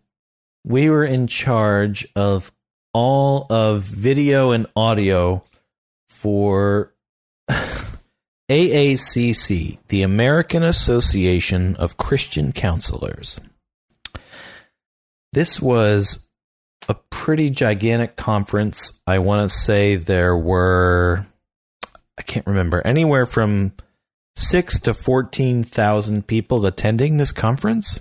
we 0.63 0.89
were 0.89 1.05
in 1.05 1.27
charge 1.27 2.07
of 2.15 2.51
all 2.93 3.47
of 3.49 3.83
video 3.83 4.51
and 4.51 4.67
audio 4.75 5.43
for 6.09 6.93
AACC, 8.49 9.77
the 9.87 10.01
American 10.01 10.63
Association 10.63 11.75
of 11.75 11.97
Christian 11.97 12.51
Counselors. 12.51 13.39
This 15.33 15.61
was 15.61 16.27
a 16.87 16.95
pretty 17.11 17.49
gigantic 17.49 18.15
conference. 18.15 18.99
I 19.05 19.19
want 19.19 19.49
to 19.49 19.55
say 19.55 19.95
there 19.95 20.35
were, 20.35 21.27
can't 22.29 22.47
remember, 22.47 22.81
anywhere 22.85 23.25
from 23.25 23.73
six 24.35 24.79
to 24.81 24.93
14,000 24.93 26.25
people 26.27 26.65
attending 26.65 27.17
this 27.17 27.31
conference. 27.33 27.99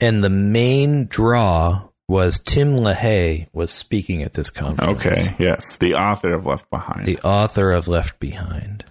And 0.00 0.20
the 0.22 0.30
main 0.30 1.06
draw 1.06 1.88
was 2.08 2.38
Tim 2.40 2.76
LaHaye 2.76 3.46
was 3.52 3.70
speaking 3.70 4.22
at 4.22 4.32
this 4.34 4.50
conference. 4.50 5.06
Okay. 5.06 5.34
Yes. 5.38 5.76
The 5.76 5.94
author 5.94 6.34
of 6.34 6.44
Left 6.46 6.68
Behind. 6.70 7.06
The 7.06 7.18
author 7.20 7.70
of 7.70 7.86
Left 7.88 8.18
Behind. 8.18 8.84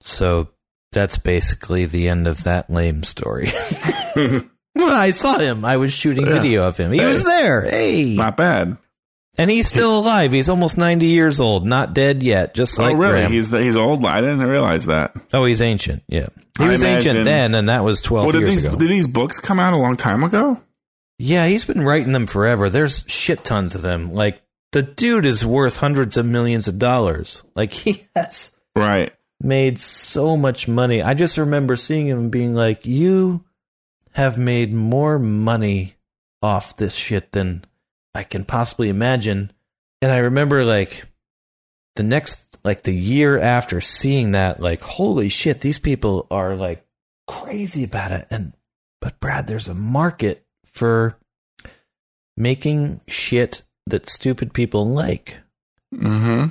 So 0.00 0.48
that's 0.92 1.16
basically 1.18 1.86
the 1.86 2.08
end 2.08 2.26
of 2.26 2.44
that 2.44 2.68
lame 2.70 3.02
story. 3.04 3.50
I 4.76 5.10
saw 5.10 5.38
him. 5.38 5.64
I 5.64 5.76
was 5.76 5.92
shooting 5.92 6.26
Yeah. 6.26 6.32
video 6.40 6.64
of 6.66 6.76
him. 6.76 6.92
He 6.92 6.98
Hey. 6.98 7.06
was 7.06 7.24
there. 7.24 7.60
Hey. 7.62 8.14
Not 8.16 8.36
bad. 8.36 8.76
And 9.36 9.50
he's 9.50 9.66
still 9.68 9.98
alive. 9.98 10.30
He's 10.32 10.48
almost 10.48 10.78
90 10.78 11.06
years 11.06 11.40
old, 11.40 11.66
not 11.66 11.92
dead 11.92 12.22
yet, 12.22 12.54
just 12.54 12.78
oh, 12.78 12.82
like 12.84 12.94
oh, 12.94 12.98
really? 12.98 13.12
Graham. 13.14 13.32
He's 13.32 13.48
he's 13.50 13.76
old. 13.76 14.04
I 14.06 14.20
didn't 14.20 14.40
realize 14.42 14.86
that. 14.86 15.12
oh, 15.32 15.44
he's 15.44 15.60
ancient. 15.60 16.04
Yeah. 16.08 16.28
He 16.58 16.64
I 16.64 16.70
was 16.70 16.84
ancient 16.84 17.24
then, 17.24 17.54
and 17.56 17.68
that 17.68 17.82
was 17.82 18.00
12 18.00 18.24
Well, 18.26 18.32
did 18.32 18.38
years 18.42 18.50
these 18.50 18.64
ago. 18.64 18.76
did 18.76 18.88
these 18.88 19.08
books 19.08 19.40
come 19.40 19.58
out 19.58 19.74
a 19.74 19.76
long 19.76 19.96
time 19.96 20.22
ago? 20.22 20.60
yeah, 21.18 21.46
he's 21.46 21.64
been 21.64 21.82
writing 21.82 22.12
them 22.12 22.26
forever. 22.26 22.68
There's 22.70 23.04
shit 23.08 23.42
tons 23.44 23.74
of 23.74 23.82
them. 23.82 24.12
Like, 24.12 24.40
the 24.72 24.82
dude 24.82 25.26
is 25.26 25.44
worth 25.46 25.76
hundreds 25.76 26.16
of 26.16 26.26
millions 26.26 26.66
of 26.68 26.78
dollars. 26.78 27.42
Like, 27.56 27.72
he 27.72 28.06
has 28.16 28.54
Right. 28.76 29.12
made 29.40 29.80
so 29.80 30.36
much 30.36 30.66
money. 30.68 31.02
I 31.02 31.14
just 31.14 31.38
remember 31.38 31.76
seeing 31.76 32.06
him 32.08 32.18
and 32.18 32.30
being 32.30 32.54
like, 32.54 32.84
you 32.86 33.44
have 34.12 34.38
made 34.38 34.72
more 34.72 35.18
money 35.18 35.94
off 36.42 36.76
this 36.76 36.94
shit 36.94 37.30
than 37.32 37.64
I 38.14 38.22
can 38.22 38.44
possibly 38.44 38.88
imagine. 38.88 39.52
And 40.00 40.12
I 40.12 40.18
remember 40.18 40.64
like 40.64 41.06
the 41.96 42.02
next, 42.02 42.56
like 42.64 42.82
the 42.82 42.94
year 42.94 43.38
after 43.38 43.80
seeing 43.80 44.32
that, 44.32 44.60
like, 44.60 44.80
holy 44.82 45.28
shit, 45.28 45.60
these 45.60 45.78
people 45.78 46.26
are 46.30 46.54
like 46.56 46.84
crazy 47.26 47.84
about 47.84 48.12
it. 48.12 48.26
And, 48.30 48.54
but 49.00 49.18
Brad, 49.20 49.46
there's 49.46 49.68
a 49.68 49.74
market 49.74 50.44
for 50.64 51.16
making 52.36 53.00
shit 53.06 53.62
that 53.86 54.08
stupid 54.10 54.52
people 54.52 54.86
like 54.88 55.36
Mm-hmm. 55.94 56.46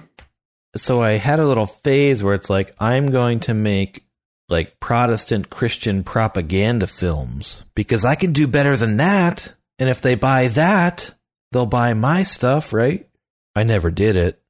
so 0.78 1.02
I 1.02 1.14
had 1.14 1.42
a 1.42 1.46
little 1.46 1.66
phase 1.66 2.24
where 2.24 2.34
it's 2.34 2.50
like 2.50 2.74
I'm 2.80 3.12
going 3.12 3.42
to 3.42 3.54
make 3.54 4.06
like 4.48 4.80
Protestant 4.80 5.50
Christian 5.50 6.04
propaganda 6.04 6.88
films 6.88 7.64
because 7.76 8.06
I 8.06 8.16
can 8.16 8.32
do 8.32 8.48
better 8.48 8.78
than 8.78 8.98
that. 8.98 9.54
And 9.80 9.90
if 9.90 10.02
they 10.02 10.16
buy 10.16 10.48
that, 10.50 11.12
they'll 11.54 11.66
buy 11.66 11.94
my 11.94 12.24
stuff, 12.24 12.74
right? 12.74 13.08
I 13.56 13.64
never 13.64 13.90
did 13.92 14.16
it 14.16 14.42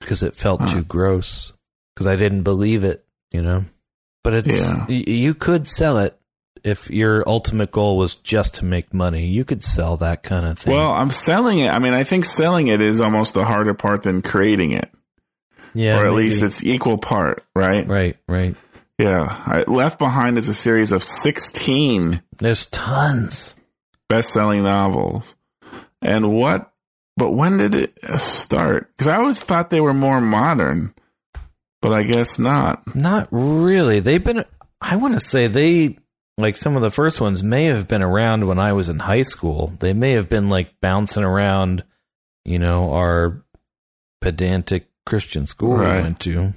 because 0.00 0.22
it 0.22 0.36
felt 0.36 0.60
Huh. 0.60 0.72
too 0.74 0.84
gross 0.84 1.52
because 1.94 2.06
I 2.06 2.16
didn't 2.16 2.42
believe 2.42 2.84
it, 2.84 3.04
you 3.32 3.42
know. 3.42 3.64
But 4.22 4.34
it's 4.34 4.48
Yeah. 4.68 4.86
y- 4.88 5.04
you 5.06 5.34
could 5.34 5.66
sell 5.66 5.98
it 5.98 6.16
if 6.62 6.90
your 6.90 7.26
ultimate 7.26 7.70
goal 7.72 7.96
was 7.96 8.14
just 8.16 8.54
to 8.56 8.64
make 8.66 8.92
money. 8.92 9.26
You 9.26 9.44
could 9.46 9.62
sell 9.64 9.96
that 9.98 10.22
kind 10.22 10.44
of 10.46 10.58
thing. 10.58 10.74
Well, 10.74 10.92
I'm 10.92 11.10
selling 11.10 11.58
it. 11.60 11.68
I 11.70 11.78
mean, 11.78 11.94
I 11.94 12.04
think 12.04 12.26
selling 12.26 12.68
it 12.68 12.82
is 12.82 13.00
almost 13.00 13.32
the 13.34 13.44
harder 13.46 13.72
part 13.74 14.02
than 14.02 14.20
creating 14.20 14.72
it, 14.72 14.90
yeah, 15.72 15.96
or 15.96 16.00
at 16.06 16.12
maybe. 16.12 16.16
least 16.16 16.42
it's 16.42 16.62
equal 16.62 16.98
part, 16.98 17.42
right? 17.56 17.86
right, 17.88 18.16
right. 18.28 18.54
Yeah. 18.98 19.34
I, 19.46 19.64
Left 19.66 19.98
Behind 19.98 20.36
is 20.36 20.48
a 20.50 20.54
series 20.54 20.92
of 20.92 21.02
16 21.02 22.20
There's 22.38 22.66
tons. 22.66 23.54
best-selling 24.10 24.62
novels, 24.62 25.34
and 26.02 26.32
what? 26.32 26.72
But 27.16 27.32
when 27.32 27.58
did 27.58 27.74
it 27.74 27.98
start? 28.18 28.90
Because 28.96 29.08
I 29.08 29.16
always 29.16 29.40
thought 29.40 29.70
they 29.70 29.80
were 29.80 29.94
more 29.94 30.20
modern, 30.20 30.94
but 31.82 31.92
I 31.92 32.04
guess 32.04 32.38
not. 32.38 32.94
Not 32.94 33.28
really. 33.30 34.00
They've 34.00 34.22
been. 34.22 34.44
I 34.80 34.96
want 34.96 35.14
to 35.14 35.20
say 35.20 35.46
they 35.46 35.98
like 36.38 36.56
some 36.56 36.76
of 36.76 36.82
the 36.82 36.90
first 36.90 37.20
ones 37.20 37.42
may 37.42 37.64
have 37.66 37.86
been 37.86 38.02
around 38.02 38.46
when 38.46 38.58
I 38.58 38.72
was 38.72 38.88
in 38.88 39.00
high 39.00 39.22
school. 39.22 39.74
They 39.80 39.92
may 39.92 40.12
have 40.12 40.28
been 40.28 40.48
like 40.48 40.80
bouncing 40.80 41.24
around, 41.24 41.84
you 42.44 42.58
know, 42.58 42.92
our 42.92 43.44
pedantic 44.20 44.88
Christian 45.04 45.46
school 45.46 45.78
we 45.78 45.84
went 45.84 46.20
to. 46.20 46.54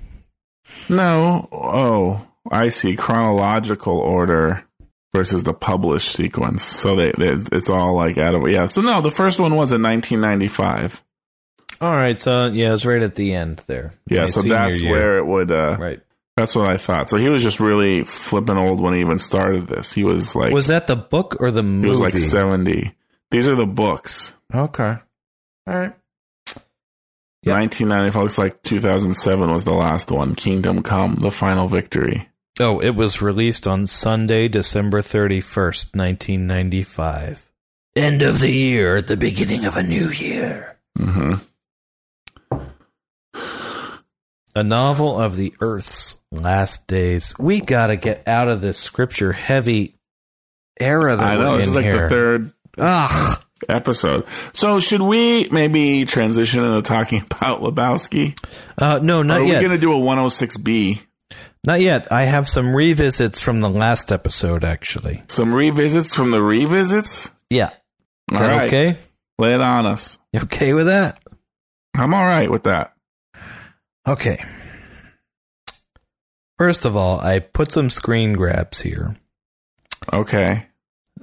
No. 0.89 1.49
Oh, 1.51 2.27
I 2.49 2.69
see. 2.69 2.95
Chronological 2.95 3.97
order 3.97 4.63
versus 5.13 5.43
the 5.43 5.53
published 5.53 6.11
sequence. 6.13 6.63
So 6.63 6.95
they, 6.95 7.11
they 7.17 7.35
it's 7.51 7.69
all 7.69 7.93
like 7.93 8.17
out 8.17 8.35
of 8.35 8.49
yeah. 8.49 8.65
So 8.65 8.81
no, 8.81 9.01
the 9.01 9.11
first 9.11 9.39
one 9.39 9.55
was 9.55 9.71
in 9.71 9.81
1995. 9.83 11.03
All 11.81 11.91
right, 11.91 12.19
so 12.19 12.45
yeah, 12.47 12.69
it 12.69 12.71
was 12.71 12.85
right 12.85 13.03
at 13.03 13.15
the 13.15 13.33
end 13.33 13.61
there. 13.67 13.93
Yeah, 14.07 14.21
My 14.21 14.25
so 14.27 14.41
that's 14.43 14.81
year. 14.81 14.91
where 14.91 15.17
it 15.17 15.25
would. 15.25 15.51
uh 15.51 15.77
Right. 15.79 15.99
That's 16.37 16.55
what 16.55 16.67
I 16.67 16.77
thought. 16.77 17.09
So 17.09 17.17
he 17.17 17.29
was 17.29 17.43
just 17.43 17.59
really 17.59 18.03
flipping 18.05 18.57
old 18.57 18.79
when 18.81 18.93
he 18.95 19.01
even 19.01 19.19
started 19.19 19.67
this. 19.67 19.93
He 19.93 20.03
was 20.03 20.35
like 20.35 20.51
Was 20.53 20.67
that 20.67 20.87
the 20.87 20.95
book 20.95 21.37
or 21.39 21.51
the 21.51 21.61
movie? 21.61 21.83
he 21.85 21.89
was 21.89 22.01
like 22.01 22.17
70. 22.17 22.91
These 23.29 23.47
are 23.47 23.55
the 23.55 23.67
books. 23.67 24.35
Okay. 24.53 24.97
All 25.67 25.73
right. 25.79 25.93
Yep. 27.43 27.55
1995 27.55 28.21
looks 28.23 28.37
like 28.37 28.61
2007 28.63 29.51
was 29.51 29.65
the 29.65 29.73
last 29.73 30.09
one. 30.09 30.33
Kingdom 30.33 30.81
Come, 30.81 31.15
the 31.15 31.29
final 31.31 31.67
victory. 31.67 32.29
Oh, 32.59 32.79
it 32.79 32.91
was 32.91 33.21
released 33.21 33.65
on 33.67 33.87
Sunday, 33.87 34.47
December 34.47 35.01
31st, 35.01 35.95
1995. 35.95 37.49
End 37.95 38.21
of 38.21 38.39
the 38.39 38.51
year, 38.51 39.01
the 39.01 39.17
beginning 39.17 39.65
of 39.65 39.75
a 39.75 39.83
new 39.83 40.09
year. 40.09 40.77
Mm-hmm. 40.97 41.33
A 44.55 44.63
novel 44.63 45.19
of 45.19 45.35
the 45.35 45.53
Earth's 45.61 46.17
last 46.31 46.85
days. 46.85 47.33
We 47.39 47.59
got 47.59 47.87
to 47.87 47.95
get 47.95 48.27
out 48.27 48.47
of 48.49 48.61
this 48.61 48.77
scripture 48.77 49.31
heavy 49.33 49.95
era 50.79 51.15
that 51.15 51.25
I 51.25 51.37
know 51.37 51.51
we're 51.53 51.57
this 51.57 51.67
is 51.69 51.75
like 51.75 51.85
here. 51.85 52.03
the 52.03 52.09
third 52.09 52.51
Ugh. 52.77 53.43
episode. 53.67 54.27
So 54.53 54.79
should 54.79 55.01
we 55.01 55.49
maybe 55.49 56.05
transition 56.05 56.63
into 56.63 56.83
talking 56.83 57.21
about 57.31 57.61
Lebowski? 57.61 58.37
Uh, 58.77 58.99
no, 59.01 59.21
Or 59.21 59.23
not 59.23 59.39
are 59.39 59.43
we 59.43 59.51
yet. 59.51 59.61
going 59.61 59.71
to 59.71 59.79
do 59.79 59.91
a 59.91 59.95
106B? 59.95 61.01
Not 61.65 61.79
yet. 61.79 62.11
I 62.11 62.23
have 62.23 62.49
some 62.49 62.75
revisits 62.75 63.39
from 63.39 63.61
the 63.61 63.69
last 63.69 64.11
episode, 64.11 64.65
actually. 64.65 65.23
Some 65.27 65.53
revisits 65.53 66.13
from 66.13 66.31
the 66.31 66.41
revisits? 66.41 67.31
Yeah. 67.49 67.69
All 68.31 68.39
that 68.39 68.51
right. 68.51 68.67
okay? 68.67 68.97
Lay 69.39 69.53
it 69.53 69.61
on 69.61 69.85
us. 69.85 70.17
You 70.33 70.41
okay 70.41 70.73
with 70.73 70.87
that? 70.87 71.19
I'm 71.95 72.13
all 72.13 72.25
right 72.25 72.51
with 72.51 72.63
that. 72.63 72.93
Okay. 74.07 74.43
First 76.57 76.85
of 76.85 76.95
all, 76.95 77.19
I 77.19 77.39
put 77.39 77.71
some 77.71 77.89
screen 77.89 78.33
grabs 78.33 78.81
here. 78.81 79.15
Okay. 80.11 80.67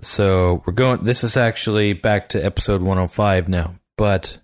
So 0.02 0.62
we're 0.66 0.72
going. 0.72 1.04
This 1.04 1.24
is 1.24 1.36
actually 1.36 1.92
back 1.92 2.30
to 2.30 2.44
episode 2.44 2.80
105 2.80 3.48
now. 3.48 3.74
But 3.98 4.38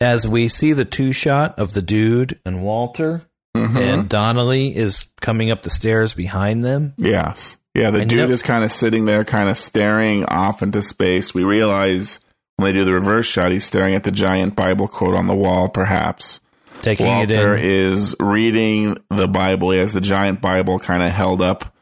as 0.00 0.26
we 0.26 0.48
see 0.48 0.72
the 0.72 0.84
two 0.84 1.12
shot 1.12 1.58
of 1.58 1.72
the 1.74 1.82
dude 1.82 2.40
and 2.44 2.62
Walter, 2.64 3.22
Mhm. 3.56 3.76
and 3.76 4.08
Donnelly 4.08 4.74
is 4.76 5.06
coming 5.20 5.50
up 5.50 5.62
the 5.62 5.70
stairs 5.70 6.14
behind 6.14 6.64
them. 6.64 6.94
Yes. 6.96 7.56
Yeah, 7.74 7.90
the 7.90 8.00
And 8.00 8.10
dude 8.10 8.18
yep. 8.20 8.30
is 8.30 8.42
kind 8.42 8.64
of 8.64 8.72
sitting 8.72 9.04
there, 9.06 9.24
kind 9.24 9.48
of 9.48 9.56
staring 9.56 10.24
off 10.24 10.62
into 10.62 10.82
space. 10.82 11.32
We 11.34 11.44
realize 11.44 12.20
when 12.56 12.66
they 12.72 12.78
do 12.78 12.84
the 12.84 12.92
reverse 12.92 13.26
shot, 13.26 13.52
he's 13.52 13.64
staring 13.64 13.94
at 13.94 14.04
the 14.04 14.10
giant 14.12 14.56
Bible 14.56 14.88
quote 14.88 15.14
on 15.14 15.26
the 15.26 15.34
wall, 15.34 15.68
perhaps. 15.68 16.40
Taking 16.82 17.06
Walter 17.06 17.54
it 17.56 17.64
in. 17.64 17.70
is 17.92 18.14
reading 18.20 18.96
the 19.10 19.28
Bible. 19.28 19.70
He 19.72 19.78
has 19.78 19.92
the 19.92 20.00
giant 20.00 20.40
Bible 20.40 20.78
kind 20.78 21.02
of 21.02 21.10
held 21.12 21.42
up, 21.42 21.74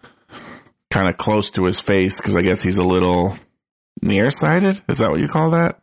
kind 0.91 1.09
of 1.09 1.17
close 1.17 1.51
to 1.53 1.65
his 1.65 1.79
face, 1.81 2.21
because 2.21 2.35
I 2.37 2.43
guess 2.43 2.63
he's 2.63 2.79
a 2.79 2.85
little 2.85 3.37
nearsighted. 4.03 4.81
Is 4.89 4.99
that 4.99 5.11
what 5.11 5.21
you 5.21 5.29
call 5.29 5.51
that? 5.51 5.79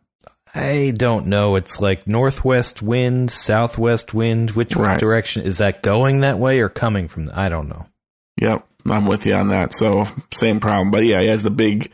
I 0.56 0.92
don't 0.96 1.26
know. 1.26 1.56
It's 1.56 1.80
like 1.80 2.06
northwest 2.06 2.80
wind, 2.82 3.30
southwest 3.30 4.14
wind. 4.14 4.52
Which 4.52 4.74
Right. 4.74 4.98
direction 4.98 5.42
is 5.42 5.58
that 5.58 5.82
going 5.82 6.20
that 6.20 6.38
way 6.38 6.60
or 6.60 6.68
coming 6.68 7.08
from? 7.08 7.30
I 7.34 7.48
don't 7.48 7.68
know. 7.68 7.86
Yep, 8.40 8.66
I'm 8.88 9.06
with 9.06 9.26
you 9.26 9.34
on 9.34 9.48
that. 9.48 9.72
So 9.74 10.06
same 10.32 10.60
problem, 10.60 10.90
but 10.90 11.04
yeah, 11.04 11.20
he 11.20 11.26
has 11.28 11.42
the 11.42 11.50
big 11.50 11.90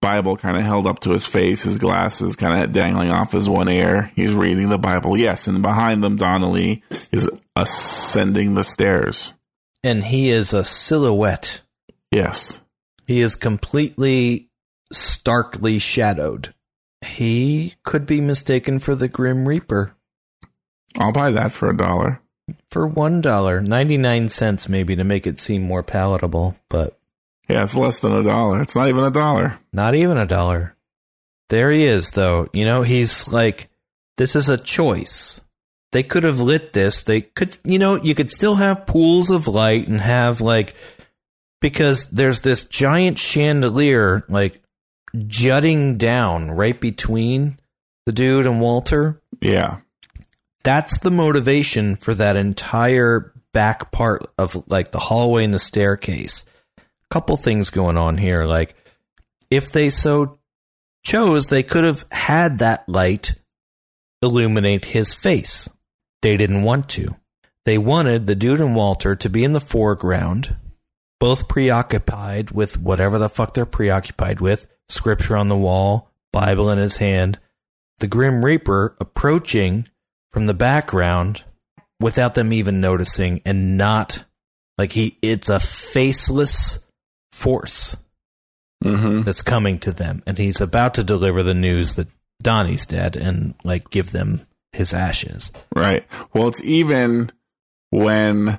Bible 0.00 0.36
kind 0.36 0.56
of 0.56 0.64
held 0.64 0.86
up 0.88 0.98
to 1.00 1.10
his 1.10 1.26
face, 1.26 1.62
his 1.62 1.78
glasses 1.78 2.34
kind 2.34 2.62
of 2.64 2.72
dangling 2.72 3.10
off 3.10 3.30
his 3.32 3.48
one 3.48 3.68
ear. 3.68 4.10
He's 4.16 4.34
reading 4.34 4.68
the 4.68 4.78
Bible. 4.78 5.16
Yes, 5.16 5.46
and 5.46 5.62
behind 5.62 6.02
them, 6.02 6.16
Donnelly 6.16 6.82
is 7.12 7.30
ascending 7.54 8.54
the 8.54 8.64
stairs. 8.64 9.32
And 9.84 10.02
he 10.04 10.30
is 10.30 10.52
a 10.52 10.64
silhouette. 10.64 11.60
Yes, 12.10 12.60
He 13.06 13.20
is 13.20 13.36
completely 13.36 14.48
starkly 14.92 15.78
shadowed. 15.78 16.54
He 17.04 17.74
could 17.84 18.06
be 18.06 18.20
mistaken 18.20 18.78
for 18.78 18.94
the 18.94 19.08
Grim 19.08 19.46
Reaper 19.48 19.94
I'll 20.98 21.12
buy 21.12 21.30
that 21.30 21.52
for 21.52 21.70
a 21.70 21.76
dollar. 21.76 22.20
for 22.70 22.86
one 22.86 23.20
dollar, 23.22 23.60
ninety 23.60 23.96
nine 23.96 24.28
cents, 24.28 24.68
maybe 24.68 24.94
to 24.96 25.04
make 25.04 25.26
it 25.26 25.38
seem 25.38 25.62
more 25.62 25.82
palatable, 25.82 26.56
but 26.68 26.98
Yeah, 27.48 27.64
it's 27.64 27.74
less 27.74 28.00
than 28.00 28.12
a 28.12 28.22
dollar. 28.22 28.60
It's 28.60 28.76
not 28.76 28.88
even 28.88 29.04
a 29.04 29.10
dollar. 29.10 29.58
not 29.72 29.94
even 29.94 30.18
a 30.18 30.26
dollar. 30.26 30.76
There 31.48 31.70
he 31.72 31.84
is, 31.84 32.12
though. 32.12 32.48
You 32.52 32.64
know, 32.66 32.82
he's 32.82 33.28
like, 33.28 33.68
this 34.16 34.34
is 34.36 34.48
a 34.48 34.56
choice. 34.58 35.40
They 35.92 36.02
could 36.02 36.24
have 36.24 36.40
lit 36.40 36.72
this. 36.72 37.04
They 37.04 37.20
could, 37.22 37.58
you 37.64 37.78
know, 37.78 37.96
you 37.96 38.14
could 38.14 38.30
still 38.30 38.54
have 38.54 38.86
pools 38.86 39.30
of 39.30 39.48
light 39.48 39.86
and 39.88 40.00
have 40.00 40.40
like, 40.40 40.74
because 41.60 42.08
there's 42.10 42.40
this 42.40 42.64
giant 42.64 43.18
chandelier 43.18 44.24
like 44.28 44.61
jutting 45.26 45.98
down 45.98 46.50
right 46.50 46.80
between 46.80 47.58
the 48.06 48.12
dude 48.12 48.46
and 48.46 48.60
Walter. 48.60 49.20
Yeah, 49.40 49.78
That's 50.64 50.98
the 51.00 51.10
motivation 51.10 51.96
for 51.96 52.14
that 52.14 52.36
entire 52.36 53.32
back 53.52 53.90
part 53.92 54.22
of 54.38 54.64
like 54.68 54.92
the 54.92 54.98
hallway 54.98 55.44
and 55.44 55.52
the 55.52 55.58
staircase. 55.58 56.44
Couple 57.10 57.36
things 57.36 57.70
going 57.70 57.98
on 57.98 58.16
here. 58.16 58.44
Like, 58.44 58.74
if 59.50 59.70
they 59.70 59.90
so 59.90 60.38
chose, 61.04 61.48
they 61.48 61.62
could 61.62 61.84
have 61.84 62.06
had 62.10 62.58
that 62.58 62.88
light 62.88 63.34
illuminate 64.22 64.86
his 64.86 65.12
face. 65.12 65.68
They 66.22 66.36
didn't 66.36 66.62
want 66.62 66.88
to. 66.90 67.16
They 67.64 67.76
wanted 67.76 68.26
the 68.26 68.34
dude 68.34 68.60
and 68.60 68.74
Walter 68.74 69.14
to 69.16 69.28
be 69.28 69.44
in 69.44 69.52
the 69.52 69.60
foreground, 69.60 70.56
both 71.22 71.46
preoccupied 71.46 72.50
with 72.50 72.76
whatever 72.80 73.16
the 73.16 73.28
fuck 73.28 73.54
they're 73.54 73.64
preoccupied 73.64 74.40
with 74.40 74.66
scripture 74.88 75.36
on 75.36 75.48
the 75.48 75.56
wall, 75.56 76.10
Bible 76.32 76.68
in 76.68 76.78
his 76.78 76.96
hand, 76.96 77.38
the 78.00 78.08
Grim 78.08 78.44
Reaper 78.44 78.96
approaching 79.00 79.86
from 80.32 80.46
the 80.46 80.52
background 80.52 81.44
without 82.00 82.34
them 82.34 82.52
even 82.52 82.80
noticing 82.80 83.40
and 83.46 83.78
not 83.78 84.24
like 84.76 84.90
he 84.90 85.16
it's 85.22 85.48
a 85.48 85.60
faceless 85.60 86.84
force 87.30 87.96
Mm-hmm. 88.82 89.22
that's 89.22 89.42
coming 89.42 89.78
to 89.78 89.92
them 89.92 90.24
and 90.26 90.38
he's 90.38 90.60
about 90.60 90.94
to 90.94 91.04
deliver 91.04 91.44
the 91.44 91.54
news 91.54 91.94
that 91.94 92.08
Donnie's 92.42 92.84
dead 92.84 93.14
and 93.14 93.54
like 93.62 93.90
give 93.90 94.10
them 94.10 94.44
his 94.72 94.92
ashes. 94.92 95.52
Right. 95.72 96.04
Well, 96.34 96.48
it's 96.48 96.64
even 96.64 97.30
when 97.90 98.58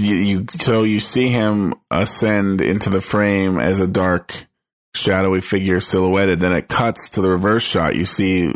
you, 0.00 0.14
you 0.14 0.46
so 0.48 0.82
you 0.82 1.00
see 1.00 1.28
him 1.28 1.74
ascend 1.90 2.60
into 2.60 2.90
the 2.90 3.00
frame 3.00 3.58
as 3.58 3.80
a 3.80 3.86
dark, 3.86 4.46
shadowy 4.94 5.40
figure 5.40 5.80
silhouetted. 5.80 6.40
Then 6.40 6.52
it 6.52 6.68
cuts 6.68 7.10
to 7.10 7.20
the 7.20 7.28
reverse 7.28 7.64
shot. 7.64 7.96
You 7.96 8.04
see 8.04 8.54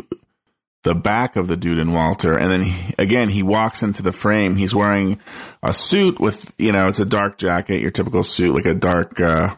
the 0.83 0.95
back 0.95 1.35
of 1.35 1.47
the 1.47 1.57
dude 1.57 1.79
in 1.79 1.93
Walter, 1.93 2.37
and 2.37 2.51
then 2.51 2.63
he, 2.63 2.93
again 2.97 3.29
he 3.29 3.43
walks 3.43 3.83
into 3.83 4.03
the 4.03 4.11
frame. 4.11 4.55
He's 4.55 4.75
wearing 4.75 5.19
a 5.61 5.73
suit 5.73 6.19
with 6.19 6.53
you 6.57 6.71
know 6.71 6.87
it's 6.87 6.99
a 6.99 7.05
dark 7.05 7.37
jacket, 7.37 7.81
your 7.81 7.91
typical 7.91 8.23
suit, 8.23 8.53
like 8.53 8.65
a 8.65 8.75
dark. 8.75 9.19
Uh, 9.19 9.55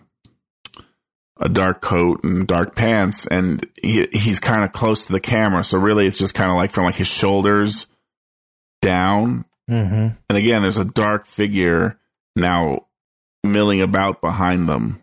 a 1.38 1.50
dark 1.50 1.82
coat 1.82 2.24
and 2.24 2.48
dark 2.48 2.76
pants 2.76 3.28
and 3.28 3.66
he 3.82 4.08
he's 4.14 4.40
kind 4.40 4.64
of 4.64 4.72
close 4.72 5.06
to 5.06 5.12
the 5.12 5.20
camera 5.20 5.66
so 5.66 5.78
really 5.78 6.08
it's 6.08 6.18
just 6.18 6.34
kind 6.34 6.50
of 6.50 6.56
like 6.56 6.72
from 6.72 6.86
like 6.86 6.96
his 6.96 7.10
shoulders 7.10 7.88
down 8.82 9.44
Mm-hmm. 9.70 10.16
and 10.30 10.38
again, 10.38 10.62
there's 10.62 10.78
a 10.78 10.86
dark 10.86 11.26
figure 11.26 12.00
now 12.36 12.86
milling 13.44 13.82
about 13.82 14.22
behind 14.22 14.70
them, 14.70 15.02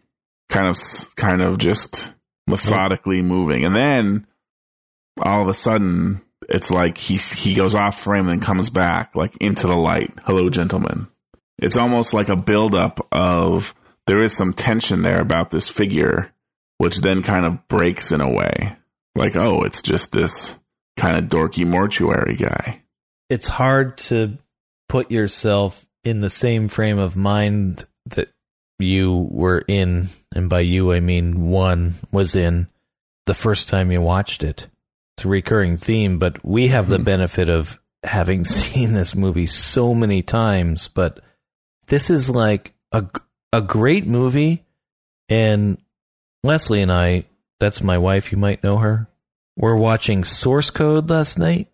kind 0.48 0.66
of, 0.66 0.76
kind 1.16 1.42
of 1.42 1.58
just 1.58 2.14
methodically 2.46 3.22
moving. 3.22 3.64
And 3.64 3.74
then 3.74 4.26
all 5.20 5.42
of 5.42 5.48
a 5.48 5.54
sudden, 5.54 6.22
it's 6.48 6.70
like 6.70 6.98
he 6.98 7.16
he 7.16 7.54
goes 7.54 7.74
off 7.74 8.00
frame 8.00 8.28
and 8.28 8.28
then 8.28 8.40
comes 8.40 8.70
back 8.70 9.14
like 9.14 9.36
into 9.38 9.66
the 9.66 9.76
light. 9.76 10.12
Hello, 10.24 10.50
gentlemen. 10.50 11.08
It's 11.58 11.76
almost 11.76 12.12
like 12.12 12.28
a 12.28 12.36
buildup 12.36 13.06
of 13.12 13.74
there 14.06 14.22
is 14.22 14.36
some 14.36 14.52
tension 14.52 15.02
there 15.02 15.20
about 15.20 15.50
this 15.50 15.68
figure, 15.68 16.32
which 16.78 17.00
then 17.00 17.22
kind 17.22 17.44
of 17.44 17.66
breaks 17.68 18.12
in 18.12 18.20
a 18.20 18.32
way. 18.32 18.76
Like, 19.14 19.36
oh, 19.36 19.62
it's 19.62 19.82
just 19.82 20.12
this 20.12 20.58
kind 20.96 21.16
of 21.16 21.24
dorky 21.24 21.66
mortuary 21.66 22.36
guy. 22.36 22.82
It's 23.30 23.48
hard 23.48 23.98
to 23.98 24.38
put 24.92 25.10
yourself 25.10 25.86
in 26.04 26.20
the 26.20 26.28
same 26.30 26.68
frame 26.68 26.98
of 26.98 27.16
mind 27.16 27.84
that 28.06 28.28
you 28.78 29.26
were 29.30 29.64
in, 29.66 30.08
and 30.34 30.50
by 30.50 30.60
you 30.60 30.92
I 30.92 31.00
mean 31.00 31.48
one 31.48 31.94
was 32.12 32.34
in 32.34 32.68
the 33.26 33.32
first 33.34 33.68
time 33.68 33.90
you 33.90 34.02
watched 34.02 34.44
it. 34.44 34.66
It's 35.16 35.24
a 35.24 35.28
recurring 35.28 35.78
theme, 35.78 36.18
but 36.18 36.44
we 36.44 36.68
have 36.68 36.88
the 36.88 36.98
Mhm. 36.98 37.04
benefit 37.04 37.48
of 37.48 37.80
having 38.02 38.44
seen 38.58 38.92
this 38.92 39.14
movie 39.14 39.46
so 39.46 39.94
many 39.94 40.22
times. 40.22 40.88
But 40.88 41.20
this 41.86 42.10
is 42.10 42.28
like 42.28 42.74
a 42.92 43.06
a 43.52 43.62
great 43.62 44.06
movie, 44.06 44.64
and 45.30 45.78
Leslie 46.44 46.82
and 46.82 46.92
I, 46.92 47.24
that's 47.60 47.82
my 47.82 47.96
wife. 47.98 48.30
You 48.32 48.38
might 48.38 48.62
know 48.64 48.76
her. 48.78 49.08
We're 49.56 49.76
watching 49.76 50.24
Source 50.24 50.70
Code 50.70 51.08
last 51.08 51.38
night. 51.38 51.68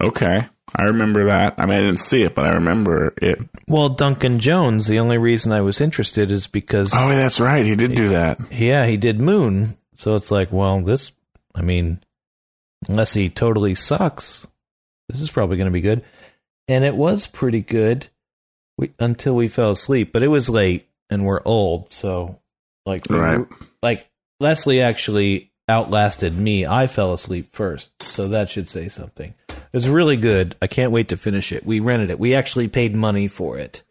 Okay. 0.00 0.48
I 0.74 0.84
remember 0.84 1.26
that. 1.26 1.54
I 1.58 1.66
mean, 1.66 1.76
I 1.78 1.80
didn't 1.80 1.98
see 1.98 2.22
it, 2.22 2.34
but 2.34 2.46
I 2.46 2.52
remember 2.54 3.12
it. 3.20 3.38
Well, 3.68 3.90
Duncan 3.90 4.38
Jones, 4.38 4.86
the 4.86 5.00
only 5.00 5.18
reason 5.18 5.52
I 5.52 5.60
was 5.60 5.80
interested 5.80 6.30
is 6.30 6.46
because, 6.46 6.92
Oh, 6.94 7.08
that's 7.10 7.40
right. 7.40 7.64
He 7.64 7.76
did 7.76 7.94
do 7.94 8.08
that. 8.10 8.38
yeah, 8.50 8.86
he 8.86 8.96
did 8.96 9.20
Moon. 9.20 9.76
So 9.94 10.14
it's 10.14 10.30
like, 10.30 10.50
well, 10.52 10.80
this, 10.82 11.12
I 11.54 11.62
mean, 11.62 12.00
unless 12.88 13.12
he 13.12 13.28
totally 13.28 13.74
sucks, 13.74 14.46
this 15.08 15.20
is 15.20 15.30
probably 15.30 15.56
going 15.56 15.66
to 15.66 15.72
be 15.72 15.80
good. 15.82 16.04
And 16.68 16.84
it 16.84 16.96
was 16.96 17.26
pretty 17.26 17.60
good 17.60 18.08
we, 18.78 18.92
until 18.98 19.36
we 19.36 19.48
fell 19.48 19.72
asleep, 19.72 20.12
but 20.12 20.22
it 20.22 20.28
was 20.28 20.48
late 20.48 20.88
and 21.10 21.24
we're 21.26 21.42
old. 21.44 21.92
So, 21.92 22.40
like, 22.86 23.02
we 23.10 23.16
Right. 23.16 23.38
were- 23.40 23.48
like 23.82 24.08
Leslie 24.40 24.80
actually 24.80 25.51
outlasted 25.72 26.36
me. 26.36 26.66
I 26.66 26.86
fell 26.86 27.12
asleep 27.12 27.54
first. 27.54 28.02
So 28.02 28.28
that 28.28 28.48
should 28.48 28.68
say 28.68 28.88
something. 28.88 29.34
It 29.48 29.56
was 29.72 29.88
really 29.88 30.16
good. 30.16 30.54
I 30.62 30.66
can't 30.66 30.92
wait 30.92 31.08
to 31.08 31.16
finish 31.16 31.50
it. 31.52 31.66
We 31.66 31.80
rented 31.80 32.10
it. 32.10 32.20
We 32.20 32.34
actually 32.34 32.68
paid 32.68 32.94
money 32.94 33.28
for 33.28 33.58
it. 33.58 33.82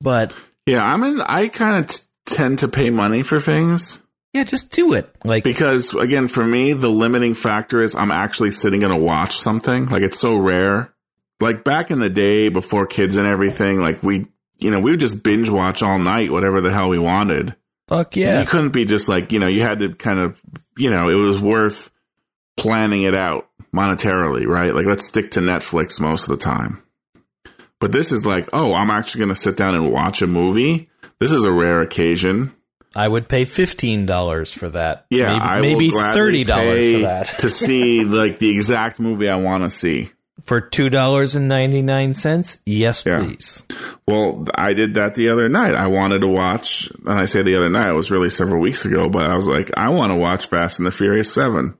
But 0.00 0.34
Yeah, 0.66 0.82
I'm 0.84 1.02
in. 1.04 1.20
I 1.20 1.48
kind 1.48 1.84
of 1.84 1.90
t- 1.90 2.04
tend 2.26 2.58
to 2.60 2.68
pay 2.68 2.90
money 2.90 3.22
for 3.22 3.38
things 3.38 4.00
yeah, 4.34 4.42
just 4.42 4.72
do 4.72 4.94
it. 4.94 5.08
Like 5.24 5.44
because, 5.44 5.94
again, 5.94 6.26
for 6.26 6.44
me, 6.44 6.72
the 6.72 6.90
limiting 6.90 7.34
factor 7.34 7.80
is 7.80 7.94
I'm 7.94 8.10
actually 8.10 8.50
sitting 8.50 8.80
to 8.80 8.96
watch 8.96 9.36
something. 9.36 9.86
Like 9.86 10.02
it's 10.02 10.18
so 10.18 10.36
rare. 10.36 10.92
Like 11.40 11.62
back 11.62 11.92
in 11.92 12.00
the 12.00 12.10
day 12.10 12.48
before 12.48 12.86
kids 12.86 13.16
and 13.16 13.28
everything, 13.28 13.80
like 13.80 14.02
we, 14.02 14.26
you 14.58 14.72
know, 14.72 14.80
we 14.80 14.90
would 14.90 15.00
just 15.00 15.22
binge 15.22 15.48
watch 15.48 15.84
all 15.84 16.00
night, 16.00 16.32
whatever 16.32 16.60
the 16.60 16.72
hell 16.72 16.88
we 16.88 16.98
wanted. 16.98 17.54
Fuck 17.88 18.16
yeah. 18.16 18.40
You 18.40 18.46
couldn't 18.46 18.72
be 18.72 18.84
just 18.84 19.08
like, 19.08 19.32
you 19.32 19.38
know, 19.38 19.46
you 19.46 19.62
had 19.62 19.78
to 19.80 19.94
kind 19.94 20.18
of, 20.18 20.40
you 20.76 20.90
know, 20.90 21.08
it 21.08 21.14
was 21.14 21.40
worth 21.40 21.90
planning 22.56 23.02
it 23.02 23.14
out 23.14 23.48
monetarily, 23.74 24.46
right? 24.46 24.74
Like, 24.74 24.86
let's 24.86 25.06
stick 25.06 25.32
to 25.32 25.40
Netflix 25.40 26.00
most 26.00 26.28
of 26.28 26.38
the 26.38 26.44
time. 26.44 26.82
But 27.80 27.92
this 27.92 28.12
is 28.12 28.24
like, 28.24 28.48
oh, 28.52 28.72
I'm 28.72 28.90
actually 28.90 29.20
going 29.20 29.28
to 29.30 29.34
sit 29.34 29.56
down 29.56 29.74
and 29.74 29.92
watch 29.92 30.22
a 30.22 30.26
movie. 30.26 30.88
This 31.18 31.32
is 31.32 31.44
a 31.44 31.52
rare 31.52 31.80
occasion. 31.80 32.54
I 32.96 33.08
would 33.08 33.28
pay 33.28 33.44
fifteen 33.44 34.06
dollars 34.06 34.52
for 34.52 34.68
that. 34.70 35.06
Yeah, 35.10 35.32
maybe, 35.32 35.44
I 35.44 35.60
maybe 35.60 35.90
will 35.90 36.12
thirty 36.12 36.44
dollars 36.44 36.94
for 36.94 37.00
that. 37.00 37.38
to 37.40 37.50
see 37.50 38.04
like 38.04 38.38
the 38.38 38.54
exact 38.54 39.00
movie 39.00 39.28
I 39.28 39.36
want 39.36 39.64
to 39.64 39.70
see. 39.70 40.10
For 40.44 40.60
two 40.60 40.88
dollars 40.90 41.34
and 41.34 41.48
ninety 41.48 41.82
nine 41.82 42.14
cents? 42.14 42.60
Yes, 42.66 43.02
Yeah. 43.06 43.18
please. 43.18 43.62
Well, 44.06 44.46
I 44.54 44.72
did 44.74 44.94
that 44.94 45.14
the 45.14 45.28
other 45.30 45.48
night. 45.48 45.74
I 45.74 45.86
wanted 45.86 46.20
to 46.20 46.28
watch, 46.28 46.90
and 47.06 47.18
I 47.18 47.24
say 47.24 47.42
the 47.42 47.56
other 47.56 47.70
night, 47.70 47.88
it 47.88 47.92
was 47.94 48.10
really 48.10 48.30
several 48.30 48.60
weeks 48.60 48.84
ago, 48.84 49.08
but 49.08 49.24
I 49.30 49.34
was 49.34 49.48
like, 49.48 49.70
I 49.76 49.88
want 49.90 50.10
to 50.12 50.16
watch 50.16 50.46
Fast 50.46 50.78
and 50.78 50.86
the 50.86 50.90
Furious 50.90 51.32
7. 51.32 51.74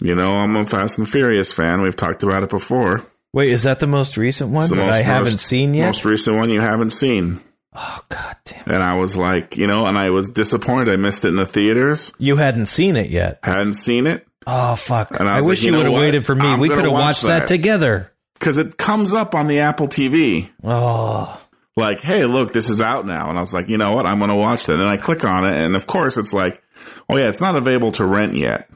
You 0.00 0.14
know, 0.14 0.32
I'm 0.36 0.56
a 0.56 0.66
Fast 0.66 0.98
and 0.98 1.06
the 1.06 1.10
Furious 1.10 1.52
fan. 1.52 1.80
We've 1.82 1.96
talked 1.96 2.22
about 2.22 2.42
it 2.42 2.50
before. 2.50 3.04
Wait, 3.32 3.50
is 3.50 3.62
that 3.64 3.80
the 3.80 3.86
most 3.86 4.16
recent 4.16 4.50
one 4.50 4.68
that 4.68 4.76
most- 4.76 4.94
I 4.94 5.02
haven't 5.02 5.32
most- 5.34 5.46
seen 5.46 5.74
yet? 5.74 5.86
Most 5.86 6.04
recent 6.04 6.36
one 6.36 6.50
you 6.50 6.60
haven't 6.60 6.90
seen. 6.90 7.40
oh 7.76 8.00
god 8.08 8.36
damn! 8.44 8.60
it. 8.60 8.66
And 8.66 8.82
I 8.82 8.94
was 8.94 9.16
like, 9.16 9.56
you 9.56 9.66
know, 9.68 9.86
and 9.86 9.96
I 9.96 10.10
was 10.10 10.28
disappointed. 10.30 10.92
I 10.92 10.96
missed 10.96 11.24
it 11.24 11.28
in 11.28 11.36
the 11.36 11.46
theaters. 11.46 12.12
You 12.18 12.34
hadn't 12.36 12.66
seen 12.66 12.96
it 12.96 13.10
yet. 13.10 13.38
Hadn't 13.44 13.74
seen 13.74 14.06
it 14.08 14.26
Oh 14.46 14.74
fuck! 14.74 15.10
And 15.20 15.28
I 15.28 15.36
I, 15.36 15.40
wish 15.42 15.60
like, 15.60 15.66
you 15.66 15.66
you 15.66 15.72
know 15.72 15.78
would 15.78 15.92
have 15.92 16.00
waited 16.00 16.26
for 16.26 16.34
me. 16.34 16.46
I'm 16.46 16.58
we 16.58 16.68
could 16.70 16.78
have 16.78 16.90
watch 16.92 17.02
watched 17.04 17.22
that. 17.24 17.40
that. 17.40 17.48
together. 17.48 18.09
Because 18.40 18.58
it 18.58 18.76
comes 18.78 19.14
up 19.14 19.34
on 19.34 19.46
the 19.46 19.60
Apple 19.60 19.86
TV. 19.86 20.48
Oh, 20.64 20.70
ah. 20.70 21.46
Like, 21.76 22.00
hey, 22.00 22.24
look, 22.24 22.52
this 22.52 22.68
is 22.68 22.80
out 22.80 23.06
now. 23.06 23.30
And 23.30 23.38
I 23.38 23.40
was 23.40 23.54
like, 23.54 23.68
you 23.68 23.78
know 23.78 23.94
what? 23.94 24.04
I'm 24.06 24.18
going 24.18 24.30
to 24.30 24.36
watch 24.36 24.66
that. 24.66 24.80
And 24.80 24.88
I 24.88 24.96
click 24.96 25.24
on 25.24 25.46
it. 25.46 25.54
And 25.54 25.76
of 25.76 25.86
course, 25.86 26.16
it's 26.16 26.32
like, 26.32 26.62
oh, 27.08 27.16
yeah, 27.16 27.28
it's 27.28 27.40
not 27.40 27.54
available 27.54 27.92
to 27.92 28.04
rent 28.04 28.34
yet. 28.34 28.68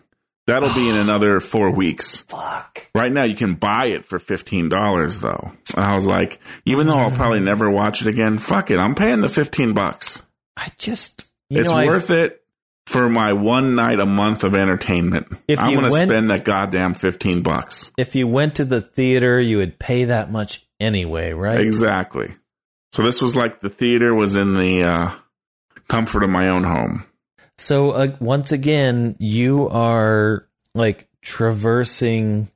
That'll 0.47 0.73
be 0.73 0.89
in 0.89 0.97
another 1.01 1.41
four 1.41 1.71
weeks. 1.71 2.21
fuck! 2.23 2.89
Right 2.95 3.11
now, 3.11 3.25
you 3.25 3.35
can 3.35 3.55
buy 3.55 3.87
it 3.87 4.05
for 4.05 4.19
$15, 4.19 5.21
though. 5.21 5.53
And 5.77 5.85
I 5.85 5.95
was 5.95 6.07
like, 6.07 6.39
even 6.65 6.87
though 6.87 6.97
I'll 6.99 7.11
probably 7.11 7.41
never 7.45 7.69
watch 7.69 8.01
it 8.03 8.07
again, 8.07 8.39
fuck 8.39 8.71
it. 8.71 8.79
I'm 8.79 8.95
paying 8.95 9.23
the 9.23 9.29
15 9.29 9.73
bucks. 9.75 10.23
I 10.57 10.71
just 10.79 11.29
you 11.51 11.61
It's 11.61 11.71
know, 11.71 11.85
worth 11.87 12.11
it 12.11 12.44
for 12.87 13.09
my 13.09 13.33
one 13.33 13.75
night 13.75 14.01
a 14.01 14.07
month 14.07 14.45
of 14.45 14.55
entertainment. 14.55 15.27
If 15.49 15.59
I'm 15.59 15.75
going 15.75 15.85
to 15.85 15.91
spend 15.91 16.31
that 16.31 16.45
goddamn 16.45 16.95
15 16.95 17.43
bucks. 17.43 17.91
if 17.97 18.15
you 18.15 18.29
went 18.29 18.57
to 18.57 18.65
the 18.65 18.81
theater, 18.81 19.41
you 19.41 19.59
would 19.59 19.79
pay 19.79 20.05
that 20.05 20.31
much 20.31 20.67
anyway, 20.79 21.33
right? 21.33 21.61
Exactly. 21.61 22.35
So 22.93 23.03
this 23.03 23.21
was 23.21 23.35
like 23.35 23.61
the 23.61 23.71
theater 23.71 24.15
was 24.15 24.37
in 24.37 24.55
the 24.55 24.85
uh, 24.85 25.11
comfort 25.89 26.23
of 26.23 26.31
my 26.31 26.49
own 26.49 26.65
home. 26.65 27.05
So 27.59 27.93
uh, 27.93 28.17
once 28.21 28.53
again, 28.53 29.17
you 29.19 29.69
are 29.69 30.47
like 30.75 31.09
traversing 31.23 32.51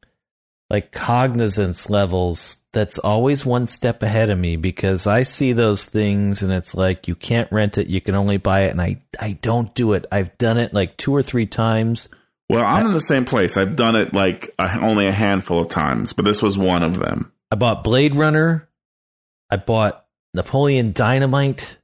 like 0.70 0.92
cognizance 0.92 1.88
levels 1.88 2.58
that's 2.72 2.98
always 2.98 3.46
one 3.46 3.66
step 3.66 4.02
ahead 4.02 4.28
of 4.28 4.38
me 4.38 4.56
because 4.56 5.06
I 5.06 5.22
see 5.22 5.52
those 5.52 5.86
things 5.86 6.42
and 6.42 6.52
it's 6.52 6.74
like 6.74 7.08
you 7.08 7.14
can't 7.14 7.50
rent 7.50 7.78
it, 7.78 7.86
you 7.86 8.00
can 8.00 8.14
only 8.14 8.36
buy 8.36 8.62
it 8.62 8.70
and 8.70 8.80
I 8.80 9.00
I 9.20 9.38
don't 9.40 9.74
do 9.74 9.94
it. 9.94 10.06
I've 10.12 10.36
done 10.38 10.58
it 10.58 10.74
like 10.74 10.96
two 10.96 11.14
or 11.14 11.22
three 11.22 11.46
times. 11.46 12.08
Well, 12.50 12.64
I'm 12.64 12.86
in 12.86 12.92
the 12.92 13.00
same 13.00 13.24
place. 13.24 13.56
I've 13.56 13.76
done 13.76 13.94
it 13.96 14.14
like 14.14 14.54
a, 14.58 14.80
only 14.80 15.06
a 15.06 15.12
handful 15.12 15.60
of 15.60 15.68
times, 15.68 16.12
but 16.14 16.24
this 16.24 16.42
was 16.42 16.56
one 16.56 16.82
of 16.82 16.98
them. 16.98 17.32
I 17.50 17.56
bought 17.56 17.84
Blade 17.84 18.16
Runner. 18.16 18.68
I 19.50 19.56
bought 19.56 20.06
Napoleon 20.34 20.92
Dynamite. 20.92 21.76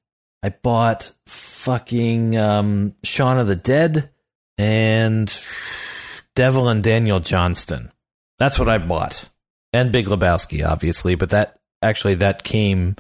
I 0.43 0.51
bought 0.51 1.13
fucking 1.27 2.37
um, 2.37 2.95
Shaun 3.03 3.39
of 3.39 3.47
the 3.47 3.57
Dead. 3.57 4.11
and 4.59 5.35
Devil 6.35 6.69
and 6.69 6.83
Daniel 6.83 7.21
Johnston. 7.21 7.91
That's 8.39 8.59
what 8.59 8.69
I 8.69 8.79
bought. 8.79 9.29
And 9.73 9.93
Big 9.93 10.07
Lebowski, 10.07 10.67
obviously, 10.67 11.15
but 11.15 11.31
that 11.31 11.59
actually 11.83 12.15
that 12.17 12.45
came 12.45 12.97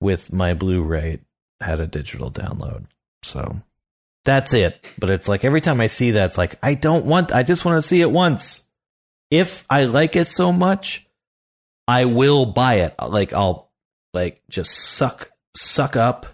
with 0.00 0.32
my 0.32 0.54
Blu-ray. 0.54 1.14
It 1.14 1.22
had 1.60 1.80
a 1.80 1.86
digital 1.86 2.30
download. 2.30 2.86
So 3.22 3.62
that's 4.24 4.54
it. 4.54 4.94
But 4.98 5.10
it's 5.10 5.28
like 5.28 5.44
every 5.44 5.60
time 5.60 5.80
I 5.80 5.86
see 5.86 6.12
that, 6.12 6.26
it's 6.26 6.38
like 6.38 6.56
I 6.62 6.74
don't 6.74 7.06
want 7.06 7.32
I 7.32 7.42
just 7.42 7.64
want 7.64 7.82
to 7.82 7.86
see 7.86 8.00
it 8.00 8.10
once. 8.10 8.64
If 9.30 9.64
I 9.68 9.84
like 9.84 10.16
it 10.16 10.28
so 10.28 10.52
much, 10.52 11.06
I 11.86 12.06
will 12.06 12.46
buy 12.46 12.76
it. 12.76 12.94
Like 13.06 13.32
I'll 13.32 13.70
like 14.14 14.42
just 14.48 14.70
suck 14.72 15.30
suck 15.56 15.96
up 15.96 16.26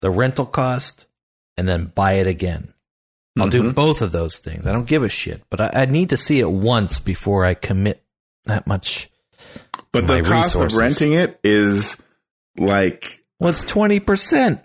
the 0.00 0.10
rental 0.10 0.46
cost 0.46 1.06
and 1.56 1.66
then 1.66 1.86
buy 1.86 2.14
it 2.14 2.26
again. 2.26 2.72
I'll 3.40 3.48
do 3.48 3.62
Mhm. 3.62 3.74
both 3.74 4.02
of 4.02 4.12
those 4.12 4.38
things. 4.38 4.66
I 4.66 4.72
don't 4.72 4.86
give 4.86 5.02
a 5.02 5.08
shit, 5.08 5.42
but 5.50 5.60
I, 5.60 5.82
I 5.82 5.84
need 5.86 6.10
to 6.10 6.16
see 6.16 6.40
it 6.40 6.50
once 6.50 6.98
before 7.00 7.44
I 7.44 7.54
commit 7.54 8.02
that 8.44 8.66
much. 8.66 9.10
But 9.92 10.06
the 10.06 10.22
cost 10.22 10.54
resources. 10.54 10.74
of 10.74 10.80
renting 10.80 11.12
it 11.14 11.38
is 11.44 12.00
like 12.58 13.22
what's 13.38 13.62
twenty 13.64 14.00
percent. 14.00 14.60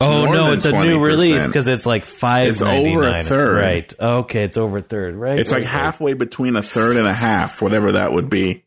Oh 0.00 0.26
more 0.26 0.34
no, 0.34 0.44
than 0.50 0.54
it's 0.58 0.64
a 0.66 0.70
new 0.70 0.98
20%. 0.98 1.02
release 1.06 1.46
because 1.48 1.66
it's 1.66 1.84
like 1.84 2.04
five. 2.04 2.48
It's 2.48 2.62
over 2.62 3.08
a 3.08 3.24
third. 3.24 3.60
right? 3.60 3.94
Okay, 4.00 4.44
it's 4.44 4.56
over 4.56 4.78
a 4.78 4.82
third, 4.82 5.16
right? 5.16 5.38
it's 5.40 5.50
like 5.50 5.64
right, 5.64 5.72
right. 5.72 5.82
halfway 5.82 6.12
between 6.14 6.54
a 6.54 6.62
third 6.62 6.96
and 6.96 7.06
a 7.08 7.12
half, 7.12 7.60
whatever 7.60 7.92
that 7.92 8.12
would 8.12 8.30
be. 8.30 8.62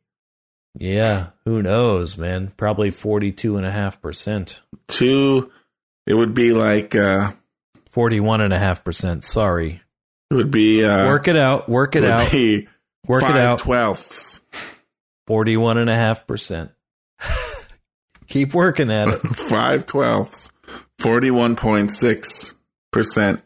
Yeah, 0.77 1.27
who 1.45 1.61
knows, 1.61 2.17
man? 2.17 2.51
Probably 2.57 2.91
forty-two 2.91 3.55
and 3.57 3.65
a 3.65 3.71
half 3.71 4.01
percent, 4.01 4.61
Two, 4.87 5.51
it 6.05 6.13
would 6.13 6.33
be 6.33 6.51
like 6.53 6.95
uh, 6.95 7.31
forty-one 7.91 8.41
and 8.41 8.53
a 8.53 8.59
half 8.59 8.83
percent. 8.83 9.23
Sorry, 9.23 9.81
it 10.29 10.33
would 10.33 10.51
be 10.51 10.83
uh, 10.83 11.07
work 11.07 11.27
it 11.27 11.37
out. 11.37 11.69
Work 11.69 11.95
it 11.95 12.01
would 12.01 12.09
out. 12.09 12.33
Work 13.07 13.21
five 13.21 13.35
it 13.35 13.41
out. 13.41 13.59
twelfths, 13.59 14.41
Forty-one 15.27 15.77
and 15.77 15.89
a 15.89 15.95
half 15.95 16.25
percent. 16.27 16.71
Keep 18.27 18.53
working 18.53 18.91
at 18.91 19.07
it. 19.09 19.19
five 19.35 19.85
twelfths, 19.85 20.51
forty-one 20.99 21.55
point 21.55 21.91
six 21.91 22.57
percent. 22.91 23.41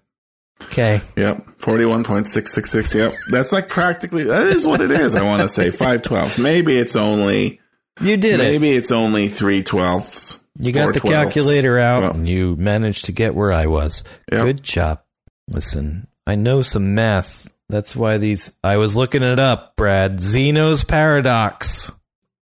Okay. 0.63 1.01
Yep, 1.17 1.45
forty-one 1.57 2.03
point 2.03 2.27
six 2.27 2.53
six 2.53 2.71
six. 2.71 2.93
Yep, 2.95 3.13
that's 3.29 3.51
like 3.51 3.67
practically 3.69 4.23
that 4.25 4.47
is 4.47 4.65
what 4.67 4.81
it 4.81 4.91
is. 4.91 5.15
I 5.15 5.23
want 5.23 5.41
to 5.41 5.47
say 5.49 5.71
five 5.71 6.01
twelfths. 6.01 6.37
Maybe 6.37 6.77
it's 6.77 6.95
only 6.95 7.59
You 7.99 8.15
did 8.17 8.39
it. 8.39 8.43
maybe 8.43 8.71
it's 8.71 8.91
only 8.91 9.27
three 9.27 9.63
twelfths. 9.63 10.39
You 10.59 10.71
got 10.71 10.93
the 10.93 11.01
calculator 11.01 11.77
out 11.77 12.01
Well, 12.03 12.11
and 12.13 12.29
you 12.29 12.55
managed 12.55 13.05
to 13.05 13.11
get 13.11 13.35
where 13.35 13.51
I 13.51 13.65
was. 13.65 14.03
Yep. 14.31 14.41
Good 14.43 14.63
job. 14.63 15.01
Listen, 15.49 16.07
I 16.25 16.35
know 16.35 16.61
some 16.61 16.95
math. 16.95 17.47
That's 17.67 17.95
why 17.95 18.17
these. 18.17 18.51
I 18.63 18.77
was 18.77 18.95
looking 18.95 19.23
it 19.23 19.39
up, 19.39 19.75
Brad. 19.75 20.19
Zeno's 20.19 20.83
paradox. 20.83 21.91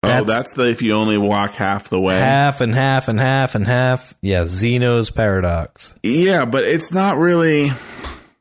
Oh, 0.04 0.08
That's- 0.08 0.28
that's 0.28 0.54
the 0.54 0.64
if 0.70 0.82
you 0.82 0.94
only 0.96 1.18
walk 1.18 1.52
half 1.54 1.90
the 1.90 2.00
way. 2.00 2.18
Half 2.20 2.60
and 2.62 2.74
half 2.76 3.08
and 3.08 3.20
half 3.20 3.56
and 3.56 3.66
half. 3.66 4.14
Yeah, 4.22 4.46
Zeno's 4.46 5.10
paradox. 5.10 5.96
Yeah, 6.04 6.44
but 6.46 6.66
it's 6.66 6.92
not 6.92 7.18
really. 7.18 7.72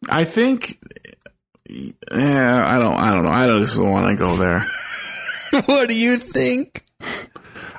I 0.08 0.24
think. 0.24 0.78
Yeah, 1.70 2.64
I 2.66 2.78
don't. 2.78 2.94
I 2.96 3.12
don't 3.12 3.24
know. 3.24 3.30
I 3.30 3.46
don't 3.46 3.60
just 3.60 3.78
want 3.78 4.08
to 4.08 4.16
go 4.16 4.36
there. 4.36 4.66
what 5.66 5.88
do 5.88 5.94
you 5.94 6.16
think? 6.18 6.84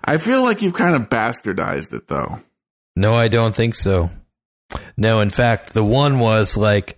I 0.03 0.17
feel 0.17 0.43
like 0.43 0.61
you've 0.61 0.73
kind 0.73 0.95
of 0.95 1.09
bastardized 1.09 1.93
it, 1.93 2.07
though. 2.07 2.41
No, 2.95 3.15
I 3.15 3.27
don't 3.27 3.55
think 3.55 3.75
so. 3.75 4.09
No, 4.97 5.21
in 5.21 5.29
fact, 5.29 5.73
the 5.73 5.83
one 5.83 6.19
was 6.19 6.57
like 6.57 6.97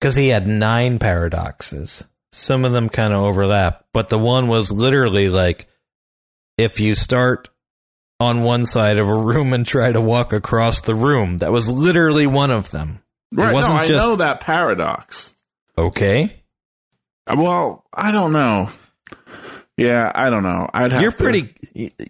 because 0.00 0.16
he 0.16 0.28
had 0.28 0.46
nine 0.46 0.98
paradoxes. 0.98 2.04
Some 2.32 2.64
of 2.64 2.72
them 2.72 2.88
kind 2.88 3.12
of 3.12 3.22
overlap, 3.22 3.84
but 3.92 4.08
the 4.08 4.18
one 4.18 4.48
was 4.48 4.70
literally 4.70 5.28
like 5.28 5.66
if 6.56 6.80
you 6.80 6.94
start 6.94 7.48
on 8.20 8.42
one 8.42 8.66
side 8.66 8.98
of 8.98 9.08
a 9.08 9.14
room 9.14 9.52
and 9.52 9.66
try 9.66 9.90
to 9.90 10.00
walk 10.00 10.32
across 10.32 10.82
the 10.82 10.94
room. 10.94 11.38
That 11.38 11.50
was 11.50 11.70
literally 11.70 12.26
one 12.26 12.50
of 12.50 12.70
them. 12.70 13.02
Right? 13.32 13.50
It 13.50 13.54
wasn't 13.54 13.74
no, 13.74 13.80
I 13.80 13.86
just 13.86 14.06
know 14.06 14.16
that 14.16 14.40
paradox. 14.40 15.34
okay. 15.78 16.36
Uh, 17.26 17.36
well, 17.38 17.86
I 17.92 18.12
don't 18.12 18.32
know. 18.32 18.68
Yeah, 19.80 20.12
I 20.14 20.30
don't 20.30 20.42
know. 20.42 20.68
I'd 20.74 20.92
have 20.92 21.02
You're 21.02 21.10
to- 21.12 21.16
pretty. 21.16 21.54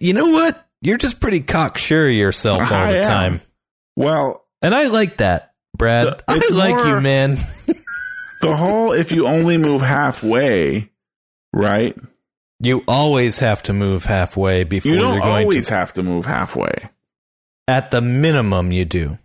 You 0.00 0.12
know 0.12 0.28
what? 0.30 0.66
You're 0.82 0.96
just 0.98 1.20
pretty 1.20 1.40
cocksure 1.40 2.08
of 2.08 2.14
yourself 2.14 2.70
all 2.72 2.78
I 2.78 2.92
the 2.92 2.98
am. 3.00 3.04
time, 3.06 3.40
well. 3.96 4.44
and 4.62 4.74
I 4.74 4.86
like 4.88 5.18
that, 5.18 5.52
Brad. 5.76 6.04
The- 6.06 6.24
I 6.26 6.36
it's 6.38 6.50
like 6.50 6.74
more- 6.76 6.86
you, 6.86 7.00
man. 7.00 7.36
The 8.42 8.56
whole 8.56 8.92
if 8.92 9.12
you 9.12 9.26
only 9.26 9.58
move 9.58 9.82
halfway, 9.82 10.90
right? 11.52 11.94
You 12.58 12.82
always 12.88 13.38
have 13.40 13.62
to 13.64 13.74
move 13.74 14.06
halfway 14.06 14.64
before 14.64 14.90
You 14.90 14.96
are 14.98 15.00
don't 15.02 15.20
going 15.20 15.42
always 15.42 15.66
to. 15.68 15.74
have 15.74 15.92
to 15.94 16.02
move 16.02 16.24
halfway. 16.24 16.72
At 17.68 17.90
the 17.90 18.00
minimum, 18.00 18.72
you 18.72 18.86
do. 18.86 19.18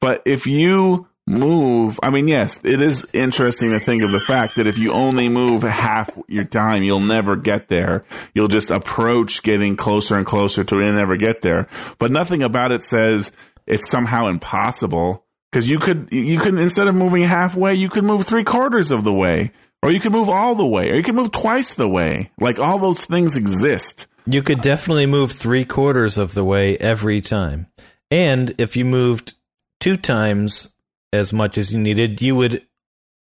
But 0.00 0.22
if 0.24 0.46
you 0.46 1.08
move, 1.32 1.98
I 2.02 2.10
mean, 2.10 2.28
yes, 2.28 2.60
it 2.62 2.80
is 2.80 3.06
interesting 3.12 3.70
to 3.70 3.80
think 3.80 4.02
of 4.02 4.12
the 4.12 4.20
fact 4.20 4.56
that 4.56 4.66
if 4.66 4.78
you 4.78 4.92
only 4.92 5.28
move 5.28 5.62
half 5.62 6.10
your 6.28 6.44
time, 6.44 6.82
you'll 6.82 7.00
never 7.00 7.36
get 7.36 7.68
there. 7.68 8.04
You'll 8.34 8.48
just 8.48 8.70
approach 8.70 9.42
getting 9.42 9.76
closer 9.76 10.16
and 10.16 10.26
closer 10.26 10.62
to 10.64 10.78
it 10.78 10.86
and 10.86 10.96
never 10.96 11.16
get 11.16 11.42
there. 11.42 11.68
But 11.98 12.12
nothing 12.12 12.42
about 12.42 12.72
it 12.72 12.82
says 12.82 13.32
it's 13.66 13.90
somehow 13.90 14.26
impossible 14.26 15.24
because 15.50 15.70
you 15.70 15.78
could, 15.78 16.08
you 16.12 16.38
could, 16.38 16.58
instead 16.58 16.88
of 16.88 16.94
moving 16.94 17.22
halfway, 17.22 17.74
you 17.74 17.88
could 17.88 18.04
move 18.04 18.24
three 18.24 18.44
quarters 18.44 18.90
of 18.90 19.02
the 19.02 19.12
way 19.12 19.52
or 19.82 19.90
you 19.90 20.00
could 20.00 20.12
move 20.12 20.28
all 20.28 20.54
the 20.54 20.66
way 20.66 20.90
or 20.90 20.94
you 20.94 21.02
could 21.02 21.14
move 21.14 21.32
twice 21.32 21.74
the 21.74 21.88
way. 21.88 22.30
Like 22.38 22.58
all 22.58 22.78
those 22.78 23.04
things 23.04 23.36
exist. 23.36 24.06
You 24.26 24.42
could 24.42 24.60
definitely 24.60 25.06
move 25.06 25.32
three 25.32 25.64
quarters 25.64 26.16
of 26.16 26.34
the 26.34 26.44
way 26.44 26.76
every 26.76 27.20
time. 27.20 27.66
And 28.10 28.54
if 28.58 28.76
you 28.76 28.84
moved 28.84 29.34
two 29.80 29.96
times 29.96 30.71
as 31.12 31.32
much 31.32 31.58
as 31.58 31.72
you 31.72 31.78
needed, 31.78 32.22
you 32.22 32.34
would 32.36 32.66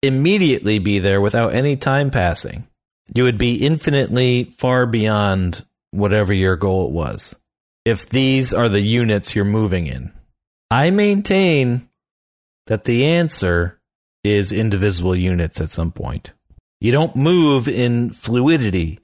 immediately 0.02 0.78
be 0.78 0.98
there 0.98 1.20
without 1.20 1.54
any 1.54 1.76
time 1.76 2.10
passing. 2.10 2.66
You 3.14 3.24
would 3.24 3.38
be 3.38 3.64
infinitely 3.64 4.44
far 4.44 4.86
beyond 4.86 5.64
whatever 5.90 6.32
your 6.32 6.56
goal 6.56 6.90
was. 6.92 7.34
If 7.84 8.08
these 8.08 8.52
are 8.52 8.68
the 8.68 8.86
units 8.86 9.34
you're 9.34 9.44
moving 9.44 9.86
in, 9.86 10.12
I 10.70 10.90
maintain 10.90 11.88
that 12.66 12.84
the 12.84 13.06
answer 13.06 13.80
is 14.22 14.52
indivisible 14.52 15.16
units 15.16 15.60
at 15.60 15.70
some 15.70 15.90
point. 15.90 16.32
You 16.80 16.92
don't 16.92 17.16
move 17.16 17.68
in 17.68 18.10
fluidity. 18.10 19.00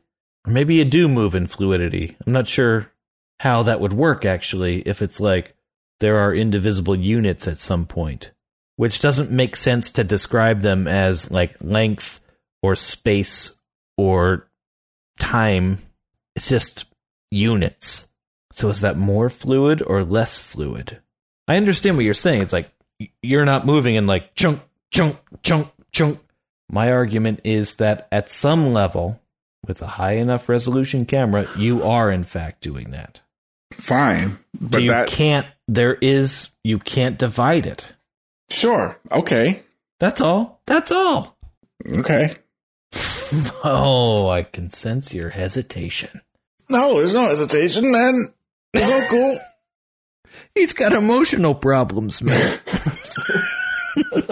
Or 0.47 0.53
maybe 0.53 0.75
you 0.75 0.85
do 0.85 1.09
move 1.09 1.35
in 1.35 1.47
fluidity. 1.47 2.17
I'm 2.27 2.33
not 2.33 2.47
sure 2.47 2.93
how 3.41 3.63
that 3.65 3.81
would 3.81 3.95
work 3.95 4.25
actually 4.25 4.81
if 4.81 5.01
it's 5.01 5.19
like 5.19 5.57
there 6.01 6.19
are 6.19 6.35
indivisible 6.35 6.95
units 6.95 7.49
at 7.49 7.59
some 7.59 7.87
point, 7.87 8.31
which 8.77 9.01
doesn't 9.01 9.31
make 9.31 9.57
sense 9.57 9.93
to 9.93 10.05
describe 10.05 10.61
them 10.61 10.87
as 10.87 11.31
like 11.31 11.57
length 11.61 12.21
or 12.63 12.77
space 12.77 13.59
or 13.97 14.49
time. 15.19 15.79
It's 16.35 16.49
just 16.49 16.87
units. 17.31 18.09
So 18.53 18.69
is 18.71 18.83
that 18.83 18.97
more 18.97 19.29
fluid 19.29 19.83
or 19.85 20.05
less 20.05 20.39
fluid? 20.39 21.01
I 21.47 21.57
understand 21.57 21.97
what 21.97 22.05
you're 22.05 22.15
saying. 22.15 22.43
It's 22.43 22.53
like 22.53 22.71
you're 23.23 23.45
not 23.45 23.67
moving 23.67 23.97
in 23.97 24.07
like 24.07 24.35
chunk, 24.35 24.61
chunk, 24.91 25.17
chunk, 25.43 25.69
chunk. 25.93 26.21
My 26.71 26.93
argument 26.93 27.41
is 27.45 27.77
that 27.77 28.09
at 28.11 28.31
some 28.31 28.73
level, 28.73 29.21
with 29.67 29.83
a 29.83 29.87
high 29.87 30.13
enough 30.13 30.49
resolution 30.49 31.05
camera, 31.05 31.47
you 31.57 31.83
are 31.83 32.11
in 32.11 32.25
fact 32.25 32.63
doing 32.63 32.91
that. 32.93 33.21
Fine. 33.73 34.39
But 34.59 34.83
you 34.83 34.91
that, 34.91 35.09
can't. 35.09 35.47
There 35.69 35.95
is. 35.95 36.49
You 36.63 36.79
can't 36.79 37.19
divide 37.19 37.67
it. 37.67 37.87
Sure. 38.51 38.99
Okay. 39.11 39.63
That's 40.01 40.21
all. 40.21 40.61
That's 40.67 40.91
all. 40.93 41.37
Okay. 41.93 42.31
Oh, 43.65 44.29
I 44.29 44.45
can 44.45 44.71
sense 44.71 45.13
your 45.13 45.31
hesitation. 45.31 46.21
No, 46.69 46.99
there's 47.01 47.15
no 47.15 47.27
hesitation, 47.27 47.91
man. 47.91 48.27
It's 48.73 48.89
all 48.93 49.09
cool. 49.09 49.39
He's 50.55 50.73
got 50.73 50.93
emotional 50.93 51.55
problems, 51.57 52.23
man. 52.23 52.59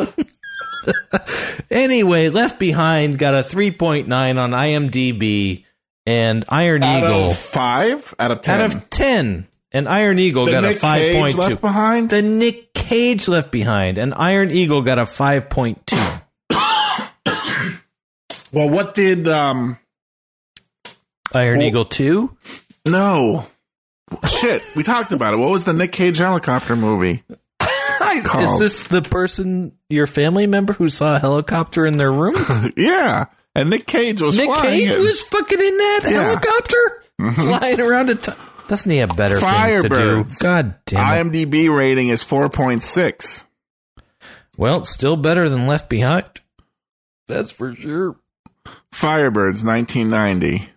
anyway, 1.70 2.28
Left 2.28 2.60
Behind 2.60 3.18
got 3.18 3.34
a 3.34 3.38
3.9 3.38 4.06
on 4.38 4.50
IMDb, 4.52 5.64
and 6.06 6.44
Iron 6.48 6.84
out 6.84 7.02
Eagle 7.04 7.30
of 7.30 7.38
five 7.38 8.14
out 8.20 8.30
of 8.30 8.40
ten. 8.42 8.60
out 8.60 8.74
of 8.74 8.90
10. 8.90 9.48
And 9.74 9.88
Iron 9.88 10.18
Eagle 10.18 10.44
the 10.44 10.50
got 10.50 10.64
Nick 10.64 10.76
a 10.76 10.80
Cage 10.80 11.34
5.2. 11.34 11.38
left 11.38 11.60
behind. 11.62 12.10
The 12.10 12.20
Nick 12.22 12.74
Cage 12.74 13.26
Left 13.28 13.50
Behind, 13.50 13.96
and 13.96 14.12
Iron 14.14 14.50
Eagle 14.50 14.82
got 14.82 14.98
a 14.98 15.04
5.2. 15.04 16.22
well, 18.52 18.68
what 18.68 18.94
did 18.94 19.28
um? 19.28 19.78
Iron 21.32 21.58
Well- 21.58 21.66
Eagle 21.68 21.84
2? 21.86 22.36
No, 22.86 23.46
shit. 24.28 24.62
We 24.76 24.82
talked 24.82 25.12
about 25.12 25.32
it. 25.34 25.36
What 25.38 25.50
was 25.50 25.64
the 25.64 25.72
Nick 25.72 25.92
Cage 25.92 26.18
helicopter 26.18 26.76
movie? 26.76 27.22
Is 28.36 28.58
this 28.58 28.82
the 28.82 29.00
person, 29.00 29.72
your 29.88 30.06
family 30.06 30.46
member, 30.46 30.74
who 30.74 30.90
saw 30.90 31.16
a 31.16 31.18
helicopter 31.18 31.86
in 31.86 31.96
their 31.96 32.12
room? 32.12 32.34
Yeah, 32.76 33.24
and 33.54 33.70
Nick 33.70 33.86
Cage 33.86 34.20
was 34.20 34.36
Nick 34.36 34.50
Cage 34.52 34.94
was 34.98 35.22
fucking 35.22 35.58
in 35.58 35.76
that 35.78 36.00
Yeah. 36.04 36.10
Mm-hmm. 36.10 37.32
helicopter, 37.32 37.58
flying 37.58 37.80
around 37.80 38.10
a. 38.10 38.14
T- 38.16 38.32
Doesn't 38.72 38.90
he 38.90 38.96
have 38.98 39.14
better 39.18 39.38
things 39.38 39.82
to 39.82 39.88
do? 39.90 39.94
Firebirds. 39.94 40.42
God 40.42 40.76
damn 40.86 41.26
it! 41.34 41.50
IMDb 41.50 41.68
rating 41.76 42.08
is 42.08 42.22
four 42.22 42.48
point 42.48 42.82
six. 42.82 43.44
well, 44.56 44.78
it's 44.78 44.88
still 44.94 45.18
better 45.18 45.50
than 45.50 45.66
Left 45.66 45.90
Behind. 45.90 46.24
That's 47.28 47.52
for 47.52 47.74
sure. 47.74 48.16
Firebirds, 48.94 49.62
nineteen 49.62 50.08
ninety. 50.08 50.70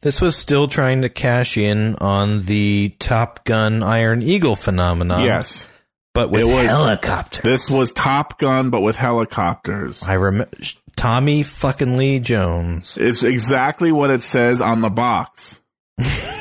This 0.00 0.20
was 0.20 0.36
still 0.36 0.66
trying 0.66 1.02
to 1.02 1.08
cash 1.08 1.56
in 1.56 1.94
on 2.00 2.46
the 2.46 2.92
Top 2.98 3.44
Gun 3.44 3.84
Iron 3.84 4.20
Eagle 4.20 4.56
phenomenon. 4.56 5.22
yes, 5.22 5.68
but 6.14 6.30
with 6.30 6.40
It 6.40 6.46
was- 6.52 6.66
helicopters. 6.66 7.44
this 7.44 7.70
was 7.70 7.92
Top 7.92 8.40
Gun, 8.40 8.70
but 8.70 8.80
with 8.80 8.96
helicopters. 8.96 10.02
I 10.02 10.14
remember 10.14 10.50
Tommy 10.96 11.44
fucking 11.44 11.96
Lee 11.96 12.18
Jones. 12.18 12.98
It's 13.00 13.22
exactly 13.22 13.92
what 13.92 14.10
it 14.10 14.24
says 14.24 14.60
on 14.60 14.80
the 14.80 14.90
box. 14.90 15.60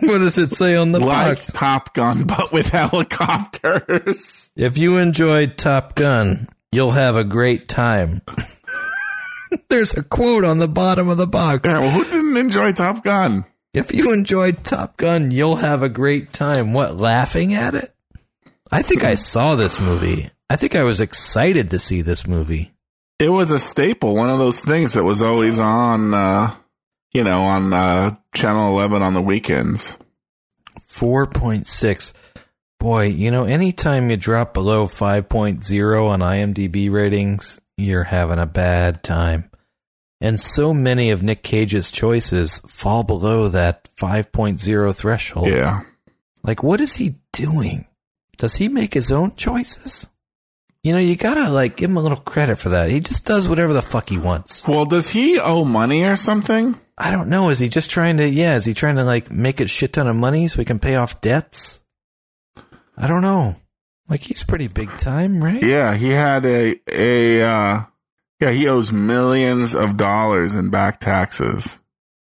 What 0.08 0.18
does 0.18 0.38
it 0.38 0.52
say 0.52 0.76
on 0.76 0.92
the 0.92 1.00
like 1.00 1.38
box? 1.38 1.52
Top 1.52 1.94
Gun, 1.94 2.24
but 2.24 2.52
with 2.52 2.68
helicopters. 2.68 4.50
If 4.56 4.78
you 4.78 4.96
enjoyed 4.96 5.58
Top 5.58 5.94
Gun, 5.94 6.48
you'll 6.72 6.92
have 6.92 7.16
a 7.16 7.24
great 7.24 7.68
time. 7.68 8.22
There's 9.68 9.94
a 9.94 10.02
quote 10.02 10.44
on 10.44 10.58
the 10.58 10.68
bottom 10.68 11.08
of 11.08 11.16
the 11.16 11.26
box. 11.26 11.62
Yeah, 11.64 11.80
well, 11.80 11.90
who 11.90 12.04
didn't 12.04 12.36
enjoy 12.36 12.72
Top 12.72 13.04
Gun? 13.04 13.44
If 13.74 13.92
you 13.92 14.12
enjoyed 14.12 14.64
Top 14.64 14.96
Gun, 14.96 15.30
you'll 15.30 15.56
have 15.56 15.82
a 15.82 15.88
great 15.88 16.32
time. 16.32 16.72
What, 16.72 16.96
laughing 16.96 17.54
at 17.54 17.74
it? 17.74 17.94
I 18.72 18.82
think 18.82 19.04
I 19.04 19.16
saw 19.16 19.54
this 19.54 19.80
movie. 19.80 20.30
I 20.48 20.56
think 20.56 20.74
I 20.74 20.82
was 20.82 21.00
excited 21.00 21.70
to 21.70 21.78
see 21.78 22.02
this 22.02 22.26
movie. 22.26 22.72
It 23.18 23.28
was 23.28 23.50
a 23.50 23.58
staple, 23.58 24.14
one 24.14 24.30
of 24.30 24.38
those 24.38 24.64
things 24.64 24.94
that 24.94 25.04
was 25.04 25.22
always 25.22 25.60
on, 25.60 26.14
uh, 26.14 26.54
you 27.12 27.24
know, 27.24 27.42
on 27.42 27.72
uh, 27.72 28.16
Channel 28.34 28.70
11 28.70 29.02
on 29.02 29.14
the 29.14 29.22
weekends. 29.22 29.98
4.6. 30.78 32.12
Boy, 32.78 33.04
you 33.06 33.30
know, 33.30 33.44
anytime 33.44 34.10
you 34.10 34.16
drop 34.16 34.54
below 34.54 34.86
5.0 34.86 36.08
on 36.08 36.20
IMDb 36.20 36.90
ratings, 36.90 37.60
you're 37.76 38.04
having 38.04 38.38
a 38.38 38.46
bad 38.46 39.02
time. 39.02 39.50
And 40.20 40.38
so 40.38 40.74
many 40.74 41.10
of 41.10 41.22
Nick 41.22 41.42
Cage's 41.42 41.90
choices 41.90 42.60
fall 42.66 43.02
below 43.02 43.48
that 43.48 43.88
5.0 43.96 44.94
threshold. 44.94 45.48
Yeah. 45.48 45.80
Like, 46.42 46.62
what 46.62 46.80
is 46.80 46.96
he 46.96 47.16
doing? 47.32 47.86
Does 48.36 48.56
he 48.56 48.68
make 48.68 48.94
his 48.94 49.10
own 49.10 49.34
choices? 49.34 50.06
You 50.82 50.92
know, 50.92 50.98
you 50.98 51.16
gotta, 51.16 51.50
like, 51.50 51.76
give 51.76 51.90
him 51.90 51.98
a 51.98 52.02
little 52.02 52.18
credit 52.18 52.58
for 52.58 52.70
that. 52.70 52.88
He 52.88 53.00
just 53.00 53.26
does 53.26 53.46
whatever 53.46 53.74
the 53.74 53.82
fuck 53.82 54.08
he 54.08 54.16
wants. 54.16 54.66
Well, 54.66 54.86
does 54.86 55.10
he 55.10 55.38
owe 55.38 55.64
money 55.66 56.04
or 56.04 56.16
something? 56.16 56.78
I 57.00 57.10
don't 57.10 57.30
know. 57.30 57.48
Is 57.48 57.58
he 57.58 57.68
just 57.68 57.90
trying 57.90 58.18
to, 58.18 58.28
yeah, 58.28 58.56
is 58.56 58.64
he 58.64 58.74
trying 58.74 58.96
to, 58.96 59.04
like, 59.04 59.30
make 59.30 59.60
a 59.60 59.66
shit 59.66 59.94
ton 59.94 60.06
of 60.06 60.16
money 60.16 60.46
so 60.48 60.58
he 60.58 60.64
can 60.64 60.78
pay 60.78 60.96
off 60.96 61.20
debts? 61.20 61.80
I 62.96 63.06
don't 63.06 63.22
know. 63.22 63.56
Like, 64.08 64.20
he's 64.20 64.42
pretty 64.42 64.68
big 64.68 64.90
time, 64.98 65.42
right? 65.42 65.62
Yeah, 65.62 65.96
he 65.96 66.10
had 66.10 66.44
a, 66.44 66.78
a, 66.86 67.42
uh, 67.42 67.80
yeah, 68.40 68.50
he 68.50 68.68
owes 68.68 68.92
millions 68.92 69.74
of 69.74 69.96
dollars 69.96 70.54
in 70.54 70.70
back 70.70 71.00
taxes. 71.00 71.78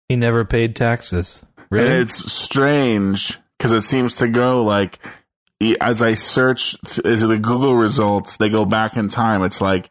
He 0.10 0.16
never 0.16 0.46
paid 0.46 0.76
taxes. 0.76 1.44
Really? 1.70 1.90
And 1.90 2.02
it's 2.02 2.32
strange 2.32 3.40
because 3.58 3.72
it 3.72 3.82
seems 3.82 4.18
to 4.18 4.28
go 4.28 4.64
like 4.64 5.00
as 5.82 6.02
I 6.02 6.14
search 6.14 6.76
is 7.04 7.22
the 7.22 7.40
Google 7.40 7.76
results, 7.76 8.38
they 8.38 8.50
go 8.50 8.66
back 8.66 8.98
in 8.98 9.08
time. 9.08 9.42
It's 9.44 9.62
like 9.62 9.90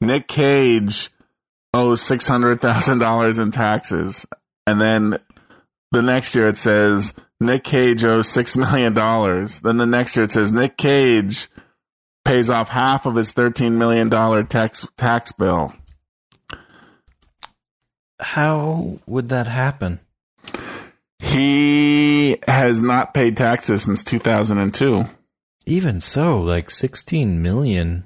Nick 0.00 0.28
Cage 0.28 1.10
owes 1.76 2.02
six 2.02 2.26
hundred 2.26 2.60
thousand 2.60 2.98
dollars 2.98 3.38
in 3.38 3.50
taxes, 3.50 4.26
and 4.66 4.80
then 4.80 5.18
the 5.92 6.02
next 6.02 6.34
year 6.34 6.48
it 6.48 6.56
says 6.56 7.14
Nick 7.40 7.64
Cage 7.64 8.04
owes 8.04 8.28
six 8.28 8.56
million 8.56 8.92
dollars. 8.92 9.60
Then 9.60 9.76
the 9.76 9.86
next 9.86 10.16
year 10.16 10.24
it 10.24 10.32
says 10.32 10.52
Nick 10.52 10.76
Cage 10.76 11.48
pays 12.24 12.50
off 12.50 12.68
half 12.68 13.06
of 13.06 13.14
his 13.14 13.32
thirteen 13.32 13.78
million 13.78 14.08
dollar 14.08 14.42
tax 14.42 14.86
tax 14.96 15.32
bill. 15.32 15.72
How 18.18 18.98
would 19.06 19.28
that 19.28 19.46
happen? 19.46 20.00
He 21.18 22.38
has 22.48 22.80
not 22.80 23.14
paid 23.14 23.36
taxes 23.36 23.82
since 23.82 24.02
two 24.02 24.18
thousand 24.18 24.58
and 24.58 24.74
two. 24.74 25.06
Even 25.68 26.00
so, 26.00 26.40
like 26.40 26.70
16 26.70 27.42
million. 27.42 28.04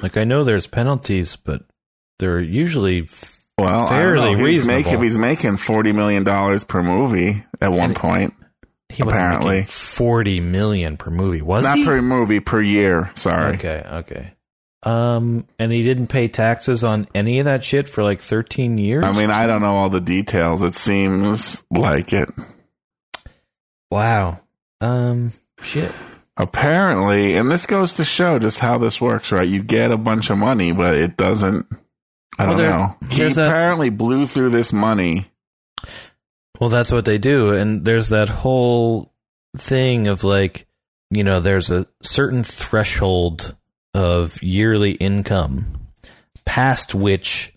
Like, 0.00 0.16
I 0.16 0.24
know 0.24 0.44
there's 0.44 0.66
penalties, 0.66 1.36
but 1.36 1.62
they're 2.18 2.40
usually 2.40 3.08
Well, 3.58 3.86
Fairly 3.88 4.20
I 4.20 4.24
don't 4.30 4.38
know. 4.38 4.46
He's 4.46 4.58
reasonable. 4.58 4.78
making, 4.82 5.02
he's 5.02 5.18
making 5.18 5.56
forty 5.58 5.92
million 5.92 6.24
dollars 6.24 6.64
per 6.64 6.82
movie 6.82 7.44
at 7.60 7.70
one 7.72 7.90
And- 7.90 7.96
point. 7.96 8.34
he 8.88 9.02
Apparently. 9.02 9.50
making 9.60 9.66
40 9.68 10.40
million 10.40 10.96
per 10.98 11.10
movie, 11.10 11.40
was 11.42 11.64
Not 11.64 11.78
he? 11.78 11.84
per 11.84 12.02
movie 12.02 12.40
per 12.40 12.60
year. 12.60 13.10
Sorry. 13.14 13.54
Okay, 13.54 13.82
okay. 13.90 14.32
Um, 14.84 15.46
and 15.58 15.70
he 15.72 15.82
didn't 15.84 16.08
pay 16.08 16.26
taxes 16.28 16.82
on 16.84 17.06
any 17.14 17.38
of 17.38 17.44
that 17.46 17.62
shit 17.64 17.88
for 17.88 18.02
like 18.02 18.20
13 18.20 18.76
years. 18.78 19.04
I 19.04 19.12
mean, 19.12 19.30
I 19.30 19.46
don't 19.46 19.62
know 19.62 19.76
all 19.76 19.88
the 19.90 20.00
details. 20.00 20.62
It 20.62 20.74
seems 20.74 21.62
like 21.70 22.12
it. 22.12 22.28
wow. 23.90 24.40
Um, 24.80 25.32
shit. 25.62 25.92
Apparently, 26.36 27.36
and 27.36 27.50
this 27.50 27.66
goes 27.66 27.92
to 27.94 28.04
show 28.04 28.38
just 28.38 28.58
how 28.58 28.78
this 28.78 29.00
works, 29.00 29.30
right? 29.30 29.46
You 29.48 29.62
get 29.62 29.92
a 29.92 29.96
bunch 29.98 30.30
of 30.30 30.38
money, 30.38 30.72
but 30.72 30.94
it 30.96 31.16
doesn't. 31.16 31.66
I 32.38 32.46
don't 32.46 32.56
there- 32.56 32.70
know. 32.70 32.96
He 33.10 33.18
there's 33.18 33.34
that- 33.36 33.48
apparently 33.48 33.90
blew 33.90 34.26
through 34.26 34.50
this 34.50 34.72
money. 34.72 35.26
Well, 36.60 36.68
that's 36.70 36.92
what 36.92 37.04
they 37.04 37.18
do. 37.18 37.52
And 37.52 37.84
there's 37.84 38.10
that 38.10 38.28
whole 38.28 39.12
thing 39.56 40.06
of 40.08 40.22
like, 40.24 40.66
you 41.10 41.24
know, 41.24 41.40
there's 41.40 41.70
a 41.70 41.86
certain 42.02 42.44
threshold 42.44 43.56
of 43.94 44.42
yearly 44.42 44.92
income 44.92 45.88
past 46.44 46.94
which 46.94 47.52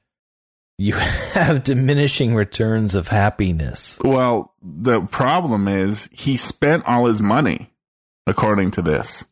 you 0.77 0.93
have 1.33 1.63
diminishing 1.63 2.35
returns 2.35 2.95
of 2.95 3.07
happiness. 3.07 3.97
Well, 4.03 4.53
the 4.61 5.01
problem 5.01 5.67
is 5.67 6.09
he 6.11 6.35
spent 6.35 6.85
all 6.85 7.05
his 7.05 7.21
money, 7.21 7.69
according 8.27 8.71
to 8.71 8.81
this. 8.81 9.23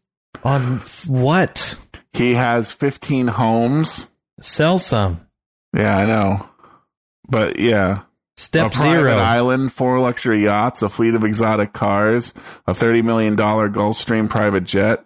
On 0.44 0.80
what? 1.08 1.76
He 2.14 2.36
has 2.36 2.72
15 2.72 3.28
homes. 3.28 4.10
Sell 4.40 4.78
some. 4.80 5.23
Yeah, 5.74 5.98
I 5.98 6.06
know. 6.06 6.50
But 7.28 7.60
yeah, 7.60 8.04
Step 8.38 8.74
a 8.74 8.78
zero. 8.78 9.18
island, 9.18 9.72
four 9.74 10.00
luxury 10.00 10.44
yachts, 10.44 10.82
a 10.82 10.90
fleet 10.90 11.16
of 11.16 11.24
exotic 11.24 11.72
cars, 11.74 12.34
a 12.68 12.74
$30 12.74 13.04
million 13.04 13.36
Gulfstream 13.36 14.30
private 14.30 14.64
jet. 14.64 15.06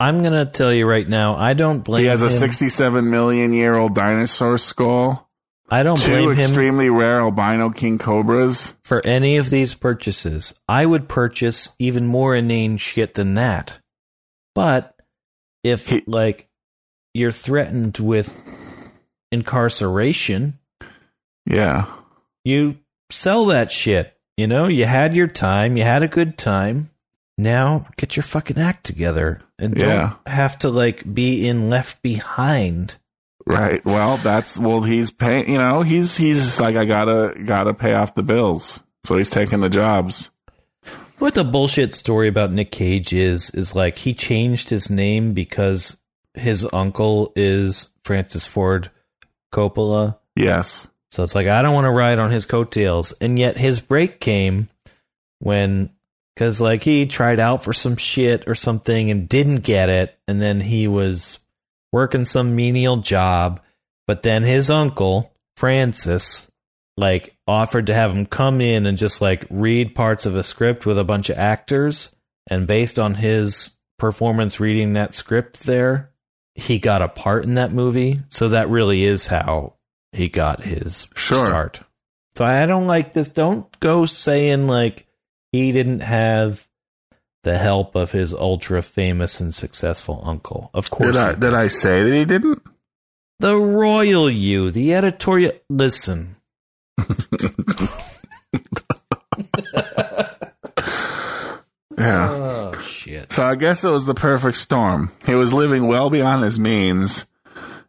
I'm 0.00 0.20
going 0.20 0.32
to 0.32 0.46
tell 0.46 0.72
you 0.72 0.86
right 0.86 1.06
now, 1.06 1.34
I 1.36 1.54
don't 1.54 1.80
blame 1.80 2.02
He 2.04 2.08
has 2.08 2.22
a 2.22 2.26
him. 2.26 2.30
67 2.30 3.10
million 3.10 3.52
year 3.52 3.74
old 3.74 3.94
dinosaur 3.96 4.56
skull, 4.58 5.28
I 5.68 5.82
don't 5.82 5.98
two 5.98 6.12
blame 6.12 6.30
him 6.32 6.38
extremely 6.38 6.88
rare 6.88 7.18
albino 7.20 7.70
king 7.70 7.98
cobras. 7.98 8.74
for 8.84 9.04
any 9.04 9.36
of 9.38 9.50
these 9.50 9.74
purchases. 9.74 10.54
I 10.68 10.86
would 10.86 11.08
purchase 11.08 11.74
even 11.80 12.06
more 12.06 12.34
inane 12.36 12.76
shit 12.76 13.14
than 13.14 13.34
that. 13.34 13.78
But 14.54 14.94
if 15.64 15.88
He- 15.88 16.04
like 16.06 16.48
you're 17.12 17.32
threatened 17.32 17.98
with 17.98 18.32
incarceration, 19.32 20.58
Yeah. 21.46 21.86
you 22.44 22.76
sell 23.10 23.46
that 23.46 23.70
shit. 23.70 24.14
You 24.36 24.46
know, 24.46 24.68
you 24.68 24.84
had 24.84 25.16
your 25.16 25.26
time, 25.26 25.76
you 25.76 25.82
had 25.82 26.02
a 26.02 26.08
good 26.08 26.38
time. 26.38 26.90
Now 27.36 27.86
get 27.96 28.16
your 28.16 28.22
fucking 28.24 28.58
act 28.58 28.84
together 28.84 29.40
and 29.58 29.74
don't 29.74 29.88
Yeah. 29.88 30.14
have 30.26 30.58
to 30.60 30.70
like 30.70 31.12
be 31.12 31.46
in 31.48 31.70
left 31.70 32.02
behind. 32.02 32.96
Right. 33.46 33.84
Well, 33.84 34.16
that's 34.18 34.58
well. 34.58 34.82
He's 34.82 35.10
paying. 35.10 35.50
You 35.50 35.58
know, 35.58 35.82
he's 35.82 36.16
he's 36.16 36.60
like 36.60 36.76
I 36.76 36.84
gotta 36.84 37.34
gotta 37.44 37.72
pay 37.74 37.94
off 37.94 38.14
the 38.14 38.22
bills, 38.22 38.82
so 39.04 39.16
he's 39.16 39.30
taking 39.30 39.60
the 39.60 39.70
jobs. 39.70 40.30
What 41.18 41.34
the 41.34 41.44
bullshit 41.44 41.94
story 41.94 42.28
about 42.28 42.52
Nick 42.52 42.70
Cage 42.70 43.12
is 43.12 43.50
is 43.50 43.74
like 43.74 43.98
he 43.98 44.12
changed 44.14 44.68
his 44.70 44.90
name 44.90 45.32
because 45.32 45.96
his 46.34 46.66
uncle 46.72 47.32
is 47.36 47.94
Francis 48.04 48.44
Ford 48.44 48.90
Coppola. 49.52 50.18
Yes. 50.36 50.88
So 51.10 51.22
it's 51.22 51.34
like 51.34 51.46
I 51.46 51.62
don't 51.62 51.74
want 51.74 51.86
to 51.86 51.90
ride 51.90 52.18
on 52.18 52.30
his 52.30 52.46
coattails. 52.46 53.12
And 53.12 53.38
yet 53.38 53.56
his 53.56 53.80
break 53.80 54.20
came 54.20 54.68
when 55.38 55.90
cuz 56.36 56.60
like 56.60 56.82
he 56.82 57.06
tried 57.06 57.40
out 57.40 57.64
for 57.64 57.72
some 57.72 57.96
shit 57.96 58.44
or 58.46 58.54
something 58.54 59.10
and 59.10 59.28
didn't 59.28 59.60
get 59.60 59.88
it 59.88 60.18
and 60.28 60.40
then 60.40 60.60
he 60.60 60.86
was 60.86 61.38
working 61.92 62.24
some 62.24 62.54
menial 62.54 62.98
job, 62.98 63.60
but 64.06 64.22
then 64.22 64.42
his 64.42 64.70
uncle, 64.70 65.32
Francis, 65.56 66.50
like 66.96 67.36
offered 67.46 67.86
to 67.86 67.94
have 67.94 68.12
him 68.12 68.26
come 68.26 68.60
in 68.60 68.84
and 68.84 68.98
just 68.98 69.20
like 69.20 69.46
read 69.50 69.94
parts 69.94 70.26
of 70.26 70.36
a 70.36 70.42
script 70.42 70.84
with 70.84 70.98
a 70.98 71.04
bunch 71.04 71.30
of 71.30 71.38
actors 71.38 72.14
and 72.48 72.66
based 72.66 72.98
on 72.98 73.14
his 73.14 73.76
performance 73.98 74.60
reading 74.60 74.92
that 74.92 75.14
script 75.14 75.60
there, 75.64 76.07
he 76.58 76.78
got 76.78 77.02
a 77.02 77.08
part 77.08 77.44
in 77.44 77.54
that 77.54 77.72
movie. 77.72 78.20
So 78.28 78.48
that 78.50 78.68
really 78.68 79.04
is 79.04 79.26
how 79.28 79.74
he 80.12 80.28
got 80.28 80.62
his 80.62 81.08
Sure. 81.14 81.46
start. 81.46 81.80
So 82.36 82.44
I 82.44 82.66
don't 82.66 82.86
like 82.86 83.12
this. 83.12 83.28
Don't 83.30 83.66
go 83.80 84.04
saying 84.06 84.66
like 84.66 85.06
he 85.52 85.72
didn't 85.72 86.00
have 86.00 86.66
the 87.44 87.56
help 87.56 87.94
of 87.94 88.10
his 88.10 88.34
ultra 88.34 88.82
famous 88.82 89.40
and 89.40 89.54
successful 89.54 90.20
uncle. 90.24 90.70
Of 90.74 90.90
course, 90.90 91.14
Did 91.14 91.22
I 91.22 91.32
did 91.34 91.54
I 91.54 91.68
say 91.68 92.02
that 92.02 92.12
he 92.14 92.24
didn't? 92.24 92.62
the 93.40 93.54
royal 93.56 94.28
you, 94.28 94.70
the 94.72 94.94
editorial. 94.94 95.52
Listen, 95.70 96.36
Yeah. 101.98 102.30
Uh, 102.30 102.47
So 103.30 103.46
I 103.46 103.54
guess 103.56 103.84
it 103.84 103.90
was 103.90 104.04
the 104.06 104.14
perfect 104.14 104.56
storm. 104.56 105.12
He 105.26 105.34
was 105.34 105.52
living 105.52 105.86
well 105.86 106.10
beyond 106.10 106.44
his 106.44 106.58
means, 106.58 107.26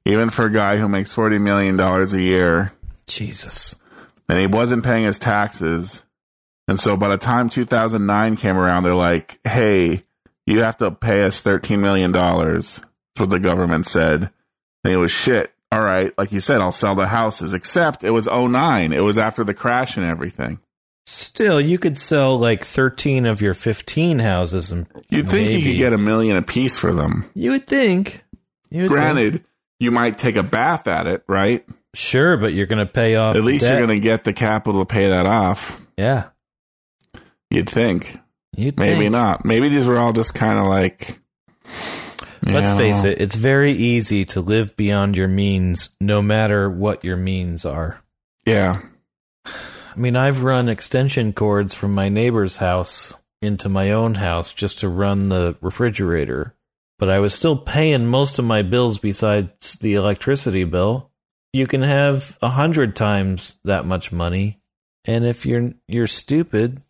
even 0.06 0.30
for 0.30 0.46
a 0.46 0.52
guy 0.52 0.78
who 0.78 0.88
makes 0.90 1.14
forty 1.14 1.40
million 1.40 1.78
dollars 1.78 2.14
a 2.14 2.22
year, 2.22 2.74
Jesus. 3.08 3.76
and 4.28 4.38
he 4.38 4.48
wasn't 4.48 4.84
paying 4.84 5.06
his 5.06 5.18
taxes. 5.20 6.04
And 6.68 6.80
so 6.80 6.96
by 6.96 7.08
the 7.10 7.18
time 7.18 7.50
2009 7.50 8.36
came 8.36 8.58
around, 8.58 8.84
they're 8.84 8.94
like, 8.94 9.40
"Hey, 9.44 10.04
you 10.46 10.62
have 10.62 10.78
to 10.78 10.92
pay 10.92 11.24
us 11.24 11.40
13 11.42 11.82
million 11.82 12.12
dollars." 12.12 12.82
That's 13.16 13.22
what 13.22 13.30
the 13.32 13.40
government 13.40 13.88
said. 13.88 14.30
And 14.84 14.94
it 14.94 14.98
was 14.98 15.12
shit. 15.12 15.52
All 15.72 15.82
right, 15.84 16.12
like 16.18 16.32
you 16.32 16.40
said, 16.40 16.62
I'll 16.62 16.72
sell 16.72 16.96
the 16.96 17.08
houses. 17.08 17.54
Except 17.54 18.04
it 18.04 18.10
was 18.12 18.28
09. 18.28 18.92
It 18.92 19.02
was 19.04 19.18
after 19.18 19.44
the 19.44 19.54
crash 19.54 19.98
and 19.98 20.06
everything. 20.06 20.60
Still, 21.06 21.60
you 21.60 21.78
could 21.80 21.98
sell 21.98 22.38
like 22.38 22.64
13 22.64 23.26
of 23.26 23.42
your 23.42 23.54
15 23.56 24.20
houses 24.20 24.72
and 24.72 24.86
You'd 25.10 25.30
think 25.30 25.50
you 25.50 25.58
Maybe. 25.58 25.72
could 25.72 25.78
get 25.80 25.94
a 25.94 25.98
million 25.98 26.38
a 26.38 26.42
piece 26.44 26.78
for 26.78 26.94
them. 26.94 27.30
you 27.34 27.52
would 27.52 27.66
think. 27.68 28.24
You 28.70 28.84
would 28.84 28.90
Granted, 28.90 29.44
you 29.80 29.90
might 29.92 30.18
take 30.20 30.36
a 30.36 30.44
bath 30.44 30.88
at 30.88 31.08
it, 31.08 31.24
right? 31.28 31.66
think. 31.66 31.78
Sure, 31.96 32.38
but 32.38 32.54
you're 32.54 32.68
going 32.68 32.86
to 32.86 32.92
pay 32.92 33.16
off 33.16 33.36
At 33.36 33.40
the 33.40 33.46
least 33.46 33.64
debt. 33.64 33.72
you're 33.80 33.88
going 33.88 34.00
to 34.00 34.04
get 34.04 34.24
the 34.24 34.34
capital 34.34 34.82
to 34.82 34.86
pay 34.86 35.10
that 35.10 35.26
off. 35.26 35.82
Yeah. 35.98 36.26
You'd 37.50 37.68
think. 37.70 38.20
You'd 38.56 38.78
Maybe 38.78 39.02
think. 39.02 39.12
not. 39.14 39.44
Maybe 39.44 39.70
these 39.70 39.88
were 39.88 39.98
all 39.98 40.14
just 40.14 40.36
kind 40.36 40.60
of 40.60 40.68
like. 40.68 41.20
you 42.46 42.54
Let's 42.54 42.70
know, 42.70 42.78
face 42.78 43.04
it, 43.04 43.20
it's 43.20 43.34
very 43.34 43.72
easy 43.72 44.26
to 44.26 44.42
live 44.42 44.78
beyond 44.78 45.18
your 45.18 45.28
means 45.28 45.96
no 46.00 46.22
matter 46.22 46.70
what 46.70 47.04
your 47.04 47.18
means 47.18 47.66
are. 47.66 48.00
Yeah. 48.46 48.82
I 49.96 50.00
mean, 50.00 50.16
I've 50.16 50.44
run 50.44 50.70
extension 50.70 51.34
cords 51.34 51.74
from 51.74 51.94
my 51.94 52.10
neighbor's 52.10 52.58
house 52.58 53.16
into 53.42 53.70
my 53.70 53.92
own 53.92 54.16
house 54.16 54.54
just 54.54 54.80
to 54.80 54.90
run 54.90 55.30
the 55.30 55.56
refrigerator, 55.62 56.56
but 56.98 57.10
I 57.10 57.20
was 57.20 57.34
still 57.34 57.58
paying 57.58 58.06
most 58.06 58.38
of 58.40 58.46
my 58.46 58.62
bills 58.62 59.00
besides 59.00 59.74
the 59.76 59.96
electricity 59.96 60.64
bill. 60.64 61.10
You 61.54 61.66
can 61.66 61.82
have 61.82 62.38
a 62.42 62.50
hundred 62.50 62.96
times 62.96 63.58
that 63.64 63.86
much 63.86 64.12
money, 64.12 64.60
and 65.06 65.26
if 65.26 65.46
you're 65.46 65.74
you're 65.88 66.08
stupid, 66.08 66.82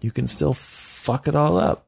you 0.00 0.10
can 0.10 0.26
still 0.26 0.54
fuck 0.54 1.28
it 1.28 1.36
all 1.36 1.58
up, 1.58 1.86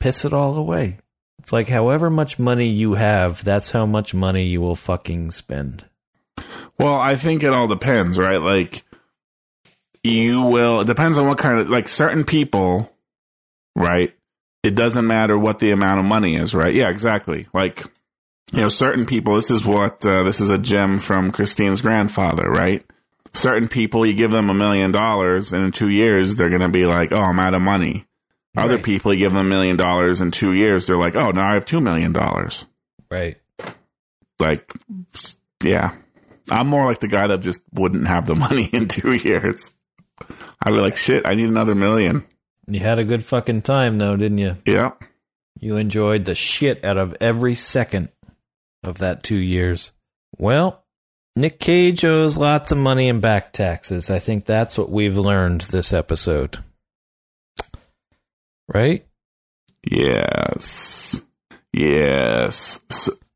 piss 0.00 0.24
it 0.24 0.32
all 0.32 0.56
away. 0.56 0.98
It's 1.38 1.52
like 1.52 1.68
however 1.68 2.10
much 2.10 2.38
money 2.38 2.68
you 2.68 2.94
have, 2.94 3.44
that's 3.44 3.70
how 3.70 3.86
much 3.86 4.14
money 4.14 4.44
you 4.44 4.60
will 4.60 4.76
fucking 4.76 5.30
spend. 5.32 5.84
Well, 6.78 6.94
I 6.94 7.16
think 7.16 7.42
it 7.42 7.52
all 7.52 7.68
depends, 7.68 8.18
right? 8.18 8.40
Like, 8.40 8.84
you 10.04 10.42
will. 10.42 10.80
It 10.80 10.86
depends 10.86 11.18
on 11.18 11.26
what 11.28 11.38
kind 11.38 11.60
of. 11.60 11.70
Like, 11.70 11.88
certain 11.88 12.24
people, 12.24 12.92
right? 13.76 14.14
It 14.62 14.74
doesn't 14.74 15.06
matter 15.06 15.36
what 15.38 15.58
the 15.58 15.72
amount 15.72 16.00
of 16.00 16.06
money 16.06 16.36
is, 16.36 16.54
right? 16.54 16.72
Yeah, 16.72 16.88
exactly. 16.88 17.46
Like, 17.52 17.84
you 18.52 18.60
know, 18.60 18.68
certain 18.68 19.06
people. 19.06 19.34
This 19.34 19.50
is 19.50 19.64
what. 19.66 20.04
Uh, 20.06 20.22
this 20.22 20.40
is 20.40 20.50
a 20.50 20.58
gem 20.58 20.98
from 20.98 21.30
Christine's 21.32 21.80
grandfather, 21.80 22.48
right? 22.50 22.84
Certain 23.32 23.66
people, 23.66 24.04
you 24.04 24.14
give 24.14 24.30
them 24.30 24.50
a 24.50 24.54
million 24.54 24.92
dollars, 24.92 25.52
and 25.52 25.64
in 25.64 25.72
two 25.72 25.88
years, 25.88 26.36
they're 26.36 26.50
going 26.50 26.60
to 26.60 26.68
be 26.68 26.86
like, 26.86 27.12
"Oh, 27.12 27.20
I'm 27.20 27.40
out 27.40 27.54
of 27.54 27.62
money." 27.62 28.06
Other 28.56 28.78
people, 28.78 29.14
you 29.14 29.20
give 29.20 29.32
them 29.32 29.46
a 29.46 29.48
million 29.48 29.78
dollars 29.78 30.20
in 30.20 30.30
two 30.30 30.52
years, 30.52 30.86
they're 30.86 30.98
like, 30.98 31.16
"Oh, 31.16 31.30
now 31.30 31.50
I 31.50 31.54
have 31.54 31.64
two 31.64 31.80
million 31.80 32.12
dollars." 32.12 32.66
Right. 33.10 33.36
like 34.40 34.72
yeah 35.62 35.94
i'm 36.50 36.66
more 36.66 36.86
like 36.86 37.00
the 37.00 37.08
guy 37.08 37.26
that 37.26 37.40
just 37.40 37.62
wouldn't 37.74 38.06
have 38.06 38.26
the 38.26 38.34
money 38.46 38.64
in 38.72 38.88
two 38.88 39.12
years 39.12 39.72
i'd 40.62 40.70
be 40.70 40.76
like 40.76 40.96
shit 40.96 41.26
i 41.26 41.34
need 41.34 41.48
another 41.48 41.74
million 41.74 42.24
You 42.66 42.80
had 42.80 42.98
a 42.98 43.04
good 43.04 43.24
fucking 43.24 43.62
time 43.62 43.98
though, 43.98 44.16
didn't 44.16 44.38
you? 44.38 44.56
yeah 44.64 44.92
You 45.60 45.76
enjoyed 45.76 46.24
the 46.24 46.34
shit 46.34 46.84
out 46.84 46.96
of 46.98 47.16
every 47.20 47.54
second 47.54 48.08
of 48.84 48.98
that 48.98 49.22
two 49.22 49.36
years. 49.38 49.92
Well, 50.38 50.82
Nick 51.36 51.58
Cage 51.60 52.04
owes 52.04 52.36
lots 52.36 52.72
of 52.72 52.78
money 52.78 53.08
in 53.08 53.20
back 53.20 53.52
taxes. 53.52 54.10
I 54.10 54.18
think 54.18 54.44
that's 54.44 54.76
what 54.76 54.90
we've 54.90 55.16
learned 55.16 55.60
this 55.62 55.92
episode. 55.92 56.58
Right? 58.72 59.06
yes 59.84 61.20
yes 61.72 62.78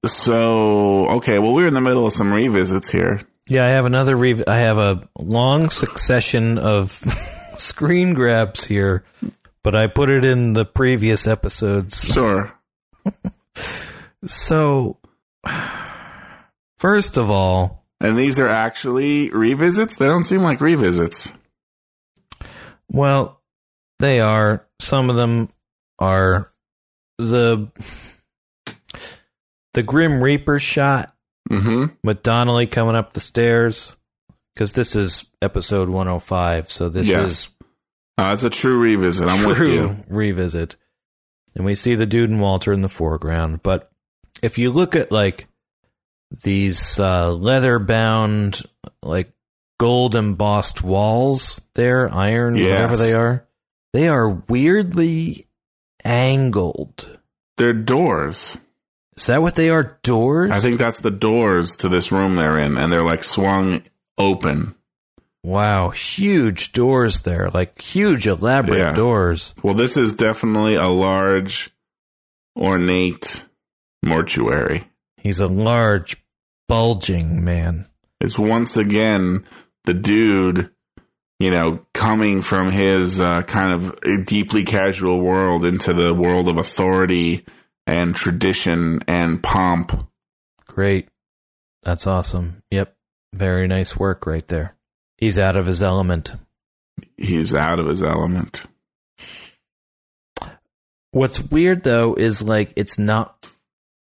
so 0.04 1.08
okay 1.08 1.40
well 1.40 1.52
we're 1.54 1.66
in 1.66 1.74
the 1.74 1.80
middle 1.80 2.06
of 2.06 2.12
some 2.12 2.32
revisits 2.32 2.88
here 2.92 3.20
Yeah, 3.48 3.64
I 3.64 3.70
have 3.70 3.86
another 3.86 4.16
rev- 4.16 4.44
I 4.46 4.56
have 4.58 4.78
a 4.78 5.08
long 5.18 5.70
succession 5.70 6.58
of 6.58 6.90
screen 7.58 8.14
grabs 8.14 8.64
here, 8.64 9.04
but 9.62 9.76
I 9.76 9.86
put 9.86 10.10
it 10.10 10.24
in 10.24 10.52
the 10.52 10.64
previous 10.64 11.26
episodes. 11.26 12.12
sure 12.12 12.52
So, 14.24 14.98
first 16.78 17.16
of 17.16 17.30
all, 17.30 17.84
and 18.00 18.16
these 18.18 18.40
are 18.40 18.48
actually 18.48 19.30
revisits 19.30 19.96
they 19.96 20.06
don't 20.06 20.24
seem 20.24 20.42
like 20.42 20.60
revisits 20.60 21.32
Well, 22.90 23.40
they 24.00 24.20
are. 24.20 24.66
Some 24.80 25.08
of 25.08 25.16
them 25.16 25.48
are 25.98 26.52
the 27.18 27.68
the 29.72 29.82
Grim 29.82 30.22
Reaper 30.22 30.58
shot 30.58 31.14
mm-hmm 31.50 31.86
with 32.04 32.22
Donnelly 32.22 32.66
coming 32.66 32.96
up 32.96 33.12
the 33.12 33.20
stairs. 33.20 33.96
Because 34.54 34.72
this 34.72 34.96
is 34.96 35.30
episode 35.42 35.88
105, 35.90 36.70
so 36.72 36.88
this 36.88 37.06
yes 37.08 37.26
is 37.26 37.48
uh, 38.18 38.30
it's 38.32 38.42
a 38.42 38.48
true 38.50 38.78
revisit 38.80 39.28
i'm 39.28 39.46
with 39.46 39.56
true 39.58 39.70
you 39.72 39.96
revisit. 40.08 40.76
And 41.54 41.64
we 41.66 41.74
see 41.74 41.94
the 41.94 42.06
dude 42.06 42.30
and 42.30 42.40
Walter 42.40 42.72
in 42.72 42.80
the 42.82 42.88
foreground. 42.88 43.62
But 43.62 43.90
if 44.42 44.56
you 44.58 44.70
look 44.70 44.96
at 44.96 45.12
like 45.12 45.46
these 46.42 46.98
uh, 46.98 47.30
leather 47.32 47.78
bound, 47.78 48.62
like 49.02 49.30
gold 49.78 50.14
embossed 50.16 50.82
walls 50.82 51.60
there, 51.74 52.12
iron, 52.12 52.56
Yes. 52.56 52.68
whatever 52.70 52.96
they 52.96 53.12
are, 53.12 53.46
they 53.92 54.08
are 54.08 54.28
weirdly 54.48 55.46
angled. 56.04 57.18
they're 57.56 57.72
doors 57.72 58.58
Is 59.16 59.26
that 59.26 59.40
what 59.42 59.54
they 59.54 59.70
are? 59.70 59.98
Doors? 60.02 60.50
i 60.50 60.60
think 60.60 60.78
that's 60.78 61.00
the 61.00 61.10
doors 61.10 61.76
to 61.76 61.88
this 61.88 62.12
room 62.12 62.36
they're 62.36 62.58
in 62.58 62.76
and 62.76 62.92
they're 62.92 63.02
like 63.04 63.24
swung 63.24 63.82
open 64.18 64.74
Wow, 65.42 65.90
huge 65.90 66.72
doors 66.72 67.20
there, 67.20 67.50
like 67.54 67.80
huge 67.80 68.26
elaborate 68.26 68.78
Yeah. 68.80 68.94
doors. 68.94 69.54
Well, 69.62 69.74
this 69.74 69.96
is 69.96 70.12
definitely 70.14 70.74
a 70.74 70.88
large, 70.88 71.70
ornate 72.58 73.44
mortuary. 74.04 74.88
He's 75.16 75.38
a 75.38 75.46
large, 75.46 76.16
bulging 76.68 77.44
man. 77.44 77.86
It's 78.20 78.38
once 78.40 78.76
again 78.76 79.44
the 79.84 79.94
dude, 79.94 80.70
you 81.38 81.52
know, 81.52 81.86
coming 81.94 82.42
from 82.42 82.72
his 82.72 83.20
uh, 83.20 83.42
kind 83.42 83.72
of 83.72 83.96
deeply 84.24 84.64
casual 84.64 85.20
world 85.20 85.64
into 85.64 85.92
the 85.92 86.12
world 86.12 86.48
of 86.48 86.56
authority 86.56 87.44
and 87.86 88.14
tradition 88.14 89.00
and 89.06 89.42
pomp. 89.42 90.08
Great. 90.66 91.08
That's 91.82 92.06
awesome. 92.06 92.62
Yep. 92.70 92.94
Very 93.32 93.68
nice 93.68 93.96
work 93.96 94.26
right 94.26 94.46
there. 94.48 94.76
He's 95.18 95.38
out 95.38 95.56
of 95.56 95.66
his 95.66 95.82
element. 95.82 96.32
He's 97.16 97.54
out 97.54 97.78
of 97.78 97.86
his 97.86 98.02
element. 98.02 98.64
What's 101.12 101.40
weird 101.40 101.82
though 101.84 102.14
is 102.14 102.42
like 102.42 102.72
it's 102.76 102.98
not 102.98 103.46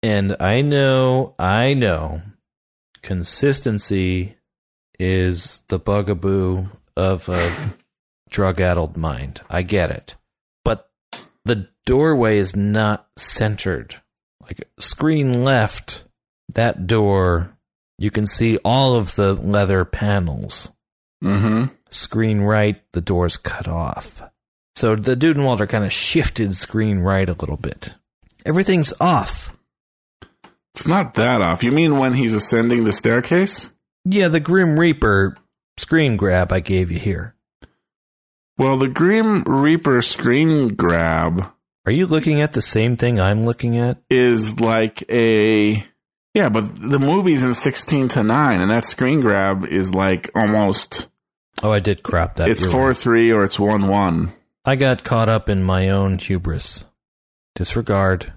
and 0.04 0.36
I 0.40 0.62
know, 0.62 1.36
I 1.38 1.74
know 1.74 2.22
consistency 3.02 4.38
is 5.00 5.64
the 5.68 5.80
bugaboo 5.80 6.68
of 6.96 7.30
a 7.30 7.54
drug-addled 8.30 8.98
mind. 8.98 9.42
I 9.50 9.62
get 9.62 9.92
it. 9.92 10.16
But 10.64 10.90
the 11.46 11.68
doorway 11.86 12.38
is 12.38 12.56
not 12.56 13.08
centered. 13.18 14.02
Like 14.42 14.68
screen 14.80 15.44
left, 15.44 16.04
that 16.54 16.88
door, 16.88 17.58
you 17.98 18.12
can 18.12 18.26
see 18.26 18.58
all 18.66 18.96
of 18.96 19.16
the 19.16 19.34
leather 19.34 19.86
panels. 19.86 20.72
Mm-hmm. 21.24 21.74
Screen 21.90 22.42
right, 22.42 22.82
the 22.94 23.02
door's 23.02 23.38
cut 23.38 23.68
off. 23.68 24.22
So 24.76 24.96
the 24.96 25.16
dude 25.16 25.36
and 25.36 25.46
Walter 25.46 25.68
kind 25.68 25.84
of 25.84 25.94
shifted 25.94 26.56
screen 26.56 27.00
right 27.00 27.30
a 27.30 27.34
little 27.34 27.58
bit. 27.58 27.94
Everything's 28.46 28.94
off. 29.00 29.56
It's 30.74 30.88
not 30.88 31.16
that 31.16 31.42
off. 31.42 31.64
You 31.64 31.72
mean 31.72 32.00
when 32.00 32.14
he's 32.14 32.34
ascending 32.34 32.86
the 32.86 32.92
staircase? 32.92 33.70
Yeah, 34.06 34.30
the 34.30 34.40
Grim 34.40 34.80
Reaper 34.80 35.36
screen 35.78 36.18
grab 36.18 36.52
I 36.52 36.62
gave 36.62 36.90
you 36.90 36.98
here. 36.98 37.36
Well, 38.58 38.78
the 38.78 38.88
Grim 38.88 39.44
Reaper 39.44 40.02
screen 40.02 40.76
grab 40.76 41.52
Are 41.86 41.92
you 41.92 42.06
looking 42.08 42.42
at 42.42 42.54
the 42.54 42.62
same 42.62 42.96
thing 42.98 43.20
I'm 43.20 43.44
looking 43.44 43.78
at? 43.78 44.02
is 44.10 44.60
like 44.60 45.04
a 45.10 45.84
yeah, 46.34 46.50
but 46.50 46.64
the 46.80 47.00
movie's 47.00 47.44
in 47.44 47.54
sixteen 47.54 48.08
to 48.10 48.24
nine, 48.24 48.62
and 48.62 48.70
that 48.72 48.86
screen 48.86 49.20
grab 49.22 49.66
is 49.66 49.94
like 49.94 50.30
almost 50.36 51.08
Oh, 51.64 51.72
I 51.72 51.80
did 51.80 52.02
crop 52.04 52.38
that. 52.38 52.50
it's 52.50 52.66
four 52.66 52.88
right. 52.90 52.98
three 52.98 53.32
or 53.32 53.44
it's 53.44 53.60
one 53.60 53.88
one. 53.88 54.32
I 54.66 54.76
got 54.76 55.04
caught 55.04 55.28
up 55.30 55.50
in 55.50 55.64
my 55.64 55.90
own 55.90 56.18
hubris. 56.20 56.86
Disregard. 57.56 58.32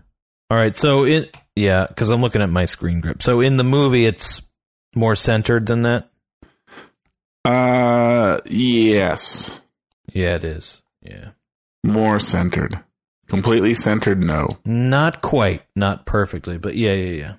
All 0.51 0.57
right, 0.59 0.75
so 0.77 1.05
in 1.05 1.27
yeah, 1.55 1.87
because 1.87 2.09
I'm 2.11 2.21
looking 2.21 2.43
at 2.43 2.51
my 2.51 2.65
screen 2.65 3.01
grip. 3.01 3.23
So 3.23 3.41
in 3.41 3.57
the 3.59 3.65
movie, 3.65 4.07
it's 4.07 4.43
more 4.97 5.15
centered 5.15 5.67
than 5.67 5.83
that. 5.83 6.09
Uh, 7.45 8.41
yes, 8.47 9.61
Yeah, 10.13 10.37
it 10.37 10.45
is. 10.45 10.83
Yeah, 11.03 11.31
more 11.83 12.19
centered, 12.19 12.81
completely 13.35 13.75
centered. 13.75 14.23
No, 14.23 14.59
not 14.65 15.23
quite, 15.23 15.63
not 15.77 16.07
perfectly, 16.07 16.59
but 16.59 16.77
yeah, 16.77 16.95
yeah, 16.95 17.13
yeah. 17.13 17.35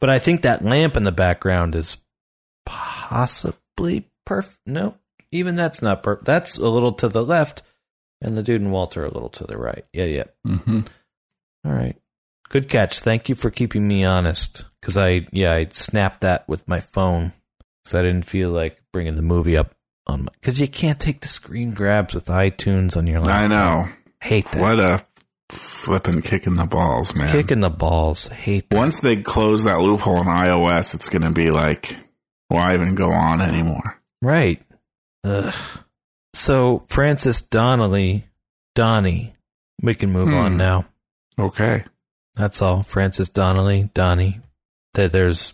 But 0.00 0.10
I 0.10 0.18
think 0.18 0.42
that 0.42 0.64
lamp 0.64 0.96
in 0.96 1.04
the 1.04 1.12
background 1.12 1.74
is 1.74 1.96
possibly 2.66 4.08
perfect. 4.24 4.58
No, 4.66 4.96
even 5.32 5.56
that's 5.56 5.82
not 5.82 6.02
perfect. 6.02 6.26
That's 6.26 6.56
a 6.56 6.68
little 6.68 6.92
to 6.92 7.08
the 7.08 7.24
left, 7.24 7.62
and 8.20 8.36
the 8.36 8.42
dude 8.42 8.60
and 8.60 8.72
Walter 8.72 9.04
a 9.04 9.10
little 9.10 9.30
to 9.30 9.44
the 9.44 9.56
right. 9.56 9.84
Yeah, 9.92 10.04
yeah. 10.04 10.24
mm-hmm. 10.46 10.80
All 11.64 11.72
right. 11.72 11.96
Good 12.48 12.68
catch. 12.68 13.00
Thank 13.00 13.28
you 13.28 13.34
for 13.34 13.50
keeping 13.50 13.86
me 13.86 14.04
honest. 14.04 14.64
Because 14.80 14.96
I, 14.96 15.26
yeah, 15.32 15.52
I 15.52 15.68
snapped 15.72 16.22
that 16.22 16.48
with 16.48 16.66
my 16.66 16.80
phone. 16.80 17.32
Because 17.84 17.98
I 17.98 18.02
didn't 18.02 18.24
feel 18.24 18.50
like 18.50 18.80
bringing 18.92 19.16
the 19.16 19.22
movie 19.22 19.56
up 19.56 19.74
on 20.06 20.24
my. 20.24 20.32
Because 20.40 20.60
you 20.60 20.68
can't 20.68 20.98
take 20.98 21.20
the 21.20 21.28
screen 21.28 21.72
grabs 21.72 22.14
with 22.14 22.26
iTunes 22.26 22.96
on 22.96 23.06
your 23.06 23.20
laptop. 23.20 23.40
I 23.42 23.46
know. 23.48 23.88
Hate 24.22 24.50
that. 24.52 24.60
What 24.60 24.80
a 24.80 25.04
flipping 25.50 26.22
kicking 26.22 26.56
the 26.56 26.66
balls, 26.66 27.16
man. 27.16 27.30
Kicking 27.32 27.60
the 27.60 27.70
balls. 27.70 28.28
Hate 28.28 28.68
that. 28.70 28.76
Once 28.76 29.00
they 29.00 29.16
close 29.16 29.64
that 29.64 29.80
loophole 29.80 30.20
in 30.20 30.26
iOS, 30.26 30.94
it's 30.94 31.08
going 31.08 31.22
to 31.22 31.30
be 31.30 31.50
like, 31.50 31.96
why 32.48 32.74
even 32.74 32.94
go 32.94 33.10
on 33.10 33.40
anymore? 33.40 34.00
Right. 34.22 34.62
Ugh. 35.24 35.54
So, 36.34 36.84
Francis 36.88 37.40
Donnelly, 37.40 38.26
Donnie, 38.74 39.34
we 39.82 39.94
can 39.94 40.12
move 40.12 40.28
Hmm. 40.28 40.34
on 40.34 40.56
now. 40.56 40.86
Okay. 41.38 41.84
That's 42.34 42.62
all. 42.62 42.82
Francis 42.82 43.28
Donnelly, 43.28 43.90
Donnie. 43.94 44.40
That 44.94 45.12
there's 45.12 45.52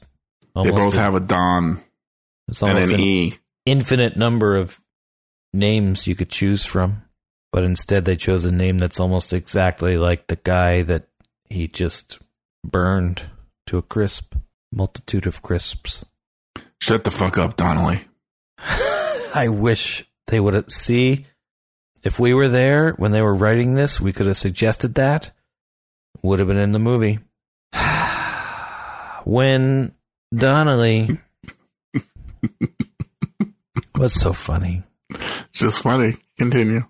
They 0.55 0.71
both 0.71 0.95
a- 0.97 1.01
have 1.01 1.15
a 1.15 1.21
Don 1.21 1.83
it's 2.49 2.63
and 2.63 2.79
an 2.79 2.93
an 2.95 3.01
E. 3.01 3.35
infinite 3.67 4.17
number 4.17 4.57
of 4.57 4.81
names 5.53 6.07
you 6.07 6.15
could 6.15 6.29
choose 6.31 6.65
from, 6.65 7.03
but 7.55 7.63
instead 7.63 8.05
they 8.05 8.17
chose 8.17 8.45
a 8.45 8.51
name 8.51 8.79
that's 8.79 8.99
almost 8.99 9.33
exactly 9.33 9.97
like 9.97 10.27
the 10.27 10.35
guy 10.35 10.83
that 10.83 11.05
he 11.49 11.69
just 11.69 12.19
burned 12.65 13.27
to 13.65 13.79
a 13.79 13.83
crisp. 13.83 14.35
Multitude 14.73 15.29
of 15.29 15.41
crisps. 15.41 16.05
Shut 16.81 17.05
the 17.05 17.13
fuck 17.13 17.39
up, 17.39 17.57
Donnelly. 17.57 18.09
I 18.59 19.47
wish 19.53 20.05
they 20.27 20.41
would 20.41 20.55
have 20.55 20.69
see 20.69 21.27
if 22.03 22.19
we 22.19 22.35
were 22.35 22.49
there 22.49 22.95
when 22.95 23.13
they 23.13 23.23
were 23.23 23.33
writing 23.33 23.77
this, 23.77 24.01
we 24.01 24.13
could 24.13 24.27
have 24.27 24.37
suggested 24.37 24.97
that. 24.97 25.31
Would 26.23 26.41
have 26.41 26.49
been 26.49 26.57
in 26.57 26.73
the 26.73 26.81
movie. 26.81 27.21
when 29.25 29.95
Donnelly 30.35 31.21
was 33.95 34.13
so 34.13 34.33
funny. 34.33 34.83
Just 35.53 35.83
funny. 35.83 36.15
Continue. 36.37 36.83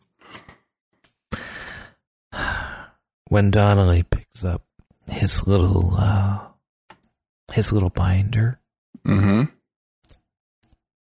When 3.35 3.51
Donnelly 3.51 4.05
picks 4.05 4.45
up 4.45 4.63
his 5.09 5.45
little 5.49 5.95
uh, 5.99 6.39
his 7.53 7.73
little 7.73 7.91
binder, 7.91 8.61
Mm-hmm. 9.05 9.43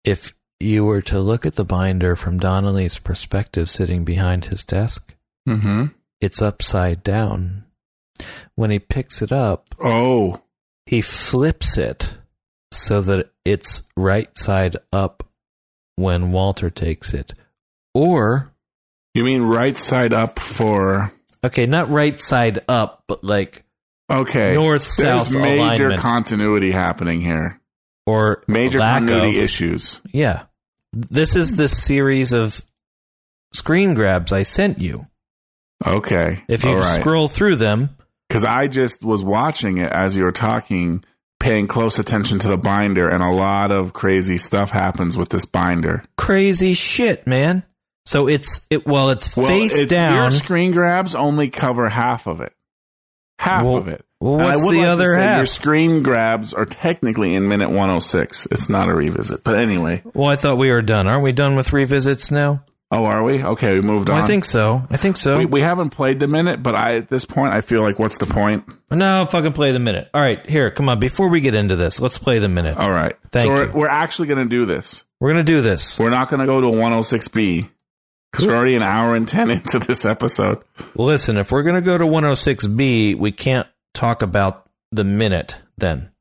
if 0.06 0.34
you 0.60 0.86
were 0.86 1.02
to 1.02 1.20
look 1.20 1.46
at 1.46 1.56
the 1.56 1.66
binder 1.66 2.16
from 2.16 2.40
Donnelly's 2.40 2.98
perspective 3.00 3.70
sitting 3.70 4.06
behind 4.06 4.46
his 4.46 4.64
desk, 4.64 5.14
Mm-hmm. 5.48 5.88
it's 6.22 6.42
upside 6.42 7.04
down. 7.04 7.66
When 8.56 8.72
he 8.72 8.80
picks 8.80 9.22
it 9.22 9.32
up, 9.34 9.68
Oh, 9.80 10.42
he 10.86 11.02
flips 11.02 11.78
it 11.78 12.16
so 12.72 13.02
that 13.02 13.32
it's 13.44 13.90
right 13.98 14.36
side 14.38 14.78
up 14.94 15.28
when 15.98 16.32
Walter 16.32 16.70
takes 16.70 17.14
it. 17.14 17.34
Or, 17.94 18.54
you 19.14 19.24
mean 19.26 19.42
right 19.44 19.76
side 19.76 20.14
up 20.14 20.40
for? 20.40 21.12
Okay, 21.44 21.66
not 21.66 21.90
right 21.90 22.20
side 22.20 22.60
up, 22.68 23.04
but 23.08 23.24
like 23.24 23.64
Okay. 24.10 24.54
North, 24.56 24.84
south. 24.84 25.30
There's 25.30 25.42
major 25.42 25.62
alignment. 25.86 26.02
continuity 26.02 26.72
happening 26.72 27.22
here. 27.22 27.60
or 28.06 28.44
Major 28.48 28.80
continuity 28.80 29.38
of. 29.38 29.44
issues. 29.46 30.02
Yeah. 30.12 30.44
This 30.92 31.36
is 31.38 31.56
the 31.56 31.70
series 31.70 32.34
of 32.34 32.66
screen 33.54 33.94
grabs 33.94 34.34
I 34.34 34.44
sent 34.44 34.80
you. 34.80 35.08
Okay. 35.86 36.44
If 36.50 36.64
you 36.66 36.76
right. 36.76 37.00
scroll 37.00 37.28
through 37.30 37.56
them, 37.56 37.96
because 38.28 38.44
I 38.44 38.68
just 38.68 39.02
was 39.04 39.24
watching 39.24 39.78
it 39.78 39.92
as 39.92 40.16
you 40.18 40.24
were 40.24 40.32
talking, 40.34 41.04
paying 41.40 41.68
close 41.68 41.98
attention 41.98 42.40
to 42.40 42.48
the 42.50 42.58
binder, 42.58 43.08
and 43.10 43.24
a 43.24 43.32
lot 43.32 43.72
of 43.72 43.94
crazy 43.94 44.38
stuff 44.38 44.72
happens 44.72 45.18
with 45.18 45.30
this 45.30 45.46
binder. 45.46 46.04
crazy 46.18 46.74
shit, 46.74 47.26
man. 47.26 47.64
So 48.06 48.28
it's 48.28 48.66
it 48.70 48.86
well, 48.86 49.10
it's 49.12 49.28
face 49.28 49.78
it- 49.78 49.90
down. 49.90 50.16
Your 50.16 50.32
screen 50.32 50.72
grabs 50.72 51.16
only 51.16 51.50
cover 51.50 51.88
half 51.90 52.28
of 52.28 52.42
it. 52.42 52.54
Half 53.40 53.64
Well- 53.64 53.78
of 53.78 53.88
it. 53.88 54.06
well, 54.20 54.38
what's 54.38 54.62
the 54.62 54.68
like 54.68 54.78
to 54.78 54.84
other 54.86 55.16
half? 55.16 55.38
Your 55.38 55.46
screen 55.46 56.04
grabs 56.04 56.54
are 56.54 56.66
technically 56.66 57.34
in 57.36 57.48
minute 57.48 57.70
106. 57.70 58.48
It's 58.52 58.70
not 58.70 58.88
a 58.90 58.94
revisit. 58.94 59.44
But 59.44 59.58
anyway. 59.58 60.04
Well, 60.14 60.30
I 60.30 60.36
thought 60.36 60.58
we 60.58 60.70
were 60.72 60.82
done. 60.82 61.08
Aren't 61.08 61.24
we 61.24 61.32
done 61.32 61.56
with 61.56 61.74
revisits 61.74 62.32
now? 62.32 62.64
Oh, 62.94 63.06
are 63.06 63.24
we? 63.24 63.42
Okay, 63.42 63.74
we 63.74 63.82
moved 63.82 64.10
on. 64.10 64.22
I 64.22 64.28
think 64.28 64.44
so. 64.44 64.86
I 64.92 64.98
think 64.98 65.16
so. 65.16 65.38
we, 65.38 65.46
we 65.46 65.62
haven't 65.62 65.92
played 65.92 66.20
the 66.20 66.28
minute, 66.28 66.62
but 66.62 66.76
I 66.76 66.98
at 66.98 67.08
this 67.08 67.24
point 67.24 67.54
I 67.54 67.62
feel 67.62 67.82
like 67.84 67.98
what's 68.00 68.18
the 68.18 68.26
point? 68.26 68.66
no, 68.92 69.26
fucking 69.32 69.54
play 69.54 69.72
the 69.72 69.80
minute. 69.80 70.10
All 70.14 70.22
right, 70.22 70.46
here, 70.50 70.70
come 70.72 70.90
on. 70.90 71.00
Before 71.00 71.30
we 71.30 71.40
get 71.40 71.56
into 71.56 71.78
this, 71.78 72.02
let's 72.02 72.18
play 72.18 72.40
the 72.40 72.50
minute. 72.50 72.78
All 72.78 72.92
right. 72.92 73.16
Thank 73.32 73.44
so 73.44 73.50
we're, 73.50 73.72
we're 73.72 73.88
actually 73.88 74.28
going 74.28 74.44
to 74.44 74.50
do 74.50 74.66
this. 74.66 75.06
We're 75.22 75.32
gonna 75.32 75.46
do 75.46 75.62
this. 75.62 75.98
We're 75.98 76.10
not 76.10 76.30
going 76.30 76.42
to 76.42 76.46
go 76.46 76.60
to 76.60 76.68
a 76.68 76.72
106B 76.72 77.70
because 78.32 78.48
we're 78.48 78.56
already 78.56 78.76
an 78.76 78.84
hour 78.84 79.16
and 79.16 79.28
10 79.28 79.50
into 79.52 79.80
this 79.80 80.06
episode. 80.06 80.64
Listen, 80.96 81.38
if 81.38 81.52
we're 81.52 81.64
gonna 81.64 81.82
go 81.82 81.98
to 81.98 82.06
106B, 82.06 83.16
we 83.16 83.32
can't 83.32 83.68
talk 83.94 84.22
about 84.22 84.70
the 84.92 85.04
minute 85.04 85.58
then. 85.78 86.12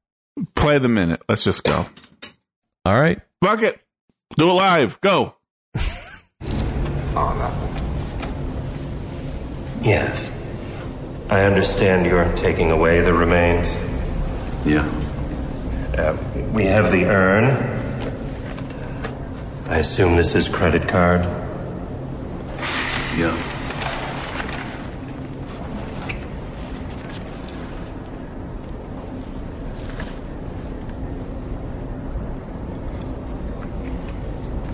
Play 0.54 0.78
the 0.78 0.88
minute. 0.88 1.22
Let's 1.28 1.44
just 1.44 1.64
go. 1.64 1.86
All 2.84 2.98
right. 2.98 3.20
Fuck 3.42 3.62
it. 3.62 3.80
Do 4.36 4.50
it 4.50 4.54
live. 4.54 5.00
Go. 5.00 5.34
Oh 7.16 7.34
no. 9.82 9.86
Yes. 9.86 10.30
I 11.28 11.44
understand 11.44 12.06
you're 12.06 12.32
taking 12.36 12.70
away 12.70 13.00
the 13.00 13.12
remains. 13.12 13.74
Yeah. 14.64 14.88
Uh, 15.96 16.16
we 16.52 16.64
have 16.66 16.90
the 16.92 17.04
urn. 17.04 17.46
I 19.68 19.78
assume 19.78 20.16
this 20.16 20.34
is 20.34 20.48
credit 20.48 20.88
card. 20.88 21.22
Yeah. 23.16 23.36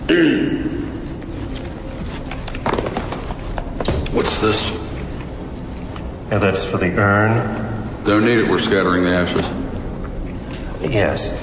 What's 4.13 4.39
this? 4.39 4.69
Yeah, 6.29 6.37
that's 6.37 6.63
for 6.63 6.77
the 6.77 6.95
urn. 6.97 8.03
Don't 8.05 8.23
need 8.23 8.37
it. 8.39 8.49
We're 8.49 8.59
scattering 8.59 9.03
the 9.03 9.13
ashes. 9.13 9.45
Yes. 10.81 11.33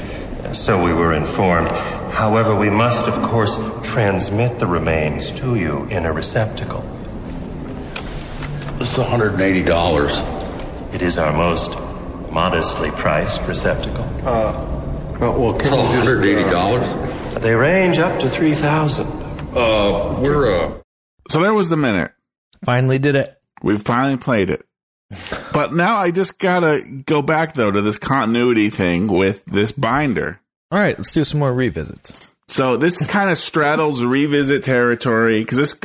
So 0.59 0.82
we 0.82 0.95
were 0.95 1.12
informed. 1.12 1.70
However, 2.15 2.55
we 2.55 2.71
must, 2.71 3.07
of 3.09 3.21
course, 3.23 3.57
transmit 3.83 4.59
the 4.61 4.67
remains 4.67 5.31
to 5.33 5.57
you 5.57 5.85
in 5.87 6.07
a 6.07 6.12
receptacle. 6.12 6.83
This 8.79 8.93
is 8.97 9.05
$180. 9.05 10.95
It 10.95 11.03
is 11.03 11.19
our 11.19 11.33
most 11.33 11.77
modestly 12.31 12.91
priced 12.93 13.43
receptacle. 13.43 14.05
Well, 14.25 15.39
well, 15.41 15.55
can 15.55 15.73
Oh, 15.73 15.91
you 15.93 16.03
just, 16.03 16.51
$180? 16.53 17.41
They 17.41 17.55
range 17.55 17.99
up 17.99 18.19
to 18.21 18.29
3,000. 18.29 19.07
Uh, 19.57 20.17
we're, 20.21 20.51
uh, 20.67 20.73
So 21.29 21.41
there 21.43 21.55
was 21.55 21.69
the 21.69 21.77
minute. 21.77 22.12
Finally 22.65 22.99
did 22.99 23.15
it. 23.17 23.37
We've 23.62 23.83
finally 23.83 24.17
played 24.19 24.51
it. 24.51 24.65
But 25.53 25.73
now 25.73 25.97
I 25.97 26.11
just 26.11 26.39
gotta 26.39 26.83
go 27.07 27.23
back 27.23 27.55
though 27.55 27.71
to 27.71 27.81
this 27.83 27.99
continuity 27.99 28.69
thing 28.71 29.07
with 29.07 29.45
this 29.47 29.71
binder. 29.71 30.41
All 30.75 30.81
right, 30.81 30.99
let's 30.99 31.12
do 31.12 31.22
some 31.22 31.39
more 31.39 31.55
revisits. 31.55 32.29
So 32.49 32.77
this 32.77 33.07
kind 33.07 33.31
of 33.31 33.39
straddles 33.39 34.03
revisit 34.03 34.64
territory 34.64 35.41
because 35.41 35.57
this 35.57 35.79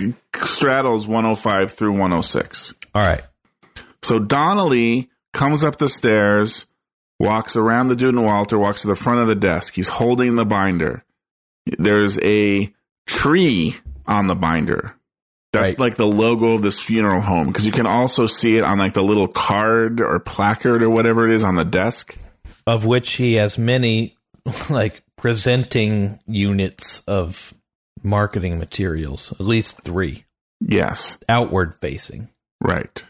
straddles 0.43 1.07
105 1.07 1.71
through 1.73 1.91
106. 1.91 2.73
All 2.95 3.03
right. 3.03 3.21
So 4.01 4.17
Donnelly 4.17 5.11
comes 5.31 5.63
up 5.63 5.77
the 5.77 5.89
stairs, 5.89 6.65
walks 7.19 7.55
around 7.55 7.89
the 7.89 7.95
dude 7.95 8.15
and 8.15 8.25
Walter, 8.25 8.57
walks 8.57 8.81
to 8.81 8.87
the 8.87 8.95
front 8.95 9.19
of 9.19 9.27
the 9.27 9.35
desk. 9.35 9.75
He's 9.75 9.89
holding 9.89 10.37
the 10.37 10.45
binder. 10.45 11.03
There's 11.77 12.17
a 12.23 12.73
tree 13.05 13.75
on 14.07 14.25
the 14.25 14.35
binder. 14.35 14.95
That's 15.53 15.69
Right. 15.69 15.79
like 15.79 15.97
the 15.97 16.07
logo 16.07 16.53
of 16.53 16.63
this 16.63 16.79
funeral 16.79 17.21
home 17.21 17.45
because 17.45 17.67
you 17.67 17.71
can 17.71 17.85
also 17.85 18.25
see 18.25 18.57
it 18.57 18.63
on 18.63 18.79
like 18.79 18.95
the 18.95 19.03
little 19.03 19.27
card 19.27 20.01
or 20.01 20.19
placard 20.19 20.81
or 20.81 20.89
whatever 20.89 21.27
it 21.27 21.31
is 21.33 21.43
on 21.43 21.57
the 21.57 21.65
desk. 21.65 22.15
Of 22.65 22.85
which 22.85 23.13
he 23.13 23.35
has 23.35 23.55
many, 23.57 24.15
like, 24.69 25.03
presenting 25.17 26.19
units 26.27 27.01
of 27.07 27.53
marketing 28.03 28.57
materials, 28.59 29.33
at 29.33 29.41
least 29.45 29.81
three, 29.83 30.25
Yes. 30.61 31.17
outward 31.27 31.75
facing. 31.81 32.29
Right. 32.61 33.03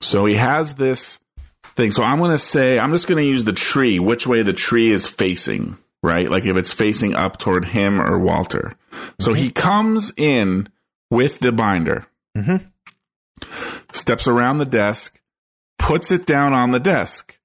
So 0.00 0.24
he 0.26 0.34
has 0.34 0.74
this 0.74 1.20
thing. 1.76 1.90
So 1.92 2.02
I'm 2.02 2.18
going 2.18 2.30
to 2.32 2.38
say, 2.38 2.78
I'm 2.78 2.90
just 2.92 3.06
going 3.06 3.22
to 3.22 3.28
use 3.28 3.44
the 3.44 3.52
tree, 3.52 3.98
which 3.98 4.26
way 4.26 4.42
the 4.42 4.52
tree 4.52 4.90
is 4.90 5.06
facing, 5.06 5.78
right? 6.02 6.28
Like 6.30 6.44
if 6.44 6.56
it's 6.56 6.72
facing 6.72 7.14
up 7.14 7.38
toward 7.38 7.66
him 7.66 8.00
or 8.00 8.18
Walter. 8.18 8.72
So 9.20 9.32
he 9.32 9.50
comes 9.50 10.12
in 10.16 10.68
with 11.10 11.38
the 11.38 11.52
binder, 11.52 12.06
Mhm. 12.36 12.66
steps 13.92 14.26
around 14.26 14.58
the 14.58 14.64
desk, 14.66 15.20
puts 15.78 16.10
it 16.10 16.26
down 16.26 16.52
on 16.52 16.70
the 16.70 16.80
desk. 16.80 17.38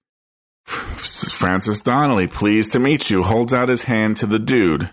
Francis 0.68 1.82
Donnelly, 1.82 2.28
pleased 2.28 2.74
to 2.74 2.80
meet 2.80 3.09
you, 3.09 3.24
holds 3.24 3.53
out 3.53 3.70
his 3.70 3.84
hand 3.84 4.18
to 4.18 4.26
the 4.26 4.39
dude. 4.39 4.89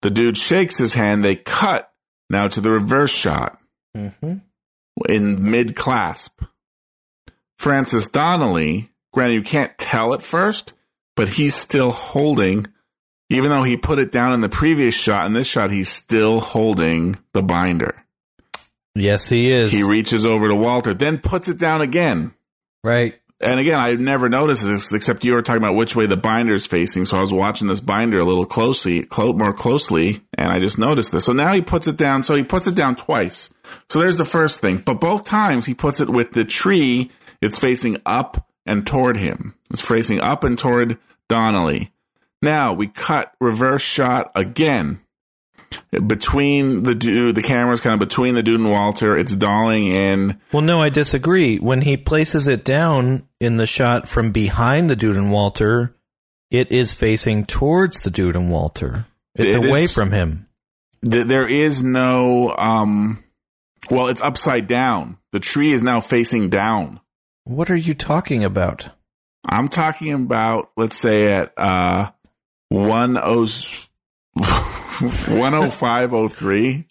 The 0.00 0.10
dude 0.10 0.36
shakes 0.38 0.78
his 0.78 0.94
hand. 0.94 1.22
They 1.24 1.36
cut 1.36 1.92
now 2.30 2.48
to 2.48 2.60
the 2.60 2.70
reverse 2.70 3.12
shot 3.12 3.58
Mm-hmm. 3.96 4.38
in 5.08 5.50
mid 5.50 5.76
clasp. 5.76 6.42
Francis 7.58 8.08
Donnelly, 8.08 8.90
granted, 9.12 9.34
you 9.34 9.42
can't 9.42 9.76
tell 9.76 10.14
at 10.14 10.22
first, 10.22 10.72
but 11.14 11.28
he's 11.28 11.54
still 11.54 11.90
holding, 11.90 12.66
even 13.28 13.50
though 13.50 13.62
he 13.64 13.76
put 13.76 13.98
it 13.98 14.10
down 14.10 14.32
in 14.32 14.40
the 14.40 14.48
previous 14.48 14.94
shot. 14.94 15.26
In 15.26 15.34
this 15.34 15.46
shot, 15.46 15.70
he's 15.70 15.90
still 15.90 16.40
holding 16.40 17.18
the 17.34 17.42
binder. 17.42 18.02
Yes, 18.94 19.28
he 19.28 19.52
is. 19.52 19.70
He 19.70 19.82
reaches 19.82 20.24
over 20.24 20.48
to 20.48 20.54
Walter, 20.54 20.94
then 20.94 21.18
puts 21.18 21.48
it 21.48 21.58
down 21.58 21.82
again. 21.82 22.32
right. 22.82 23.14
And 23.42 23.58
again, 23.58 23.78
I 23.78 23.94
never 23.94 24.28
noticed 24.28 24.64
this, 24.64 24.92
except 24.92 25.24
you 25.24 25.32
were 25.32 25.42
talking 25.42 25.62
about 25.62 25.74
which 25.74 25.96
way 25.96 26.06
the 26.06 26.16
binder 26.16 26.54
is 26.54 26.66
facing. 26.66 27.04
So 27.04 27.18
I 27.18 27.20
was 27.20 27.32
watching 27.32 27.68
this 27.68 27.80
binder 27.80 28.20
a 28.20 28.24
little 28.24 28.46
closely, 28.46 29.04
clo- 29.04 29.32
more 29.32 29.52
closely, 29.52 30.22
and 30.38 30.50
I 30.52 30.60
just 30.60 30.78
noticed 30.78 31.12
this. 31.12 31.24
So 31.24 31.32
now 31.32 31.52
he 31.52 31.62
puts 31.62 31.86
it 31.86 31.96
down. 31.96 32.22
So 32.22 32.34
he 32.34 32.44
puts 32.44 32.66
it 32.66 32.74
down 32.74 32.96
twice. 32.96 33.52
So 33.88 33.98
there's 33.98 34.16
the 34.16 34.24
first 34.24 34.60
thing. 34.60 34.78
But 34.78 35.00
both 35.00 35.24
times 35.24 35.66
he 35.66 35.74
puts 35.74 36.00
it 36.00 36.08
with 36.08 36.32
the 36.32 36.44
tree. 36.44 37.10
It's 37.40 37.58
facing 37.58 37.96
up 38.06 38.48
and 38.64 38.86
toward 38.86 39.16
him. 39.16 39.54
It's 39.70 39.80
facing 39.80 40.20
up 40.20 40.44
and 40.44 40.58
toward 40.58 40.98
Donnelly. 41.28 41.92
Now 42.40 42.72
we 42.72 42.88
cut 42.88 43.32
reverse 43.40 43.82
shot 43.82 44.30
again. 44.34 45.00
Between 46.06 46.82
the 46.82 46.94
dude, 46.94 47.34
the 47.34 47.42
camera's 47.42 47.80
kind 47.80 47.94
of 47.94 48.00
between 48.00 48.34
the 48.34 48.42
dude 48.42 48.60
and 48.60 48.70
Walter. 48.70 49.16
It's 49.16 49.34
dolling 49.36 49.84
in. 49.86 50.40
Well, 50.52 50.62
no, 50.62 50.80
I 50.82 50.88
disagree. 50.88 51.58
When 51.58 51.82
he 51.82 51.96
places 51.96 52.46
it 52.46 52.64
down 52.64 53.26
in 53.40 53.56
the 53.56 53.66
shot 53.66 54.08
from 54.08 54.30
behind 54.32 54.88
the 54.90 54.96
dude 54.96 55.16
and 55.16 55.32
Walter, 55.32 55.94
it 56.50 56.70
is 56.72 56.92
facing 56.92 57.46
towards 57.46 58.02
the 58.02 58.10
dude 58.10 58.36
and 58.36 58.50
Walter. 58.50 59.06
It's 59.34 59.54
It 59.54 59.64
away 59.64 59.84
is- 59.84 59.94
from 59.94 60.10
him. 60.12 60.46
th- 61.08 61.26
there 61.26 61.48
is 61.48 61.82
no 61.82 62.54
um 62.56 63.24
well 63.90 64.06
it's 64.08 64.20
upside 64.22 64.66
down 64.68 65.16
the 65.32 65.40
tree 65.40 65.72
is 65.72 65.82
now 65.82 66.00
facing 66.00 66.48
down 66.48 67.00
What 67.44 67.70
are 67.70 67.76
you 67.76 67.94
talking 67.94 68.44
about? 68.44 68.88
i'm 69.48 69.66
talking 69.68 70.12
about 70.12 70.70
let's 70.76 70.96
say 70.96 71.32
at 71.32 71.52
uh 71.56 72.10
10 72.70 73.16
10503 74.92 76.86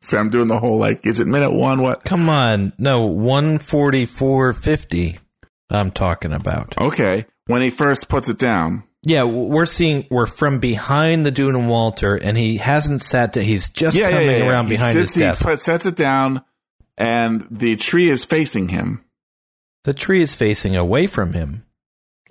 so 0.00 0.18
i'm 0.18 0.30
doing 0.30 0.48
the 0.48 0.58
whole 0.58 0.78
like 0.78 1.06
is 1.06 1.20
it 1.20 1.26
minute 1.26 1.52
one 1.52 1.80
what 1.80 2.04
Come 2.04 2.28
on. 2.28 2.72
No, 2.78 3.08
144.50 3.08 5.18
I'm 5.70 5.90
talking 5.90 6.32
about. 6.32 6.80
okay 6.80 7.26
when 7.46 7.62
he 7.62 7.70
first 7.70 8.08
puts 8.08 8.28
it 8.28 8.38
down 8.38 8.82
Yeah, 9.04 9.24
we're 9.24 9.66
seeing, 9.66 10.06
we're 10.10 10.26
from 10.26 10.58
behind 10.58 11.24
the 11.24 11.30
Dune 11.30 11.54
and 11.54 11.68
Walter, 11.68 12.16
and 12.16 12.36
he 12.36 12.56
hasn't 12.56 13.02
sat 13.02 13.34
down. 13.34 13.44
He's 13.44 13.68
just 13.68 13.96
yeah, 13.96 14.10
coming 14.10 14.26
yeah, 14.26 14.36
yeah. 14.38 14.50
around 14.50 14.68
behind 14.68 14.94
sits, 14.94 15.14
his 15.14 15.22
desk. 15.22 15.48
he 15.48 15.56
sets 15.56 15.86
it 15.86 15.94
down 15.96 16.42
and 16.98 17.46
the 17.50 17.76
tree 17.76 18.10
is 18.10 18.24
facing 18.24 18.68
him 18.70 19.04
the 19.86 19.94
tree 19.94 20.20
is 20.20 20.34
facing 20.34 20.76
away 20.76 21.06
from 21.06 21.32
him. 21.32 21.64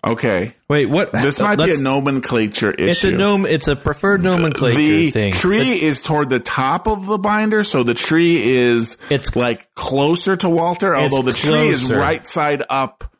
Okay 0.06 0.54
Wait, 0.70 0.88
what? 0.88 1.12
this 1.12 1.40
might 1.40 1.56
be 1.58 1.64
let's- 1.66 1.80
a 1.80 1.84
nomenclature 1.84 2.72
issue 2.72 2.90
It's 2.90 3.04
a 3.04 3.12
nom. 3.12 3.46
It's 3.46 3.68
a 3.68 3.76
preferred 3.76 4.24
nomenclature 4.24 4.76
the 4.78 5.12
thing. 5.12 5.32
tree 5.34 5.82
is 5.82 6.02
toward 6.02 6.30
the 6.30 6.40
top 6.40 6.88
of 6.88 7.06
the 7.08 7.18
binder, 7.18 7.64
so 7.64 7.84
the 7.84 7.94
tree 7.94 8.58
is 8.58 8.98
It's- 9.10 9.36
like 9.36 9.74
closer 9.76 10.36
to 10.38 10.50
Walter, 10.50 10.96
although 10.96 11.22
the 11.24 11.34
tree 11.34 11.70
is 11.70 11.92
right 11.92 12.26
side 12.26 12.64
up 12.70 13.12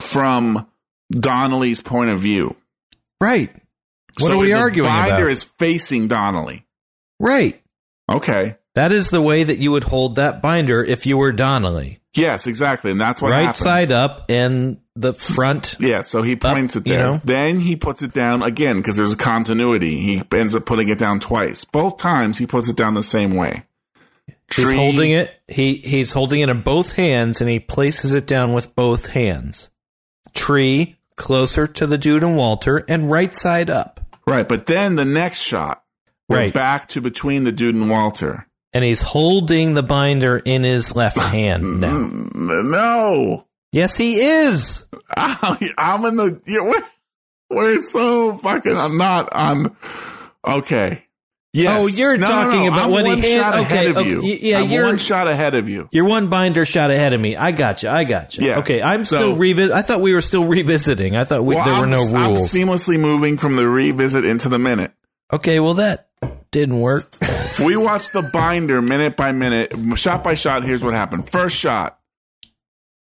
from 0.00 0.66
Donnelly's 1.12 1.80
point 1.80 2.10
of 2.10 2.20
view. 2.20 2.56
right. 3.20 3.50
What 4.18 4.28
so 4.28 4.34
are 4.34 4.38
we 4.38 4.46
the 4.48 4.54
arguing 4.54 4.88
binder 4.88 5.14
about? 5.24 5.30
is 5.32 5.44
facing 5.44 6.08
Donnelly. 6.08 6.66
right. 7.18 7.60
Okay. 8.10 8.56
That 8.74 8.92
is 8.92 9.10
the 9.10 9.22
way 9.22 9.44
that 9.44 9.58
you 9.58 9.70
would 9.72 9.84
hold 9.84 10.16
that 10.16 10.42
binder 10.42 10.82
if 10.82 11.06
you 11.06 11.16
were 11.16 11.32
Donnelly. 11.32 11.99
Yes, 12.14 12.46
exactly, 12.48 12.90
and 12.90 13.00
that's 13.00 13.22
what 13.22 13.30
right 13.30 13.42
happens. 13.46 13.58
side 13.58 13.92
up 13.92 14.26
and 14.28 14.78
the 14.96 15.14
front. 15.14 15.76
Yeah, 15.78 16.02
so 16.02 16.22
he 16.22 16.34
points 16.34 16.74
it 16.74 16.84
you 16.86 16.94
there. 16.94 17.02
know? 17.04 17.20
Then 17.24 17.60
he 17.60 17.76
puts 17.76 18.02
it 18.02 18.12
down 18.12 18.42
again 18.42 18.78
because 18.78 18.96
there's 18.96 19.12
a 19.12 19.16
continuity. 19.16 19.96
He 19.98 20.22
ends 20.32 20.56
up 20.56 20.66
putting 20.66 20.88
it 20.88 20.98
down 20.98 21.20
twice. 21.20 21.64
Both 21.64 21.98
times 21.98 22.38
he 22.38 22.46
puts 22.46 22.68
it 22.68 22.76
down 22.76 22.94
the 22.94 23.04
same 23.04 23.36
way. 23.36 23.64
He's 24.26 24.64
Tree- 24.64 24.74
holding 24.74 25.12
it. 25.12 25.30
He 25.46 25.74
he's 25.76 26.12
holding 26.12 26.40
it 26.40 26.48
in 26.48 26.62
both 26.62 26.94
hands, 26.94 27.40
and 27.40 27.48
he 27.48 27.60
places 27.60 28.12
it 28.12 28.26
down 28.26 28.52
with 28.52 28.74
both 28.74 29.06
hands. 29.08 29.68
Tree 30.34 30.96
closer 31.16 31.66
to 31.68 31.86
the 31.86 31.98
dude 31.98 32.24
and 32.24 32.36
Walter, 32.36 32.78
and 32.88 33.08
right 33.10 33.32
side 33.34 33.70
up. 33.70 34.00
Right, 34.26 34.48
but 34.48 34.66
then 34.66 34.96
the 34.96 35.04
next 35.04 35.40
shot, 35.42 35.84
we're 36.28 36.36
Right. 36.38 36.54
back 36.54 36.88
to 36.90 37.00
between 37.00 37.44
the 37.44 37.52
dude 37.52 37.74
and 37.76 37.88
Walter. 37.88 38.46
And 38.72 38.84
he's 38.84 39.02
holding 39.02 39.74
the 39.74 39.82
binder 39.82 40.36
in 40.38 40.62
his 40.62 40.94
left 40.94 41.16
hand 41.18 41.80
now. 41.80 42.08
No, 42.34 43.46
Yes, 43.72 43.96
he 43.96 44.20
is. 44.20 44.86
I'm 45.16 46.04
in 46.04 46.16
the. 46.16 46.40
yeah, 46.46 46.60
We're, 46.62 46.84
we're 47.50 47.78
so 47.80 48.36
fucking. 48.36 48.76
I'm 48.76 48.96
not 48.96 49.28
I'm 49.32 49.76
Okay. 50.46 51.04
Yes. 51.52 51.76
Oh, 51.76 51.86
you're 51.88 52.16
No, 52.16 52.28
no, 52.28 52.32
talking 52.44 52.60
no, 52.60 52.68
about 52.68 52.84
I'm 52.84 52.90
when 52.92 53.04
he 53.06 53.10
one 53.12 53.20
hand- 53.22 53.40
shot 53.40 53.54
okay, 53.54 53.62
ahead 53.62 53.86
of 53.88 53.96
okay, 53.96 54.08
you. 54.08 54.22
y- 54.22 54.38
yeah, 54.40 54.60
I'm 54.60 54.70
you're- 54.70 54.84
one 54.86 54.98
shot 54.98 55.26
ahead 55.26 55.56
of 55.56 55.68
you. 55.68 55.88
You're 55.90 56.04
one 56.04 56.28
binder 56.28 56.64
shot 56.64 56.92
ahead 56.92 57.12
of 57.12 57.20
me. 57.20 57.36
I 57.36 57.50
got 57.50 57.82
you. 57.82 57.88
I 57.88 58.04
got 58.04 58.36
you. 58.36 58.46
Yeah. 58.46 58.58
Okay, 58.60 58.80
I'm 58.80 59.04
So- 59.04 59.16
still 59.16 59.36
revisit. 59.36 59.72
I 59.74 59.82
thought 59.82 60.00
we 60.00 60.14
were 60.14 60.20
still 60.22 60.44
revisiting. 60.44 61.16
I 61.16 61.24
thought 61.24 61.44
we, 61.44 61.56
Well, 61.56 61.64
there 61.64 61.74
were 61.74 61.82
I'm, 61.86 61.90
no 61.90 62.02
I'm 62.14 62.30
rules. 62.30 62.52
seamlessly 62.52 63.00
moving 63.00 63.36
from 63.36 63.56
the 63.56 63.66
revisit 63.68 64.24
into 64.24 64.48
the 64.48 64.60
minute. 64.60 64.92
okay, 65.32 65.58
well 65.58 65.74
that 65.74 66.08
didn't 66.50 66.80
work. 66.80 67.16
We 67.62 67.76
watch 67.76 68.12
the 68.12 68.22
binder 68.22 68.80
minute 68.80 69.16
by 69.16 69.32
minute, 69.32 69.74
shot 69.96 70.22
by 70.24 70.34
shot, 70.34 70.62
here's 70.62 70.82
what 70.82 70.94
happened. 70.94 71.28
First 71.28 71.56
shot, 71.56 71.98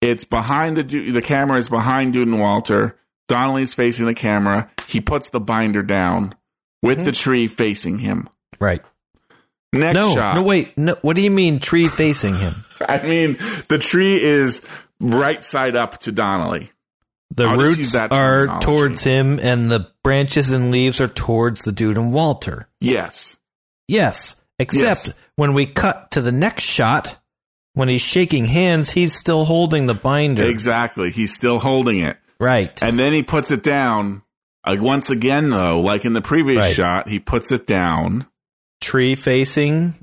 it's 0.01 0.23
behind 0.25 0.77
the 0.77 1.11
the 1.11 1.21
camera 1.21 1.59
is 1.59 1.69
behind 1.69 2.13
Dude 2.13 2.27
and 2.27 2.39
Walter. 2.39 2.97
Donnelly's 3.27 3.73
facing 3.73 4.05
the 4.05 4.15
camera. 4.15 4.71
He 4.87 5.01
puts 5.01 5.29
the 5.29 5.39
binder 5.39 5.83
down 5.83 6.33
with 6.81 6.99
the 6.99 7.11
hmm. 7.11 7.11
tree 7.11 7.47
facing 7.47 7.99
him. 7.99 8.29
right. 8.59 8.81
Next 9.73 9.95
No, 9.95 10.13
shot. 10.13 10.35
no, 10.35 10.43
wait. 10.43 10.77
No, 10.77 10.95
what 11.01 11.15
do 11.15 11.21
you 11.21 11.29
mean 11.29 11.59
tree 11.59 11.87
facing 11.87 12.35
him? 12.35 12.53
I 12.87 13.01
mean, 13.03 13.37
the 13.67 13.77
tree 13.77 14.21
is 14.21 14.61
right 14.99 15.43
side 15.43 15.75
up 15.75 15.99
to 15.99 16.11
Donnelly. 16.11 16.71
The 17.35 17.43
I'll 17.43 17.57
roots 17.57 17.91
that 17.91 18.11
are 18.11 18.61
towards 18.61 19.03
him, 19.03 19.39
and 19.39 19.69
the 19.69 19.91
branches 20.03 20.51
and 20.51 20.71
leaves 20.71 21.01
are 21.01 21.09
towards 21.09 21.63
the 21.63 21.73
dude 21.73 21.97
and 21.97 22.13
Walter. 22.13 22.69
Yes. 22.79 23.36
Yes, 23.87 24.35
except 24.59 24.83
Yes. 25.07 25.13
when 25.35 25.53
we 25.53 25.65
cut 25.65 26.11
to 26.11 26.21
the 26.21 26.31
next 26.31 26.63
shot, 26.63 27.17
when 27.73 27.89
he's 27.89 28.01
shaking 28.01 28.45
hands, 28.45 28.91
he's 28.91 29.13
still 29.15 29.45
holding 29.45 29.85
the 29.85 29.93
binder. 29.93 30.43
Exactly. 30.43 31.11
He's 31.11 31.33
still 31.33 31.59
holding 31.59 31.99
it. 31.99 32.17
Right. 32.39 32.81
And 32.83 32.99
then 32.99 33.13
he 33.13 33.23
puts 33.23 33.51
it 33.51 33.63
down. 33.63 34.23
Uh, 34.63 34.75
once 34.79 35.09
again, 35.09 35.49
though, 35.49 35.79
like 35.79 36.03
in 36.05 36.13
the 36.13 36.21
previous 36.21 36.65
Right. 36.65 36.75
shot, 36.75 37.07
he 37.09 37.19
puts 37.19 37.51
it 37.51 37.65
down. 37.67 38.25
tree 38.79 39.15
facing, 39.15 39.95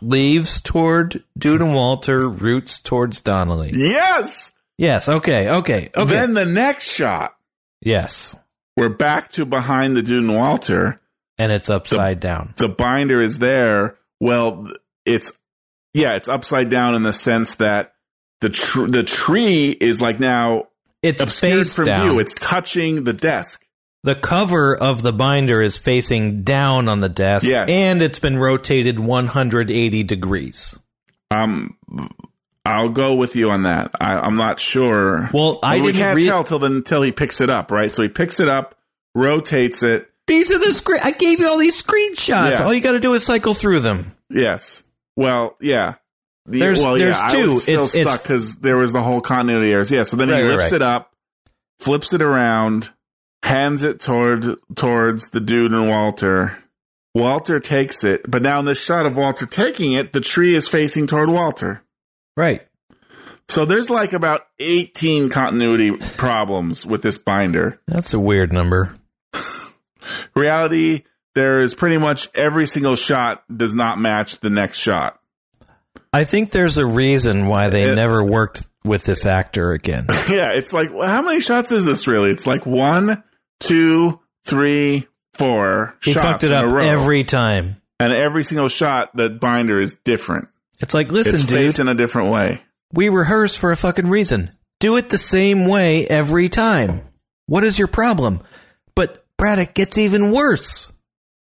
leaves 0.00 0.60
toward 0.62 1.22
Dude 1.36 1.60
and 1.60 1.74
Walter, 1.74 2.28
roots 2.28 2.78
towards 2.78 3.20
Donnelly. 3.20 3.70
Yes. 3.74 4.52
Yes. 4.78 5.08
Okay. 5.10 5.48
Okay. 5.50 5.90
Okay. 5.94 6.10
Then 6.12 6.32
the 6.34 6.46
next 6.46 6.90
shot, 6.90 7.34
yes. 7.82 8.34
we're 8.78 8.88
back 8.88 9.30
to 9.32 9.44
behind 9.44 9.94
the 9.96 10.02
dude 10.02 10.24
and 10.24 10.34
Walter. 10.34 11.00
And 11.38 11.50
it's 11.50 11.68
upside 11.68 12.20
down. 12.20 12.54
The 12.56 12.68
binder 12.68 13.20
is 13.20 13.38
there. 13.38 13.96
Well, 14.20 14.68
it's 15.04 15.32
yeah, 15.92 16.14
it's 16.14 16.28
upside 16.28 16.68
down 16.68 16.94
in 16.94 17.02
the 17.02 17.12
sense 17.12 17.56
that 17.56 17.94
the 18.40 18.48
tr- 18.50 18.86
the 18.86 19.02
tree 19.02 19.70
is 19.70 20.00
like 20.00 20.20
now 20.20 20.68
It's 21.02 21.20
obscured 21.20 21.66
from 21.68 21.84
down. 21.86 22.08
view. 22.10 22.18
It's 22.20 22.34
touching 22.34 23.04
the 23.04 23.12
desk. 23.12 23.64
the 24.04 24.14
cover 24.14 24.76
of 24.76 25.02
the 25.02 25.12
binder 25.12 25.60
is 25.62 25.76
facing 25.78 26.42
down 26.42 26.88
on 26.88 27.00
the 27.00 27.08
desk, 27.08 27.46
Yes. 27.48 27.68
and 27.70 28.02
it's 28.02 28.18
been 28.18 28.36
rotated 28.38 29.00
180 29.00 30.02
degrees. 30.04 30.78
Um, 31.30 31.76
I'll 32.66 32.90
go 32.90 33.14
with 33.14 33.34
you 33.34 33.50
on 33.50 33.62
that. 33.62 33.90
I, 34.00 34.18
I'm 34.18 34.36
not 34.36 34.60
sure. 34.60 35.30
Well, 35.32 35.58
I 35.62 35.76
we 35.80 35.86
didn't 35.86 35.96
can't 36.00 36.16
read- 36.16 36.26
tell 36.26 36.44
till 36.44 36.58
then 36.58 36.72
until 36.72 37.02
he 37.02 37.12
picks 37.12 37.40
it 37.40 37.50
up, 37.50 37.70
right? 37.70 37.94
So 37.94 38.02
he 38.02 38.08
picks 38.08 38.40
it 38.40 38.48
up, 38.48 38.74
rotates 39.14 39.82
it. 39.82 40.10
These 40.26 40.50
are 40.50 40.58
the 40.58 40.72
screen. 40.72 41.00
I 41.02 41.10
gave 41.10 41.40
you 41.40 41.48
all 41.48 41.58
these 41.58 41.80
screenshots. 41.82 42.50
Yes. 42.50 42.60
All 42.60 42.72
you 42.72 42.80
got 42.82 42.92
to 42.92 43.00
do 43.00 43.12
is 43.14 43.24
cycle 43.24 43.54
through 43.54 43.80
them. 43.80 44.16
Yes. 44.30 44.82
Well, 45.16 45.56
yeah. 45.60 45.94
The- 46.46 46.58
There's- 46.60 46.78
well, 46.82 46.94
there's 46.98 47.16
yeah, 47.18 47.28
two. 47.28 47.60
still 47.60 47.82
It's- 47.84 47.94
it's- 47.94 48.08
stuck 48.08 48.22
because 48.22 48.56
there 48.56 48.76
was 48.76 48.92
the 48.92 49.02
whole 49.02 49.20
continuity 49.20 49.72
errors. 49.72 49.90
Yeah. 49.90 50.02
So 50.02 50.16
then 50.16 50.30
Right, 50.30 50.42
he 50.42 50.48
lifts 50.48 50.72
right. 50.72 50.76
it 50.76 50.82
up, 50.82 51.12
flips 51.80 52.12
it 52.12 52.22
around, 52.22 52.90
hands 53.42 53.82
it 53.82 54.00
toward 54.00 54.56
towards 54.74 55.28
the 55.30 55.40
dude 55.40 55.72
and 55.72 55.88
Walter. 55.88 56.58
Walter 57.14 57.60
takes 57.60 58.02
it, 58.02 58.28
but 58.28 58.42
now 58.42 58.58
in 58.58 58.64
the 58.64 58.74
shot 58.74 59.06
of 59.06 59.16
Walter 59.16 59.46
taking 59.46 59.92
it, 59.92 60.12
the 60.12 60.20
tree 60.20 60.54
is 60.54 60.66
facing 60.68 61.06
toward 61.06 61.28
Walter. 61.28 61.82
Right. 62.36 62.66
So 63.48 63.64
there's 63.64 63.88
like 63.90 64.12
about 64.12 64.46
18 64.58 65.28
continuity 65.28 65.92
problems 66.16 66.84
with 66.86 67.02
this 67.02 67.18
binder. 67.18 67.78
That's 67.86 68.12
a 68.14 68.18
weird 68.18 68.52
number. 68.52 68.96
Reality, 70.34 71.02
there 71.34 71.60
is 71.60 71.74
pretty 71.74 71.98
much 71.98 72.28
every 72.34 72.66
single 72.66 72.96
shot 72.96 73.44
does 73.54 73.74
not 73.74 73.98
match 73.98 74.38
the 74.40 74.50
next 74.50 74.78
shot. 74.78 75.20
I 76.12 76.24
think 76.24 76.50
there's 76.52 76.78
a 76.78 76.86
reason 76.86 77.48
why 77.48 77.70
they 77.70 77.88
uh, 77.88 77.92
It- 77.92 77.96
never 77.96 78.22
worked 78.22 78.66
with 78.84 79.04
this 79.04 79.26
actor 79.26 79.72
again. 79.72 80.06
Yeah, 80.28 80.52
it's 80.54 80.72
like 80.72 80.92
well, 80.92 81.08
how 81.08 81.22
many 81.22 81.40
shots 81.40 81.72
is 81.72 81.84
this 81.84 82.06
really? 82.06 82.30
It's 82.30 82.46
like 82.46 82.64
one, 82.66 83.22
two, 83.60 84.20
three, 84.44 85.06
four 85.34 85.96
He 86.02 86.12
fucked 86.14 86.44
it 86.44 86.52
up 86.52 86.72
every 86.80 87.24
time. 87.24 87.80
and 88.00 88.12
every 88.12 88.44
single 88.44 88.68
shot 88.68 89.14
that 89.16 89.40
binder 89.40 89.80
is 89.80 89.94
different. 90.04 90.48
It's 90.80 90.94
like, 90.94 91.10
listen, 91.10 91.34
it's 91.34 91.44
dude, 91.46 91.54
faced 91.54 91.78
in 91.78 91.88
a 91.88 91.94
different 91.94 92.30
way. 92.32 92.60
we 92.92 93.08
rehearse 93.08 93.56
for 93.56 93.70
a 93.72 93.76
fucking 93.76 94.08
reason. 94.08 94.50
Do 94.80 94.96
it 94.96 95.08
the 95.08 95.18
same 95.18 95.66
way 95.66 96.06
every 96.06 96.48
time. 96.48 97.00
What 97.46 97.64
is 97.64 97.78
your 97.78 97.88
problem? 97.88 98.40
Brad, 99.38 99.58
it 99.58 99.74
gets 99.74 99.98
even 99.98 100.32
worse. 100.32 100.92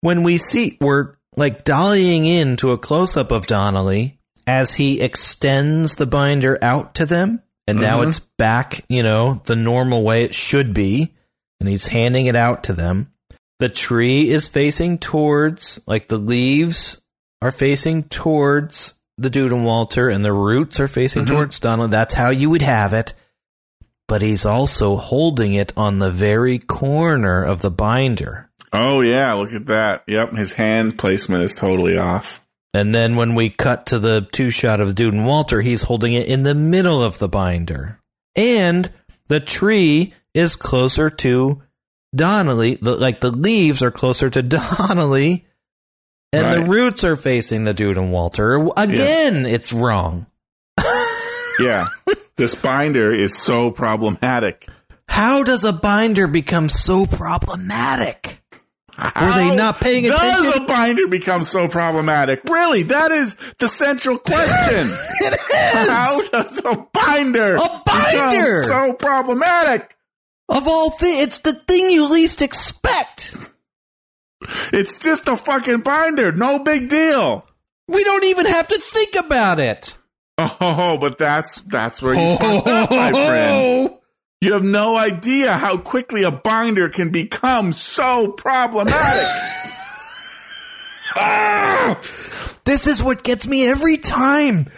When 0.01 0.23
we 0.23 0.39
see 0.39 0.79
we're 0.81 1.15
like 1.37 1.65
dollying 1.65 2.27
in 2.27 2.57
to 2.57 2.73
a 2.73 2.79
close 2.79 3.17
up 3.17 3.31
of 3.31 3.47
Donnelly 3.47 4.19
as 4.47 4.75
he 4.75 5.01
extends 5.01 5.97
the 5.97 6.07
binder 6.07 6.59
out 6.63 6.95
to 6.97 7.07
them, 7.07 7.43
and 7.67 7.81
now 7.81 8.01
Mhm. 8.01 8.09
it's 8.09 8.19
back, 8.19 8.85
you 8.89 9.03
know, 9.03 9.43
the 9.47 9.57
normal 9.57 10.03
way 10.03 10.25
it 10.25 10.35
should 10.35 10.73
be, 10.75 11.13
and 11.61 11.69
he's 11.69 11.87
handing 11.89 12.27
it 12.27 12.37
out 12.37 12.65
to 12.65 12.73
them. 12.73 13.13
The 13.59 13.69
tree 13.69 14.31
is 14.31 14.49
facing 14.49 14.99
towards, 14.99 15.81
like 15.87 16.09
the 16.09 16.19
leaves 16.19 17.01
are 17.43 17.51
facing 17.51 18.05
towards 18.05 18.95
the 19.19 19.31
dude 19.31 19.53
and 19.53 19.65
Walter, 19.67 20.09
and 20.09 20.25
the 20.25 20.33
roots 20.33 20.81
are 20.81 20.89
facing 20.89 21.25
Mhm. 21.25 21.29
towards 21.29 21.61
Donald. 21.61 21.91
That's 21.91 22.15
how 22.15 22.31
you 22.31 22.49
would 22.51 22.63
have 22.63 22.95
it. 22.95 23.13
But 24.11 24.23
he's 24.23 24.45
also 24.45 24.97
holding 24.97 25.55
it 25.55 25.73
on 25.77 26.01
the 26.01 26.11
very 26.11 26.59
corner 26.59 27.45
of 27.45 27.61
the 27.61 27.71
binder. 27.71 28.51
Oh 28.73 29.03
yeah, 29.03 29.33
look 29.35 29.53
at 29.53 29.67
that. 29.67 30.03
Yep, 30.09 30.33
his 30.33 30.51
hand 30.51 30.99
placement 30.99 31.45
is 31.45 31.55
totally 31.55 31.97
off. 31.97 32.41
And 32.75 32.93
then 32.93 33.15
when 33.15 33.37
we 33.37 33.51
cut 33.51 33.87
to 33.87 34.01
the 34.01 34.23
two 34.33 34.51
shot 34.51 34.81
of 34.81 34.97
dude 34.97 35.15
and 35.15 35.27
Walter, 35.27 35.61
he's 35.61 35.85
holding 35.85 36.13
it 36.13 36.27
in 36.27 36.43
the 36.43 36.57
middle 36.57 37.01
of 37.01 37.19
the 37.19 37.29
binder. 37.29 38.01
And 38.35 38.91
the 39.29 39.39
tree 39.39 40.13
is 40.35 40.57
closer 40.57 41.09
to 41.09 41.63
Donnelly. 42.13 42.79
The, 42.83 42.97
like 42.97 43.21
the 43.21 43.31
leaves 43.31 43.81
are 43.81 43.93
closer 43.93 44.29
to 44.29 44.43
Donnelly. 44.43 45.47
And 46.33 46.65
the 46.65 46.69
roots 46.69 47.05
are 47.05 47.15
facing 47.15 47.63
the 47.63 47.75
dude 47.75 47.97
and 47.97 48.11
Walter. 48.11 48.57
Again, 48.77 49.47
it's 49.47 49.73
wrong. 49.73 50.27
Yeah, 51.61 51.89
this 52.41 52.55
binder 52.55 53.13
is 53.13 53.37
so 53.37 53.71
problematic. 53.71 54.67
How 55.07 55.43
does 55.43 55.63
a 55.63 55.75
binder 55.75 56.27
become 56.27 56.71
so 56.71 57.05
problematic? 57.05 58.41
Were 58.99 59.35
they 59.35 59.55
not 59.55 59.79
paying 59.79 60.05
Does 60.05 60.15
attention? 60.15 60.45
Does 60.45 60.57
a 60.57 60.67
binder 60.67 61.07
become 61.07 61.45
so 61.45 61.69
problematic? 61.69 62.41
Really, 62.45 62.85
that 62.85 63.13
is 63.13 63.37
the 63.59 63.69
central 63.69 64.17
question. 64.17 64.89
It 65.23 65.35
is! 65.35 65.89
How 65.91 66.29
does 66.29 66.65
a 66.65 66.87
binder, 66.95 67.57
A 67.57 67.83
binder! 67.85 68.63
become 68.63 68.63
so 68.63 68.93
problematic? 68.95 69.99
Of 70.49 70.67
all 70.67 70.93
things, 70.93 71.23
it's 71.23 71.39
the 71.41 71.53
thing 71.53 71.91
you 71.91 72.11
least 72.11 72.41
expect. 72.41 73.37
It's 74.73 74.99
just 74.99 75.29
a 75.29 75.37
fucking 75.37 75.81
binder. 75.81 76.33
No 76.33 76.61
big 76.61 76.89
deal. 76.89 77.47
We 77.87 78.03
don't 78.03 78.25
even 78.25 78.47
have 78.47 78.69
to 78.69 78.79
think 78.79 79.15
about 79.17 79.61
it. 79.61 79.99
Oh, 80.61 80.99
but 81.01 81.19
that's 81.19 81.57
that's 81.63 82.01
where 82.03 82.15
you 82.15 82.37
fucked 82.37 82.67
up, 82.69 82.91
my 82.91 83.13
friend. 83.13 83.91
You 84.43 84.55
have 84.55 84.65
no 84.65 84.97
idea 84.97 85.53
how 85.53 85.77
quickly 85.77 86.23
a 86.23 86.31
binder 86.31 86.89
can 86.89 87.11
become 87.11 87.75
so 87.75 88.33
problematic. 88.33 88.97
ah! 91.15 92.01
This 92.65 92.87
is 92.87 93.03
what 93.03 93.23
gets 93.23 93.47
me 93.47 93.69
every 93.69 93.99
time. 93.99 94.69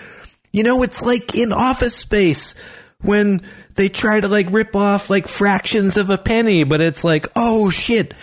You 0.51 0.65
know, 0.65 0.83
it's 0.83 1.01
like 1.01 1.37
in 1.37 1.53
Office 1.53 1.95
Space 1.95 2.57
when 3.03 3.43
they 3.77 3.89
try 3.89 4.21
to 4.21 4.27
like 4.27 4.51
rip 4.51 4.75
off 4.75 5.09
like 5.09 5.29
fractions 5.29 5.97
of 5.97 6.11
a 6.11 6.19
penny, 6.19 6.65
but 6.65 6.81
it's 6.81 7.05
like, 7.05 7.29
oh 7.37 7.71
shit. 7.71 8.15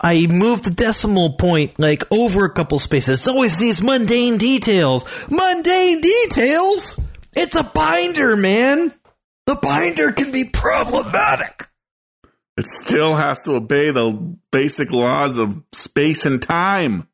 I 0.00 0.26
moved 0.26 0.64
the 0.64 0.70
decimal 0.70 1.34
point 1.34 1.78
like 1.78 2.04
over 2.12 2.44
a 2.44 2.52
couple 2.52 2.78
spaces. 2.78 3.20
It's 3.20 3.28
always 3.28 3.58
these 3.58 3.80
mundane 3.82 4.36
details. 4.36 5.04
Mundane 5.30 6.00
details? 6.00 7.00
It's 7.34 7.56
a 7.56 7.64
binder, 7.64 8.36
man. 8.36 8.92
The 9.46 9.56
binder 9.62 10.12
can 10.12 10.32
be 10.32 10.44
problematic. 10.44 11.68
it 12.56 12.66
still 12.66 13.14
has 13.16 13.42
to 13.42 13.52
obey 13.52 13.90
the 13.90 14.10
basic 14.50 14.90
laws 14.90 15.38
of 15.38 15.62
space 15.72 16.26
and 16.26 16.42
time. 16.42 17.08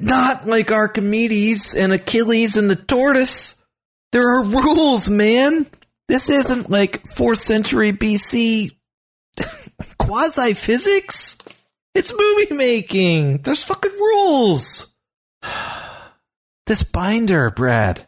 Not 0.00 0.46
like 0.46 0.70
Archimedes 0.70 1.74
and 1.74 1.92
Achilles 1.92 2.56
and 2.56 2.70
the 2.70 2.76
tortoise. 2.76 3.60
There 4.12 4.26
are 4.28 4.44
rules, 4.46 5.08
man. 5.10 5.66
This 6.06 6.30
isn't 6.30 6.70
like 6.70 7.02
4th 7.04 7.38
century 7.38 7.92
BC 7.92 8.70
quasi 9.98 10.54
physics. 10.54 11.36
It's 11.98 12.12
movie 12.16 12.54
making. 12.54 13.38
There's 13.38 13.64
fucking 13.64 13.90
rules. 13.90 14.94
This 16.64 16.84
binder, 16.84 17.50
Brad. 17.50 18.06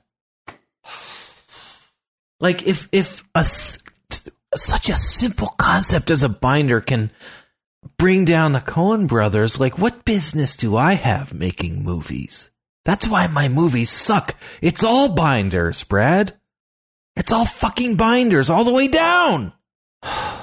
Like 2.39 2.62
if 2.69 2.89
if 2.93 3.25
a 3.35 3.43
th- 3.43 4.33
such 4.55 4.91
a 4.91 4.95
simple 4.95 5.49
concept 5.59 6.12
as 6.12 6.23
a 6.23 6.29
binder 6.29 6.81
can 6.81 7.11
bring 7.99 8.25
down 8.25 8.53
the 8.53 8.61
Coen 8.61 9.09
brothers, 9.09 9.59
like 9.59 9.77
what 9.77 10.05
business 10.05 10.57
do 10.57 10.77
I 10.77 10.93
have 10.93 11.35
making 11.35 11.83
movies? 11.83 12.49
That's 12.85 13.09
why 13.09 13.27
my 13.27 13.49
movies 13.49 13.91
suck. 13.91 14.37
It's 14.62 14.85
all 14.85 15.17
binders, 15.17 15.83
Brad. 15.83 16.39
It's 17.17 17.33
all 17.33 17.45
fucking 17.45 17.97
binders 17.97 18.51
all 18.51 18.62
the 18.62 18.73
way 18.73 18.87
down. 18.87 19.53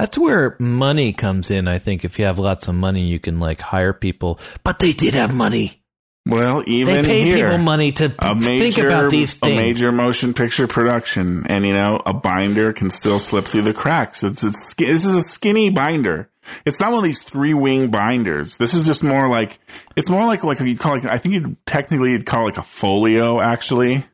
That's 0.00 0.16
where 0.16 0.56
money 0.58 1.12
comes 1.12 1.50
in, 1.50 1.68
I 1.68 1.76
think. 1.76 2.06
If 2.06 2.18
you 2.18 2.24
have 2.24 2.38
lots 2.38 2.68
of 2.68 2.74
money, 2.74 3.02
you 3.02 3.18
can 3.18 3.38
like 3.38 3.60
hire 3.60 3.92
people. 3.92 4.40
But 4.64 4.78
they 4.78 4.92
did 4.92 5.12
have 5.12 5.34
money. 5.34 5.82
Well, 6.24 6.62
They 6.62 6.70
even 6.72 7.04
paid 7.04 7.24
here, 7.26 7.48
people 7.48 7.58
money 7.58 7.92
to 7.92 8.14
a 8.18 8.34
major, 8.34 8.58
think 8.58 8.78
about 8.78 9.10
these 9.10 9.34
things. 9.34 9.52
a 9.52 9.56
major 9.56 9.92
motion 9.92 10.32
picture 10.32 10.66
production, 10.66 11.46
and 11.48 11.66
you 11.66 11.74
know, 11.74 12.00
a 12.06 12.14
binder 12.14 12.72
can 12.72 12.88
still 12.88 13.18
slip 13.18 13.44
through 13.44 13.62
the 13.62 13.74
cracks. 13.74 14.24
It's 14.24 14.42
it's 14.42 14.72
this 14.74 15.04
is 15.04 15.14
a 15.14 15.22
skinny 15.22 15.68
binder. 15.68 16.30
It's 16.64 16.80
not 16.80 16.92
one 16.92 17.00
of 17.00 17.04
these 17.04 17.22
three 17.22 17.52
wing 17.52 17.90
binders. 17.90 18.56
This 18.56 18.72
is 18.72 18.86
just 18.86 19.04
more 19.04 19.28
like 19.28 19.58
it's 19.96 20.08
more 20.08 20.24
like 20.26 20.42
like 20.44 20.60
you'd 20.60 20.78
call 20.78 20.94
like 20.94 21.04
I 21.04 21.18
think 21.18 21.34
you'd 21.34 21.66
technically 21.66 22.12
you'd 22.12 22.24
call 22.24 22.44
it 22.48 22.56
like 22.56 22.58
a 22.58 22.62
folio 22.62 23.38
actually. 23.38 24.06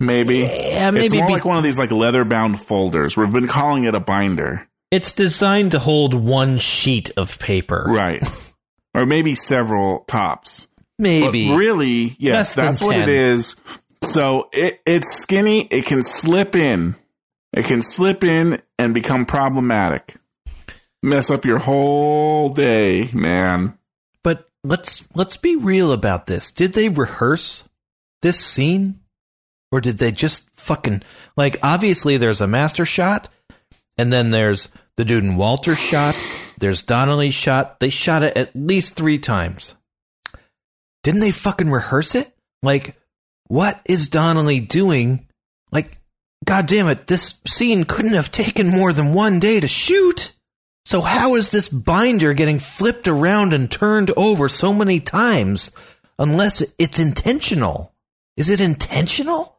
Maybe. 0.00 0.38
Yeah, 0.38 0.90
it's 0.94 1.12
more 1.14 1.26
be- 1.26 1.32
like 1.32 1.44
one 1.44 1.56
of 1.58 1.62
these 1.62 1.78
like 1.78 1.90
leather 1.90 2.24
bound 2.24 2.60
folders. 2.60 3.16
We've 3.16 3.32
been 3.32 3.46
calling 3.48 3.84
it 3.84 3.94
a 3.94 4.00
binder, 4.00 4.66
It's 4.90 5.12
designed 5.12 5.72
to 5.72 5.78
hold 5.78 6.14
one 6.14 6.58
sheet 6.58 7.10
of 7.16 7.38
paper. 7.38 7.84
right? 7.86 8.26
or 8.94 9.06
maybe 9.06 9.34
several 9.34 10.00
tops. 10.00 10.66
Maybe. 10.98 11.48
But 11.48 11.56
really, 11.56 12.04
Less 12.08 12.16
yes, 12.18 12.54
than 12.54 12.66
that's 12.66 12.82
what 12.82 12.96
it 12.96 13.08
is. 13.08 13.56
So 14.02 14.48
it, 14.52 14.80
it's 14.86 15.12
skinny. 15.12 15.62
It 15.62 15.86
can 15.86 16.02
slip 16.02 16.54
in. 16.54 16.96
It 17.52 17.64
can 17.64 17.82
slip 17.82 18.22
in 18.22 18.60
and 18.78 18.94
become 18.94 19.26
problematic. 19.26 20.16
Mess 21.02 21.30
up 21.30 21.44
your 21.44 21.58
whole 21.58 22.50
day, 22.50 23.10
man. 23.12 23.78
But 24.22 24.48
let's 24.62 25.04
let's 25.14 25.36
be 25.38 25.56
real 25.56 25.92
about 25.92 26.26
this. 26.26 26.50
Did 26.50 26.74
they 26.74 26.88
rehearse 26.90 27.64
this 28.22 28.38
scene? 28.38 28.99
Or 29.72 29.80
did 29.80 29.98
they 29.98 30.10
just 30.12 30.50
fucking 30.54 31.02
like 31.36 31.56
obviously 31.62 32.16
there's 32.16 32.40
a 32.40 32.46
master 32.46 32.84
shot 32.84 33.28
and 33.96 34.12
then 34.12 34.30
there's 34.30 34.68
the 34.96 35.04
dude 35.04 35.22
and 35.22 35.38
Walter 35.38 35.74
shot, 35.76 36.16
there's 36.58 36.82
Donnelly's 36.82 37.34
shot. 37.34 37.80
They 37.80 37.90
shot 37.90 38.22
it 38.22 38.36
at 38.36 38.56
least 38.56 38.96
3 38.96 39.18
times. 39.18 39.76
Didn't 41.02 41.20
they 41.20 41.30
fucking 41.30 41.70
rehearse 41.70 42.14
it? 42.14 42.34
Like 42.62 42.96
what 43.46 43.80
is 43.84 44.08
Donnelly 44.08 44.60
doing? 44.60 45.26
Like 45.70 45.98
god 46.44 46.66
damn 46.66 46.88
it, 46.88 47.06
this 47.06 47.40
scene 47.46 47.84
couldn't 47.84 48.14
have 48.14 48.32
taken 48.32 48.68
more 48.68 48.92
than 48.92 49.14
one 49.14 49.38
day 49.38 49.60
to 49.60 49.68
shoot. 49.68 50.34
So 50.84 51.00
how 51.00 51.36
is 51.36 51.50
this 51.50 51.68
binder 51.68 52.32
getting 52.32 52.58
flipped 52.58 53.06
around 53.06 53.52
and 53.52 53.70
turned 53.70 54.10
over 54.16 54.48
so 54.48 54.72
many 54.72 54.98
times 54.98 55.70
unless 56.18 56.64
it's 56.78 56.98
intentional? 56.98 57.94
Is 58.36 58.48
it 58.48 58.60
intentional? 58.60 59.56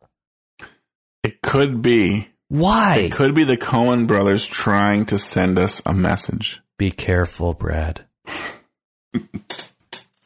It 1.44 1.48
could 1.50 1.82
be. 1.82 2.30
Why? 2.48 2.98
It 2.98 3.12
could 3.12 3.34
be 3.34 3.44
the 3.44 3.58
Coen 3.58 4.08
brothers 4.08 4.46
trying 4.48 5.06
to 5.08 5.18
send 5.18 5.58
us 5.58 5.82
a 5.86 5.94
message. 5.94 6.62
Be 6.78 6.92
careful, 6.92 7.54
Brad. 7.54 8.06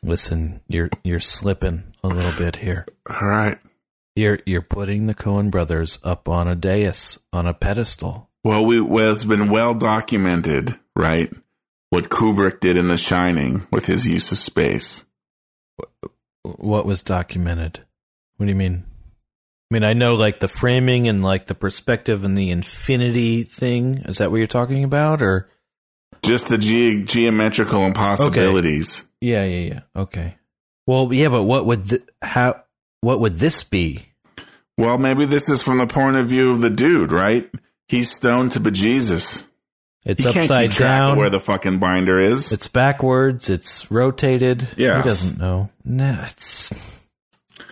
Listen, 0.04 0.62
you're 0.68 0.90
you're 1.04 1.20
slipping 1.20 1.84
a 2.04 2.08
little 2.08 2.38
bit 2.38 2.58
here. 2.58 2.86
All 3.10 3.28
right. 3.28 3.58
You're 4.16 4.40
you're 4.46 4.62
putting 4.62 5.08
the 5.08 5.16
Coen 5.16 5.52
brothers 5.52 6.00
up 6.04 6.30
on 6.30 6.48
a 6.48 6.56
dais, 6.56 7.20
on 7.34 7.48
a 7.48 7.54
pedestal. 7.54 8.30
Well, 8.44 8.64
we 8.64 8.80
well, 8.80 9.12
it's 9.12 9.26
been 9.26 9.50
well 9.50 9.74
documented, 9.74 10.80
right? 10.96 11.34
What 11.90 12.10
Kubrick 12.10 12.60
did 12.60 12.78
in 12.78 12.88
The 12.88 12.98
Shining 12.98 13.68
with 13.72 13.88
his 13.88 14.08
use 14.08 14.32
of 14.32 14.38
space. 14.38 15.06
What 16.44 16.86
was 16.86 17.02
documented? 17.02 17.82
What 18.38 18.46
do 18.46 18.52
you 18.52 18.56
mean? 18.56 18.86
I 19.76 19.78
mean, 19.78 19.84
I 19.84 19.92
know 19.92 20.16
like 20.16 20.40
the 20.40 20.48
framing 20.48 21.10
and 21.10 21.22
like 21.22 21.48
the 21.48 21.54
perspective 21.54 22.24
and 22.24 22.38
the 22.38 22.50
infinity 22.50 23.44
thing. 23.44 23.96
Is 24.06 24.20
that 24.20 24.32
what 24.32 24.38
you're 24.38 24.48
talking 24.48 24.86
about, 24.86 25.22
or? 25.22 25.50
Just 26.24 26.48
the 26.48 26.58
ge- 26.58 27.06
geometrical 27.06 27.86
impossibilities. 27.86 29.06
Yeah, 29.20 29.44
yeah, 29.44 29.74
yeah. 29.74 29.80
Okay. 29.94 30.38
Well, 30.88 31.12
yeah, 31.12 31.28
but 31.28 31.44
what 31.44 31.66
would 31.66 31.90
th- 31.90 32.04
how 32.22 32.64
what 33.02 33.20
would 33.20 33.38
this 33.38 33.64
be? 33.64 34.06
Well, 34.78 34.98
maybe 34.98 35.26
this 35.26 35.50
is 35.50 35.62
from 35.62 35.80
the 35.80 35.88
point 35.88 36.16
of 36.16 36.30
view 36.30 36.54
of 36.54 36.62
the 36.62 36.70
dude, 36.70 37.12
right? 37.12 37.52
He's 37.90 38.10
stoned 38.10 38.54
to 38.54 38.62
bejesus. 38.62 39.46
It's 40.06 40.24
he 40.24 40.30
upside 40.30 40.72
down. 40.72 41.18
where 41.18 41.30
the 41.30 41.42
fucking 41.42 41.80
binder 41.80 42.18
is. 42.18 42.54
It's 42.54 42.70
backwards. 42.70 43.50
It's 43.50 43.92
rotated. 43.92 44.70
Yeah. 44.78 45.04
He 45.04 45.10
doesn't 45.10 45.38
know. 45.38 45.70
No, 45.84 46.18
it's 46.30 47.02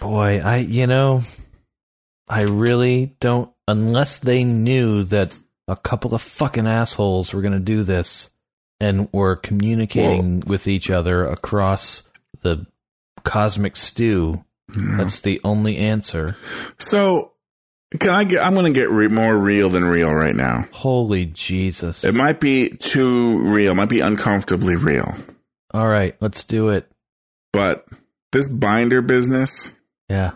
boy. 0.01 0.41
I 0.43 0.57
you 0.57 0.85
know, 0.85 1.21
I 2.27 2.43
really 2.43 3.15
don't. 3.19 3.51
Unless 3.67 4.19
they 4.19 4.43
knew 4.43 5.03
that 5.05 5.37
a 5.67 5.75
couple 5.75 6.13
of 6.13 6.21
fucking 6.21 6.67
assholes 6.67 7.33
were 7.33 7.41
going 7.41 7.53
to 7.53 7.59
do 7.59 7.83
this 7.83 8.31
and 8.79 9.07
were 9.13 9.35
communicating 9.37 10.41
with 10.41 10.67
each 10.67 10.89
other 10.89 11.25
across 11.25 12.09
the 12.41 12.65
cosmic 13.23 13.75
stew. 13.77 14.43
That's 14.67 15.21
the 15.21 15.39
only 15.43 15.77
answer. 15.77 16.35
so, 16.79 17.33
can 17.99 18.09
I 18.09 18.23
get? 18.23 18.41
I'm 18.43 18.53
going 18.53 18.73
to 18.73 18.77
get 18.77 18.89
re- 18.89 19.07
more 19.07 19.37
real 19.37 19.69
than 19.69 19.85
real 19.85 20.11
right 20.11 20.35
now. 20.35 20.65
Holy 20.71 21.25
Jesus! 21.25 22.03
It 22.03 22.15
might 22.15 22.39
be 22.39 22.69
too 22.69 23.43
real. 23.53 23.75
Might 23.75 23.89
be 23.89 23.99
uncomfortably 23.99 24.75
real. 24.75 25.13
All 25.73 25.87
right, 25.87 26.15
let's 26.21 26.43
do 26.43 26.69
it. 26.69 26.89
But 27.51 27.85
this 28.31 28.49
binder 28.49 29.01
business 29.01 29.73
Yeah. 30.09 30.31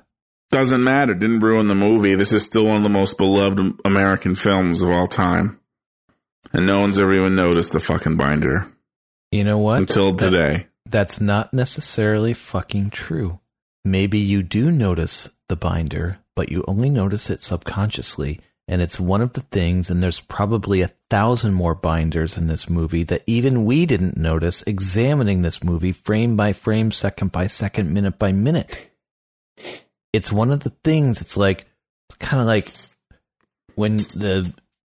Doesn't 0.50 0.84
matter. 0.84 1.14
Didn't 1.14 1.40
ruin 1.42 1.68
the 1.68 1.76
movie. 1.76 2.16
This 2.16 2.34
is 2.34 2.44
still 2.46 2.66
one 2.66 2.78
of 2.78 2.84
the 2.84 2.90
most 2.90 3.18
beloved 3.18 3.80
American 3.86 4.36
films 4.36 4.82
of 4.82 4.90
all 4.90 5.08
time. 5.08 5.60
And 6.54 6.66
no 6.66 6.80
one's 6.80 6.98
ever 6.98 7.14
even 7.14 7.36
noticed 7.36 7.74
the 7.74 7.80
fucking 7.80 8.16
binder 8.18 8.72
You 9.32 9.44
know 9.44 9.58
what? 9.58 9.80
until 9.80 10.14
That- 10.14 10.30
today. 10.32 10.68
That's 10.90 11.20
not 11.20 11.54
necessarily 11.54 12.34
fucking 12.34 12.92
true. 12.92 13.40
Maybe 13.84 14.20
you 14.20 14.42
do 14.42 14.72
notice 14.72 15.30
the 15.50 15.58
binder, 15.58 16.20
but 16.36 16.50
you 16.50 16.64
only 16.66 16.90
notice 16.90 17.30
it 17.30 17.44
subconsciously. 17.44 18.40
And 18.70 18.82
it's 18.82 19.00
one 19.00 19.22
of 19.22 19.34
the 19.34 19.42
things, 19.42 19.90
and 19.90 20.02
there's 20.04 20.20
probably 20.22 20.82
a 20.82 20.92
thousand 21.10 21.54
more 21.56 21.76
binders 21.76 22.38
in 22.38 22.48
this 22.48 22.70
movie 22.70 23.04
that 23.04 23.24
even 23.28 23.66
we 23.66 23.86
didn't 23.86 24.18
notice 24.18 24.62
examining 24.64 25.42
this 25.42 25.62
movie 25.64 25.94
frame 25.94 26.36
by 26.38 26.52
frame, 26.54 26.92
second 26.92 27.32
by 27.34 27.48
second, 27.48 27.94
minute 27.94 28.18
by 28.20 28.32
minute. 28.34 28.90
It's 30.14 30.32
one 30.32 30.52
of 30.52 30.62
the 30.62 30.72
things, 30.84 31.22
it's 31.22 31.38
like, 31.38 31.66
it's 32.10 32.18
kind 32.18 32.42
of 32.42 32.48
like 32.48 32.72
when 33.76 33.98
the 33.98 34.54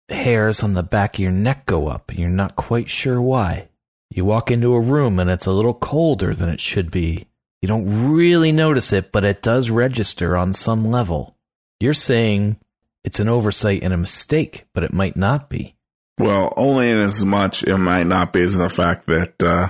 hairs 0.08 0.62
on 0.62 0.74
the 0.74 0.82
back 0.82 1.14
of 1.14 1.20
your 1.20 1.32
neck 1.32 1.66
go 1.66 1.88
up 1.88 2.14
you're 2.14 2.28
not 2.28 2.56
quite 2.56 2.88
sure 2.88 3.20
why. 3.20 3.68
You 4.10 4.24
walk 4.24 4.50
into 4.50 4.72
a 4.74 4.80
room 4.80 5.18
and 5.18 5.28
it's 5.28 5.46
a 5.46 5.52
little 5.52 5.74
colder 5.74 6.34
than 6.34 6.48
it 6.48 6.60
should 6.60 6.90
be. 6.90 7.26
You 7.60 7.68
don't 7.68 8.10
really 8.14 8.52
notice 8.52 8.92
it, 8.92 9.12
but 9.12 9.24
it 9.24 9.42
does 9.42 9.68
register 9.68 10.36
on 10.36 10.54
some 10.54 10.86
level. 10.86 11.36
You're 11.80 11.92
saying 11.92 12.56
it's 13.04 13.20
an 13.20 13.28
oversight 13.28 13.82
and 13.82 13.92
a 13.92 13.98
mistake, 13.98 14.66
but 14.72 14.84
it 14.84 14.92
might 14.92 15.16
not 15.16 15.48
be. 15.48 15.74
Well, 16.18 16.52
only 16.56 16.90
in 16.90 16.98
as 16.98 17.24
much 17.24 17.62
it 17.62 17.78
might 17.78 18.06
not 18.06 18.32
be 18.32 18.42
as 18.42 18.56
in 18.56 18.62
the 18.62 18.70
fact 18.70 19.06
that 19.06 19.42
uh, 19.42 19.68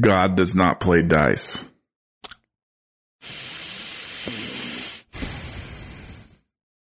God 0.00 0.36
does 0.36 0.54
not 0.54 0.80
play 0.80 1.02
dice. 1.02 1.68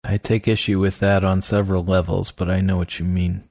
I 0.09 0.17
take 0.17 0.49
issue 0.49 0.81
with 0.81 1.01
that 1.01 1.23
on 1.23 1.43
several 1.43 1.85
levels, 1.85 2.33
but 2.33 2.51
I 2.51 2.61
know 2.63 2.79
what 2.79 2.99
you 2.99 3.05
mean. 3.05 3.45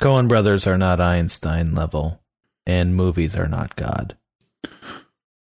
Coen 0.00 0.28
brothers 0.28 0.66
are 0.68 0.78
not 0.78 1.00
Einstein 1.00 1.74
level, 1.74 2.22
and 2.64 2.94
movies 2.94 3.34
are 3.36 3.48
not 3.48 3.74
God. 3.74 4.16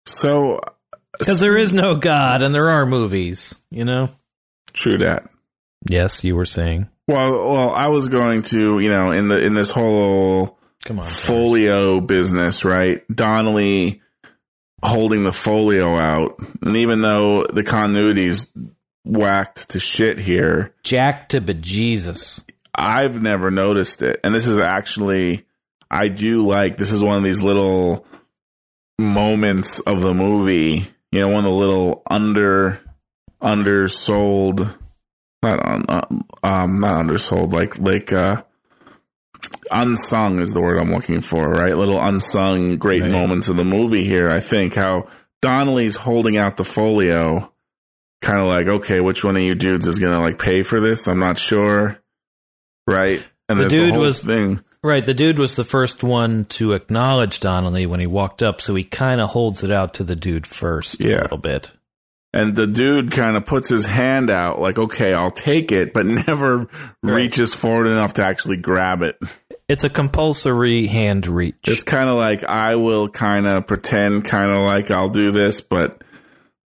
So, 0.07 0.57
uh, 0.57 0.97
Because 1.19 1.41
there 1.41 1.57
is 1.59 1.73
no 1.73 1.97
God 1.97 2.43
and 2.43 2.55
there 2.55 2.71
are 2.71 2.87
movies, 2.87 3.55
you 3.71 3.85
know? 3.85 4.09
true 4.73 4.97
that. 4.99 5.29
Yes, 5.89 6.25
you 6.25 6.35
were 6.37 6.47
saying. 6.47 6.89
Well, 7.07 7.33
well, 7.33 7.71
I 7.71 7.89
was 7.89 8.09
going 8.09 8.43
to, 8.45 8.79
you 8.79 8.89
know, 8.89 9.11
in 9.11 9.29
the 9.29 9.39
in 9.45 9.53
this 9.53 9.71
whole 9.71 10.59
Come 10.85 10.99
on. 11.01 11.05
folio 11.05 12.01
business, 12.01 12.65
right? 12.65 13.03
Donnelly 13.15 14.01
holding 14.83 15.25
the 15.25 15.33
folio 15.33 15.97
out, 15.99 16.39
and 16.63 16.77
even 16.79 17.03
though 17.03 17.45
the 17.45 17.63
continuity's 17.63 18.51
whacked 19.05 19.71
to 19.71 19.81
shit 19.81 20.19
here, 20.19 20.75
Jack 20.85 21.29
to 21.31 21.41
bejesus. 21.41 22.45
I've 22.75 23.21
never 23.21 23.51
noticed 23.51 24.03
it. 24.03 24.21
And 24.25 24.35
this 24.35 24.47
is 24.47 24.59
actually, 24.59 25.47
I 25.91 26.09
do 26.09 26.47
like, 26.47 26.77
this 26.77 26.91
is 26.91 27.03
one 27.03 27.19
of 27.19 27.23
these 27.25 27.43
little 27.43 28.07
moments 28.99 29.81
of 29.81 30.01
the 30.01 30.15
movie, 30.15 30.87
you 31.11 31.21
know, 31.21 31.29
one 31.29 31.39
of 31.39 31.45
the 31.45 31.51
little 31.51 32.03
under, 32.11 32.81
undersold, 33.41 34.79
not, 35.43 35.67
un, 35.67 35.85
uh, 35.89 36.07
um, 36.43 36.79
not 36.79 36.95
undersold, 37.01 37.53
like, 37.53 37.79
like, 37.79 38.13
uh, 38.13 38.43
unsung 39.71 40.41
is 40.41 40.55
the 40.55 40.61
word 40.61 40.79
I'm 40.79 40.93
looking 40.93 41.21
for, 41.21 41.51
right? 41.51 41.77
Little 41.77 42.01
unsung 42.01 42.77
great 42.77 43.03
Right. 43.03 43.11
moments 43.11 43.49
of 43.49 43.57
the 43.57 43.65
movie 43.65 44.05
here. 44.05 44.31
I 44.31 44.41
think 44.41 44.75
how 44.75 45.09
Donnelly's 45.41 45.97
holding 45.97 46.37
out 46.37 46.57
the 46.57 46.65
folio, 46.65 47.52
kind 48.23 48.41
of 48.41 48.47
like, 48.47 48.67
okay, 48.69 49.01
which 49.01 49.23
one 49.25 49.37
of 49.37 49.43
you 49.43 49.55
dudes 49.55 49.87
is 49.87 49.99
gonna 49.99 50.21
like 50.21 50.39
pay 50.39 50.63
for 50.63 50.81
this? 50.81 51.07
I'm 51.07 51.19
not 51.19 51.37
sure, 51.39 51.99
right? 52.87 53.23
And 53.49 53.61
The 53.61 53.69
dude 53.69 53.95
the 53.95 53.99
was- 53.99 54.21
thing. 54.23 54.61
Right, 54.85 55.07
the 55.07 55.15
dude 55.15 55.39
was 55.39 55.55
the 55.55 55.63
first 55.63 56.03
one 56.03 56.45
to 56.47 56.73
acknowledge 56.73 57.39
Donnelly 57.39 57.87
when 57.87 58.01
he 58.01 58.07
walked 58.09 58.43
up, 58.43 58.61
so 58.61 58.75
he 58.75 58.83
kind 58.83 59.21
of 59.21 59.31
holds 59.31 59.63
it 59.63 59.71
out 59.71 59.95
to 59.95 60.03
the 60.05 60.17
dude 60.17 60.45
first 60.45 60.99
yeah. 60.99 61.19
a 61.19 61.23
little 61.23 61.39
bit. 61.39 61.71
And 62.33 62.57
the 62.57 62.67
dude 62.67 63.13
kind 63.13 63.37
of 63.37 63.45
puts 63.45 63.69
his 63.69 63.87
hand 63.87 64.29
out, 64.29 64.61
like, 64.61 64.79
okay, 64.79 65.13
I'll 65.13 65.31
take 65.31 65.71
it, 65.71 65.93
but 65.95 66.05
never 66.27 66.67
reaches 67.01 67.55
forward 67.55 67.87
enough 67.87 68.15
to 68.15 68.25
actually 68.27 68.57
grab 68.57 69.03
it. 69.03 69.17
It's 69.69 69.85
a 69.85 69.89
compulsory 69.89 70.89
hand 70.89 71.29
reach. 71.29 71.69
It's 71.69 71.85
kind 71.85 72.09
of 72.09 72.17
like 72.17 72.43
I 72.43 72.75
will 72.75 73.09
kind 73.09 73.47
of 73.47 73.69
pretend, 73.69 74.25
kind 74.25 74.51
of 74.51 74.59
like 74.67 74.91
I'll 74.91 75.11
do 75.11 75.31
this, 75.31 75.61
but 75.61 76.03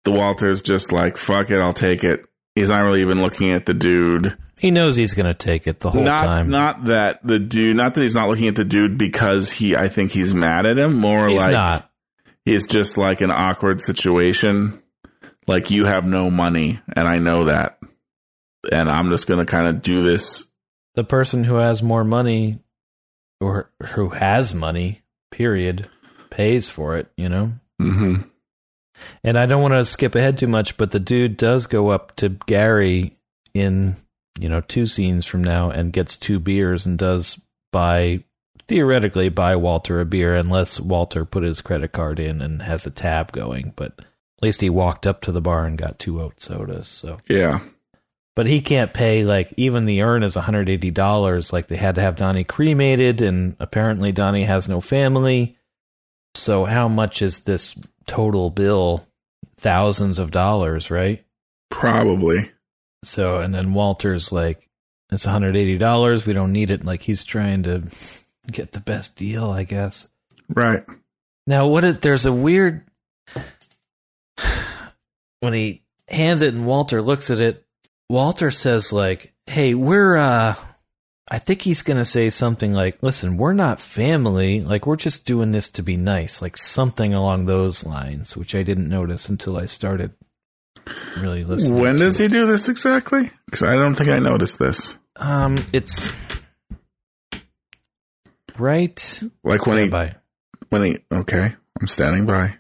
the 0.05 0.13
Walter's 0.13 0.63
just 0.63 0.93
like, 0.93 1.17
fuck 1.17 1.51
it, 1.51 1.61
I'll 1.61 1.73
take 1.73 2.05
it. 2.05 2.25
He's 2.55 2.71
not 2.71 2.83
really 2.83 3.01
even 3.01 3.21
looking 3.23 3.51
at 3.51 3.67
the 3.67 3.75
dude. 3.75 4.37
he 4.59 4.71
knows 4.71 4.97
he's 4.97 5.15
going 5.15 5.27
to 5.27 5.35
take 5.35 5.67
it 5.67 5.81
the 5.81 5.91
whole 5.91 6.03
not, 6.03 6.21
time. 6.23 6.49
not 6.51 6.85
that 6.85 7.21
the 7.27 7.39
dude, 7.39 7.77
not 7.77 7.95
that 7.95 8.03
he's 8.03 8.15
not 8.15 8.29
looking 8.29 8.49
at 8.49 8.57
the 8.57 8.65
dude 8.65 8.97
because 8.97 9.51
he, 9.51 9.75
I 9.75 9.89
think 9.89 10.13
he's 10.13 10.33
mad 10.35 10.67
at 10.67 10.79
him. 10.79 10.95
More 10.95 11.29
he's 11.29 11.41
like 11.41 11.53
not. 11.53 11.91
it's 12.47 12.67
just 12.67 12.97
like 12.97 13.21
an 13.23 13.31
awkward 13.33 13.81
situation. 13.81 14.81
Like 15.47 15.71
you 15.71 15.85
have 15.85 16.05
no 16.07 16.31
money, 16.31 16.81
and 16.97 17.09
I 17.09 17.19
know 17.19 17.45
that. 17.45 17.79
and 18.71 18.91
I'm 18.91 19.11
just 19.11 19.27
going 19.27 19.45
to 19.45 19.51
kind 19.51 19.67
of 19.67 19.83
do 19.83 20.03
this. 20.03 20.47
The 20.95 21.05
person 21.05 21.45
who 21.45 21.57
has 21.57 21.83
more 21.83 22.05
money 22.05 22.61
or 23.41 23.71
who 23.95 24.11
has 24.11 24.55
money, 24.55 25.03
period, 25.31 25.89
pays 26.31 26.69
for 26.69 26.97
it, 26.97 27.11
you 27.17 27.29
know? 27.29 27.53
hmm 27.81 28.17
And 29.23 29.37
I 29.39 29.47
don't 29.47 29.63
want 29.63 29.75
to 29.75 29.85
skip 29.85 30.15
ahead 30.15 30.39
too 30.39 30.47
much, 30.47 30.77
but 30.77 30.91
the 30.91 31.01
dude 31.01 31.37
does 31.37 31.67
go 31.67 31.89
up 31.89 32.15
to 32.17 32.29
Gary 32.31 33.13
in, 33.55 33.97
you 34.39 34.49
know, 34.49 34.61
two 34.61 34.87
scenes 34.87 35.27
from 35.27 35.43
now 35.45 35.71
and 35.71 35.93
gets 35.93 36.17
two 36.17 36.39
beers 36.39 36.87
and 36.87 36.99
does 36.99 37.41
buy, 37.73 38.25
theoretically, 38.69 39.29
buy 39.29 39.57
Walter 39.57 40.01
a 40.01 40.05
beer 40.05 40.35
unless 40.35 40.79
Walter 40.81 41.25
put 41.25 41.43
his 41.45 41.61
credit 41.61 41.93
card 41.93 42.19
in 42.19 42.41
and 42.41 42.63
has 42.63 42.87
a 42.87 42.91
tab 42.91 43.33
going. 43.33 43.73
But 43.77 43.93
at 43.99 44.43
least 44.43 44.61
he 44.61 44.71
walked 44.71 45.07
up 45.07 45.21
to 45.23 45.33
the 45.33 45.41
bar 45.41 45.65
and 45.67 45.79
got 45.79 45.99
two 45.99 46.21
oat 46.21 46.41
sodas. 46.41 46.89
So, 46.89 47.19
Yeah. 47.29 47.61
but 48.37 48.47
he 48.47 48.61
can't 48.61 48.93
pay, 48.93 49.25
like, 49.25 49.55
even 49.57 49.87
the 49.87 50.03
urn 50.03 50.23
is 50.25 50.35
$180. 50.37 51.53
Like, 51.53 51.69
they 51.69 51.77
had 51.77 51.95
to 51.95 52.01
have 52.01 52.17
Donnie 52.17 52.45
cremated, 52.45 53.23
and 53.23 53.55
apparently 53.61 54.11
Donnie 54.13 54.45
has 54.45 54.69
no 54.69 54.81
family. 54.81 55.57
So, 56.35 56.65
how 56.65 56.89
much 56.89 57.23
is 57.23 57.43
this 57.43 57.77
total 58.07 58.51
bill? 58.51 59.07
Thousands 59.57 60.19
of 60.19 60.31
dollars, 60.31 60.91
right? 60.91 61.25
Probably. 61.71 62.51
So, 63.03 63.39
and 63.39 63.55
then 63.55 63.75
Walter's 63.75 64.33
like, 64.33 64.69
it's 65.11 65.27
$180. 65.27 66.27
We 66.27 66.33
don't 66.33 66.53
need 66.53 66.71
it. 66.71 66.85
Like, 66.85 67.03
he's 67.03 67.25
trying 67.25 67.65
to 67.65 67.85
get 68.51 68.73
the 68.73 68.81
best 68.81 69.17
deal, 69.17 69.51
I 69.51 69.65
guess. 69.65 70.09
Right. 70.49 70.85
Now, 71.47 71.69
what 71.69 71.85
is, 71.85 71.99
there's 71.99 72.27
a 72.27 72.33
weird, 72.33 72.85
when 75.41 75.53
he 75.53 75.83
hands 76.09 76.43
it 76.43 76.55
and 76.55 76.67
Walter 76.67 77.03
looks 77.03 77.31
at 77.31 77.41
it, 77.41 77.65
Walter 78.09 78.51
says, 78.51 78.93
like, 78.93 79.35
hey, 79.47 79.75
we're, 79.75 80.17
uh, 80.17 80.55
I 81.29 81.39
think 81.39 81.63
he's 81.63 81.83
going 81.83 81.97
to 81.97 82.05
say 82.05 82.29
something 82.29 82.75
like, 82.75 83.03
listen, 83.03 83.39
we're 83.39 83.55
not 83.55 83.81
family. 83.81 84.61
Like, 84.61 84.87
we're 84.87 84.97
just 84.97 85.25
doing 85.25 85.53
this 85.53 85.71
to 85.71 85.83
be 85.83 85.97
nice. 85.97 86.43
Like, 86.43 86.57
something 86.57 87.15
along 87.15 87.47
those 87.47 87.85
lines, 87.85 88.37
which 88.37 88.55
I 88.55 88.63
didn't 88.63 88.91
notice 88.91 89.29
until 89.31 89.57
I 89.57 89.65
started 89.65 90.13
really 91.19 91.45
listening. 91.45 91.81
When 91.81 91.97
does 91.97 92.21
it. 92.21 92.25
he 92.25 92.29
do 92.29 92.47
this 92.47 92.69
exactly? 92.69 93.31
Because 93.47 93.63
I 93.63 93.75
don't 93.75 93.95
think 93.95 94.11
I 94.11 94.19
noticed 94.19 94.59
this. 94.59 94.99
Um, 95.17 95.57
it's 95.73 96.11
right. 98.59 99.23
Like 99.43 99.67
when 99.67 99.79
he, 99.79 99.89
by. 99.89 100.17
when 100.69 100.83
he, 100.83 100.99
okay, 101.11 101.55
I'm 101.81 101.87
standing 101.87 102.27
by. 102.27 102.59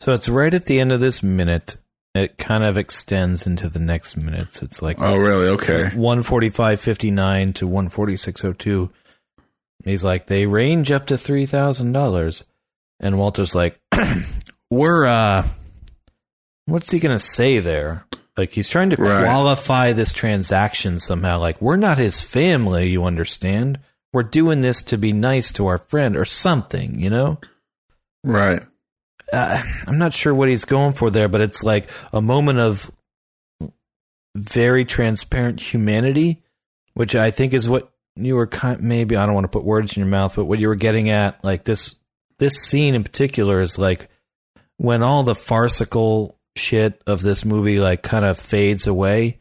So 0.00 0.12
it's 0.12 0.28
right 0.28 0.52
at 0.52 0.64
the 0.64 0.80
end 0.80 0.92
of 0.92 1.00
this 1.00 1.22
minute. 1.22 1.76
It 2.16 2.38
kind 2.38 2.64
of 2.64 2.76
extends 2.76 3.46
into 3.46 3.68
the 3.68 3.78
next 3.78 4.16
minutes. 4.16 4.62
It's 4.62 4.82
like 4.82 4.96
Oh, 5.00 5.16
really? 5.16 5.48
Okay. 5.48 5.84
145.59 5.94 7.54
to 7.56 7.68
146.02. 7.68 8.90
He's 9.84 10.02
like, 10.04 10.26
they 10.26 10.46
range 10.46 10.90
up 10.90 11.06
to 11.06 11.14
$3,000. 11.14 12.42
And 13.00 13.18
Walter's 13.18 13.54
like, 13.54 13.78
we're, 14.70 15.04
uh, 15.06 15.46
what's 16.66 16.90
he 16.90 16.98
going 16.98 17.14
to 17.16 17.24
say 17.24 17.60
there? 17.60 18.04
Like, 18.36 18.52
he's 18.52 18.68
trying 18.68 18.90
to 18.90 18.96
Right. 19.00 19.22
qualify 19.24 19.92
this 19.92 20.12
transaction 20.12 20.98
somehow. 20.98 21.38
Like, 21.38 21.60
we're 21.62 21.76
not 21.76 21.98
his 21.98 22.20
family, 22.20 22.88
you 22.90 23.04
understand? 23.04 23.78
We're 24.12 24.22
doing 24.24 24.60
this 24.60 24.82
to 24.82 24.98
be 24.98 25.12
nice 25.12 25.52
to 25.54 25.66
our 25.66 25.78
friend 25.78 26.16
or 26.16 26.24
something, 26.24 26.98
you 26.98 27.10
know? 27.10 27.38
Right. 28.24 28.62
Uh, 29.32 29.62
I'm 29.86 29.98
not 29.98 30.14
sure 30.14 30.34
what 30.34 30.48
he's 30.48 30.64
going 30.64 30.92
for 30.92 31.10
there, 31.10 31.28
but 31.28 31.40
it's 31.40 31.62
like 31.62 31.90
a 32.12 32.22
moment 32.22 32.58
of 32.58 32.90
very 34.34 34.84
transparent 34.84 35.60
humanity, 35.60 36.42
which 36.94 37.14
I 37.14 37.30
think 37.30 37.54
is 37.54 37.68
what 37.68 37.92
you 38.14 38.36
were 38.36 38.46
kind. 38.46 38.80
Maybe 38.80 39.16
I 39.16 39.26
don't 39.26 39.34
want 39.34 39.44
to 39.44 39.48
put 39.48 39.64
words 39.64 39.96
in 39.96 40.00
your 40.00 40.10
mouth, 40.10 40.36
but 40.36 40.44
what 40.44 40.58
you 40.58 40.68
were 40.68 40.74
getting 40.74 41.10
at, 41.10 41.42
like 41.44 41.64
this, 41.64 41.96
this 42.38 42.54
scene 42.62 42.94
in 42.94 43.02
particular, 43.02 43.60
is 43.60 43.78
like 43.78 44.08
when 44.76 45.02
all 45.02 45.22
the 45.22 45.34
farcical 45.34 46.38
shit 46.54 47.02
of 47.06 47.22
this 47.22 47.44
movie 47.44 47.80
like 47.80 48.02
kind 48.02 48.24
of 48.24 48.38
fades 48.38 48.86
away, 48.86 49.38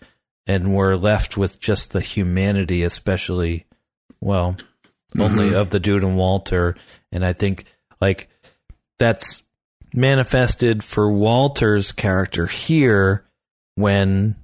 and 0.47 0.75
we're 0.75 0.95
left 0.95 1.37
with 1.37 1.59
just 1.59 1.91
the 1.91 2.01
humanity, 2.01 2.83
especially, 2.83 3.65
well, 4.21 4.55
only 5.19 5.55
of 5.55 5.69
the 5.69 5.79
dude 5.79 6.03
and 6.03 6.17
Walter, 6.17 6.75
and 7.11 7.25
I 7.25 7.33
think 7.33 7.65
like 8.01 8.29
that's 8.99 9.44
manifested 9.95 10.83
for 10.83 11.11
Walter's 11.11 11.91
character 11.91 12.45
here 12.45 13.25
when 13.75 14.35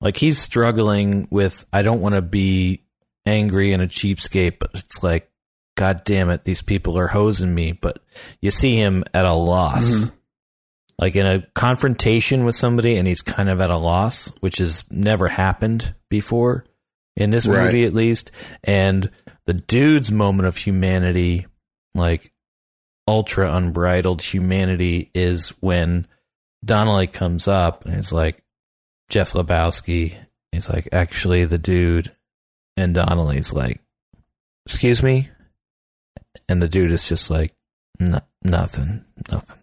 like 0.00 0.16
he's 0.16 0.38
struggling 0.38 1.28
with 1.30 1.64
I 1.72 1.82
don't 1.82 2.00
want 2.00 2.14
to 2.14 2.22
be 2.22 2.84
angry 3.26 3.72
and 3.72 3.82
a 3.82 3.86
cheapskate, 3.86 4.58
but 4.58 4.70
it's 4.74 5.02
like 5.02 5.30
God 5.76 6.02
damn 6.04 6.30
it, 6.30 6.44
these 6.44 6.62
people 6.62 6.98
are 6.98 7.06
hosing 7.08 7.54
me. 7.54 7.72
But 7.72 8.02
you 8.40 8.50
see 8.50 8.76
him 8.76 9.04
at 9.14 9.24
a 9.24 9.32
loss. 9.34 9.86
Mm-hmm. 9.88 10.14
Like 10.98 11.16
in 11.16 11.26
a 11.26 11.46
confrontation 11.54 12.44
with 12.44 12.54
somebody 12.54 12.96
and 12.96 13.08
he's 13.08 13.22
kind 13.22 13.48
of 13.48 13.60
at 13.62 13.70
a 13.70 13.78
loss, 13.78 14.30
which 14.40 14.58
has 14.58 14.84
never 14.90 15.28
happened 15.28 15.94
before 16.10 16.66
in 17.16 17.30
this 17.30 17.46
Right. 17.46 17.64
movie 17.64 17.84
at 17.86 17.94
least. 17.94 18.30
And 18.62 19.10
the 19.46 19.54
dude's 19.54 20.12
moment 20.12 20.46
of 20.46 20.58
humanity, 20.58 21.46
like 21.94 22.32
ultra 23.06 23.52
unbridled 23.54 24.22
humanity 24.22 25.10
is 25.14 25.48
when 25.60 26.06
Donnelly 26.64 27.06
comes 27.06 27.48
up 27.48 27.84
and 27.84 27.94
it's 27.94 28.12
like 28.12 28.42
Jeff 29.08 29.32
Lebowski. 29.32 30.16
He's 30.52 30.68
like, 30.68 30.88
actually, 30.92 31.44
the 31.44 31.58
dude, 31.58 32.10
and 32.76 32.94
Donnelly's 32.94 33.52
like, 33.52 33.80
excuse 34.66 35.02
me, 35.02 35.28
and 36.48 36.60
the 36.60 36.68
dude 36.68 36.90
is 36.92 37.08
just 37.08 37.30
like, 37.30 37.54
"No- 37.98 38.20
nothing, 38.42 39.04
nothing, 39.30 39.58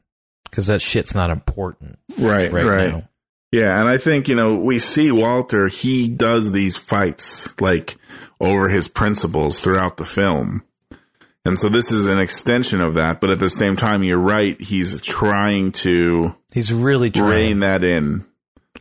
because 0.49 0.67
that 0.67 0.81
shit's 0.81 1.13
not 1.15 1.29
important 1.29 1.99
Right. 2.17 2.51
right, 2.51 2.65
Right. 2.65 2.91
now. 2.91 3.09
Yeah, 3.51 3.79
and 3.79 3.87
I 3.87 3.97
think 3.97 4.27
you 4.27 4.35
know 4.35 4.55
we 4.55 4.77
see 4.79 5.11
Walter. 5.11 5.67
He 5.69 6.09
does 6.09 6.51
these 6.51 6.75
fights 6.75 7.53
like 7.61 7.95
over 8.41 8.67
his 8.69 8.87
principles 8.89 9.59
throughout 9.61 9.95
the 9.97 10.05
film, 10.05 10.63
and 11.47 11.57
so 11.57 11.69
this 11.69 11.91
is 11.91 12.07
an 12.07 12.19
extension 12.19 12.81
of 12.81 12.95
that. 12.95 13.21
But 13.21 13.29
at 13.29 13.39
the 13.39 13.49
same 13.49 13.75
time, 13.75 14.03
you're 14.03 14.17
right. 14.17 14.59
He's 14.59 15.01
trying 15.01 15.71
to 15.73 16.35
He's 16.51 16.71
really 16.73 17.09
trying. 17.09 17.29
rein 17.29 17.59
that 17.61 17.83
in. 17.83 18.25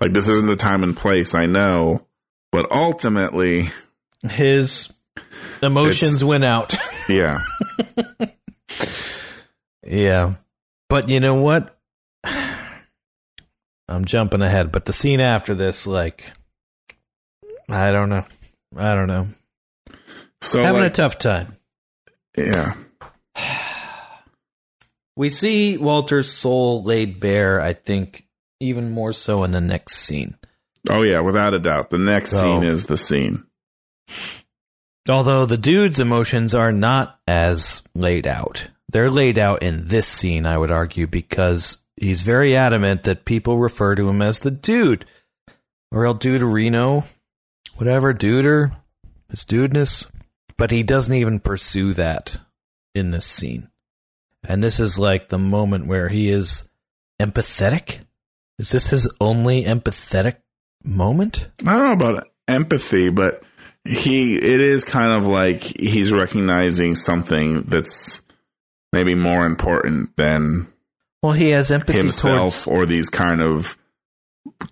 Like 0.01 0.13
this 0.13 0.29
isn't 0.29 0.47
the 0.47 0.57
time 0.57 0.83
and 0.83 0.97
place. 0.97 1.35
I 1.35 1.47
know, 1.47 2.07
but 2.53 2.71
ultimately, 2.71 3.71
His 4.29 4.93
emotions 5.63 6.23
went 6.23 6.45
out. 6.45 6.75
yeah, 7.09 7.39
Yeah. 9.85 10.35
But 10.89 11.09
you 11.09 11.21
know 11.21 11.41
what? 11.41 11.77
I'm 13.89 14.05
jumping 14.05 14.43
ahead, 14.43 14.73
but 14.73 14.85
the 14.85 14.93
scene 14.93 15.21
after 15.21 15.55
this, 15.55 15.87
like, 15.87 16.33
I 17.69 17.93
don't 17.93 18.09
know. 18.09 18.27
I 18.77 18.95
don't 18.95 19.07
know. 19.07 19.29
so 20.41 20.63
Having 20.63 20.83
like, 20.83 20.91
a 20.91 20.95
tough 20.95 21.19
time. 21.19 21.56
Yeah, 22.37 22.75
We 25.17 25.31
see 25.31 25.79
Walter's 25.79 26.31
soul 26.31 26.83
laid 26.83 27.21
bare, 27.21 27.61
I 27.61 27.73
think, 27.73 28.27
even 28.61 28.91
more 28.91 29.13
so 29.15 29.45
in 29.45 29.51
the 29.53 29.61
next 29.63 29.97
scene. 29.97 30.37
oh 30.91 31.03
yeah, 31.03 31.21
without 31.21 31.55
a 31.55 31.59
doubt. 31.59 31.91
The 31.91 31.99
next 31.99 32.31
So- 32.33 32.41
scene 32.43 32.63
is 32.65 32.87
the 32.87 32.97
scene. 32.99 33.45
Although 35.09 35.47
the 35.47 35.57
dude's 35.57 36.01
emotions 36.01 36.53
are 36.55 36.73
not 36.73 37.19
as 37.29 37.81
laid 37.95 38.27
out. 38.27 38.69
They're 38.91 39.11
laid 39.11 39.39
out 39.39 39.63
in 39.63 39.89
this 39.89 40.07
scene, 40.09 40.47
I 40.47 40.59
would 40.59 40.71
argue, 40.73 41.07
because 41.07 41.79
he's 41.97 42.23
very 42.23 42.57
adamant 42.57 43.05
that 43.05 43.25
people 43.25 43.57
refer 43.59 43.95
to 43.95 44.09
him 44.09 44.21
as 44.21 44.41
the 44.41 44.51
dude. 44.51 45.05
Or 45.93 46.07
El 46.07 46.17
Duderino, 46.17 47.05
whatever, 47.77 48.13
duder, 48.13 48.75
his 49.31 49.45
dudeness. 49.45 50.11
But 50.59 50.71
he 50.71 50.83
doesn't 50.83 51.15
even 51.15 51.41
pursue 51.41 51.95
that 51.95 52.39
in 52.95 53.11
this 53.11 53.27
scene. 53.27 53.69
And 54.49 54.63
this 54.63 54.81
is 54.81 54.99
like 54.99 55.29
the 55.29 55.39
moment 55.39 55.87
where 55.87 56.09
he 56.09 56.31
is 56.31 56.69
empathetic. 57.21 58.01
Is 58.59 58.71
this 58.71 58.91
his 58.91 59.13
only 59.21 59.65
empathetic 59.65 60.37
moment? 60.83 61.49
I 61.67 61.77
don't 61.77 61.87
know 61.87 62.11
about 62.11 62.29
empathy, 62.49 63.11
but 63.11 63.43
he 63.85 64.37
it 64.37 64.61
is 64.61 64.85
kind 64.85 65.13
of 65.13 65.27
like 65.27 65.63
he's 65.63 66.13
recognizing 66.13 66.95
something 66.95 67.63
that's 67.63 68.23
maybe 68.93 69.15
more 69.15 69.47
important 69.47 70.17
than 70.17 70.69
Well, 71.23 71.33
he 71.33 71.51
has 71.51 71.71
empathy 71.71 71.99
himself 71.99 72.65
towards 72.65 72.67
or 72.67 72.87
these 72.87 73.11
kind 73.11 73.43
of 73.43 73.77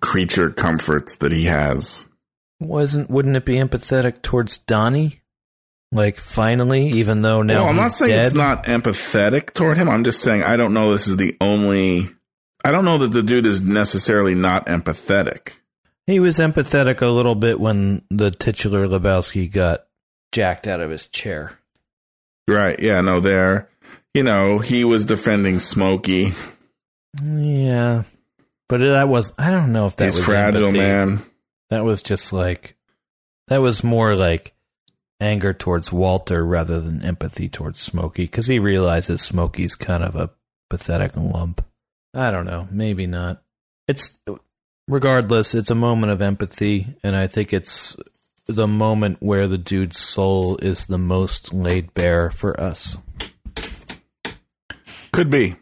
creature 0.01 0.49
comforts 0.49 1.17
that 1.17 1.31
he 1.31 1.45
has. 1.45 2.07
Wasn't 2.59 3.09
wouldn't 3.09 3.35
it 3.35 3.45
be 3.45 3.55
empathetic 3.55 4.21
towards 4.21 4.57
Donnie? 4.57 5.21
Like 5.91 6.17
finally, 6.17 6.87
even 6.89 7.21
though 7.21 7.41
now 7.41 7.55
well, 7.61 7.67
I'm 7.69 7.75
not 7.75 7.91
saying 7.91 8.11
dead. 8.11 8.25
it's 8.25 8.33
not 8.35 8.65
empathetic 8.65 9.53
toward 9.53 9.77
him. 9.77 9.87
I'm 9.87 10.03
just 10.03 10.21
saying 10.21 10.43
I 10.43 10.57
don't 10.57 10.73
know 10.73 10.91
this 10.91 11.07
is 11.07 11.15
the 11.17 11.37
only 11.39 12.09
I 12.63 12.71
don't 12.71 12.83
know 12.85 12.97
that 12.97 13.09
the 13.11 13.23
dude 13.23 13.45
is 13.45 13.61
necessarily 13.61 14.35
not 14.35 14.65
empathetic. 14.65 15.53
He 16.07 16.19
was 16.19 16.37
empathetic 16.37 17.01
a 17.01 17.07
little 17.07 17.35
bit 17.35 17.59
when 17.59 18.01
the 18.09 18.31
titular 18.31 18.87
Lebowski 18.87 19.51
got 19.51 19.85
jacked 20.31 20.67
out 20.67 20.81
of 20.81 20.89
his 20.89 21.05
chair. 21.05 21.57
Right. 22.47 22.79
Yeah. 22.79 23.01
No, 23.01 23.19
there, 23.19 23.69
you 24.13 24.23
know, 24.23 24.59
he 24.59 24.83
was 24.83 25.05
defending 25.05 25.59
Smokey. 25.59 26.33
Yeah. 27.23 28.03
But 28.67 28.79
that 28.81 29.07
was, 29.07 29.31
I 29.37 29.51
don't 29.51 29.71
know 29.71 29.85
if 29.87 29.95
that 29.97 30.05
He's 30.05 30.17
was 30.17 30.25
fragile, 30.25 30.65
empathy. 30.67 30.77
man. 30.79 31.21
That 31.69 31.83
was 31.85 32.01
just 32.01 32.33
like, 32.33 32.75
that 33.47 33.61
was 33.61 33.83
more 33.83 34.15
like 34.15 34.53
anger 35.19 35.53
towards 35.53 35.91
Walter 35.91 36.45
rather 36.45 36.79
than 36.79 37.03
empathy 37.03 37.49
towards 37.49 37.79
Smokey 37.79 38.23
because 38.23 38.47
he 38.47 38.59
realizes 38.59 39.21
Smokey's 39.21 39.75
kind 39.75 40.03
of 40.03 40.15
a 40.15 40.31
pathetic 40.69 41.15
lump. 41.15 41.63
I 42.13 42.31
don't 42.31 42.45
know. 42.45 42.67
Maybe 42.71 43.07
not. 43.07 43.41
It's, 43.87 44.19
regardless, 44.87 45.53
it's 45.53 45.69
a 45.69 45.75
moment 45.75 46.11
of 46.11 46.21
empathy, 46.21 46.95
and 47.03 47.15
I 47.15 47.27
think 47.27 47.53
it's 47.53 47.95
the 48.47 48.67
moment 48.67 49.17
where 49.21 49.47
the 49.47 49.57
dude's 49.57 49.97
soul 49.97 50.57
is 50.57 50.87
the 50.87 50.97
most 50.97 51.53
laid 51.53 51.93
bare 51.93 52.29
for 52.29 52.59
us. 52.59 52.97
Could 55.11 55.29
be. 55.29 55.55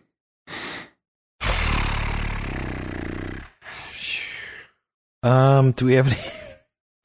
Um, 5.21 5.71
do 5.71 5.85
we 5.85 5.93
have 5.93 6.07
any 6.07 6.42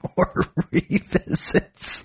more 0.16 0.46
revisits? 0.72 2.04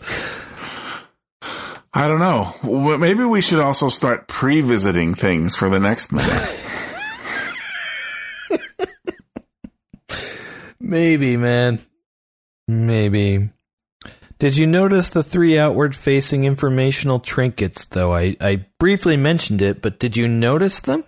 I 1.93 2.07
don't 2.07 2.19
know. 2.19 2.55
Well, 2.63 2.97
Maybe 2.97 3.23
we 3.23 3.41
should 3.41 3.59
also 3.59 3.89
start 3.89 4.27
pre-visiting 4.27 5.13
things 5.13 5.55
for 5.55 5.69
the 5.69 5.79
next 5.79 6.11
minute. 6.11 6.59
Maybe, 10.79 11.37
man. 11.37 11.79
Maybe. 12.67 13.49
Did 14.39 14.57
you 14.57 14.67
notice 14.67 15.09
the 15.09 15.23
three 15.23 15.57
outward 15.57 15.95
facing 15.95 16.43
informational 16.43 17.19
trinkets, 17.19 17.87
though? 17.87 18.13
I, 18.13 18.35
I 18.41 18.65
briefly 18.79 19.15
mentioned 19.15 19.61
it, 19.61 19.81
but 19.81 19.99
did 19.99 20.17
you 20.17 20.27
notice 20.27 20.81
them? 20.81 21.05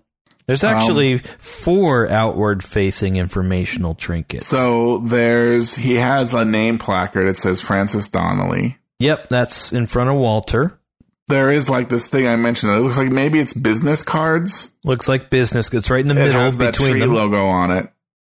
There's 0.48 0.64
actually 0.64 1.18
four 1.40 2.10
outward 2.10 2.64
facing 2.64 3.16
informational 3.18 3.96
trinkets. 3.96 4.46
so 4.46 5.00
there's 5.00 5.76
he 5.76 5.96
has 5.96 6.34
a 6.34 6.46
name 6.46 6.78
placard. 6.78 7.28
It 7.28 7.38
says 7.38 7.62
Francis 7.62 8.10
Donnelly. 8.10 8.78
yep, 9.00 9.30
that's 9.30 9.72
in 9.74 9.88
front 9.88 10.10
of 10.12 10.18
Walter. 10.18 10.80
There 11.28 11.50
is 11.50 11.68
like 11.68 11.90
this 11.90 12.08
thing 12.08 12.28
I 12.28 12.36
mentioned. 12.36 12.72
It 12.74 12.82
looks 12.82 13.00
like 13.00 13.10
maybe 13.12 13.40
it's 13.40 13.56
business 13.56 14.04
cards. 14.04 14.70
Looks 14.84 15.08
like 15.08 15.32
business. 15.32 15.74
It's 15.74 15.90
right 15.90 16.02
in 16.02 16.08
the 16.08 16.14
It 16.14 16.26
middle 16.28 16.40
has 16.42 16.58
that 16.58 16.74
between 16.74 16.92
tree 16.92 17.00
them. 17.00 17.10
Mm-hmm. 17.10 17.18
logo 17.18 17.46
on 17.48 17.72
it, 17.72 17.90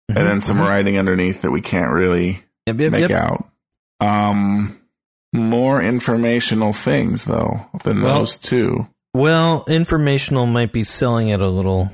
and 0.09 0.17
then 0.17 0.41
some 0.41 0.59
writing 0.59 0.97
underneath 0.97 1.43
that 1.43 1.51
we 1.51 1.61
can't 1.61 1.93
really 1.93 2.43
Yep, 2.67 2.81
yep, 2.81 2.93
make 2.93 3.09
yep. 3.11 3.11
out. 3.11 3.45
Um, 4.01 4.81
more 5.35 5.83
informational 5.83 6.73
things 6.73 7.27
though 7.27 7.67
than 7.85 8.01
Well- 8.01 8.21
those 8.21 8.37
two. 8.37 8.87
Well, 9.15 9.65
informational 9.69 10.47
might 10.47 10.71
be 10.73 10.85
selling 10.85 11.29
it 11.29 11.41
a 11.43 11.49
little, 11.49 11.91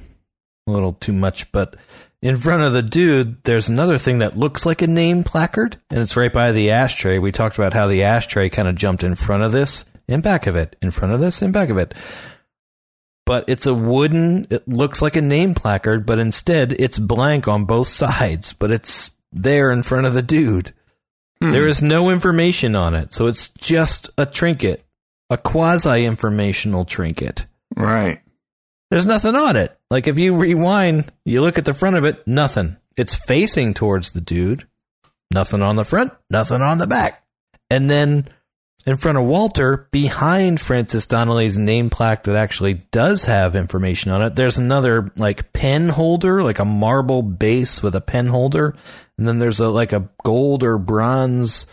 a 0.66 0.70
little 0.70 0.94
too 0.94 1.12
much, 1.12 1.50
but 1.52 1.76
in 2.22 2.38
front 2.38 2.62
of 2.62 2.72
the 2.72 2.82
dude, 2.82 3.42
there's 3.44 3.68
another 3.68 3.98
thing 3.98 4.20
that 4.20 4.38
looks 4.38 4.64
like 4.64 4.80
a 4.80 4.86
name 4.86 5.24
placard, 5.24 5.76
and 5.90 6.00
it's 6.00 6.16
right 6.16 6.32
by 6.32 6.52
the 6.52 6.70
ashtray. 6.70 7.18
We 7.18 7.32
talked 7.32 7.58
about 7.58 7.74
how 7.74 7.86
the 7.86 8.04
ashtray 8.04 8.48
kind 8.48 8.66
of 8.66 8.76
jumped 8.76 9.04
in 9.04 9.14
front 9.14 9.42
of 9.42 9.52
this, 9.52 9.84
in 10.08 10.22
back 10.22 10.46
of 10.46 10.56
it, 10.56 10.74
in 10.80 10.90
front 10.90 11.12
of 11.12 11.20
this, 11.20 11.42
in 11.42 11.52
back 11.52 11.68
of 11.68 11.76
it. 11.76 11.94
But 13.26 13.44
it's 13.48 13.66
a 13.66 13.74
wooden. 13.74 14.46
It 14.50 14.66
looks 14.66 15.02
like 15.02 15.16
a 15.16 15.20
name 15.20 15.54
placard, 15.54 16.06
but 16.06 16.18
instead 16.18 16.72
it's 16.72 16.98
blank 16.98 17.46
on 17.46 17.66
both 17.66 17.88
sides. 17.88 18.52
But 18.54 18.70
it's 18.70 19.10
there 19.32 19.70
in 19.70 19.82
front 19.82 20.06
of 20.06 20.14
the 20.14 20.22
dude. 20.22 20.72
Hmm. 21.42 21.50
There 21.50 21.68
is 21.68 21.82
no 21.82 22.08
information 22.08 22.74
on 22.74 22.94
it, 22.94 23.12
so 23.12 23.26
it's 23.26 23.48
just 23.58 24.08
a 24.16 24.24
trinket, 24.24 24.84
a 25.28 25.36
quasi 25.36 26.06
informational 26.06 26.86
trinket. 26.86 27.44
Right. 27.76 28.20
There's 28.94 29.08
nothing 29.08 29.34
on 29.34 29.56
it. 29.56 29.76
Like 29.90 30.06
if 30.06 30.20
you 30.20 30.36
rewind, 30.36 31.10
you 31.24 31.40
look 31.40 31.58
at 31.58 31.64
the 31.64 31.74
front 31.74 31.96
of 31.96 32.04
it, 32.04 32.24
nothing. 32.28 32.76
It's 32.96 33.12
facing 33.12 33.74
towards 33.74 34.12
the 34.12 34.20
dude. 34.20 34.68
Nothing 35.32 35.62
on 35.62 35.74
the 35.74 35.84
front, 35.84 36.12
nothing 36.30 36.62
on 36.62 36.78
the 36.78 36.86
back. 36.86 37.24
And 37.68 37.90
then 37.90 38.28
in 38.86 38.96
front 38.96 39.18
of 39.18 39.24
Walter, 39.24 39.88
behind 39.90 40.60
Francis 40.60 41.08
Donnelly's 41.08 41.58
name 41.58 41.90
plaque 41.90 42.22
that 42.22 42.36
actually 42.36 42.74
does 42.92 43.24
have 43.24 43.56
information 43.56 44.12
on 44.12 44.22
it, 44.22 44.36
there's 44.36 44.58
another 44.58 45.10
like 45.16 45.52
pen 45.52 45.88
holder, 45.88 46.44
like 46.44 46.60
a 46.60 46.64
marble 46.64 47.22
base 47.22 47.82
with 47.82 47.96
a 47.96 48.00
pen 48.00 48.28
holder. 48.28 48.76
And 49.18 49.26
then 49.26 49.40
there's 49.40 49.58
a 49.58 49.70
like 49.70 49.92
a 49.92 50.08
gold 50.22 50.62
or 50.62 50.78
bronze 50.78 51.66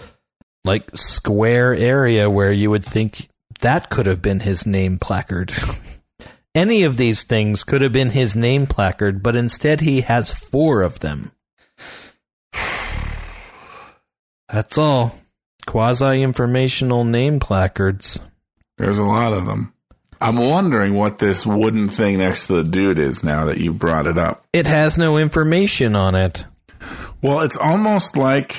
like 0.65 0.89
square 0.97 1.75
area 1.75 2.31
where 2.31 2.51
you 2.51 2.71
would 2.71 2.83
think 2.83 3.29
that 3.59 3.91
could 3.91 4.07
have 4.07 4.23
been 4.23 4.39
his 4.39 4.65
name 4.65 4.97
placard. 4.97 5.53
Any 6.53 6.83
of 6.83 6.97
these 6.97 7.23
things 7.23 7.63
could 7.63 7.81
have 7.81 7.93
been 7.93 8.09
his 8.09 8.35
name 8.35 8.67
placard, 8.67 9.23
but 9.23 9.37
instead 9.37 9.81
he 9.81 10.01
has 10.01 10.33
four 10.33 10.81
of 10.81 10.99
them. 10.99 11.31
That's 14.49 14.77
all. 14.77 15.15
Quasi 15.65 16.21
informational 16.21 17.05
name 17.05 17.39
placards. 17.39 18.19
There's 18.77 18.97
a 18.97 19.03
lot 19.03 19.31
of 19.31 19.45
them. 19.45 19.73
I'm 20.19 20.35
wondering 20.35 20.93
what 20.93 21.19
this 21.19 21.45
wooden 21.45 21.87
thing 21.87 22.17
next 22.17 22.47
to 22.47 22.61
the 22.61 22.69
dude 22.69 22.99
is 22.99 23.23
now 23.23 23.45
that 23.45 23.59
you 23.59 23.73
brought 23.73 24.05
it 24.05 24.17
up. 24.17 24.45
It 24.51 24.67
has 24.67 24.97
no 24.97 25.17
information 25.17 25.95
on 25.95 26.15
it. 26.15 26.43
Well, 27.21 27.41
it's 27.41 27.57
almost 27.57 28.17
like, 28.17 28.57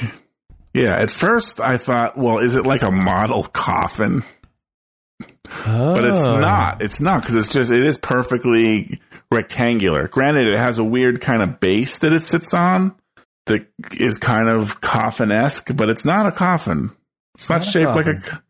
yeah, 0.72 0.96
at 0.96 1.10
first 1.10 1.60
I 1.60 1.76
thought, 1.76 2.16
well, 2.16 2.38
is 2.38 2.56
it 2.56 2.64
like 2.64 2.82
a 2.82 2.90
model 2.90 3.44
coffin? 3.44 4.24
But 5.44 6.04
it's 6.04 6.24
Oh. 6.24 6.38
not. 6.40 6.82
It's 6.82 7.00
not 7.00 7.22
because 7.22 7.34
it's 7.34 7.48
just, 7.52 7.70
it 7.70 7.82
is 7.82 7.96
perfectly 7.98 9.00
rectangular. 9.30 10.08
Granted, 10.08 10.46
it 10.48 10.56
has 10.58 10.78
a 10.78 10.84
weird 10.84 11.20
kind 11.20 11.42
of 11.42 11.60
base 11.60 11.98
that 11.98 12.12
it 12.12 12.22
sits 12.22 12.54
on 12.54 12.94
that 13.46 13.66
is 13.98 14.18
kind 14.18 14.48
of 14.48 14.80
coffin 14.80 15.32
esque, 15.32 15.74
but 15.76 15.88
it's 15.90 16.04
not 16.04 16.26
a 16.26 16.32
coffin. 16.32 16.90
It's 17.34 17.48
not, 17.48 17.56
Not 17.56 17.64
shaped 17.64 17.94
like 17.96 18.06
a. 18.06 18.42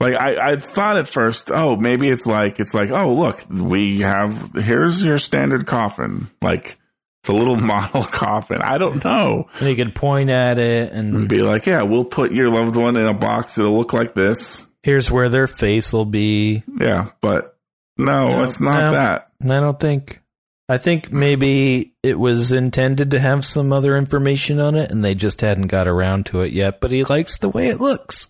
Like 0.00 0.14
I, 0.16 0.52
I 0.52 0.56
thought 0.56 0.96
at 0.96 1.06
first, 1.06 1.50
oh, 1.54 1.76
maybe 1.76 2.08
it's 2.08 2.26
like 2.26 2.58
it's 2.58 2.74
like, 2.74 2.90
oh, 2.90 3.14
look, 3.14 3.44
we 3.48 4.00
have 4.00 4.52
here's 4.54 5.04
your 5.04 5.18
standard 5.18 5.66
coffin. 5.66 6.28
Like 6.42 6.76
it's 7.20 7.28
a 7.28 7.32
little 7.32 7.54
model 7.60 8.02
coffin. 8.02 8.60
I 8.60 8.78
don't 8.78 9.04
know. 9.04 9.48
And 9.60 9.68
you 9.68 9.76
could 9.76 9.94
point 9.94 10.30
at 10.30 10.58
it, 10.58 10.92
And 10.92 11.14
and 11.14 11.28
be 11.28 11.42
like, 11.42 11.66
yeah, 11.66 11.82
we'll 11.84 12.04
put 12.04 12.32
your 12.32 12.48
loved 12.50 12.74
one 12.74 12.96
in 12.96 13.06
a 13.06 13.14
box. 13.14 13.56
It'll 13.56 13.76
look 13.76 13.92
like 13.92 14.14
this. 14.14 14.66
Here's 14.82 15.10
where 15.10 15.28
their 15.28 15.46
face 15.46 15.92
will 15.92 16.04
be. 16.04 16.62
Yeah, 16.78 17.10
but 17.20 17.56
no, 17.96 18.36
No, 18.36 18.42
it's 18.42 18.60
not 18.60 18.84
no. 18.84 18.90
that. 18.92 19.28
I 19.42 19.60
don't 19.60 19.80
think. 19.80 20.20
I 20.68 20.78
think 20.78 21.12
maybe 21.12 21.94
it 22.02 22.18
was 22.18 22.52
intended 22.52 23.10
to 23.10 23.18
have 23.18 23.44
some 23.44 23.72
other 23.72 23.96
information 23.96 24.58
on 24.60 24.74
it, 24.74 24.90
and 24.90 25.04
they 25.04 25.14
just 25.14 25.40
hadn't 25.40 25.66
got 25.66 25.88
around 25.88 26.26
to 26.26 26.40
it 26.40 26.52
yet. 26.52 26.80
But 26.80 26.92
he 26.92 27.04
likes 27.04 27.38
the 27.38 27.48
way 27.48 27.68
it 27.68 27.80
looks. 27.80 28.28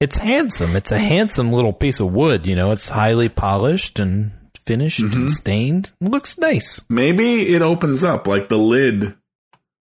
It's 0.00 0.18
handsome. 0.18 0.74
It's 0.74 0.90
a 0.90 0.98
handsome 0.98 1.52
little 1.52 1.72
piece 1.72 2.00
of 2.00 2.12
wood. 2.12 2.46
You 2.46 2.56
know, 2.56 2.70
it's 2.70 2.88
highly 2.88 3.28
polished 3.28 3.98
and 3.98 4.32
finished 4.64 5.00
and 5.00 5.12
mm-hmm. 5.12 5.28
stained. 5.28 5.92
It 6.00 6.08
looks 6.10 6.38
nice. 6.38 6.84
Maybe 6.88 7.54
it 7.54 7.62
opens 7.62 8.04
up 8.04 8.26
like 8.26 8.48
the 8.48 8.58
lid, 8.58 9.14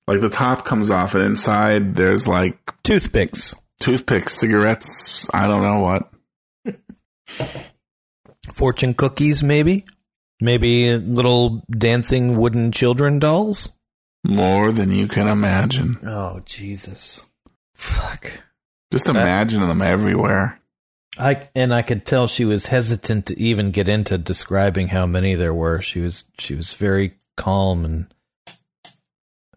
like 0.08 0.22
the 0.22 0.30
top 0.30 0.66
comes 0.66 0.92
off, 0.92 1.16
and 1.16 1.24
inside 1.24 1.96
there's 1.96 2.28
like 2.28 2.58
Toothpicks, 2.84 3.56
toothpicks, 3.80 4.34
cigarettes. 4.34 5.30
I 5.34 5.48
don't 5.48 5.64
know 5.64 5.80
what. 5.80 6.76
fortune 8.54 8.94
cookies, 8.94 9.44
maybe. 9.44 9.86
Maybe 10.42 10.98
little 10.98 11.64
dancing 11.70 12.36
wooden 12.38 12.72
children 12.72 13.20
dolls. 13.20 13.72
More 14.28 14.72
than 14.72 14.92
you 14.92 15.08
can 15.08 15.28
imagine. 15.28 15.98
Oh 16.04 16.42
Jesus! 16.46 17.26
Fuck. 17.76 18.32
Just 18.92 19.08
imagine 19.08 19.62
them 19.62 19.82
everywhere. 19.82 20.60
I 21.18 21.48
and 21.56 21.74
I 21.74 21.84
could 21.84 22.06
tell 22.06 22.28
she 22.28 22.44
was 22.44 22.66
hesitant 22.66 23.28
to 23.28 23.40
even 23.40 23.72
get 23.72 23.88
into 23.88 24.18
describing 24.18 24.90
how 24.90 25.06
many 25.06 25.36
there 25.36 25.54
were. 25.54 25.82
She 25.82 26.02
was 26.02 26.26
she 26.40 26.56
was 26.56 26.74
very 26.74 27.16
calm 27.38 27.86
and 27.86 28.14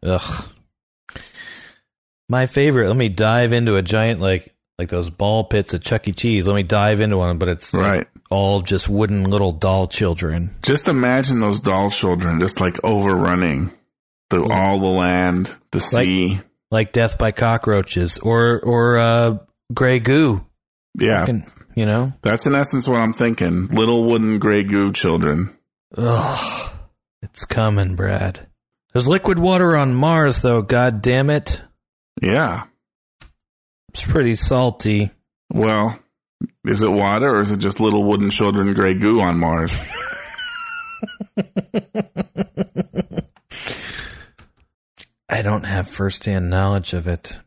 ugh. 0.02 0.48
My 2.28 2.46
favorite. 2.46 2.88
Let 2.88 2.96
me 2.96 3.08
dive 3.08 3.52
into 3.52 3.76
a 3.76 3.82
giant 3.82 4.20
like 4.20 4.54
like 4.78 4.88
those 4.90 5.10
ball 5.10 5.44
pits 5.44 5.74
at 5.74 5.82
Chuck 5.82 6.06
E. 6.08 6.12
Cheese. 6.12 6.46
Let 6.46 6.54
me 6.54 6.62
dive 6.62 7.00
into 7.00 7.16
one, 7.16 7.38
but 7.38 7.48
it's 7.48 7.74
like, 7.74 8.08
all 8.30 8.62
just 8.62 8.88
wooden 8.88 9.24
little 9.24 9.52
doll 9.52 9.88
children. 9.88 10.50
Just 10.62 10.88
imagine 10.88 11.40
those 11.40 11.60
doll 11.60 11.90
children 11.90 12.38
just 12.40 12.60
like 12.60 12.82
overrunning 12.84 13.72
the 14.30 14.42
all 14.42 14.78
the 14.78 14.86
land, 14.86 15.56
the 15.72 15.80
sea. 15.80 16.38
like 16.70 16.92
death 16.92 17.18
by 17.18 17.32
cockroaches 17.32 18.18
or 18.18 18.60
or 18.60 18.98
uh 18.98 19.38
gray 19.72 19.98
goo 19.98 20.44
yeah, 20.98 21.20
Fucking, 21.20 21.44
you 21.76 21.86
know 21.86 22.12
that's 22.22 22.46
in 22.46 22.54
essence 22.54 22.86
what 22.88 23.00
I'm 23.00 23.12
thinking. 23.12 23.68
Little 23.68 24.04
wooden 24.04 24.38
gray 24.38 24.64
goo 24.64 24.92
children. 24.92 25.56
Ugh, 25.96 26.70
it's 27.22 27.44
coming 27.46 27.96
brad 27.96 28.46
there's 28.92 29.08
liquid 29.08 29.38
water 29.38 29.74
on 29.76 29.94
mars 29.94 30.42
though 30.42 30.60
god 30.60 31.00
damn 31.00 31.30
it 31.30 31.62
Yeah. 32.20 32.64
It's 33.90 34.02
pretty 34.04 34.34
salty. 34.34 35.10
Well, 35.52 35.98
is 36.64 36.82
it 36.82 36.90
water 36.90 37.30
or 37.36 37.40
is 37.40 37.52
it 37.52 37.58
just 37.58 37.80
little 37.80 38.04
wooden 38.04 38.30
children 38.30 38.72
gray 38.74 38.94
goo 38.94 39.20
on 39.20 39.38
Mars? 39.38 39.82
I 45.28 45.42
don't 45.42 45.64
have 45.64 45.88
firsthand 45.88 46.50
knowledge 46.50 46.92
of 46.94 47.06
it. 47.06 47.38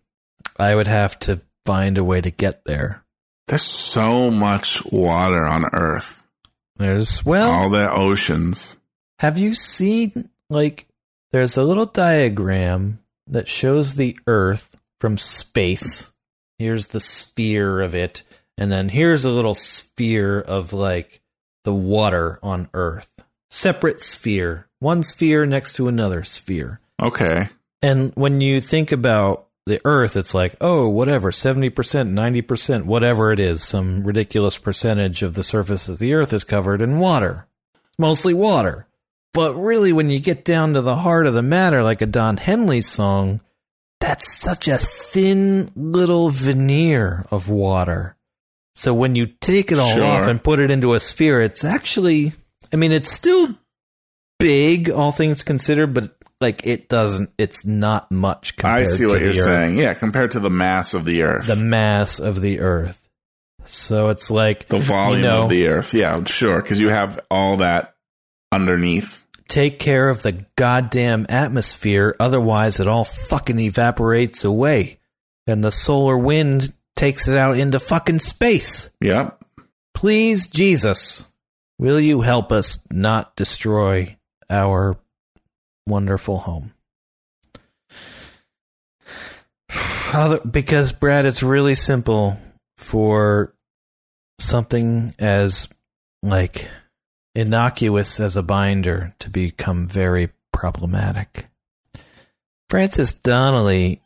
I 0.57 0.75
would 0.75 0.87
have 0.87 1.17
to 1.19 1.41
find 1.65 1.97
a 1.97 2.03
way 2.03 2.21
to 2.21 2.29
get 2.31 2.65
there. 2.65 3.03
There's 3.47 3.63
so 3.63 4.29
much 4.31 4.81
water 4.91 5.45
on 5.45 5.65
Earth. 5.73 6.23
There's 6.77 7.25
well, 7.25 7.51
All 7.51 7.69
the 7.69 7.91
oceans. 7.91 8.77
have 9.19 9.37
you 9.37 9.53
seen 9.53 10.29
like 10.49 10.87
there's 11.31 11.57
a 11.57 11.63
little 11.63 11.85
diagram 11.85 12.99
that 13.31 13.47
shows 13.47 13.95
the 13.95 14.17
Earth 14.27 14.69
from 14.99 15.17
space. 15.17 16.11
Here's 16.59 16.87
the 16.87 16.99
sphere 16.99 17.81
of 17.81 17.95
it, 17.95 18.21
and 18.57 18.71
then 18.71 18.89
here's 18.89 19.25
a 19.25 19.31
little 19.31 19.55
sphere 19.55 20.39
of 20.39 20.73
like 20.73 21.21
the 21.63 21.73
water 21.73 22.39
on 22.43 22.69
Earth. 22.73 23.09
Separate 23.49 24.01
sphere, 24.01 24.67
one 24.79 25.03
sphere 25.03 25.45
next 25.45 25.73
to 25.73 25.87
another 25.87 26.23
sphere. 26.23 26.79
Okay. 27.01 27.49
And 27.81 28.13
when 28.15 28.41
you 28.41 28.61
think 28.61 28.91
about 28.91 29.47
the 29.65 29.81
Earth, 29.83 30.15
it's 30.15 30.33
like, 30.33 30.55
oh, 30.61 30.87
whatever, 30.89 31.31
70%, 31.31 31.71
90%, 31.73 32.85
whatever 32.85 33.31
it 33.31 33.39
is, 33.39 33.63
some 33.63 34.03
ridiculous 34.03 34.57
percentage 34.57 35.23
of 35.23 35.33
the 35.33 35.43
surface 35.43 35.89
of 35.89 35.99
the 35.99 36.13
Earth 36.13 36.31
is 36.33 36.43
covered 36.43 36.81
in 36.81 36.99
water. 36.99 37.47
Mostly 37.97 38.33
water. 38.33 38.87
But 39.33 39.53
really, 39.55 39.93
when 39.93 40.09
you 40.09 40.19
get 40.19 40.43
down 40.43 40.73
to 40.73 40.81
the 40.81 40.95
heart 40.97 41.25
of 41.25 41.33
the 41.33 41.41
matter, 41.41 41.83
like 41.83 42.01
a 42.01 42.05
Don 42.05 42.37
Henley 42.37 42.81
song, 42.81 43.39
that's 44.01 44.37
such 44.37 44.67
a 44.67 44.77
thin 44.77 45.71
little 45.75 46.29
veneer 46.29 47.25
of 47.31 47.47
water. 47.47 48.17
So 48.75 48.93
when 48.93 49.15
you 49.15 49.27
take 49.27 49.71
it 49.71 49.79
all 49.79 49.93
Sure. 49.93 50.03
off 50.03 50.27
and 50.27 50.43
put 50.43 50.59
it 50.59 50.71
into 50.71 50.93
a 50.93 50.99
sphere, 50.99 51.41
it's 51.41 51.63
actually, 51.63 52.33
I 52.73 52.75
mean, 52.75 52.91
it's 52.91 53.11
still 53.11 53.55
big, 54.39 54.89
all 54.89 55.11
things 55.11 55.43
considered, 55.43 55.93
but 55.93 56.15
like 56.41 56.65
it 56.65 56.89
doesn't, 56.89 57.29
it's 57.37 57.65
not 57.65 58.11
much 58.11 58.57
compared 58.57 58.79
I 58.79 58.83
see 58.83 59.05
what 59.05 59.21
you're 59.21 59.33
saying. 59.33 59.77
Yeah, 59.77 59.93
compared 59.93 60.31
to 60.31 60.39
the 60.39 60.49
mass 60.49 60.93
of 60.93 61.05
the 61.05 61.21
Earth. 61.21 61.47
The 61.47 61.55
mass 61.55 62.19
of 62.19 62.41
the 62.41 62.59
Earth. 62.59 63.07
So 63.65 64.09
it's 64.09 64.31
like 64.31 64.67
the 64.67 64.79
volume 64.79 65.21
you 65.21 65.27
know, 65.27 65.43
of 65.43 65.49
the 65.49 65.67
Earth. 65.67 65.93
Yeah, 65.93 66.23
sure. 66.25 66.61
Because 66.61 66.81
you 66.81 66.89
have 66.89 67.19
all 67.29 67.57
that 67.57 67.93
underneath. 68.51 69.20
Take 69.51 69.77
care 69.79 70.07
of 70.07 70.23
the 70.23 70.45
goddamn 70.55 71.25
atmosphere, 71.27 72.15
otherwise 72.19 72.79
it 72.79 72.87
all 72.87 73.03
fucking 73.03 73.59
evaporates 73.59 74.45
away. 74.45 74.97
And 75.45 75.61
the 75.61 75.71
solar 75.71 76.17
wind 76.17 76.73
takes 76.95 77.27
it 77.27 77.37
out 77.37 77.57
into 77.57 77.77
fucking 77.77 78.19
space. 78.19 78.89
Yep. 79.01 79.43
Please, 79.93 80.47
Jesus, 80.47 81.25
will 81.77 81.99
you 81.99 82.21
help 82.21 82.53
us 82.53 82.79
not 82.89 83.35
destroy 83.35 84.15
our 84.49 84.97
wonderful 85.85 86.37
home? 86.37 86.71
Other, 90.13 90.39
because, 90.39 90.93
Brad, 90.93 91.25
it's 91.25 91.43
really 91.43 91.75
simple 91.75 92.39
for 92.77 93.53
something 94.39 95.13
as 95.19 95.67
like 96.23 96.69
innocuous 97.35 98.19
as 98.19 98.35
a 98.35 98.43
binder 98.43 99.13
to 99.19 99.29
become 99.29 99.87
very 99.87 100.29
problematic. 100.51 101.47
Francis 102.69 103.13
Donnelly, 103.13 104.01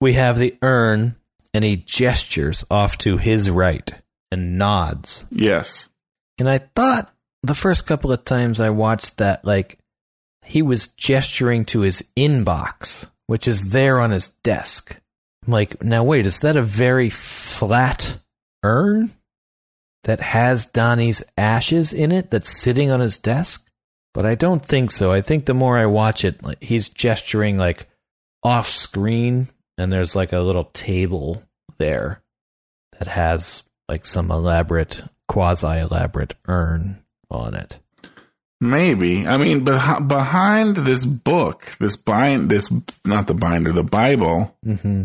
we 0.00 0.14
have 0.14 0.38
the 0.38 0.56
urn, 0.62 1.16
and 1.54 1.64
he 1.64 1.76
gestures 1.76 2.64
off 2.70 2.98
to 2.98 3.16
his 3.16 3.50
right 3.50 3.92
and 4.30 4.58
nods. 4.58 5.24
Yes. 5.30 5.88
And 6.38 6.48
I 6.48 6.58
thought 6.58 7.12
the 7.42 7.54
first 7.54 7.86
couple 7.86 8.12
of 8.12 8.24
times 8.24 8.60
I 8.60 8.70
watched 8.70 9.18
that, 9.18 9.44
like, 9.44 9.78
he 10.44 10.62
was 10.62 10.88
gesturing 10.88 11.64
to 11.66 11.80
his 11.80 12.02
inbox, 12.16 13.08
which 13.26 13.46
is 13.46 13.70
there 13.70 14.00
on 14.00 14.10
his 14.10 14.28
desk. 14.42 14.96
I'm 15.46 15.52
like, 15.52 15.82
now 15.82 16.04
wait, 16.04 16.26
is 16.26 16.40
that 16.40 16.56
a 16.56 16.62
very 16.62 17.10
flat 17.10 18.18
urn 18.62 19.10
that 20.04 20.20
has 20.20 20.66
Donnie's 20.66 21.22
ashes 21.36 21.92
in 21.92 22.12
it 22.12 22.30
that's 22.30 22.50
sitting 22.60 22.90
on 22.90 23.00
his 23.00 23.16
desk? 23.18 23.64
But 24.14 24.26
I 24.26 24.34
don't 24.34 24.64
think 24.64 24.90
so. 24.90 25.12
I 25.12 25.20
think 25.20 25.44
the 25.44 25.54
more 25.54 25.78
I 25.78 25.86
watch 25.86 26.24
it, 26.24 26.42
like, 26.42 26.62
he's 26.62 26.88
gesturing 26.88 27.56
like 27.58 27.86
off 28.42 28.68
screen, 28.68 29.48
and 29.76 29.92
there's 29.92 30.16
like 30.16 30.32
a 30.32 30.40
little 30.40 30.64
table 30.64 31.42
there 31.78 32.20
that 32.98 33.08
has 33.08 33.62
like 33.88 34.04
some 34.06 34.30
elaborate, 34.30 35.02
quasi 35.28 35.78
elaborate 35.78 36.34
urn 36.48 37.02
on 37.30 37.54
it. 37.54 37.78
Maybe. 38.60 39.24
I 39.26 39.36
mean, 39.36 39.64
beh- 39.64 40.08
behind 40.08 40.76
this 40.78 41.04
book, 41.04 41.76
this 41.78 41.96
bind, 41.96 42.50
this 42.50 42.72
not 43.04 43.28
the 43.28 43.34
binder, 43.34 43.72
the 43.72 43.84
Bible, 43.84 44.56
Mm-hmm. 44.66 45.04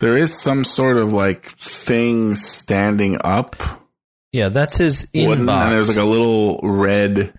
there 0.00 0.16
is 0.18 0.38
some 0.38 0.64
sort 0.64 0.98
of 0.98 1.12
like 1.12 1.46
thing 1.46 2.34
standing 2.34 3.16
up. 3.24 3.56
Yeah, 4.32 4.48
that's 4.48 4.76
his 4.76 5.08
wooden, 5.14 5.46
inbox. 5.46 5.62
And 5.64 5.72
there's 5.72 5.88
like 5.96 6.04
a 6.04 6.08
little 6.08 6.58
red. 6.62 7.38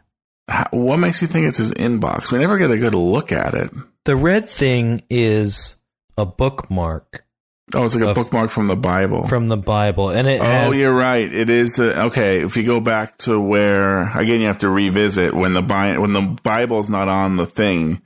What 0.72 0.98
makes 0.98 1.22
you 1.22 1.28
think 1.28 1.48
it's 1.48 1.58
his 1.58 1.72
inbox? 1.74 2.32
We 2.32 2.38
never 2.40 2.58
get 2.58 2.70
a 2.72 2.78
good 2.78 2.96
look 2.96 3.32
at 3.32 3.54
it. 3.54 3.72
the 4.06 4.16
red 4.16 4.50
thing 4.50 5.02
is 5.10 5.76
a 6.18 6.26
bookmark 6.26 7.26
Oh, 7.74 7.86
it's 7.86 7.96
like 7.96 8.04
a 8.04 8.10
Of- 8.10 8.16
bookmark 8.16 8.50
from 8.52 8.68
the 8.68 8.76
Bible. 8.76 9.26
from 9.28 9.48
the 9.48 9.58
Bible, 9.58 10.10
and 10.10 10.28
it 10.28 10.42
Oh, 10.42 10.44
has 10.44 10.76
you're 10.76 10.94
right. 10.94 11.34
It 11.34 11.50
is 11.50 11.80
a, 11.80 12.04
okay. 12.08 12.42
If 12.44 12.56
you 12.58 12.66
go 12.66 12.80
back 12.82 13.18
to 13.20 13.40
where 13.40 14.02
again, 14.16 14.42
you 14.42 14.48
have 14.48 14.60
to 14.60 14.70
revisit 14.70 15.34
when 15.34 15.54
the 15.54 15.62
Bi- 15.64 15.98
when 15.98 16.12
the 16.14 16.38
Bible's 16.44 16.90
not 16.90 17.08
on 17.08 17.38
the 17.38 17.46
thing, 17.48 18.02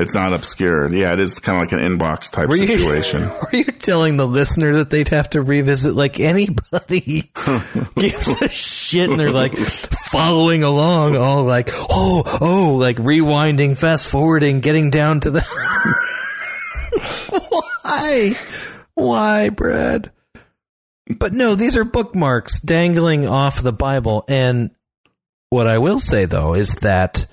it's 0.00 0.14
not 0.14 0.32
obscured. 0.32 0.92
Yeah, 0.92 1.12
it 1.12 1.20
is 1.20 1.38
kind 1.38 1.62
of 1.62 1.70
like 1.70 1.80
an 1.80 1.98
inbox 1.98 2.30
type 2.30 2.48
Were 2.48 2.56
you- 2.56 2.66
situation. 2.66 3.24
Are 3.24 3.48
you 3.52 3.64
telling 3.64 4.16
the 4.16 4.26
listener 4.26 4.72
that 4.74 4.90
they'd 4.90 5.08
have 5.08 5.30
to 5.30 5.42
revisit 5.42 5.94
like 5.94 6.18
anybody 6.20 7.30
gives 7.96 8.42
a 8.42 8.48
shit 8.48 9.10
and 9.10 9.18
they're 9.20 9.32
like 9.32 9.56
following 9.56 10.62
along 10.62 11.16
all 11.16 11.44
like 11.44 11.68
oh 11.72 12.22
oh 12.40 12.76
like 12.78 12.96
rewinding 12.96 13.76
fast 13.78 14.08
forwarding 14.08 14.60
getting 14.60 14.90
down 14.90 15.20
to 15.20 15.30
the 15.30 15.40
why 17.82 18.32
why 18.94 19.48
Brad 19.50 20.10
but 21.18 21.32
no 21.32 21.54
these 21.54 21.76
are 21.76 21.84
bookmarks 21.84 22.60
dangling 22.60 23.26
off 23.26 23.62
the 23.62 23.72
Bible 23.72 24.24
and 24.28 24.70
what 25.50 25.66
I 25.66 25.78
will 25.78 25.98
say 25.98 26.24
though 26.24 26.54
is 26.54 26.76
that 26.76 27.26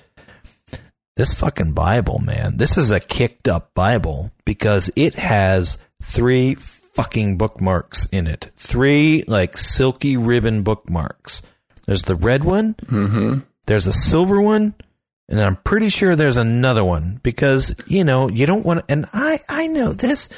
this 1.18 1.34
fucking 1.34 1.72
Bible, 1.72 2.20
man, 2.24 2.56
this 2.56 2.78
is 2.78 2.90
a 2.90 3.00
kicked 3.00 3.48
up 3.48 3.74
Bible 3.74 4.30
because 4.46 4.88
it 4.96 5.16
has 5.16 5.76
three 6.02 6.54
fucking 6.54 7.36
bookmarks 7.36 8.06
in 8.06 8.26
it. 8.26 8.48
Three 8.56 9.24
like 9.28 9.58
silky 9.58 10.16
ribbon 10.16 10.62
bookmarks. 10.62 11.42
There's 11.86 12.02
the 12.04 12.14
red 12.16 12.44
one, 12.44 12.74
Mm-hmm. 12.86 13.40
there's 13.66 13.86
a 13.86 13.92
silver 13.92 14.40
one, 14.40 14.74
and 15.28 15.40
I'm 15.40 15.56
pretty 15.56 15.88
sure 15.90 16.14
there's 16.16 16.36
another 16.38 16.84
one 16.84 17.20
because, 17.22 17.74
you 17.86 18.04
know, 18.04 18.28
you 18.30 18.46
don't 18.46 18.64
want 18.64 18.80
to, 18.86 18.92
and 18.92 19.06
I, 19.12 19.40
I 19.48 19.66
know 19.66 19.92
this. 19.92 20.28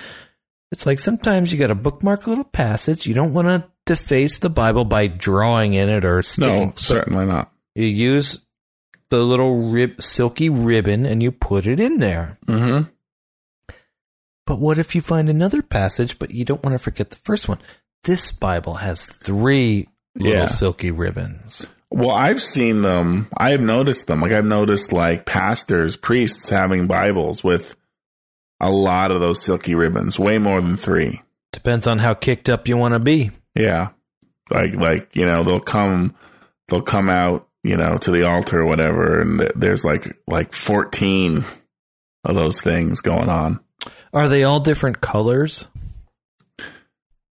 It's 0.73 0.86
like 0.86 0.98
sometimes 0.98 1.52
you 1.52 1.59
got 1.59 1.66
to 1.69 1.74
bookmark 1.74 2.27
a 2.27 2.31
little 2.31 2.44
passage. 2.44 3.07
You 3.07 3.15
don't 3.15 3.32
want 3.35 3.48
to 3.48 3.65
deface 3.86 4.39
the 4.39 4.48
Bible 4.51 4.85
by 4.85 5.09
drawing 5.09 5.74
in 5.74 5.89
it 5.89 6.05
or 6.05 6.23
sticking. 6.23 6.69
No, 6.69 6.73
certainly 6.77 7.27
not. 7.27 7.52
You 7.74 7.86
use 7.86 8.44
the 9.11 9.23
little 9.23 9.70
rib, 9.70 10.01
silky 10.03 10.49
ribbon 10.49 11.05
and 11.07 11.23
you 11.23 11.31
put 11.32 11.66
it 11.66 11.78
in 11.81 11.99
there. 11.99 12.39
Mm-hmm. 12.47 12.89
But 14.47 14.59
what 14.61 14.78
if 14.78 14.95
you 14.95 15.01
find 15.01 15.28
another 15.28 15.62
passage, 15.62 16.19
but 16.19 16.32
you 16.32 16.45
don't 16.45 16.62
want 16.62 16.74
to 16.74 16.78
forget 16.78 17.11
the 17.11 17.16
first 17.16 17.49
one? 17.49 17.59
This 18.05 18.32
Bible 18.32 18.74
has 18.74 19.07
three 19.07 19.89
little 20.16 20.32
Yeah. 20.32 20.47
silky 20.47 20.91
ribbons. 20.91 21.66
Well, 21.91 22.11
I've 22.11 22.41
seen 22.43 22.82
them. 22.82 23.28
I've 23.37 23.61
noticed 23.61 24.07
them. 24.07 24.20
Like 24.20 24.32
I've 24.32 24.45
noticed 24.45 24.93
like 24.93 25.27
pastors, 25.27 25.97
priests 25.97 26.49
having 26.51 26.87
Bibles 26.87 27.43
with 27.45 27.77
a 28.61 28.70
lot 28.70 29.11
of 29.11 29.20
those 29.20 29.43
silky 29.43 29.74
ribbons, 29.74 30.19
way 30.19 30.39
more 30.39 30.61
than 30.61 30.77
three. 30.77 31.20
Depends 31.53 31.87
on 31.87 31.99
how 31.99 32.15
kicked 32.15 32.49
up 32.49 32.69
you 32.69 32.77
want 32.77 32.95
to 32.95 33.01
be. 33.01 33.31
Yeah. 33.55 33.89
Like 34.51 34.74
like, 34.74 35.15
you 35.16 35.27
know, 35.27 35.43
they'll 35.43 35.61
come 35.61 36.15
they'll 36.69 36.81
come 36.82 37.09
out, 37.09 37.49
you 37.62 37.77
know, 37.77 37.99
to 37.99 38.11
the 38.11 38.23
altar 38.27 38.61
or 38.61 38.66
whatever 38.66 39.20
and 39.20 39.39
th- 39.41 39.53
there's 39.55 39.85
like 39.85 40.16
like 40.27 40.53
14 40.53 41.45
of 42.24 42.35
those 42.35 42.61
things 42.61 43.01
going 43.01 43.28
on. 43.28 43.61
Are 44.12 44.28
they 44.28 44.45
all 44.45 44.61
different 44.61 45.01
colors? 45.01 45.66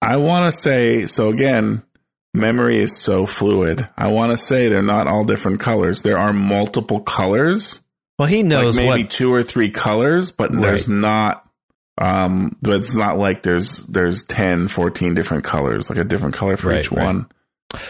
I 0.00 0.16
want 0.16 0.52
to 0.52 0.58
say 0.58 1.06
so 1.06 1.28
again, 1.30 1.82
memory 2.34 2.78
is 2.78 2.96
so 2.96 3.26
fluid. 3.26 3.88
I 3.96 4.08
want 4.08 4.32
to 4.32 4.36
say 4.36 4.68
they're 4.68 4.82
not 4.82 5.06
all 5.08 5.24
different 5.24 5.60
colors. 5.60 6.02
There 6.02 6.18
are 6.18 6.32
multiple 6.32 7.00
colors. 7.00 7.82
Well, 8.18 8.28
he 8.28 8.38
Like 8.42 8.46
knows 8.46 8.76
maybe 8.76 9.02
what. 9.02 9.10
two 9.10 9.32
or 9.32 9.42
three 9.42 9.70
colors, 9.70 10.30
but 10.32 10.52
there's 10.52 10.88
not 10.88 11.44
Um, 12.00 12.56
but 12.62 12.76
it's 12.76 12.94
not 12.94 13.18
like 13.18 13.42
there's 13.42 13.78
there's 13.86 14.22
10, 14.24 14.68
14 14.68 15.14
different 15.14 15.42
colors, 15.44 15.90
like 15.90 15.98
a 15.98 16.04
different 16.04 16.34
color 16.36 16.56
for 16.56 16.68
Right, 16.68 16.80
each 16.84 16.92
right. 16.92 17.04
one. 17.04 17.26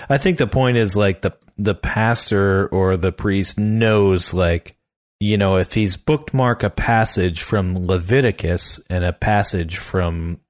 I 0.08 0.18
think 0.18 0.38
the 0.38 0.46
point 0.46 0.76
is 0.76 0.96
like 0.96 1.22
the 1.22 1.32
the 1.56 1.74
pastor 1.74 2.66
or 2.68 2.96
the 2.96 3.12
priest 3.12 3.58
knows 3.58 4.34
like 4.34 4.76
you 5.20 5.36
know 5.38 5.56
if 5.56 5.72
he's 5.74 5.96
bookmark 5.96 6.62
a 6.62 6.70
passage 6.70 7.42
from 7.42 7.82
Leviticus 7.84 8.80
and 8.90 9.04
a 9.04 9.12
passage 9.12 9.76
from 9.78 10.40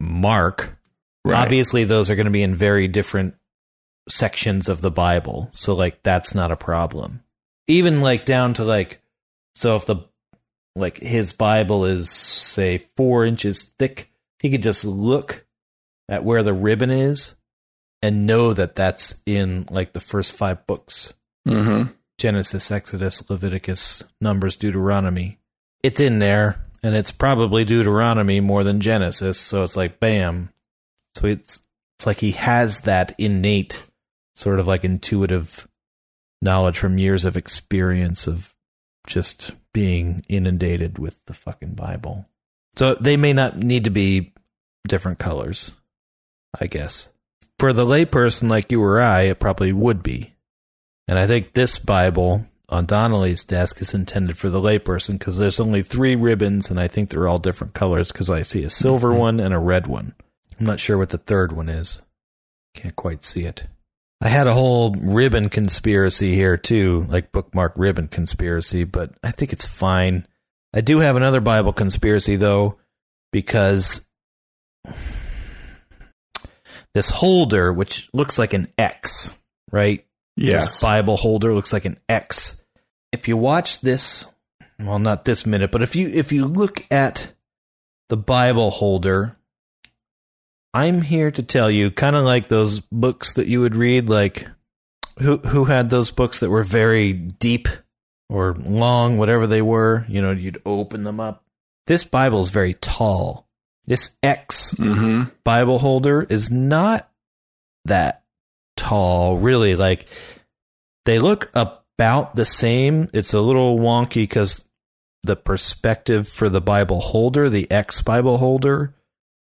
Mark, 0.00 0.76
Right. 1.24 1.36
obviously 1.36 1.84
those 1.84 2.10
are 2.10 2.16
going 2.16 2.26
to 2.26 2.32
be 2.32 2.42
in 2.42 2.56
very 2.56 2.88
different 2.88 3.36
sections 4.08 4.68
of 4.68 4.80
the 4.80 4.90
Bible. 4.90 5.48
So 5.52 5.74
like 5.74 6.02
that's 6.02 6.34
not 6.34 6.50
a 6.50 6.56
problem. 6.56 7.22
Even 7.68 8.00
like 8.00 8.24
down 8.24 8.54
to 8.54 8.64
like 8.64 9.00
so 9.54 9.76
if 9.76 9.86
the 9.86 9.98
like 10.74 10.98
his 10.98 11.32
Bible 11.32 11.84
is 11.84 12.10
say 12.10 12.78
4 12.96 13.26
inches 13.26 13.64
thick, 13.78 14.10
he 14.40 14.50
could 14.50 14.62
just 14.64 14.84
look 14.84 15.46
at 16.08 16.24
where 16.24 16.42
the 16.42 16.52
ribbon 16.54 16.90
is 16.90 17.34
and 18.02 18.26
know 18.26 18.52
that 18.52 18.74
that's 18.74 19.22
in 19.24 19.66
like 19.70 19.92
the 19.92 20.00
first 20.00 20.32
5 20.32 20.66
books. 20.66 21.14
Mm-hmm. 21.46 21.92
Genesis, 22.18 22.70
Exodus, 22.70 23.28
Leviticus, 23.30 24.02
Numbers, 24.20 24.56
Deuteronomy. 24.56 25.38
It's 25.82 25.98
in 25.98 26.18
there, 26.18 26.64
and 26.82 26.94
it's 26.94 27.10
probably 27.10 27.64
Deuteronomy 27.64 28.40
more 28.40 28.62
than 28.62 28.80
Genesis. 28.80 29.38
So 29.38 29.62
it's 29.64 29.76
like, 29.76 29.98
bam. 29.98 30.50
So 31.16 31.26
it's 31.26 31.62
it's 32.02 32.06
like 32.08 32.18
he 32.18 32.32
has 32.32 32.80
that 32.80 33.14
innate, 33.16 33.86
sort 34.34 34.58
of 34.58 34.66
like 34.66 34.82
intuitive 34.82 35.68
knowledge 36.40 36.76
from 36.76 36.98
years 36.98 37.24
of 37.24 37.36
experience 37.36 38.26
of 38.26 38.52
just 39.06 39.52
being 39.72 40.24
inundated 40.28 40.98
with 40.98 41.16
the 41.26 41.34
fucking 41.34 41.74
Bible. 41.74 42.26
So 42.76 42.94
they 42.94 43.16
may 43.16 43.32
not 43.32 43.56
need 43.56 43.84
to 43.84 43.90
be 43.90 44.34
different 44.88 45.20
colors, 45.20 45.70
I 46.60 46.66
guess. 46.66 47.08
For 47.62 47.72
the 47.72 47.86
layperson 47.86 48.50
like 48.50 48.72
you 48.72 48.82
or 48.82 49.00
I, 49.00 49.20
it 49.20 49.38
probably 49.38 49.72
would 49.72 50.02
be. 50.02 50.34
And 51.06 51.16
I 51.16 51.28
think 51.28 51.52
this 51.52 51.78
Bible 51.78 52.44
on 52.68 52.86
Donnelly's 52.86 53.44
desk 53.44 53.80
is 53.80 53.94
intended 53.94 54.36
for 54.36 54.50
the 54.50 54.60
layperson 54.60 55.16
because 55.16 55.38
there's 55.38 55.60
only 55.60 55.84
three 55.84 56.16
ribbons, 56.16 56.70
and 56.70 56.80
I 56.80 56.88
think 56.88 57.08
they're 57.10 57.28
all 57.28 57.38
different 57.38 57.72
colors 57.72 58.10
because 58.10 58.28
I 58.28 58.42
see 58.42 58.64
a 58.64 58.68
silver 58.68 59.10
mm-hmm. 59.10 59.18
one 59.18 59.38
and 59.38 59.54
a 59.54 59.60
red 59.60 59.86
one. 59.86 60.16
I'm 60.58 60.66
not 60.66 60.80
sure 60.80 60.98
what 60.98 61.10
the 61.10 61.18
third 61.18 61.52
one 61.52 61.68
is. 61.68 62.02
Can't 62.74 62.96
quite 62.96 63.22
see 63.22 63.44
it. 63.44 63.68
I 64.20 64.26
had 64.26 64.48
a 64.48 64.54
whole 64.54 64.96
ribbon 64.96 65.48
conspiracy 65.48 66.34
here 66.34 66.56
too, 66.56 67.06
like 67.08 67.30
bookmark 67.30 67.74
ribbon 67.76 68.08
conspiracy, 68.08 68.82
but 68.82 69.12
I 69.22 69.30
think 69.30 69.52
it's 69.52 69.66
fine. 69.66 70.26
I 70.74 70.80
do 70.80 70.98
have 70.98 71.14
another 71.14 71.40
Bible 71.40 71.72
conspiracy 71.72 72.34
though, 72.34 72.80
because 73.30 74.04
this 76.94 77.10
holder, 77.10 77.72
which 77.72 78.08
looks 78.12 78.38
like 78.38 78.52
an 78.52 78.68
X, 78.78 79.36
right? 79.70 80.04
Yes. 80.36 80.64
This 80.64 80.80
Bible 80.82 81.16
holder 81.16 81.54
looks 81.54 81.72
like 81.72 81.84
an 81.84 81.98
X. 82.08 82.62
If 83.12 83.28
you 83.28 83.36
watch 83.36 83.80
this, 83.80 84.32
well, 84.78 84.98
not 84.98 85.24
this 85.24 85.44
minute, 85.46 85.70
but 85.70 85.82
if 85.82 85.94
you 85.94 86.08
if 86.08 86.32
you 86.32 86.46
look 86.46 86.84
at 86.90 87.32
the 88.08 88.16
Bible 88.16 88.70
holder, 88.70 89.36
I'm 90.74 91.02
here 91.02 91.30
to 91.30 91.42
tell 91.42 91.70
you, 91.70 91.90
kind 91.90 92.16
of 92.16 92.24
like 92.24 92.48
those 92.48 92.80
books 92.80 93.34
that 93.34 93.46
you 93.46 93.60
would 93.60 93.76
read, 93.76 94.08
like 94.08 94.46
who 95.18 95.38
who 95.38 95.64
had 95.66 95.90
those 95.90 96.10
books 96.10 96.40
that 96.40 96.50
were 96.50 96.64
very 96.64 97.12
deep 97.12 97.68
or 98.30 98.54
long, 98.54 99.18
whatever 99.18 99.46
they 99.46 99.62
were. 99.62 100.06
You 100.08 100.22
know, 100.22 100.30
you'd 100.30 100.62
open 100.64 101.04
them 101.04 101.20
up. 101.20 101.44
This 101.86 102.04
Bible 102.04 102.40
is 102.40 102.50
very 102.50 102.74
tall. 102.74 103.46
This 103.86 104.12
X 104.22 104.74
Mm-hmm. 104.74 105.30
Bible 105.44 105.78
holder 105.78 106.22
is 106.22 106.50
not 106.50 107.08
that 107.84 108.22
tall, 108.76 109.36
really. 109.36 109.76
Like 109.76 110.06
they 111.04 111.18
look 111.18 111.50
about 111.54 112.34
the 112.34 112.44
same. 112.44 113.08
It's 113.12 113.32
a 113.32 113.40
little 113.40 113.78
wonky 113.78 114.22
because 114.22 114.64
the 115.24 115.36
perspective 115.36 116.28
for 116.28 116.48
the 116.48 116.60
Bible 116.60 117.00
holder, 117.00 117.48
the 117.48 117.70
X 117.70 118.02
Bible 118.02 118.38
holder, 118.38 118.94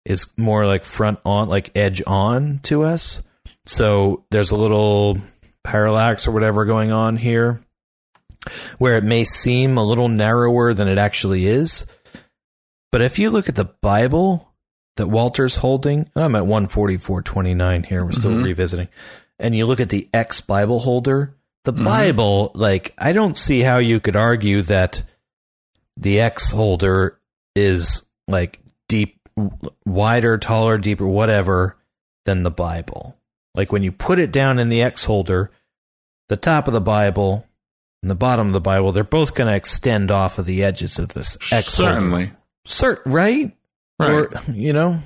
is 0.04 0.32
more 0.36 0.66
like 0.66 0.84
front 0.84 1.18
on, 1.24 1.48
like 1.48 1.70
edge 1.74 2.02
on 2.06 2.60
to 2.64 2.82
us. 2.82 3.22
So 3.66 4.24
there's 4.30 4.50
a 4.50 4.56
little 4.56 5.18
parallax 5.62 6.26
or 6.26 6.32
whatever 6.32 6.64
going 6.64 6.92
on 6.92 7.16
here 7.16 7.60
where 8.78 8.96
it 8.98 9.04
may 9.04 9.24
seem 9.24 9.78
a 9.78 9.84
little 9.84 10.08
narrower 10.08 10.74
than 10.74 10.88
it 10.88 10.98
actually 10.98 11.46
is. 11.46 11.86
But 12.94 13.02
if 13.02 13.18
you 13.18 13.30
look 13.30 13.48
at 13.48 13.56
the 13.56 13.64
Bible 13.64 14.54
that 14.94 15.08
Walter's 15.08 15.56
holding, 15.56 16.08
and 16.14 16.24
I'm 16.24 16.36
at 16.36 16.44
144.29 16.44 17.86
here, 17.86 18.04
we're 18.04 18.12
still 18.12 18.30
mm-hmm. 18.30 18.44
revisiting, 18.44 18.86
and 19.36 19.52
you 19.52 19.66
look 19.66 19.80
at 19.80 19.88
the 19.88 20.08
X 20.14 20.40
Bible 20.40 20.78
holder, 20.78 21.34
the 21.64 21.72
mm-hmm. 21.72 21.82
Bible, 21.82 22.52
like, 22.54 22.94
I 22.96 23.12
don't 23.12 23.36
see 23.36 23.62
how 23.62 23.78
you 23.78 23.98
could 23.98 24.14
argue 24.14 24.62
that 24.62 25.02
the 25.96 26.20
X 26.20 26.52
holder 26.52 27.18
is 27.56 28.06
like 28.28 28.60
deep, 28.86 29.28
wider, 29.84 30.38
taller, 30.38 30.78
deeper, 30.78 31.04
whatever 31.04 31.76
than 32.26 32.44
the 32.44 32.52
Bible. 32.52 33.18
Like 33.56 33.72
when 33.72 33.82
you 33.82 33.90
put 33.90 34.20
it 34.20 34.30
down 34.30 34.60
in 34.60 34.68
the 34.68 34.82
X 34.82 35.04
holder, 35.04 35.50
the 36.28 36.36
top 36.36 36.68
of 36.68 36.74
the 36.74 36.80
Bible 36.80 37.44
and 38.02 38.10
the 38.12 38.14
bottom 38.14 38.46
of 38.46 38.52
the 38.52 38.60
Bible, 38.60 38.92
they're 38.92 39.02
both 39.02 39.34
going 39.34 39.50
to 39.50 39.56
extend 39.56 40.12
off 40.12 40.38
of 40.38 40.46
the 40.46 40.62
edges 40.62 41.00
of 41.00 41.08
this 41.08 41.36
X 41.50 41.76
holder. 42.20 42.36
Cert, 42.66 43.00
right? 43.06 43.56
Right. 43.98 44.10
Or, 44.12 44.30
you 44.52 44.72
know, 44.72 44.98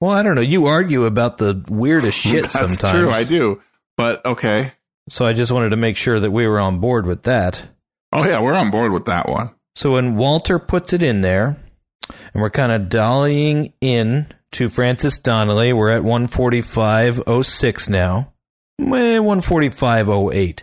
well, 0.00 0.12
I 0.12 0.22
don't 0.22 0.34
know. 0.34 0.40
You 0.42 0.66
argue 0.66 1.04
about 1.04 1.38
the 1.38 1.62
weirdest 1.68 2.18
shit 2.18 2.42
That's 2.52 2.54
sometimes. 2.54 2.92
true. 2.92 3.10
I 3.10 3.24
do. 3.24 3.60
But 3.96 4.24
okay. 4.24 4.72
So 5.08 5.24
I 5.26 5.32
just 5.32 5.52
wanted 5.52 5.70
to 5.70 5.76
make 5.76 5.96
sure 5.96 6.20
that 6.20 6.30
we 6.30 6.46
were 6.46 6.60
on 6.60 6.80
board 6.80 7.06
with 7.06 7.22
that. 7.24 7.62
Oh 8.12 8.24
yeah, 8.24 8.40
we're 8.40 8.54
on 8.54 8.70
board 8.70 8.92
with 8.92 9.06
that 9.06 9.28
one. 9.28 9.50
So 9.74 9.92
when 9.92 10.16
Walter 10.16 10.58
puts 10.58 10.92
it 10.92 11.02
in 11.02 11.20
there, 11.22 11.56
and 12.32 12.42
we're 12.42 12.50
kind 12.50 12.72
of 12.72 12.82
dollying 12.88 13.72
in 13.80 14.26
to 14.52 14.68
Francis 14.68 15.18
Donnelly, 15.18 15.72
we're 15.72 15.90
at 15.90 16.02
145.06 16.02 17.88
now. 17.88 18.32
Eh, 18.80 18.84
145.08. 19.18 20.62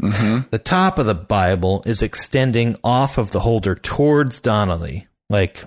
Mm-hmm. 0.00 0.48
The 0.50 0.58
top 0.58 0.98
of 0.98 1.06
the 1.06 1.14
Bible 1.14 1.82
is 1.86 2.02
extending 2.02 2.76
off 2.82 3.18
of 3.18 3.30
the 3.32 3.40
holder 3.40 3.74
towards 3.74 4.40
Donnelly, 4.40 5.06
like 5.28 5.62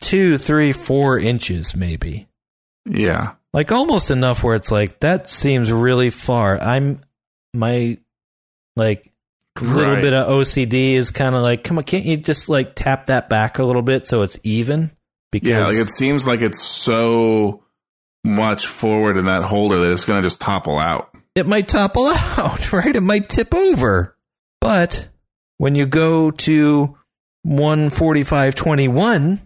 two, 0.00 0.36
three, 0.38 0.72
four 0.72 1.18
inches, 1.18 1.74
maybe. 1.76 2.26
Yeah. 2.84 3.34
like 3.54 3.70
almost 3.70 4.10
enough 4.10 4.42
where 4.42 4.56
it's 4.56 4.72
like 4.72 4.98
that 5.00 5.30
seems 5.30 5.70
really 5.70 6.10
far 6.10 6.60
i'm 6.60 6.98
my 7.54 7.96
like 8.74 9.12
little 9.60 9.92
Right. 9.92 10.02
bit 10.02 10.14
of 10.14 10.26
ocd 10.26 10.74
is 10.74 11.10
kind 11.12 11.36
of 11.36 11.42
like 11.42 11.62
come 11.62 11.78
on 11.78 11.84
can't 11.84 12.04
you 12.04 12.16
just 12.16 12.48
like 12.48 12.74
tap 12.74 13.06
that 13.06 13.28
back 13.28 13.60
a 13.60 13.64
little 13.64 13.82
bit 13.82 14.08
so 14.08 14.22
it's 14.22 14.36
even 14.42 14.90
because 15.30 15.48
Yeah, 15.48 15.64
like 15.66 15.76
it 15.76 15.90
seems 15.90 16.26
like 16.26 16.40
it's 16.40 16.60
so 16.60 17.62
much 18.24 18.66
forward 18.66 19.16
in 19.16 19.26
that 19.26 19.44
holder 19.44 19.78
that 19.78 19.92
it's 19.92 20.04
going 20.04 20.20
to 20.20 20.26
just 20.26 20.40
topple 20.40 20.78
out. 20.78 21.11
It 21.34 21.46
might 21.46 21.68
topple 21.68 22.06
out 22.06 22.72
right 22.74 22.94
it 22.96 23.00
might 23.00 23.28
tip 23.28 23.54
over 23.54 24.16
but 24.60 25.08
when 25.58 25.74
you 25.74 25.86
go 25.86 26.30
to 26.30 26.96
145.21 27.46 29.40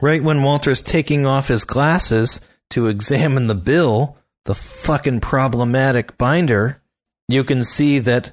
right 0.00 0.22
when 0.22 0.42
walter's 0.42 0.82
taking 0.82 1.26
off 1.26 1.48
his 1.48 1.64
glasses 1.64 2.40
to 2.70 2.86
examine 2.88 3.46
the 3.46 3.54
bill 3.54 4.16
the 4.44 4.54
fucking 4.54 5.20
problematic 5.20 6.16
binder 6.18 6.80
you 7.28 7.42
can 7.44 7.64
see 7.64 7.98
that 7.98 8.32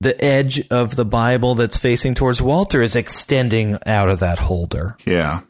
the 0.00 0.22
edge 0.22 0.66
of 0.68 0.96
the 0.96 1.04
bible 1.04 1.54
that's 1.54 1.76
facing 1.76 2.14
towards 2.14 2.42
walter 2.42 2.82
is 2.82 2.96
extending 2.96 3.78
out 3.86 4.08
of 4.10 4.18
that 4.20 4.38
holder 4.38 4.96
Yeah. 5.06 5.40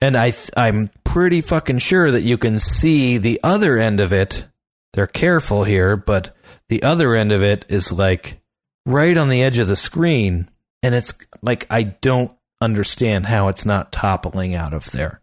and 0.00 0.16
I 0.16 0.30
th- 0.30 0.50
I'm 0.56 0.88
pretty 1.04 1.40
fucking 1.40 1.78
sure 1.78 2.10
that 2.10 2.22
you 2.22 2.38
can 2.38 2.58
see 2.58 3.18
the 3.18 3.40
other 3.42 3.76
end 3.78 3.98
of 4.00 4.12
it. 4.12 4.46
They're 4.92 5.06
careful 5.06 5.64
here, 5.64 5.96
but 5.96 6.34
the 6.68 6.82
other 6.82 7.14
end 7.14 7.32
of 7.32 7.42
it 7.42 7.64
is 7.68 7.92
like 7.92 8.40
right 8.86 9.16
on 9.16 9.28
the 9.28 9.42
edge 9.42 9.58
of 9.58 9.68
the 9.68 9.76
screen, 9.76 10.48
and 10.82 10.94
it's 10.94 11.14
like 11.42 11.66
I 11.70 11.82
don't 11.82 12.32
understand 12.60 13.26
how 13.26 13.48
it's 13.48 13.64
not 13.64 13.92
toppling 13.92 14.54
out 14.54 14.72
of 14.72 14.90
there. 14.90 15.20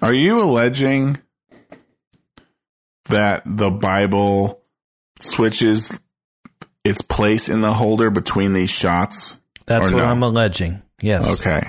Are 0.00 0.14
you 0.14 0.42
alleging 0.42 1.18
that 3.06 3.42
the 3.44 3.70
Bible 3.70 4.62
switches 5.20 6.00
its 6.84 7.02
place 7.02 7.48
in 7.48 7.60
the 7.60 7.72
holder 7.72 8.10
between 8.10 8.52
these 8.52 8.70
shots? 8.70 9.38
That's 9.66 9.92
what 9.92 9.98
no? 9.98 10.06
I'm 10.06 10.22
alleging. 10.22 10.82
Yes. 11.00 11.40
Okay. 11.40 11.62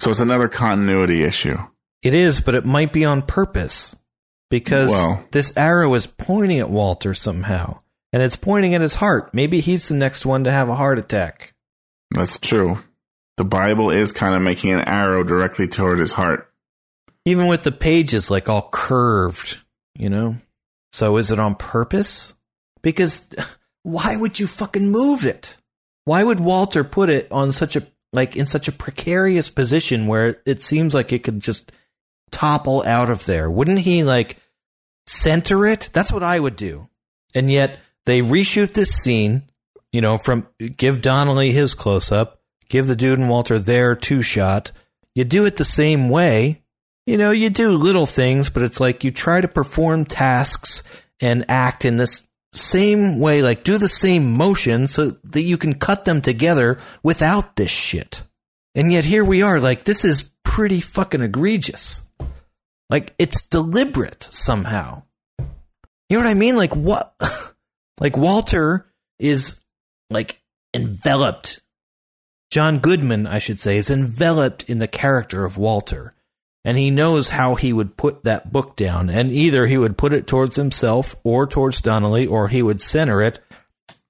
So 0.00 0.10
it's 0.10 0.20
another 0.20 0.48
continuity 0.48 1.22
issue. 1.22 1.56
It 2.02 2.14
is, 2.14 2.40
but 2.40 2.54
it 2.54 2.64
might 2.64 2.92
be 2.92 3.04
on 3.04 3.22
purpose 3.22 3.96
because 4.50 4.92
this 5.32 5.56
arrow 5.56 5.92
is 5.94 6.06
pointing 6.06 6.58
at 6.58 6.70
Walter 6.70 7.14
somehow, 7.14 7.80
and 8.12 8.22
it's 8.22 8.36
pointing 8.36 8.74
at 8.74 8.80
his 8.80 8.96
heart. 8.96 9.34
Maybe 9.34 9.60
he's 9.60 9.88
the 9.88 9.94
next 9.94 10.24
one 10.24 10.44
to 10.44 10.52
have 10.52 10.68
a 10.68 10.74
heart 10.74 10.98
attack. 10.98 11.54
That's 12.12 12.38
true. 12.38 12.78
The 13.36 13.44
Bible 13.44 13.90
is 13.90 14.12
kind 14.12 14.34
of 14.34 14.42
making 14.42 14.72
an 14.72 14.88
arrow 14.88 15.22
directly 15.22 15.68
toward 15.68 15.98
his 15.98 16.12
heart. 16.12 16.50
Even 17.24 17.48
with 17.48 17.64
the 17.64 17.72
pages 17.72 18.30
like 18.30 18.48
all 18.48 18.68
curved, 18.72 19.60
you 19.98 20.08
know? 20.08 20.36
So 20.92 21.18
is 21.18 21.30
it 21.30 21.38
on 21.38 21.56
purpose? 21.56 22.32
Because 22.82 23.28
why 23.82 24.16
would 24.16 24.40
you 24.40 24.46
fucking 24.46 24.90
move 24.90 25.26
it? 25.26 25.56
Why 26.04 26.22
would 26.22 26.40
Walter 26.40 26.84
put 26.84 27.10
it 27.10 27.30
on 27.32 27.52
such 27.52 27.76
a 27.76 27.86
like 28.12 28.36
in 28.36 28.46
such 28.46 28.68
a 28.68 28.72
precarious 28.72 29.50
position 29.50 30.06
where 30.06 30.40
it 30.46 30.62
seems 30.62 30.94
like 30.94 31.12
it 31.12 31.24
could 31.24 31.40
just 31.40 31.72
topple 32.30 32.82
out 32.86 33.10
of 33.10 33.24
there? 33.26 33.50
Wouldn't 33.50 33.80
he 33.80 34.04
like 34.04 34.38
center 35.06 35.66
it? 35.66 35.90
That's 35.92 36.12
what 36.12 36.22
I 36.22 36.38
would 36.38 36.56
do. 36.56 36.88
And 37.34 37.50
yet 37.50 37.78
they 38.04 38.20
reshoot 38.20 38.72
this 38.72 38.90
scene, 38.90 39.42
you 39.92 40.00
know, 40.00 40.18
from 40.18 40.48
give 40.58 41.00
Donnelly 41.00 41.52
his 41.52 41.74
close 41.74 42.10
up, 42.12 42.40
give 42.68 42.86
the 42.86 42.96
dude 42.96 43.18
and 43.18 43.28
Walter 43.28 43.58
their 43.58 43.94
two 43.94 44.22
shot. 44.22 44.72
You 45.14 45.24
do 45.24 45.44
it 45.46 45.56
the 45.56 45.64
same 45.64 46.08
way. 46.08 46.62
You 47.06 47.16
know, 47.16 47.30
you 47.30 47.50
do 47.50 47.70
little 47.70 48.06
things, 48.06 48.50
but 48.50 48.62
it's 48.62 48.80
like 48.80 49.04
you 49.04 49.10
try 49.12 49.40
to 49.40 49.48
perform 49.48 50.04
tasks 50.04 50.82
and 51.20 51.44
act 51.48 51.84
in 51.84 51.96
this 51.96 52.24
same 52.52 53.20
way, 53.20 53.42
like 53.42 53.64
do 53.64 53.78
the 53.78 53.88
same 53.88 54.32
motion 54.32 54.86
so 54.88 55.10
that 55.22 55.42
you 55.42 55.56
can 55.56 55.74
cut 55.74 56.04
them 56.04 56.20
together 56.20 56.78
without 57.02 57.56
this 57.56 57.70
shit. 57.70 58.22
And 58.74 58.92
yet 58.92 59.04
here 59.04 59.24
we 59.24 59.40
are, 59.40 59.58
like, 59.58 59.84
this 59.84 60.04
is 60.04 60.30
pretty 60.44 60.80
fucking 60.80 61.22
egregious. 61.22 62.02
Like, 62.88 63.14
it's 63.18 63.46
deliberate 63.48 64.22
somehow. 64.22 65.02
You 65.38 66.18
know 66.18 66.24
what 66.24 66.30
I 66.30 66.34
mean? 66.34 66.56
Like, 66.56 66.74
what? 66.74 67.14
like, 68.00 68.16
Walter 68.16 68.86
is, 69.18 69.64
like, 70.10 70.40
enveloped. 70.72 71.60
John 72.50 72.78
Goodman, 72.78 73.26
I 73.26 73.40
should 73.40 73.58
say, 73.58 73.76
is 73.76 73.90
enveloped 73.90 74.70
in 74.70 74.78
the 74.78 74.86
character 74.86 75.44
of 75.44 75.58
Walter. 75.58 76.14
And 76.64 76.76
he 76.78 76.90
knows 76.90 77.28
how 77.28 77.54
he 77.54 77.72
would 77.72 77.96
put 77.96 78.24
that 78.24 78.52
book 78.52 78.76
down. 78.76 79.08
And 79.10 79.30
either 79.30 79.66
he 79.66 79.78
would 79.78 79.96
put 79.98 80.12
it 80.12 80.26
towards 80.26 80.56
himself 80.56 81.14
or 81.22 81.46
towards 81.46 81.80
Donnelly, 81.80 82.26
or 82.26 82.48
he 82.48 82.62
would 82.62 82.80
center 82.80 83.22
it 83.22 83.40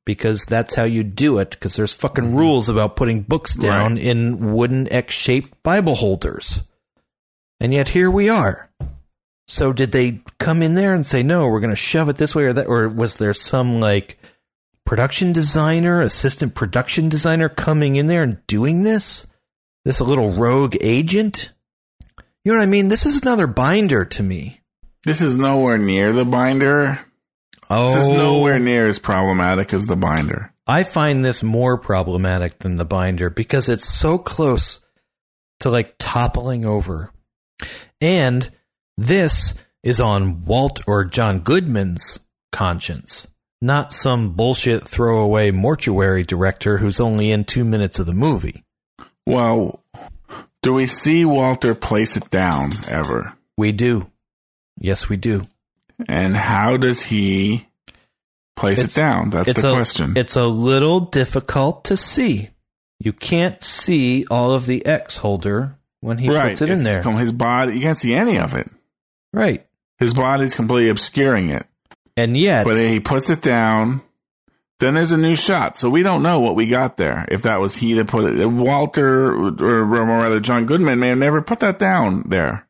because 0.06 0.44
that's 0.46 0.74
how 0.74 0.84
you 0.84 1.02
do 1.02 1.38
it. 1.38 1.50
Because 1.50 1.76
there's 1.76 1.92
fucking 1.92 2.24
mm-hmm. 2.24 2.36
rules 2.36 2.68
about 2.68 2.96
putting 2.96 3.22
books 3.22 3.54
down 3.54 3.94
Right. 3.94 4.02
in 4.02 4.52
wooden 4.52 4.90
X 4.90 5.14
shaped 5.14 5.62
Bible 5.62 5.96
holders. 5.96 6.62
And 7.60 7.72
yet 7.72 7.90
here 7.90 8.10
we 8.10 8.28
are. 8.28 8.70
So 9.48 9.72
did 9.72 9.92
they 9.92 10.20
come 10.38 10.62
in 10.62 10.74
there 10.74 10.94
and 10.94 11.06
say, 11.06 11.22
no, 11.22 11.46
we're 11.48 11.60
going 11.60 11.70
to 11.70 11.76
shove 11.76 12.08
it 12.08 12.16
this 12.16 12.34
way 12.34 12.44
or 12.44 12.52
that? 12.52 12.66
Or 12.66 12.88
was 12.88 13.16
there 13.16 13.32
some 13.32 13.80
like 13.80 14.18
production 14.84 15.32
designer, 15.32 16.00
assistant 16.00 16.54
production 16.54 17.08
designer 17.08 17.48
coming 17.48 17.96
in 17.96 18.06
there 18.06 18.22
and 18.22 18.44
doing 18.46 18.82
this? 18.82 19.26
This 19.84 20.00
a 20.00 20.04
little 20.04 20.32
rogue 20.32 20.76
agent? 20.80 21.52
You 22.44 22.52
know 22.52 22.58
what 22.58 22.64
I 22.64 22.66
mean? 22.66 22.88
This 22.88 23.06
is 23.06 23.22
another 23.22 23.46
binder 23.46 24.04
to 24.04 24.22
me. 24.22 24.60
This 25.04 25.20
is 25.20 25.38
nowhere 25.38 25.78
near 25.78 26.12
the 26.12 26.24
binder. 26.24 26.98
Oh, 27.70 27.88
This 27.88 28.04
is 28.04 28.10
oh. 28.10 28.16
nowhere 28.16 28.58
near 28.58 28.88
as 28.88 28.98
problematic 28.98 29.72
as 29.72 29.86
the 29.86 29.96
binder. 29.96 30.52
I 30.66 30.82
find 30.82 31.24
this 31.24 31.42
more 31.42 31.78
problematic 31.78 32.58
than 32.58 32.76
the 32.76 32.84
binder 32.84 33.30
because 33.30 33.68
it's 33.68 33.88
so 33.88 34.18
close 34.18 34.84
to 35.60 35.70
like 35.70 35.94
toppling 35.98 36.64
over. 36.64 37.12
And 38.00 38.50
this 38.96 39.54
is 39.82 40.00
on 40.00 40.44
Walt 40.44 40.80
or 40.86 41.04
John 41.04 41.40
Goodman's 41.40 42.18
conscience, 42.52 43.28
not 43.60 43.92
some 43.92 44.32
bullshit 44.32 44.86
throwaway 44.86 45.50
mortuary 45.50 46.22
director 46.22 46.78
who's 46.78 47.00
only 47.00 47.30
in 47.30 47.44
two 47.44 47.64
minutes 47.64 47.98
of 47.98 48.06
the 48.06 48.12
movie. 48.12 48.64
Well, 49.26 49.80
do 50.62 50.74
we 50.74 50.86
see 50.86 51.24
Walter 51.24 51.74
place 51.74 52.16
it 52.16 52.30
down 52.30 52.72
ever? 52.88 53.34
We 53.56 53.72
do. 53.72 54.10
Yes, 54.78 55.08
we 55.08 55.16
do. 55.16 55.46
And 56.08 56.36
how 56.36 56.76
does 56.76 57.00
he 57.02 57.66
place 58.56 58.78
It's- 58.78 58.96
it 58.96 59.00
down? 59.00 59.30
That's 59.30 59.52
the 59.54 59.68
a, 59.70 59.72
question. 59.74 60.14
It's 60.16 60.36
a 60.36 60.46
little 60.46 61.00
difficult 61.00 61.84
to 61.84 61.96
see. 61.96 62.50
You 62.98 63.12
can't 63.12 63.62
see 63.62 64.26
all 64.30 64.52
of 64.52 64.66
the 64.66 64.84
X 64.84 65.18
holder 65.18 65.75
when 66.00 66.18
he 66.18 66.28
right. 66.28 66.50
puts 66.50 66.62
it 66.62 66.68
in 66.68 66.74
It's 66.74 66.84
there. 66.84 67.02
com- 67.02 67.16
His 67.16 67.32
body, 67.32 67.74
you 67.74 67.80
can't 67.80 67.98
see 67.98 68.14
any 68.14 68.38
of 68.38 68.54
it. 68.54 68.68
right. 69.32 69.66
His 69.98 70.12
body's 70.12 70.54
completely 70.54 70.90
obscuring 70.90 71.48
it. 71.48 71.64
And 72.18 72.36
yet, 72.36 72.66
But 72.66 72.76
he 72.76 73.00
puts 73.00 73.30
it 73.30 73.40
down. 73.40 74.02
Then 74.78 74.92
there's 74.94 75.12
a 75.12 75.16
new 75.16 75.34
shot, 75.36 75.78
so 75.78 75.88
we 75.88 76.02
don't 76.02 76.22
know 76.22 76.40
what 76.40 76.54
we 76.54 76.68
got 76.68 76.98
there. 76.98 77.24
If 77.30 77.42
that 77.42 77.60
was 77.60 77.76
he 77.76 77.94
that 77.94 78.06
put 78.08 78.26
it, 78.30 78.46
Walter 78.46 79.32
or, 79.32 79.48
or 79.58 79.84
rather 79.86 80.38
John 80.38 80.66
Goodman 80.66 80.98
may 80.98 81.08
have 81.08 81.16
never 81.18 81.40
put 81.40 81.60
that 81.60 81.78
down 81.78 82.24
there. 82.28 82.66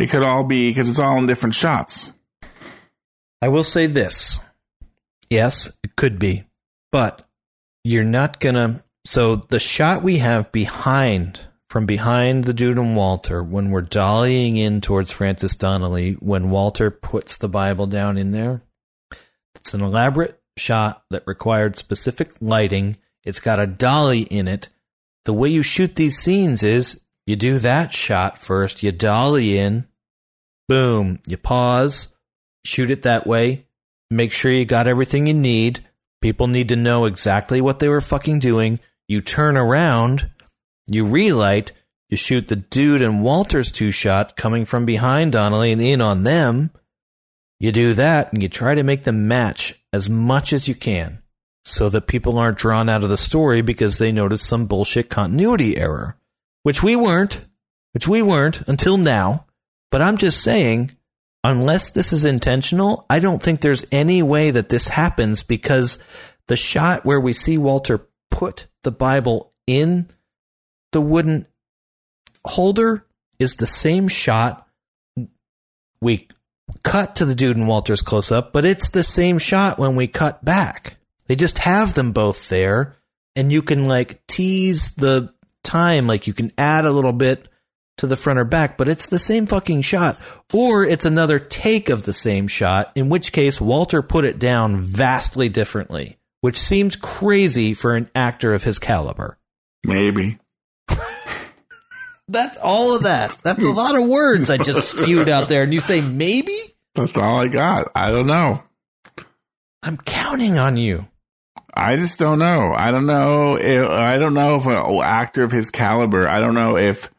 It 0.00 0.08
could 0.10 0.24
all 0.24 0.42
be 0.42 0.70
because 0.70 0.88
it's 0.88 0.98
all 0.98 1.16
in 1.18 1.26
different 1.26 1.54
shots. 1.54 2.12
I 3.40 3.46
will 3.46 3.62
say 3.62 3.86
this. 3.86 4.40
Yes, 5.30 5.72
it 5.84 5.94
could 5.94 6.18
be. 6.18 6.44
But 6.90 7.24
you're 7.84 8.02
not 8.04 8.40
going 8.40 8.56
to. 8.56 8.82
So 9.04 9.36
the 9.36 9.60
shot 9.60 10.02
we 10.02 10.18
have 10.18 10.50
behind, 10.50 11.40
from 11.76 11.84
behind 11.84 12.44
the 12.44 12.54
dude 12.54 12.78
and 12.78 12.96
Walter, 12.96 13.42
when 13.42 13.70
we're 13.70 13.82
dollying 13.82 14.56
in 14.56 14.80
towards 14.80 15.10
Francis 15.10 15.54
Donnelly, 15.56 16.12
when 16.14 16.48
Walter 16.48 16.90
puts 16.90 17.36
the 17.36 17.50
Bible 17.50 17.86
down 17.86 18.16
in 18.16 18.32
there, 18.32 18.62
it's 19.56 19.74
an 19.74 19.82
elaborate 19.82 20.40
shot 20.56 21.04
that 21.10 21.26
required 21.26 21.76
specific 21.76 22.32
lighting. 22.40 22.96
It's 23.24 23.40
got 23.40 23.60
a 23.60 23.66
dolly 23.66 24.22
in 24.22 24.48
it. 24.48 24.70
The 25.26 25.34
way 25.34 25.50
you 25.50 25.62
shoot 25.62 25.96
these 25.96 26.16
scenes 26.16 26.62
is 26.62 27.02
you 27.26 27.36
do 27.36 27.58
that 27.58 27.92
shot 27.92 28.38
first, 28.38 28.82
you 28.82 28.90
dolly 28.90 29.58
in, 29.58 29.86
boom, 30.70 31.18
you 31.26 31.36
pause, 31.36 32.08
shoot 32.64 32.90
it 32.90 33.02
that 33.02 33.26
way. 33.26 33.66
Make 34.10 34.32
sure 34.32 34.50
you 34.50 34.64
got 34.64 34.88
everything 34.88 35.26
you 35.26 35.34
need. 35.34 35.84
People 36.22 36.46
need 36.46 36.70
to 36.70 36.76
know 36.76 37.04
exactly 37.04 37.60
what 37.60 37.80
they 37.80 37.90
were 37.90 38.00
fucking 38.00 38.38
doing. 38.38 38.80
You 39.08 39.20
turn 39.20 39.58
around, 39.58 40.30
you 40.86 41.06
relight, 41.06 41.72
you 42.08 42.16
shoot 42.16 42.48
the 42.48 42.56
dude 42.56 43.02
and 43.02 43.22
Walter's 43.22 43.72
two 43.72 43.90
shot 43.90 44.36
coming 44.36 44.64
from 44.64 44.86
behind 44.86 45.32
Donnelly 45.32 45.72
and 45.72 45.82
in 45.82 46.00
on 46.00 46.22
them. 46.22 46.70
You 47.58 47.72
do 47.72 47.94
that 47.94 48.32
and 48.32 48.42
you 48.42 48.48
try 48.48 48.74
to 48.74 48.82
make 48.82 49.04
them 49.04 49.26
match 49.28 49.82
as 49.92 50.08
much 50.08 50.52
as 50.52 50.68
you 50.68 50.74
can 50.74 51.22
so 51.64 51.88
that 51.88 52.06
people 52.06 52.38
aren't 52.38 52.58
drawn 52.58 52.88
out 52.88 53.02
of 53.02 53.10
the 53.10 53.16
story 53.16 53.60
because 53.60 53.98
they 53.98 54.12
notice 54.12 54.42
some 54.42 54.66
bullshit 54.66 55.08
continuity 55.08 55.76
error, 55.76 56.16
which 56.62 56.82
we 56.82 56.94
weren't, 56.94 57.40
which 57.92 58.06
we 58.06 58.22
weren't 58.22 58.60
until 58.68 58.96
now. 58.96 59.46
But 59.90 60.02
I'm 60.02 60.16
just 60.16 60.42
saying, 60.42 60.92
unless 61.42 61.90
this 61.90 62.12
is 62.12 62.24
intentional, 62.24 63.04
I 63.10 63.18
don't 63.18 63.42
think 63.42 63.60
there's 63.60 63.86
any 63.90 64.22
way 64.22 64.52
that 64.52 64.68
this 64.68 64.88
happens 64.88 65.42
because 65.42 65.98
the 66.46 66.56
shot 66.56 67.04
where 67.04 67.20
we 67.20 67.32
see 67.32 67.58
Walter 67.58 68.06
put 68.30 68.66
the 68.84 68.92
Bible 68.92 69.52
in 69.66 70.08
the 70.96 71.00
wooden 71.02 71.44
holder 72.42 73.04
is 73.38 73.56
the 73.56 73.66
same 73.66 74.08
shot. 74.08 74.66
We 76.00 76.26
cut 76.84 77.16
to 77.16 77.26
the 77.26 77.34
dude 77.34 77.58
and 77.58 77.68
Walter's 77.68 78.00
close 78.00 78.32
up, 78.32 78.54
but 78.54 78.64
it's 78.64 78.88
the 78.88 79.02
same 79.02 79.36
shot 79.36 79.78
when 79.78 79.94
we 79.94 80.06
cut 80.06 80.42
back. 80.42 80.96
They 81.26 81.36
just 81.36 81.58
have 81.58 81.92
them 81.92 82.12
both 82.12 82.48
there, 82.48 82.96
and 83.34 83.52
you 83.52 83.60
can 83.60 83.84
like 83.84 84.26
tease 84.26 84.94
the 84.94 85.34
time, 85.62 86.06
like 86.06 86.26
you 86.26 86.32
can 86.32 86.50
add 86.56 86.86
a 86.86 86.92
little 86.92 87.12
bit 87.12 87.46
to 87.98 88.06
the 88.06 88.16
front 88.16 88.38
or 88.38 88.46
back, 88.46 88.78
but 88.78 88.88
it's 88.88 89.04
the 89.04 89.18
same 89.18 89.44
fucking 89.44 89.82
shot. 89.82 90.18
Or 90.54 90.82
it's 90.82 91.04
another 91.04 91.38
take 91.38 91.90
of 91.90 92.04
the 92.04 92.14
same 92.14 92.48
shot, 92.48 92.90
in 92.94 93.10
which 93.10 93.32
case 93.32 93.60
Walter 93.60 94.00
put 94.00 94.24
it 94.24 94.38
down 94.38 94.80
vastly 94.80 95.50
differently, 95.50 96.16
which 96.40 96.58
seems 96.58 96.96
crazy 96.96 97.74
for 97.74 97.94
an 97.94 98.08
actor 98.14 98.54
of 98.54 98.64
his 98.64 98.78
caliber. 98.78 99.36
Maybe. 99.84 100.38
That's 102.28 102.56
all 102.58 102.96
of 102.96 103.04
that. 103.04 103.36
That's 103.42 103.64
a 103.64 103.70
lot 103.70 103.94
of 103.94 104.08
words 104.08 104.50
I 104.50 104.56
just 104.56 104.90
spewed 104.90 105.28
out 105.28 105.48
there, 105.48 105.62
and 105.62 105.72
you 105.72 105.80
say 105.80 106.00
maybe? 106.00 106.56
That's 106.94 107.16
all 107.16 107.38
I 107.38 107.48
got. 107.48 107.90
I 107.94 108.10
don't 108.10 108.26
know. 108.26 108.62
I'm 109.82 109.96
counting 109.96 110.58
on 110.58 110.76
you. 110.76 111.06
I 111.72 111.96
just 111.96 112.18
don't 112.18 112.38
know. 112.38 112.72
I 112.72 112.90
don't 112.90 113.06
know. 113.06 113.56
If, 113.56 113.88
I 113.88 114.16
don't 114.16 114.34
know 114.34 114.56
if 114.56 114.66
an 114.66 115.00
actor 115.02 115.44
of 115.44 115.52
his 115.52 115.70
caliber. 115.70 116.26
I 116.26 116.40
don't 116.40 116.54
know 116.54 116.76
if 116.76 117.10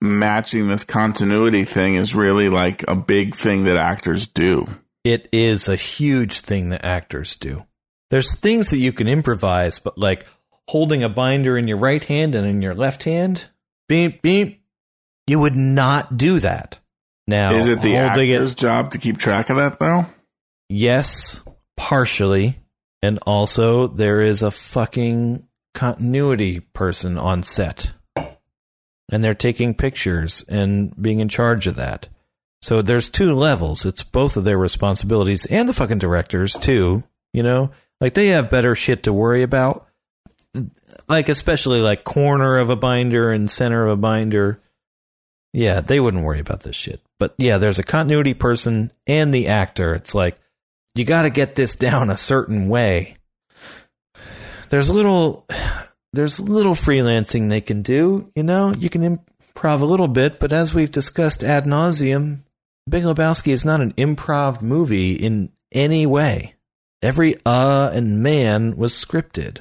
matching 0.00 0.68
this 0.68 0.84
continuity 0.84 1.64
thing 1.64 1.94
is 1.94 2.14
really 2.14 2.48
like 2.48 2.84
a 2.88 2.96
big 2.96 3.36
thing 3.36 3.64
that 3.64 3.76
actors 3.76 4.26
do. 4.26 4.66
It 5.04 5.28
is 5.32 5.68
a 5.68 5.76
huge 5.76 6.40
thing 6.40 6.70
that 6.70 6.84
actors 6.84 7.36
do. 7.36 7.64
There's 8.10 8.34
things 8.34 8.70
that 8.70 8.78
you 8.78 8.92
can 8.92 9.08
improvise, 9.08 9.78
but 9.78 9.96
like 9.96 10.26
holding 10.68 11.02
a 11.04 11.08
binder 11.08 11.56
in 11.56 11.68
your 11.68 11.78
right 11.78 12.02
hand 12.02 12.34
and 12.34 12.46
in 12.46 12.60
your 12.60 12.74
left 12.74 13.04
hand, 13.04 13.46
beep 13.90 14.22
beep, 14.22 14.62
you 15.26 15.40
would 15.40 15.56
not 15.56 16.16
do 16.16 16.38
that. 16.38 16.78
Now, 17.26 17.52
is 17.54 17.68
it 17.68 17.82
the 17.82 17.94
holding 17.96 18.32
actor's 18.32 18.54
job 18.54 18.92
to 18.92 18.98
keep 18.98 19.18
track 19.18 19.50
of 19.50 19.56
that 19.56 19.78
though? 19.78 20.06
Yes, 20.68 21.42
partially, 21.76 22.58
and 23.02 23.18
also 23.26 23.88
there 23.88 24.20
is 24.20 24.42
a 24.42 24.50
fucking 24.52 25.46
continuity 25.74 26.60
person 26.60 27.18
on 27.18 27.42
set. 27.42 27.92
and 28.16 29.24
they're 29.24 29.34
taking 29.34 29.74
pictures 29.74 30.44
and 30.48 30.94
being 31.00 31.18
in 31.18 31.28
charge 31.28 31.66
of 31.66 31.74
that. 31.74 32.06
So 32.62 32.80
there's 32.80 33.08
two 33.08 33.32
levels. 33.32 33.84
It's 33.84 34.04
both 34.04 34.36
of 34.36 34.44
their 34.44 34.58
responsibilities 34.58 35.46
and 35.46 35.68
the 35.68 35.72
fucking 35.72 35.98
directors 35.98 36.52
too. 36.54 37.02
You 37.32 37.42
know, 37.42 37.72
like 38.00 38.14
they 38.14 38.28
have 38.28 38.50
better 38.50 38.74
shit 38.76 39.02
to 39.04 39.12
worry 39.12 39.42
about. 39.42 39.86
Like 41.10 41.28
especially 41.28 41.80
like 41.80 42.04
corner 42.04 42.58
of 42.58 42.70
a 42.70 42.76
binder 42.76 43.32
and 43.32 43.50
center 43.50 43.84
of 43.84 43.90
a 43.90 43.96
binder. 43.96 44.60
Yeah, 45.52 45.80
they 45.80 45.98
wouldn't 45.98 46.22
worry 46.22 46.38
about 46.38 46.60
this 46.60 46.76
shit. 46.76 47.00
But 47.18 47.34
yeah, 47.36 47.58
there's 47.58 47.80
a 47.80 47.84
continuity 47.84 48.34
person 48.34 48.92
and 49.06 49.34
the 49.34 49.48
actor. 49.48 49.94
It's 49.94 50.14
like 50.14 50.38
you 50.94 51.04
got 51.04 51.22
to 51.22 51.30
get 51.30 51.56
this 51.56 51.74
down 51.74 52.10
a 52.10 52.16
certain 52.16 52.68
way. 52.68 53.16
There's 54.68 54.88
little 54.88 55.46
there's 56.12 56.38
little 56.38 56.74
freelancing 56.74 57.48
they 57.48 57.60
can 57.60 57.82
do, 57.82 58.30
you 58.34 58.42
know? 58.42 58.72
You 58.72 58.88
can 58.88 59.18
improv 59.54 59.80
a 59.80 59.86
little 59.86 60.08
bit, 60.08 60.38
but 60.38 60.52
as 60.52 60.74
we've 60.74 60.90
discussed 60.90 61.42
ad 61.42 61.64
nauseum, 61.64 62.40
Big 62.88 63.04
Lebowski 63.04 63.52
is 63.52 63.64
not 63.64 63.80
an 63.80 63.92
improv 63.94 64.62
movie 64.62 65.14
in 65.14 65.50
any 65.72 66.06
way. 66.06 66.54
Every 67.02 67.36
uh 67.44 67.90
and 67.92 68.22
man 68.22 68.76
was 68.76 68.92
scripted. 68.92 69.58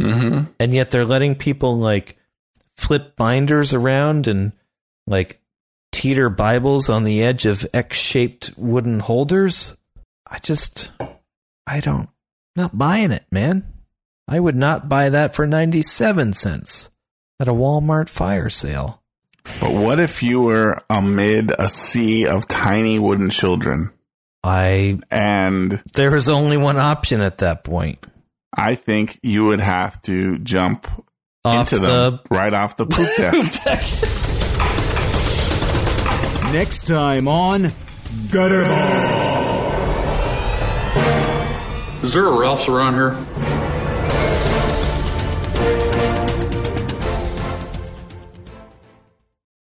Mm-hmm. 0.00 0.52
And 0.58 0.74
yet 0.74 0.90
they're 0.90 1.04
letting 1.04 1.34
people 1.34 1.78
like 1.78 2.16
flip 2.76 3.16
binders 3.16 3.74
around 3.74 4.26
and 4.26 4.52
like 5.06 5.40
teeter 5.92 6.30
Bibles 6.30 6.88
on 6.88 7.04
the 7.04 7.22
edge 7.22 7.46
of 7.46 7.66
X 7.74 7.96
shaped 7.96 8.52
wooden 8.56 9.00
holders. 9.00 9.76
I 10.26 10.38
just, 10.38 10.92
I 11.66 11.80
don't, 11.80 12.08
not 12.56 12.76
buying 12.76 13.10
it, 13.10 13.24
man. 13.30 13.66
I 14.28 14.38
would 14.38 14.54
not 14.54 14.88
buy 14.88 15.08
that 15.10 15.34
for 15.34 15.46
97 15.46 16.34
cents 16.34 16.90
at 17.40 17.48
a 17.48 17.52
Walmart 17.52 18.08
fire 18.08 18.48
sale. 18.48 19.02
But 19.60 19.72
what 19.72 19.98
if 19.98 20.22
you 20.22 20.42
were 20.42 20.78
amid 20.88 21.52
a 21.58 21.68
sea 21.68 22.26
of 22.26 22.46
tiny 22.46 22.98
wooden 22.98 23.30
children? 23.30 23.90
I, 24.44 25.00
And 25.10 25.82
there 25.94 26.12
was 26.12 26.28
only 26.28 26.56
one 26.56 26.78
option 26.78 27.20
at 27.20 27.38
that 27.38 27.64
point. 27.64 28.06
I 28.52 28.74
think 28.74 29.18
you 29.22 29.44
would 29.46 29.60
have 29.60 30.00
to 30.02 30.38
jump 30.38 30.86
Off 31.44 31.72
into 31.72 31.84
them 31.84 32.20
the 32.28 32.34
right 32.34 32.52
off 32.52 32.76
the 32.76 32.86
poop 32.86 33.08
deck. 33.16 33.32
Next 36.52 36.86
time 36.86 37.28
on 37.28 37.70
Gutter 38.30 38.64
Ball. 38.64 39.70
Is 42.02 42.12
there 42.12 42.26
a 42.26 42.40
Ralph's 42.40 42.66
around 42.66 42.94
here? 42.94 43.14